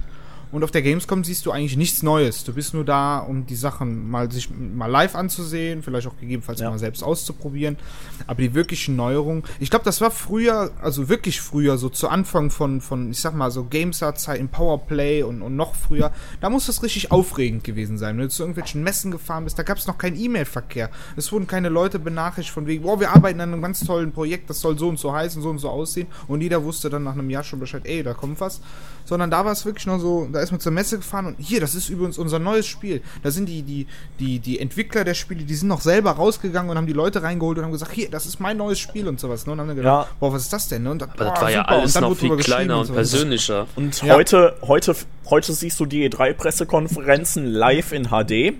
Und 0.53 0.63
auf 0.65 0.71
der 0.71 0.83
Gamescom 0.83 1.25
siehst 1.25 1.47
du 1.47 1.51
eigentlich 1.51 1.77
nichts 1.79 2.03
Neues. 2.03 2.45
Du 2.45 2.53
bist 2.53 2.75
nur 2.75 2.85
da, 2.85 3.19
um 3.19 3.47
die 3.47 3.57
Sachen 3.57 4.11
mal 4.11 4.31
sich 4.31 4.51
mal 4.51 4.87
live 4.87 5.15
anzusehen, 5.15 5.83
vielleicht 5.83 6.07
auch 6.07 6.17
gegebenenfalls 6.21 6.61
Ja. 6.61 6.71
mal 6.71 6.79
selbst 6.79 7.03
auszuprobieren. 7.03 7.79
Aber 8.27 8.43
die 8.43 8.55
wirklichen 8.55 8.95
Neuerungen, 8.95 9.45
ich 9.61 9.71
glaube, 9.71 9.87
das 9.87 10.01
war 10.03 10.11
früher, 10.11 10.71
also 10.83 11.09
wirklich 11.09 11.41
früher, 11.41 11.79
so 11.79 11.89
zu 11.89 12.09
Anfang 12.11 12.51
von, 12.51 12.83
von 12.83 13.11
ich 13.11 13.21
sag 13.21 13.35
mal, 13.35 13.51
so 13.51 13.65
Gamestar-Zeiten, 13.65 14.49
Powerplay 14.49 15.23
und, 15.23 15.41
und 15.41 15.57
noch 15.57 15.75
früher, 15.75 16.13
da 16.43 16.51
muss 16.51 16.67
das 16.67 16.83
richtig 16.83 17.11
aufregend 17.11 17.65
gewesen 17.65 17.97
sein. 17.97 18.17
Wenn 18.19 18.25
du 18.25 18.29
zu 18.29 18.43
irgendwelchen 18.43 18.83
Messen 18.83 19.11
gefahren 19.11 19.45
bist, 19.45 19.59
da 19.59 19.63
gab 19.63 19.79
es 19.79 19.87
noch 19.87 19.97
keinen 19.97 20.21
E-Mail-Verkehr. 20.21 20.91
Es 21.17 21.33
wurden 21.33 21.47
keine 21.47 21.71
Leute 21.71 21.99
benachrichtigt 21.99 22.53
von 22.53 22.67
wegen, 22.67 22.83
boah, 22.83 23.01
wir 23.01 23.11
arbeiten 23.11 23.41
an 23.41 23.53
einem 23.55 23.63
ganz 23.63 23.81
tollen 23.81 24.13
Projekt, 24.13 24.51
das 24.51 24.61
soll 24.61 24.79
so 24.79 24.91
und 24.91 24.99
so 24.99 25.15
heißen, 25.15 25.41
so 25.41 25.49
und 25.49 25.59
so 25.61 25.71
aussehen. 25.71 26.09
Und 26.29 26.43
jeder 26.43 26.63
wusste 26.63 26.91
dann 26.91 27.05
nach 27.05 27.15
einem 27.15 27.31
Jahr 27.31 27.43
schon 27.43 27.59
Bescheid, 27.59 27.83
ey, 27.85 28.03
da 28.03 28.13
kommt 28.13 28.39
was. 28.41 28.61
Sondern 29.07 29.31
da 29.31 29.45
war 29.45 29.53
es 29.53 29.65
wirklich 29.65 29.87
noch 29.87 29.99
so, 29.99 30.29
da 30.31 30.42
ist 30.43 30.51
man 30.51 30.61
zur 30.61 30.73
Messe 30.73 30.97
gefahren 30.99 31.27
und 31.27 31.37
hier, 31.39 31.61
das 31.61 31.75
ist 31.75 31.89
übrigens 31.89 32.19
unser 32.19 32.39
neues 32.39 32.67
Spiel. 32.67 33.03
Da 33.23 33.31
sind 33.31 33.49
die, 33.49 33.63
die, 33.63 33.87
die, 34.19 34.39
die 34.39 34.59
Entwickler 34.61 35.05
der 35.05 35.15
Spiele, 35.15 35.45
die 35.45 35.55
sind 35.55 35.69
noch 35.69 35.81
selber 35.81 36.13
rausgegangen 36.13 36.71
und 36.71 36.77
haben 36.77 36.87
die 36.87 36.93
Leute 36.93 37.23
reingeholt 37.23 37.59
und 37.59 37.65
haben 37.65 37.73
gesagt, 37.73 37.93
hier, 37.93 38.11
das 38.11 38.27
ist 38.27 38.41
mein 38.41 38.57
neues 38.57 38.79
Spiel 38.79 39.09
und 39.09 39.21
sowas. 39.21 39.47
Ne? 39.47 39.53
Und 39.53 39.61
haben 39.61 39.69
dann 39.69 39.77
gedacht, 39.77 40.09
Ja. 40.09 40.17
boah, 40.21 40.33
was 40.33 40.43
ist 40.43 40.53
das 40.53 40.69
denn? 40.69 40.83
Ne? 40.85 40.91
Und, 40.91 41.03
Aber 41.03 41.13
das 41.25 41.41
war 41.41 41.51
ja 41.51 41.63
alles 41.63 42.01
noch 42.01 42.17
viel 42.17 42.37
kleiner 42.37 42.81
und 42.81 42.93
persönlicher. 42.93 43.67
Und 43.77 44.03
Ja. 44.03 44.15
heute, 44.15 44.57
heute, 44.63 44.95
heute 45.31 45.53
siehst 45.53 45.79
du 45.81 45.87
die 45.87 46.09
E3-Pressekonferenzen 46.09 47.45
live 47.47 47.93
in 47.93 48.09
HD. 48.09 48.55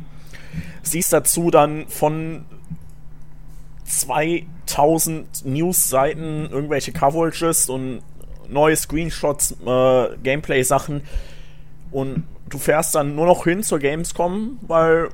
Siehst 0.83 1.13
dazu 1.13 1.51
dann 1.51 1.87
von 1.89 2.45
2000 3.85 5.45
News-Seiten 5.45 6.49
irgendwelche 6.51 6.93
Coverages 6.93 7.69
und 7.69 8.01
neue 8.49 8.77
Screenshots, 8.77 9.53
äh, 9.65 10.17
Gameplay-Sachen. 10.23 11.03
Und 11.93 12.25
du 12.49 12.59
fährst 12.59 12.95
dann 12.95 13.15
nur 13.15 13.27
noch 13.27 13.45
hin 13.45 13.63
zur 13.63 13.79
Gamescom, 13.79 14.59
weil 14.63 15.09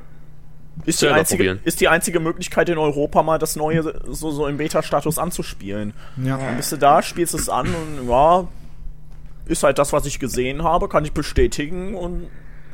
ist 0.84 1.02
die, 1.02 1.08
einzige, 1.08 1.58
ist 1.64 1.80
die 1.80 1.88
einzige 1.88 2.20
Möglichkeit 2.20 2.68
in 2.68 2.78
Europa 2.78 3.22
mal 3.22 3.38
das 3.38 3.56
neue 3.56 3.82
so, 4.06 4.30
so 4.30 4.46
im 4.46 4.58
Beta-Status 4.58 5.18
anzuspielen. 5.18 5.92
Ja. 6.22 6.38
Dann 6.38 6.56
bist 6.56 6.70
du 6.70 6.76
da, 6.76 7.02
spielst 7.02 7.34
es 7.34 7.48
an 7.48 7.66
und 7.66 8.08
ja, 8.08 8.46
ist 9.46 9.64
halt 9.64 9.78
das, 9.78 9.92
was 9.92 10.06
ich 10.06 10.20
gesehen 10.20 10.62
habe, 10.62 10.88
kann 10.88 11.04
ich 11.04 11.12
bestätigen 11.12 11.94
und 11.94 12.28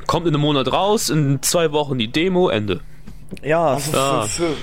Kommt 0.06 0.26
in 0.26 0.34
einem 0.34 0.42
Monat 0.42 0.70
raus, 0.70 1.08
in 1.08 1.40
zwei 1.40 1.72
Wochen 1.72 1.98
die 1.98 2.12
Demo, 2.12 2.50
Ende. 2.50 2.80
ja, 3.42 3.68
Also 3.68 3.92
für, 3.92 4.28
für 4.28 4.56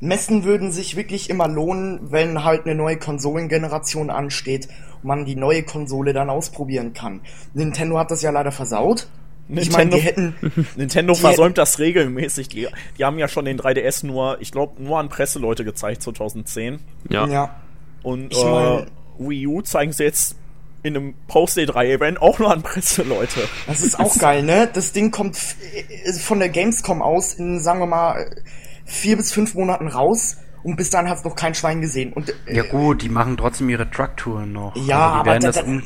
Messen 0.00 0.44
würden 0.44 0.72
sich 0.72 0.96
wirklich 0.96 1.30
immer 1.30 1.48
lohnen, 1.48 2.00
wenn 2.10 2.44
halt 2.44 2.64
eine 2.66 2.74
neue 2.74 2.96
Konsolengeneration 2.98 4.10
ansteht 4.10 4.68
und 5.02 5.04
man 5.08 5.24
die 5.24 5.36
neue 5.36 5.62
Konsole 5.62 6.12
dann 6.12 6.30
ausprobieren 6.30 6.92
kann. 6.92 7.20
Nintendo 7.54 7.98
hat 7.98 8.10
das 8.10 8.22
ja 8.22 8.30
leider 8.30 8.52
versaut. 8.52 9.08
Ich 9.48 9.70
meine, 9.70 9.90
die 9.90 9.98
hätten, 10.00 10.34
Nintendo 10.76 11.14
die 11.14 11.20
versäumt 11.20 11.56
das 11.56 11.78
regelmäßig. 11.78 12.48
Die, 12.48 12.66
die 12.98 13.04
haben 13.04 13.16
ja 13.18 13.28
schon 13.28 13.44
den 13.44 13.58
3DS 13.60 14.04
nur, 14.04 14.38
ich 14.40 14.50
glaube, 14.50 14.82
nur 14.82 14.98
an 14.98 15.08
Presseleute 15.08 15.64
gezeigt 15.64 16.02
2010. 16.02 16.80
Ja. 17.10 17.26
ja, 17.28 17.54
Und 18.02 18.32
Ich 18.32 18.42
äh, 18.42 18.50
mein- 18.50 18.86
Wii 19.18 19.46
U 19.46 19.62
zeigen 19.62 19.92
sie 19.92 20.02
jetzt 20.02 20.34
in 20.82 20.96
einem 20.96 21.14
Post-E3-Event 21.28 22.20
auch 22.20 22.38
nur 22.38 22.52
an 22.52 22.62
Presseleute. 22.62 23.40
das 23.66 23.80
ist 23.82 23.98
auch 23.98 24.18
geil, 24.18 24.42
ne? 24.42 24.68
Das 24.72 24.92
Ding 24.92 25.10
kommt 25.10 25.36
äh, 25.36 26.12
von 26.12 26.38
der 26.40 26.48
Gamescom 26.48 27.00
aus 27.00 27.32
in, 27.34 27.60
sagen 27.60 27.80
wir 27.80 27.86
mal, 27.86 28.20
äh, 28.22 28.26
vier 28.86 29.16
bis 29.18 29.32
fünf 29.32 29.54
Monaten 29.54 29.88
raus 29.88 30.38
und 30.62 30.76
bis 30.76 30.88
dahin 30.90 31.10
hat's 31.10 31.24
noch 31.24 31.36
kein 31.36 31.54
Schwein 31.54 31.80
gesehen. 31.82 32.12
Und 32.14 32.30
äh, 32.46 32.56
Ja 32.56 32.62
gut, 32.62 33.02
die 33.02 33.08
machen 33.10 33.36
trotzdem 33.36 33.68
ihre 33.68 33.90
Trucktouren 33.90 34.52
noch. 34.52 34.74
Ja, 34.76 35.22
die 35.22 35.28
aber 35.30 35.38
das 35.38 35.56
da- 35.56 35.62
um, 35.64 35.82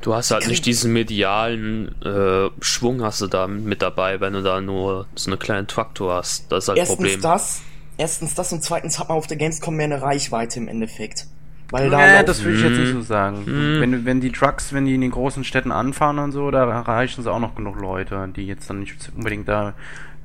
Du 0.00 0.14
hast 0.14 0.30
halt 0.32 0.46
nicht 0.48 0.66
diesen 0.66 0.92
medialen 0.92 1.94
äh, 2.02 2.50
Schwung 2.60 3.02
hast 3.02 3.22
du 3.22 3.26
da 3.26 3.46
mit 3.46 3.80
dabei, 3.80 4.20
wenn 4.20 4.34
du 4.34 4.42
da 4.42 4.60
nur 4.60 5.06
so 5.14 5.30
eine 5.30 5.38
kleine 5.38 5.66
Traktor 5.66 6.16
hast. 6.16 6.52
Das 6.52 6.64
ist 6.64 6.68
halt 6.68 6.78
erstens 6.78 6.96
Problem. 6.98 7.20
das, 7.22 7.62
erstens 7.96 8.34
das 8.34 8.52
und 8.52 8.62
zweitens 8.62 8.98
hat 8.98 9.08
man 9.08 9.16
auf 9.16 9.26
der 9.26 9.38
Gamescom 9.38 9.74
mehr 9.76 9.86
eine 9.86 10.02
Reichweite 10.02 10.58
im 10.60 10.68
Endeffekt. 10.68 11.26
Weil 11.70 11.88
da 11.88 11.96
Nee, 11.96 12.12
laufen- 12.12 12.26
das 12.26 12.44
würde 12.44 12.58
ich 12.58 12.62
jetzt 12.64 12.78
nicht 12.78 12.92
so 12.92 13.00
sagen. 13.00 13.46
Wenn, 13.46 14.04
wenn 14.04 14.20
die 14.20 14.30
Trucks, 14.30 14.74
wenn 14.74 14.84
die 14.84 14.94
in 14.94 15.00
den 15.00 15.10
großen 15.10 15.42
Städten 15.42 15.72
anfahren 15.72 16.18
und 16.18 16.32
so, 16.32 16.50
da 16.50 16.68
erreichen 16.70 17.22
sie 17.22 17.32
auch 17.32 17.40
noch 17.40 17.54
genug 17.54 17.80
Leute, 17.80 18.28
die 18.36 18.46
jetzt 18.46 18.68
dann 18.68 18.80
nicht 18.80 19.10
unbedingt 19.16 19.48
da 19.48 19.72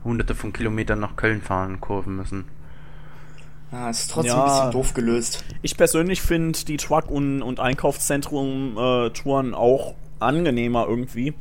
hunderte 0.03 0.35
von 0.35 0.53
Kilometern 0.53 0.99
nach 0.99 1.15
Köln 1.15 1.41
fahren, 1.41 1.79
kurven 1.81 2.15
müssen. 2.15 2.45
Ja, 3.71 3.89
ist 3.89 4.09
trotzdem 4.11 4.35
Ja. 4.35 4.43
ein 4.43 4.49
bisschen 4.49 4.71
doof 4.71 4.93
gelöst. 4.93 5.45
Ich 5.61 5.77
persönlich 5.77 6.21
finde 6.21 6.57
die 6.65 6.77
Truck- 6.77 7.11
und, 7.11 7.41
und 7.43 7.59
Einkaufszentrum-Touren 7.59 9.53
auch 9.53 9.93
angenehmer 10.19 10.85
irgendwie. 10.87 11.33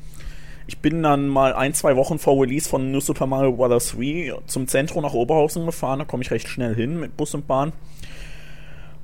Ich 0.66 0.78
bin 0.80 1.02
dann 1.02 1.28
mal 1.28 1.54
ein, 1.54 1.72
zwei 1.72 1.96
Wochen 1.96 2.18
vor 2.18 2.42
Release 2.42 2.68
von 2.68 2.92
New 2.92 3.00
Super 3.00 3.26
Mario 3.26 3.52
Bros. 3.52 3.92
3 3.96 4.34
zum 4.46 4.68
Zentrum 4.68 5.02
nach 5.02 5.14
Oberhausen 5.14 5.64
gefahren. 5.64 6.00
Da 6.00 6.04
komme 6.04 6.22
ich 6.22 6.30
recht 6.30 6.48
schnell 6.48 6.74
hin 6.74 7.00
mit 7.00 7.16
Bus 7.16 7.34
und 7.34 7.46
Bahn. 7.46 7.72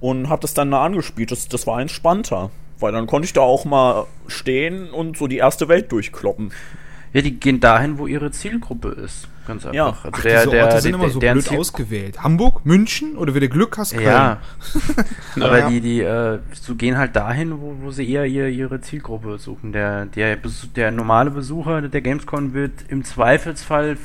Und 0.00 0.28
habe 0.28 0.42
das 0.42 0.52
dann 0.52 0.70
da 0.70 0.84
angespielt. 0.84 1.30
Das, 1.30 1.48
das 1.48 1.66
war 1.66 1.80
entspannter. 1.80 2.50
Weil 2.78 2.92
dann 2.92 3.06
konnte 3.06 3.24
ich 3.24 3.32
da 3.32 3.40
auch 3.40 3.64
mal 3.64 4.04
stehen 4.26 4.90
und 4.90 5.16
so 5.16 5.26
die 5.26 5.38
erste 5.38 5.68
Welt 5.68 5.90
durchkloppen. 5.90 6.52
Ja, 7.14 7.22
die 7.22 7.40
gehen 7.40 7.60
dahin, 7.60 7.96
wo 7.98 8.06
ihre 8.06 8.30
Zielgruppe 8.30 8.88
ist. 8.88 9.28
Ganz 9.46 9.66
einfach. 9.66 9.74
Ja. 9.74 9.86
Also 9.86 10.08
Ach, 10.12 10.22
der, 10.22 10.38
diese 10.40 10.50
der, 10.50 10.64
Orte 10.64 10.80
sind 10.80 10.92
der, 10.92 11.00
immer 11.00 11.10
so 11.10 11.20
blöd 11.20 11.50
ausgewählt. 11.52 12.22
Hamburg, 12.22 12.64
München 12.64 13.16
oder 13.16 13.34
wenn 13.34 13.42
du 13.42 13.48
Glück 13.48 13.76
hast, 13.76 13.92
Köln. 13.92 14.06
Ja. 14.06 14.38
Aber 15.36 15.58
Ja. 15.58 15.68
die, 15.68 15.80
die, 15.80 16.00
äh, 16.00 16.38
so 16.52 16.74
gehen 16.74 16.96
halt 16.96 17.14
dahin, 17.14 17.60
wo, 17.60 17.74
wo 17.80 17.90
sie 17.90 18.08
eher 18.10 18.24
ihre, 18.26 18.48
ihre 18.48 18.80
Zielgruppe 18.80 19.38
suchen. 19.38 19.72
Der, 19.72 20.06
der, 20.06 20.38
der 20.76 20.90
normale 20.90 21.30
Besucher 21.30 21.82
der 21.82 22.00
Gamescom 22.00 22.54
wird 22.54 22.72
im 22.88 23.04
Zweifelsfall 23.04 23.98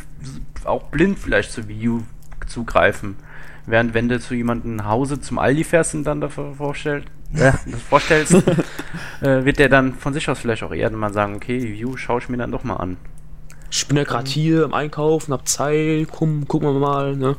auch 0.66 0.84
blind 0.84 1.20
vielleicht 1.20 1.52
zur 1.52 1.68
Wii 1.68 1.90
U 1.90 2.02
zugreifen. 2.48 3.16
Während 3.66 3.94
wenn 3.94 4.10
du 4.10 4.20
zu 4.20 4.34
jemandem 4.34 4.78
nach 4.78 4.86
Hause 4.86 5.22
zum 5.22 5.38
Aldi 5.40 5.64
fährst 5.64 5.94
und 5.94 6.04
dann 6.04 6.22
davor 6.22 6.56
vorstellt, 6.56 7.06
ja, 7.34 7.52
das 7.66 7.82
vorstellst, 7.82 8.34
äh, 9.22 9.46
wird 9.46 9.60
der 9.60 9.70
dann 9.70 9.94
von 9.94 10.14
sich 10.14 10.28
aus 10.28 10.40
vielleicht 10.40 10.64
auch 10.64 10.74
eher 10.74 10.90
mal 10.90 11.14
sagen, 11.14 11.36
okay, 11.36 11.62
View 11.62 11.96
schaue 11.96 12.20
ich 12.20 12.30
mir 12.30 12.38
dann 12.38 12.52
doch 12.52 12.64
mal 12.64 12.78
an. 12.78 12.98
Ich 13.72 13.88
bin 13.88 13.98
ja 13.98 14.04
gerade 14.04 14.30
hier 14.30 14.64
im 14.66 14.74
Einkaufen, 14.74 15.32
hab 15.34 15.48
Zeit, 15.48 16.08
komm, 16.12 16.48
gucken 16.48 16.74
wir 16.74 16.80
mal, 16.80 17.16
ne? 17.16 17.36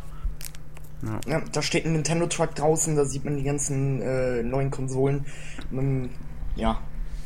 Ja, 1.27 1.41
da 1.53 1.63
steht 1.63 1.87
ein 1.87 1.93
Nintendo 1.93 2.27
Truck 2.27 2.55
draußen, 2.55 2.95
da 2.95 3.05
sieht 3.07 3.25
man 3.25 3.37
die 3.37 3.43
ganzen 3.43 4.03
äh, 4.03 4.43
neuen 4.43 4.71
Konsolen. 4.71 5.25
Man, 5.71 6.11
ja. 6.57 6.79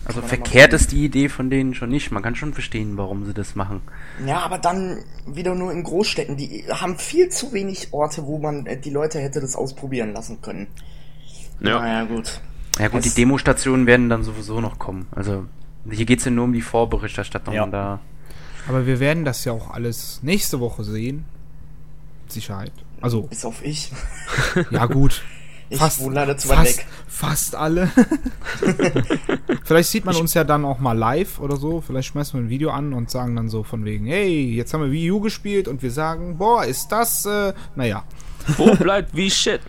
Also 0.07 0.21
verkehrt 0.23 0.73
ist 0.75 0.93
die 0.93 1.05
Idee 1.05 1.29
von 1.29 1.49
denen 1.51 1.75
schon 1.75 1.89
nicht. 1.89 2.13
Man 2.13 2.23
kann 2.23 2.37
schon 2.37 2.53
verstehen, 2.53 2.97
warum 2.99 3.25
sie 3.25 3.33
das 3.35 3.55
machen. 3.57 3.81
Ja, 4.27 4.41
aber 4.41 4.59
dann 4.59 4.99
wieder 5.27 5.55
nur 5.55 5.73
in 5.73 5.83
Großstädten. 5.83 6.37
Die 6.37 6.65
haben 6.71 6.99
viel 6.99 7.31
zu 7.31 7.53
wenig 7.55 7.89
Orte, 7.93 8.27
wo 8.27 8.39
man 8.39 8.67
äh, 8.67 8.79
die 8.79 8.91
Leute 8.91 9.19
hätte 9.19 9.41
das 9.41 9.57
ausprobieren 9.57 10.13
lassen 10.13 10.41
können. 10.43 10.67
Ja. 11.61 11.81
Naja, 11.81 12.05
gut. 12.05 12.41
Ja 12.79 12.89
gut, 12.89 13.05
Es- 13.05 13.13
die 13.15 13.21
Demostationen 13.23 13.87
werden 13.87 14.09
dann 14.09 14.23
sowieso 14.23 14.61
noch 14.61 14.79
kommen. 14.79 15.07
Also 15.13 15.47
hier 15.91 16.05
geht's 16.07 16.25
ja 16.27 16.31
nur 16.31 16.45
um 16.45 16.53
die 16.53 16.63
Vorberichterstattung 16.63 17.55
Ja. 17.55 17.67
da. 17.67 18.01
Aber 18.69 18.87
wir 18.87 19.01
werden 19.01 19.25
das 19.25 19.45
ja 19.45 19.53
auch 19.53 19.71
alles 19.71 20.21
nächste 20.23 20.61
Woche 20.61 20.85
sehen. 20.85 21.25
Mit 22.23 22.33
Sicherheit. 22.33 22.73
Also, 23.01 23.23
Bis 23.23 23.45
auf 23.45 23.65
ich. 23.65 23.91
ja 24.71 24.87
gut. 24.87 25.23
Ich 25.71 25.79
Fast- 25.79 26.01
wohne 26.01 26.17
leider 26.17 26.37
zu 26.37 26.51
weit 26.51 26.59
Fast, 26.59 26.79
weg. 26.79 26.87
fast 27.09 27.55
alle. 27.55 27.91
Vielleicht 29.65 29.89
sieht 29.89 30.05
man 30.05 30.15
uns 30.15 30.35
ja 30.35 30.45
dann 30.45 30.65
auch 30.67 30.79
mal 30.79 30.93
live 30.93 31.41
oder 31.41 31.57
so. 31.57 31.81
Vielleicht 31.81 32.09
schmeißen 32.09 32.39
wir 32.39 32.45
ein 32.47 32.51
Video 32.51 32.71
an 32.71 32.93
und 32.93 33.11
sagen 33.11 33.35
dann 33.35 33.49
so 33.49 33.63
von 33.63 33.83
wegen, 33.87 34.05
hey, 34.05 34.53
jetzt 34.55 34.75
haben 34.75 34.83
wir 34.83 34.93
Wii 34.93 35.11
U 35.13 35.21
gespielt 35.21 35.67
und 35.67 35.83
wir 35.83 35.91
sagen, 35.91 36.37
boah, 36.37 36.65
ist 36.67 36.89
das, 36.89 37.25
äh, 37.25 37.55
naja. 37.77 38.05
Wo 38.59 38.75
bleibt 38.77 39.17
wie 39.17 39.31
Shit? 39.31 39.63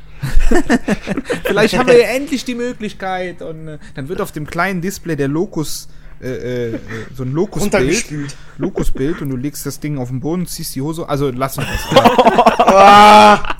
Vielleicht 1.45 1.77
haben 1.77 1.87
wir 1.87 1.99
ja 1.99 2.07
endlich 2.09 2.43
die 2.45 2.55
Möglichkeit 2.55 3.41
und 3.41 3.67
äh, 3.67 3.77
dann 3.95 4.09
wird 4.09 4.19
auf 4.21 4.33
dem 4.33 4.45
kleinen 4.47 4.81
Display 4.81 5.15
der 5.15 5.29
Locus, 5.29 5.87
äh, 6.22 6.68
äh, 6.74 6.80
so 7.16 7.24
ein 7.24 7.34
Locus-Bild. 7.34 7.74
Runtergespült. 7.74 8.36
Locus-Bild 8.57 9.22
und 9.22 9.30
du 9.30 9.36
legst 9.36 9.66
das 9.66 9.80
Ding 9.80 9.97
auf 9.97 10.09
den 10.09 10.20
Boden, 10.20 10.45
ziehst 10.45 10.76
die 10.76 10.82
Hose, 10.82 11.07
also 11.07 11.30
lass 11.32 11.57
uns 11.57 11.68
das. 11.68 13.39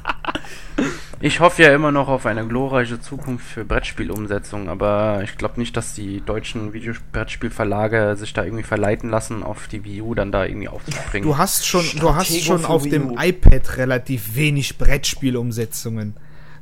Ich 1.22 1.40
hoffe 1.40 1.64
ja 1.64 1.74
immer 1.74 1.92
noch 1.92 2.08
auf 2.08 2.28
eine 2.28 2.46
glorreiche 2.46 3.00
Zukunft 3.00 3.46
für 3.48 3.66
Brettspielumsetzungen, 3.66 4.70
aber 4.70 5.22
ich 5.24 5.38
glaube 5.38 5.60
nicht, 5.60 5.76
dass 5.76 5.96
die 5.96 6.22
deutschen 6.22 6.74
Videobrettspielverlage 6.74 8.16
sich 8.16 8.34
da 8.34 8.44
irgendwie 8.44 8.64
verleiten 8.64 9.10
lassen, 9.10 9.42
auf 9.42 9.68
die 9.68 9.84
Wii 9.86 10.02
U 10.02 10.14
dann 10.14 10.32
da 10.32 10.46
irgendwie 10.46 10.68
aufzuspringen. 10.68 11.28
Du 11.28 11.38
hast 11.38 11.66
schon, 11.66 11.84
du 12.00 12.14
hast 12.14 12.40
schon 12.44 12.64
auf 12.66 12.84
dem 12.84 13.18
iPad 13.18 13.78
relativ 13.78 14.36
wenig 14.36 14.78
Brettspielumsetzungen. 14.78 16.16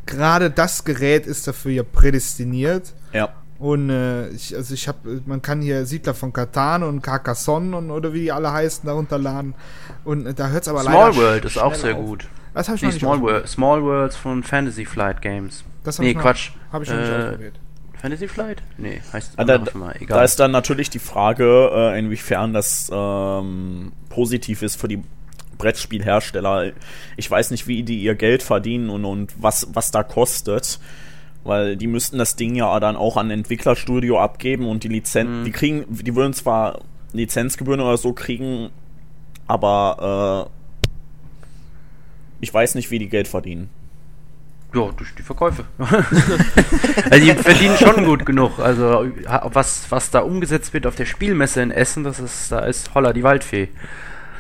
Gerade 0.06 0.50
das 0.50 0.86
Gerät 0.86 1.28
ist 1.28 1.46
dafür 1.46 1.72
ja 1.72 1.84
prädestiniert. 1.84 2.94
Ja. 3.12 3.34
Und 3.64 3.90
äh, 3.90 4.28
ich, 4.32 4.54
also 4.54 4.74
ich 4.74 4.90
habe, 4.90 5.22
man 5.26 5.42
kann 5.42 5.62
hier 5.62 5.86
Siedler 5.86 6.14
von 6.14 6.34
Catan 6.34 6.84
und 6.84 7.02
Carcassonne 7.02 7.78
und 7.78 7.92
oder 7.92 8.12
wie 8.12 8.20
die 8.24 8.32
alle 8.34 8.52
heißen 8.52 8.86
darunter 8.86 9.18
laden. 9.18 9.54
Und 10.04 10.26
äh, 10.26 10.34
da 10.34 10.50
hört's 10.50 10.68
aber 10.68 10.82
Small 10.82 11.12
leider 11.12 11.16
World 11.16 11.46
ist 11.46 11.58
auch 11.58 11.74
sehr 11.74 11.96
auf. 11.96 12.06
gut. 12.06 12.28
Das 12.54 12.68
habe 12.68 12.76
ich 12.76 12.82
Nee, 12.82 12.88
noch 12.90 12.94
nicht 12.94 13.00
Small, 13.02 13.12
ausprobiert. 13.14 13.36
World, 13.38 13.48
Small 13.50 13.84
Worlds 13.84 14.16
von 14.18 14.44
Fantasy 14.44 14.84
Flight 14.84 15.22
Games. 15.22 15.64
Das 15.86 15.98
hab 15.98 16.04
nee, 16.04 16.10
ich 16.10 16.16
noch- 16.18 16.24
Quatsch. 16.24 16.52
Habe 16.74 16.84
ich 16.84 16.90
noch 16.90 16.98
nicht 16.98 17.10
Äh, 17.10 17.16
ausprobiert. 17.16 17.54
Fantasy 18.02 18.28
Flight? 18.28 18.62
Nee, 18.78 19.02
heißt 19.14 19.32
Ah, 19.38 19.46
da, 19.46 19.64
Firma, 19.64 19.94
egal. 19.94 20.18
da 20.18 20.24
ist 20.26 20.38
dann 20.42 20.52
natürlich 20.52 20.90
die 20.90 21.00
Frage, 21.00 21.70
äh, 21.74 21.98
inwiefern 21.98 22.52
das 22.52 22.92
ähm, 22.94 23.94
positiv 24.10 24.62
ist 24.62 24.76
für 24.76 24.90
die 24.90 25.02
Brettspielhersteller. 25.58 26.74
Ich 27.16 27.32
weiß 27.32 27.52
nicht, 27.52 27.68
wie 27.68 27.84
die 27.84 28.02
ihr 28.02 28.16
Geld 28.16 28.44
verdienen 28.44 28.90
und, 28.90 29.06
und 29.06 29.34
was, 29.42 29.68
was 29.72 29.92
da 29.92 30.04
kostet. 30.04 30.80
Weil 31.46 31.76
die 31.76 31.88
müssten 31.88 32.18
das 32.18 32.36
Ding 32.38 32.56
ja 32.56 32.80
dann 32.80 32.96
auch 32.96 33.18
an 33.18 33.28
ein 33.28 33.40
Entwicklerstudio 33.40 34.20
abgeben 34.20 34.66
und 34.68 34.84
die 34.84 34.88
Lizenz, 34.88 35.44
die 35.46 35.52
kriegen, 35.52 35.84
die 35.90 36.16
würden 36.16 36.32
zwar 36.34 36.80
Lizenzgebühren 37.12 37.82
oder 37.82 37.98
so 37.98 38.14
kriegen, 38.14 38.70
aber 39.46 40.48
äh, 40.50 40.84
ich 42.42 42.54
weiß 42.54 42.76
nicht, 42.76 42.92
wie 42.92 43.00
die 43.00 43.10
Geld 43.10 43.28
verdienen. 43.28 43.70
Ja, 44.74 44.90
durch 44.98 45.14
die 45.16 45.22
Verkäufe. 45.22 45.66
also 45.78 47.20
die 47.26 47.32
verdienen 47.36 47.78
schon 47.78 48.06
gut 48.06 48.26
genug. 48.26 48.58
Also 48.60 49.06
ha- 49.28 49.50
was, 49.54 49.86
was 49.92 50.10
da 50.10 50.20
umgesetzt 50.22 50.74
wird 50.74 50.88
auf 50.88 50.96
der 50.96 51.06
Spielmesse 51.06 51.62
in 51.62 51.70
Essen, 51.72 52.04
das 52.04 52.20
ist, 52.20 52.52
da 52.52 52.60
ist 52.60 52.96
Holla 52.96 53.14
die 53.14 53.22
Waldfee. 53.24 53.70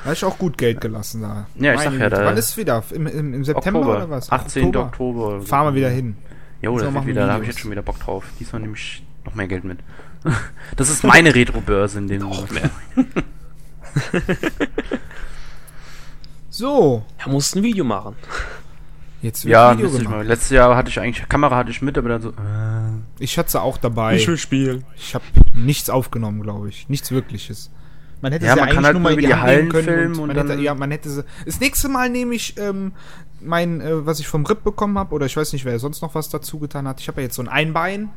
Da 0.06 0.12
ist 0.12 0.24
auch 0.24 0.38
gut 0.38 0.58
Geld 0.58 0.82
gelassen 0.82 1.22
da. 1.22 1.45
Ja, 1.56 1.74
ich 1.76 1.82
sag 1.82 1.91
Meine 1.91 2.04
ja, 2.04 2.10
Güte. 2.10 2.22
da- 2.22 2.26
Wann 2.28 2.38
ist 2.38 2.58
wieder? 2.58 2.84
Im, 2.91 3.08
im, 3.08 3.34
im 3.36 3.43
September 3.45 3.80
Oktober, 3.82 3.97
oder 3.97 4.10
was? 4.10 4.32
18. 4.32 4.76
Oktober. 4.76 5.41
Fahren 5.41 5.68
wir 5.74 5.76
wieder 5.80 5.89
hin. 5.89 6.18
Jo, 6.64 6.80
So 6.80 6.86
das 6.89 7.05
wieder, 7.05 7.28
da 7.28 7.34
habe 7.34 7.43
ich 7.43 7.49
jetzt 7.49 7.59
schon 7.59 7.72
wieder 7.72 7.82
Bock 7.82 7.99
drauf. 7.99 8.24
Diesmal 8.39 8.61
nehme 8.61 8.74
ich 8.76 9.03
noch 9.26 9.36
mehr 9.36 9.47
Geld 9.47 9.64
mit. 9.64 9.80
Das 10.78 10.89
ist 10.89 11.03
meine 11.03 11.36
Retro-Börse 11.36 11.99
in 11.99 12.07
dem 12.07 12.22
Noch 12.22 12.47
Sinne. 12.47 12.72
mehr. 12.95 13.05
So, 16.49 17.03
Er 17.18 17.30
muss 17.30 17.55
ein 17.55 17.64
Video 17.64 17.84
machen. 17.84 18.16
jetzt 19.22 19.43
Ja, 19.43 19.76
Video 19.76 19.88
ich 19.97 20.07
mal. 20.07 20.26
Letztes 20.26 20.51
Jahr 20.51 20.76
hatte 20.76 20.89
ich 20.89 20.99
eigentlich, 20.99 21.28
Kamera 21.28 21.55
hatte 21.55 21.72
ich 21.72 21.82
mit, 21.82 21.97
aber 21.97 22.09
dann 22.09 22.22
so, 22.22 22.30
äh, 22.30 22.34
Ich 23.24 23.38
hatte 23.38 23.51
sie 23.51 23.61
auch 23.61 23.78
dabei. 23.78 24.16
Ich, 24.16 24.39
spielen. 24.39 24.86
habe 25.16 25.24
nichts 25.55 25.89
aufgenommen, 25.89 26.41
glaube 26.43 26.70
ich. 26.70 26.88
Nichts 26.89 27.11
Wirkliches. 27.11 27.72
Man 28.22 28.32
hätte 28.32 28.45
Ja, 28.45 28.53
sie 28.53 28.59
man 28.59 28.64
eigentlich 28.70 28.76
kann 28.76 28.86
halt 28.86 28.93
nur 28.93 29.01
mal 29.01 29.14
in 29.14 29.20
die 29.20 29.34
Hallen 29.36 29.70
können 29.70 29.84
filmen 29.84 30.14
und 30.16 30.20
und 30.22 30.28
man 30.28 30.36
dann- 30.38 30.49
hätte, 30.51 30.61
ja, 30.61 30.76
man 30.76 30.91
hätte 30.91 31.09
sie. 31.09 31.24
Das 31.45 31.59
nächste 31.59 31.89
Mal 31.89 32.09
nehme 32.09 32.36
ich 32.36 32.57
ähm, 32.57 32.93
mein, 33.45 33.81
äh, 33.81 34.05
was 34.05 34.19
ich 34.19 34.27
vom 34.27 34.45
Rip 34.45 34.63
bekommen 34.63 34.97
habe, 34.97 35.13
oder 35.13 35.25
ich 35.25 35.37
weiß 35.37 35.53
nicht, 35.53 35.65
wer 35.65 35.77
sonst 35.79 36.01
noch 36.01 36.15
was 36.15 36.29
dazu 36.29 36.59
getan 36.59 36.87
hat. 36.87 36.99
Ich 36.99 37.07
habe 37.07 37.21
ja 37.21 37.25
jetzt 37.25 37.35
so 37.35 37.41
ein 37.41 37.47
Einbein. 37.47 38.09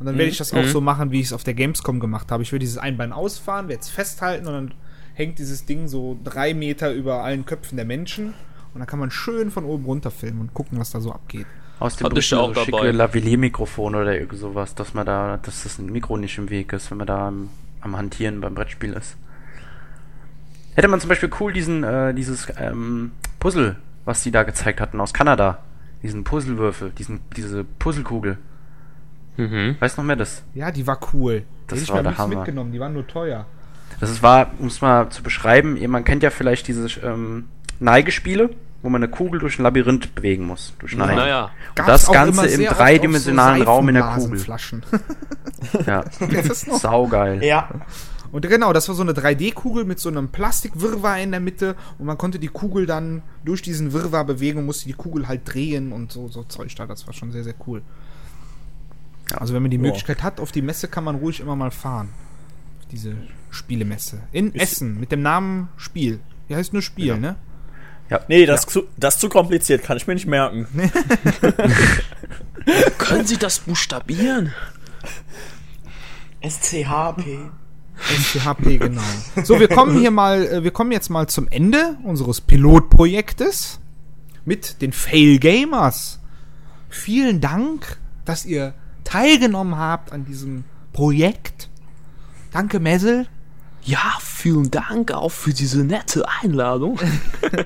Und 0.00 0.06
dann 0.06 0.18
werde 0.18 0.30
ich 0.30 0.38
das 0.38 0.52
auch 0.52 0.64
so 0.64 0.80
machen, 0.80 1.12
wie 1.12 1.20
ich 1.20 1.26
es 1.26 1.32
auf 1.32 1.44
der 1.44 1.54
Gamescom 1.54 2.00
gemacht 2.00 2.32
habe. 2.32 2.42
Ich 2.42 2.50
will 2.50 2.58
dieses 2.58 2.78
Einbein 2.78 3.12
ausfahren, 3.12 3.68
werde 3.68 3.80
es 3.80 3.88
festhalten 3.88 4.48
und 4.48 4.52
dann 4.52 4.74
hängt 5.14 5.38
dieses 5.38 5.66
Ding 5.66 5.86
so 5.86 6.18
drei 6.24 6.52
Meter 6.52 6.92
über 6.92 7.22
allen 7.22 7.46
Köpfen 7.46 7.76
der 7.76 7.86
Menschen. 7.86 8.34
Und 8.74 8.80
dann 8.80 8.88
kann 8.88 8.98
man 8.98 9.12
schön 9.12 9.52
von 9.52 9.64
oben 9.64 9.84
runter 9.84 10.10
filmen 10.10 10.40
und 10.40 10.52
gucken, 10.52 10.80
was 10.80 10.90
da 10.90 11.00
so 11.00 11.12
abgeht. 11.12 11.46
aus 11.78 11.96
dem 11.96 12.08
ja 12.12 12.38
auch 12.38 12.54
so 12.54 12.60
schicke 12.60 12.76
dabei. 12.76 12.90
Lavalier-Mikrofon 12.90 13.94
oder 13.94 14.18
irgend 14.18 14.38
sowas, 14.38 14.74
dass 14.74 14.94
man 14.94 15.06
da, 15.06 15.38
dass 15.40 15.62
das 15.62 15.78
ein 15.78 15.92
Mikro 15.92 16.16
nicht 16.16 16.38
im 16.38 16.50
Weg 16.50 16.72
ist, 16.72 16.90
wenn 16.90 16.98
man 16.98 17.06
da 17.06 17.28
am, 17.28 17.50
am 17.80 17.96
Hantieren 17.96 18.40
beim 18.40 18.54
Brettspiel 18.56 18.94
ist. 18.94 19.16
Hätte 20.74 20.88
man 20.88 21.00
zum 21.00 21.08
Beispiel 21.08 21.30
cool 21.38 21.52
diesen, 21.52 21.84
äh, 21.84 22.12
dieses 22.14 22.48
ähm, 22.58 23.12
Puzzle, 23.38 23.76
was 24.04 24.22
die 24.22 24.30
da 24.30 24.42
gezeigt 24.42 24.80
hatten 24.80 25.00
aus 25.00 25.12
Kanada. 25.12 25.58
Diesen 26.02 26.24
Puzzlewürfel, 26.24 26.90
diesen, 26.90 27.20
diese 27.36 27.64
Puzzlekugel. 27.64 28.38
Mhm. 29.36 29.76
Weißt 29.80 29.96
noch 29.96 30.04
mehr 30.04 30.16
das? 30.16 30.42
Ja, 30.54 30.70
die 30.70 30.86
war 30.86 30.98
cool. 31.12 31.44
Das 31.66 31.76
Hätte 31.76 31.84
ich 31.84 31.88
war 31.90 31.96
mir 31.96 32.02
der 32.10 32.18
Hammer. 32.18 32.36
mitgenommen, 32.36 32.72
die 32.72 32.80
waren 32.80 32.92
nur 32.92 33.06
teuer. 33.06 33.46
Das 34.00 34.10
ist, 34.10 34.22
war, 34.22 34.50
um 34.58 34.66
es 34.66 34.80
mal 34.80 35.08
zu 35.10 35.22
beschreiben, 35.22 35.78
man 35.90 36.04
kennt 36.04 36.22
ja 36.22 36.30
vielleicht 36.30 36.68
diese 36.68 37.00
ähm, 37.00 37.48
Neigespiele, 37.80 38.50
wo 38.82 38.88
man 38.90 39.02
eine 39.02 39.10
Kugel 39.10 39.40
durch 39.40 39.58
ein 39.58 39.62
Labyrinth 39.62 40.14
bewegen 40.14 40.46
muss. 40.46 40.74
Durch 40.78 40.96
Neigen. 40.96 41.16
Naja. 41.16 41.50
Und 41.78 41.88
das 41.88 42.10
Ganze 42.10 42.46
im 42.48 42.64
dreidimensionalen 42.66 43.62
so 43.62 43.64
Raum 43.64 43.88
in 43.88 43.94
der 43.94 44.04
Kugel. 44.04 44.44
Ja. 45.86 46.04
Du 46.18 46.26
das 46.48 46.66
noch? 46.66 46.78
Saugeil. 46.78 47.42
Ja, 47.42 47.68
Und 48.34 48.44
genau, 48.48 48.72
das 48.72 48.88
war 48.88 48.96
so 48.96 49.02
eine 49.02 49.12
3D-Kugel 49.12 49.84
mit 49.84 50.00
so 50.00 50.08
einem 50.08 50.28
Plastikwirrwarr 50.28 51.20
in 51.20 51.30
der 51.30 51.38
Mitte 51.38 51.76
und 51.98 52.06
man 52.06 52.18
konnte 52.18 52.40
die 52.40 52.48
Kugel 52.48 52.84
dann 52.84 53.22
durch 53.44 53.62
diesen 53.62 53.92
Wirrwarr 53.92 54.24
bewegen 54.24 54.58
und 54.58 54.66
musste 54.66 54.86
die 54.86 54.92
Kugel 54.92 55.28
halt 55.28 55.42
drehen 55.44 55.92
und 55.92 56.10
so, 56.10 56.26
so 56.26 56.42
Zeug 56.42 56.74
da. 56.74 56.84
Das 56.84 57.06
war 57.06 57.14
schon 57.14 57.30
sehr, 57.30 57.44
sehr 57.44 57.54
cool. 57.68 57.82
Also 59.36 59.54
wenn 59.54 59.62
man 59.62 59.70
die 59.70 59.78
Möglichkeit 59.78 60.24
hat, 60.24 60.40
auf 60.40 60.50
die 60.50 60.62
Messe 60.62 60.88
kann 60.88 61.04
man 61.04 61.14
ruhig 61.14 61.38
immer 61.38 61.54
mal 61.54 61.70
fahren. 61.70 62.08
Auf 62.80 62.86
diese 62.88 63.14
Spielemesse. 63.50 64.24
In 64.32 64.52
Essen 64.56 64.98
mit 64.98 65.12
dem 65.12 65.22
Namen 65.22 65.68
Spiel. 65.76 66.18
Die 66.48 66.56
heißt 66.56 66.72
nur 66.72 66.82
Spiel, 66.82 67.16
ne? 67.20 67.36
Nee, 68.26 68.46
das, 68.46 68.64
ist 68.64 68.70
zu, 68.70 68.88
das 68.96 69.14
ist 69.14 69.20
zu 69.20 69.28
kompliziert, 69.28 69.84
kann 69.84 69.96
ich 69.96 70.08
mir 70.08 70.14
nicht 70.14 70.26
merken. 70.26 70.66
Können 72.98 73.26
Sie 73.28 73.36
das 73.36 73.60
buchstabieren? 73.60 74.52
SCHP. 76.42 77.52
SCHP, 77.96 78.78
genau. 78.78 79.02
So, 79.44 79.58
wir 79.60 79.68
kommen 79.68 79.98
hier 79.98 80.10
mal, 80.10 80.46
äh, 80.46 80.64
wir 80.64 80.70
kommen 80.70 80.92
jetzt 80.92 81.10
mal 81.10 81.26
zum 81.28 81.48
Ende 81.48 81.96
unseres 82.02 82.40
Pilotprojektes 82.40 83.80
mit 84.44 84.82
den 84.82 84.92
Fail 84.92 85.38
Gamers. 85.38 86.20
Vielen 86.88 87.40
Dank, 87.40 87.98
dass 88.24 88.44
ihr 88.44 88.74
teilgenommen 89.04 89.76
habt 89.78 90.12
an 90.12 90.24
diesem 90.24 90.64
Projekt. 90.92 91.68
Danke, 92.52 92.80
Messel. 92.80 93.26
Ja, 93.82 94.16
vielen 94.20 94.70
Dank 94.70 95.12
auch 95.12 95.30
für 95.30 95.52
diese 95.52 95.84
nette 95.84 96.24
Einladung. 96.42 96.98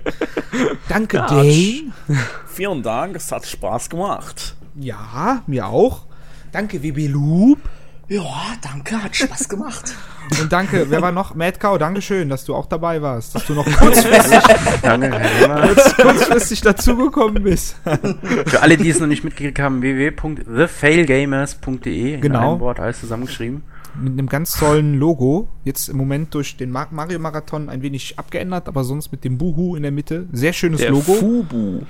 Danke, 0.89 1.19
Ja, 1.19 1.27
Dane. 1.27 1.93
Vielen 2.47 2.83
Dank, 2.83 3.15
es 3.15 3.31
hat 3.31 3.47
Spaß 3.47 3.89
gemacht. 3.89 4.57
Ja, 4.75 5.43
mir 5.47 5.69
auch. 5.69 6.07
Danke, 6.51 6.83
WB 6.83 7.07
Loop. 7.07 7.61
Ja, 8.09 8.23
danke, 8.63 9.03
hat 9.03 9.15
Spaß 9.15 9.49
gemacht. 9.51 9.95
Und 10.41 10.51
danke, 10.53 10.87
wer 10.89 11.03
war 11.03 11.13
noch? 11.13 11.35
Mad 11.35 11.59
Cow, 11.59 11.77
Dankeschön, 11.79 12.29
dass 12.31 12.45
du 12.45 12.55
auch 12.55 12.67
dabei 12.67 13.01
warst, 13.03 13.35
dass 13.35 13.45
du 13.47 13.55
noch 13.55 13.65
kurzfristig, 13.79 14.39
Danke, 14.83 15.21
Lehmann. 15.41 15.75
kurzfristig 16.01 16.61
dazugekommen 16.63 17.43
bist. 17.43 17.77
Für 18.47 18.61
alle, 18.63 18.77
die 18.79 18.89
es 18.91 19.01
noch 19.01 19.07
nicht 19.07 19.25
mitgekriegt 19.25 19.59
haben, 19.59 19.81
www.thefailgamers.de. 19.83 22.19
Genau. 22.19 22.53
einem 22.53 22.61
Wort, 22.61 22.79
alles 22.81 23.01
zusammengeschrieben. 23.01 23.63
Mit 24.01 24.13
einem 24.13 24.29
ganz 24.29 24.53
tollen 24.53 24.95
Logo. 24.99 25.49
Jetzt 25.65 25.89
im 25.89 25.97
Moment 25.97 26.33
durch 26.35 26.57
den 26.57 26.71
Mar- 26.71 26.89
Mario 26.91 27.19
Marathon 27.19 27.69
ein 27.69 27.83
wenig 27.83 28.19
abgeändert, 28.19 28.69
aber 28.69 28.85
sonst 28.85 29.11
mit 29.13 29.25
dem 29.25 29.39
Buhu 29.39 29.75
in 29.77 29.83
der 29.83 29.93
Mitte. 29.93 30.27
Sehr 30.33 30.53
schönes 30.53 30.81
Der 30.81 30.91
Logo. 30.91 31.15
Fubu. 31.15 31.81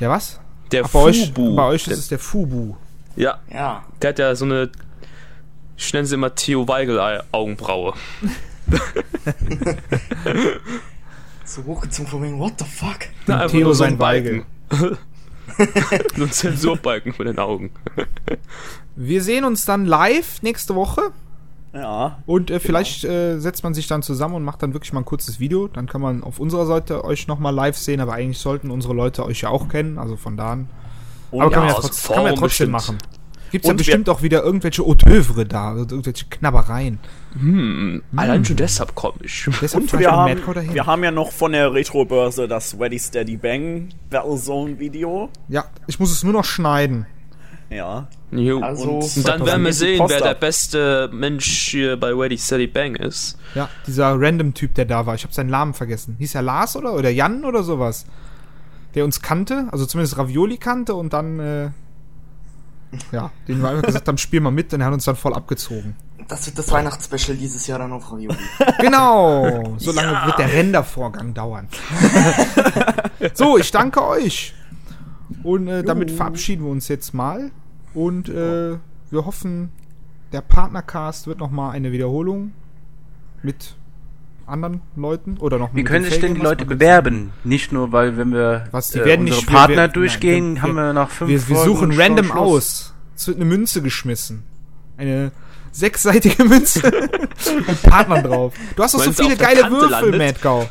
ja, 0.00 0.08
was? 0.08 0.40
Der 0.72 0.84
Ach, 0.84 0.88
bei 0.90 0.98
euch, 1.00 1.26
Fubu. 1.34 1.54
bei 1.54 1.64
euch 1.66 1.84
Der- 1.84 1.92
ist 1.94 1.98
es 2.00 2.08
der 2.08 2.18
Fubu. 2.18 2.74
Ja, 3.16 3.38
Ja. 3.52 3.84
der 4.02 4.08
hat 4.10 4.18
ja 4.18 4.34
so 4.34 4.44
eine, 4.46 4.70
ich 5.78 5.92
nenne 5.92 6.06
sie 6.06 6.14
immer 6.14 6.34
Theo 6.34 6.68
Weigel-Augenbraue. 6.68 7.94
So 11.48 11.64
hochgezogen 11.64 12.10
von 12.10 12.22
wegen, 12.22 12.38
what 12.38 12.52
the 12.58 12.64
fuck? 12.66 12.98
Na, 13.26 13.46
Theo 13.48 13.72
sein 13.72 13.98
Weigel. 13.98 14.44
so 14.70 16.22
ein 16.22 16.30
Zensurbalken 16.30 17.14
von 17.14 17.24
den 17.24 17.38
Augen. 17.38 17.70
Wir 18.96 19.22
sehen 19.22 19.44
uns 19.44 19.64
dann 19.64 19.86
live 19.86 20.42
nächste 20.42 20.74
Woche. 20.74 21.00
Ja. 21.72 22.18
Und 22.26 22.50
äh, 22.50 22.60
vielleicht 22.60 23.04
äh, 23.04 23.38
setzt 23.38 23.64
man 23.64 23.72
sich 23.72 23.86
dann 23.86 24.02
zusammen 24.02 24.34
und 24.34 24.44
macht 24.44 24.62
dann 24.62 24.74
wirklich 24.74 24.92
mal 24.92 25.00
ein 25.00 25.06
kurzes 25.06 25.40
Video. 25.40 25.68
Dann 25.68 25.86
kann 25.86 26.02
man 26.02 26.22
auf 26.22 26.38
unserer 26.38 26.66
Seite 26.66 27.02
euch 27.02 27.28
nochmal 27.28 27.54
live 27.54 27.78
sehen, 27.78 28.00
aber 28.00 28.12
eigentlich 28.12 28.40
sollten 28.40 28.70
unsere 28.70 28.92
Leute 28.92 29.24
euch 29.24 29.40
ja 29.40 29.48
auch 29.48 29.68
kennen, 29.68 29.96
also 29.98 30.16
von 30.16 30.36
da 30.36 30.52
an. 30.52 30.68
Und 31.30 31.42
Aber 31.42 31.50
kann, 31.50 31.64
man 31.64 31.74
ja 31.74 31.80
trotz, 31.80 32.08
kann 32.08 32.16
man 32.24 32.26
ja 32.26 32.32
trotzdem 32.32 32.72
bestimmt. 32.72 32.72
machen. 32.72 32.98
Gibt 33.50 33.64
ja 33.64 33.70
Und 33.70 33.76
wir- 33.76 33.78
bestimmt 33.78 34.08
auch 34.08 34.22
wieder 34.22 34.42
irgendwelche 34.42 34.84
Haute 34.84 35.46
da, 35.46 35.68
also 35.70 35.80
irgendwelche 35.82 36.26
Knabbereien. 36.26 36.98
Hm, 37.38 38.02
allein 38.16 38.44
schon 38.44 38.56
deshalb 38.56 38.94
komme 38.94 39.18
ich. 39.22 39.48
Deshalb 39.60 39.84
Und 39.84 39.98
wir 39.98 40.10
haben, 40.10 40.38
wir 40.72 40.86
haben 40.86 41.04
ja 41.04 41.10
noch 41.10 41.32
von 41.32 41.52
der 41.52 41.72
Retro-Börse 41.72 42.48
das 42.48 42.78
Ready 42.78 42.98
Steady 42.98 43.36
Bang 43.36 43.88
Battlezone 44.10 44.78
Video. 44.78 45.30
Ja, 45.48 45.64
ich 45.86 45.98
muss 45.98 46.10
es 46.10 46.22
nur 46.22 46.32
noch 46.32 46.44
schneiden. 46.44 47.06
Ja. 47.70 48.08
Jo. 48.30 48.60
Also- 48.60 48.98
und 48.98 49.28
dann 49.28 49.44
werden 49.44 49.64
wir 49.64 49.72
2000 49.72 49.74
sehen, 49.74 50.04
wer 50.08 50.20
der 50.20 50.34
beste 50.34 51.10
Mensch 51.12 51.68
hier 51.70 51.98
bei 51.98 52.12
Ready 52.14 52.36
Steady 52.38 52.66
Bang 52.66 52.94
ist. 52.96 53.38
Ja, 53.54 53.68
dieser 53.86 54.18
Random-Typ, 54.18 54.74
der 54.74 54.84
da 54.86 55.04
war. 55.06 55.14
Ich 55.14 55.24
habe 55.24 55.34
seinen 55.34 55.50
Namen 55.50 55.74
vergessen. 55.74 56.16
Hieß 56.18 56.34
er 56.34 56.42
Lars 56.42 56.76
oder? 56.76 56.94
Oder 56.94 57.10
Jan 57.10 57.44
oder 57.44 57.62
sowas? 57.62 58.06
Der 58.94 59.04
uns 59.04 59.20
kannte, 59.20 59.68
also 59.70 59.84
zumindest 59.84 60.16
Ravioli 60.16 60.56
kannte 60.56 60.94
und 60.94 61.12
dann, 61.12 61.38
äh, 61.40 61.70
ja, 63.12 63.30
den 63.46 63.60
wir 63.60 63.70
einfach 63.70 63.84
gesagt 63.84 64.08
haben, 64.08 64.18
spiel 64.18 64.40
mal 64.40 64.50
mit 64.50 64.72
und 64.72 64.80
er 64.80 64.86
hat 64.86 64.94
uns 64.94 65.04
dann 65.04 65.16
voll 65.16 65.34
abgezogen. 65.34 65.96
Das 66.28 66.46
wird 66.46 66.58
das 66.58 66.70
Weihnachtsspecial 66.70 67.36
dieses 67.36 67.66
Jahr 67.66 67.78
dann 67.78 67.92
auf 67.92 68.12
Ravioli. 68.12 68.36
Genau, 68.80 69.76
so 69.78 69.92
lange 69.92 70.26
wird 70.26 70.38
der 70.38 70.52
Rendervorgang 70.52 71.32
dauern. 71.32 71.68
so, 73.34 73.56
ich 73.56 73.70
danke 73.70 74.06
euch. 74.06 74.54
Und 75.42 75.68
äh, 75.68 75.82
damit 75.82 76.10
verabschieden 76.10 76.64
wir 76.64 76.70
uns 76.70 76.88
jetzt 76.88 77.14
mal. 77.14 77.50
Und 77.94 78.28
äh, 78.28 78.76
wir 79.10 79.24
hoffen, 79.24 79.70
der 80.32 80.42
Partnercast 80.42 81.26
wird 81.26 81.38
noch 81.38 81.50
mal 81.50 81.70
eine 81.70 81.92
Wiederholung 81.92 82.52
mit 83.42 83.76
anderen 84.48 84.80
Leuten 84.96 85.36
oder 85.38 85.58
noch 85.58 85.70
Wie 85.74 85.84
können 85.84 86.04
sich 86.04 86.18
denn 86.20 86.34
die 86.34 86.40
Leute 86.40 86.64
bewerben? 86.64 87.32
Nicht 87.44 87.70
nur, 87.72 87.92
weil 87.92 88.16
wenn 88.16 88.32
wir 88.32 88.66
Was, 88.72 88.88
die 88.88 88.98
äh, 88.98 89.04
werden 89.04 89.20
unsere 89.26 89.40
nicht- 89.40 89.50
Partner 89.50 89.76
wir- 89.82 89.88
durchgehen, 89.88 90.54
nein, 90.54 90.62
haben 90.62 90.74
wir- 90.74 90.86
wir 90.86 90.92
nach 90.92 91.10
fünf 91.10 91.30
Wir, 91.30 91.48
wir 91.48 91.56
suchen 91.64 91.92
random 91.92 92.26
Schluss. 92.26 92.36
aus. 92.38 92.94
Es 93.16 93.26
wird 93.28 93.36
eine 93.36 93.44
Münze 93.46 93.82
geschmissen. 93.82 94.42
Eine 94.96 95.30
sechsseitige 95.72 96.44
Münze 96.44 96.80
mit 97.66 97.82
Partnern 97.82 98.22
drauf. 98.24 98.54
Du 98.74 98.82
hast 98.82 98.94
doch 98.94 99.02
so 99.02 99.12
viele 99.12 99.36
geile 99.36 99.60
Kante 99.62 99.76
Würfel. 99.76 100.18
Madgau. 100.18 100.68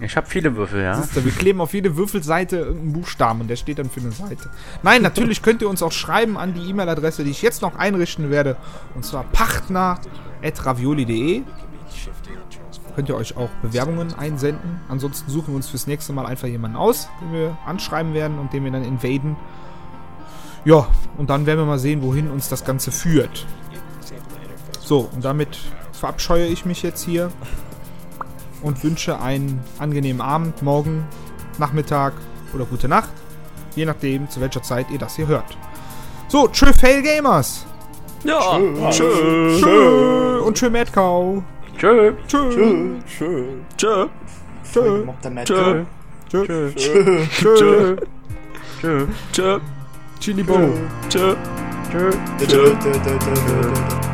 Ich 0.00 0.16
habe 0.16 0.26
viele 0.26 0.54
Würfel, 0.56 0.82
ja. 0.82 0.94
Siehst 0.96 1.16
du, 1.16 1.24
Wir 1.24 1.30
kleben 1.32 1.60
auf 1.60 1.72
jede 1.72 1.96
Würfelseite 1.96 2.56
irgendeinen 2.58 2.92
Buchstaben 2.92 3.40
und 3.42 3.48
der 3.48 3.56
steht 3.56 3.78
dann 3.78 3.88
für 3.88 4.00
eine 4.00 4.10
Seite. 4.12 4.50
Nein, 4.82 5.00
natürlich 5.02 5.40
könnt 5.40 5.62
ihr 5.62 5.68
uns 5.68 5.82
auch 5.82 5.92
schreiben 5.92 6.36
an 6.36 6.52
die 6.52 6.68
E-Mail-Adresse, 6.68 7.22
die 7.24 7.30
ich 7.30 7.40
jetzt 7.42 7.62
noch 7.62 7.76
einrichten 7.76 8.28
werde. 8.30 8.56
Und 8.94 9.04
zwar 9.04 9.22
partner.ravioli.de. 9.24 11.42
Könnt 12.94 13.08
ihr 13.08 13.16
euch 13.16 13.36
auch 13.36 13.48
Bewerbungen 13.62 14.14
einsenden. 14.14 14.80
Ansonsten 14.88 15.30
suchen 15.30 15.48
wir 15.48 15.56
uns 15.56 15.68
fürs 15.68 15.86
nächste 15.86 16.12
Mal 16.12 16.26
einfach 16.26 16.46
jemanden 16.46 16.76
aus, 16.76 17.08
den 17.20 17.32
wir 17.32 17.58
anschreiben 17.66 18.14
werden 18.14 18.38
und 18.38 18.52
den 18.52 18.64
wir 18.64 18.70
dann 18.70 18.84
invaden. 18.84 19.36
Ja, 20.64 20.86
und 21.18 21.28
dann 21.28 21.44
werden 21.46 21.58
wir 21.58 21.66
mal 21.66 21.78
sehen, 21.78 22.02
wohin 22.02 22.30
uns 22.30 22.48
das 22.48 22.64
Ganze 22.64 22.92
führt. 22.92 23.46
So, 24.80 25.08
und 25.12 25.24
damit 25.24 25.58
verabscheue 25.92 26.46
ich 26.46 26.64
mich 26.64 26.82
jetzt 26.82 27.04
hier 27.04 27.30
und 28.62 28.82
wünsche 28.84 29.20
einen 29.20 29.60
angenehmen 29.78 30.22
Abend, 30.22 30.62
morgen, 30.62 31.06
Nachmittag 31.58 32.14
oder 32.54 32.64
gute 32.64 32.88
Nacht. 32.88 33.10
Je 33.74 33.86
nachdem, 33.86 34.30
zu 34.30 34.40
welcher 34.40 34.62
Zeit 34.62 34.90
ihr 34.90 34.98
das 34.98 35.16
hier 35.16 35.26
hört. 35.26 35.56
So, 36.28 36.48
tschö 36.48 36.72
Fail 36.72 37.02
Gamers. 37.02 37.66
Ja, 38.24 38.58
Tschö. 38.90 39.58
Tschö. 39.60 40.40
Und 40.40 40.56
tschö 40.56 40.70
Mad 40.70 40.90
Cow. 40.92 41.42
Tschö. 41.78 42.12
Tschö. 42.28 43.00
Tschö. 43.06 43.44
Tschö. 43.76 44.08
Der 44.74 45.04
Mad 45.04 45.44
Tschö. 45.44 45.84
Tschö. 46.28 46.70
Tschö. 46.74 47.16
Tschö. 47.26 47.96
Tschö. 48.80 49.06
Tschö. 49.32 49.60
Chili 50.20 50.42
Bo. 50.42 50.58
Tschö. 51.08 51.34
Tschö. 51.90 52.10
Dö, 52.40 52.46
dö, 52.46 52.74
dö, 52.84 52.92
dö, 53.04 54.13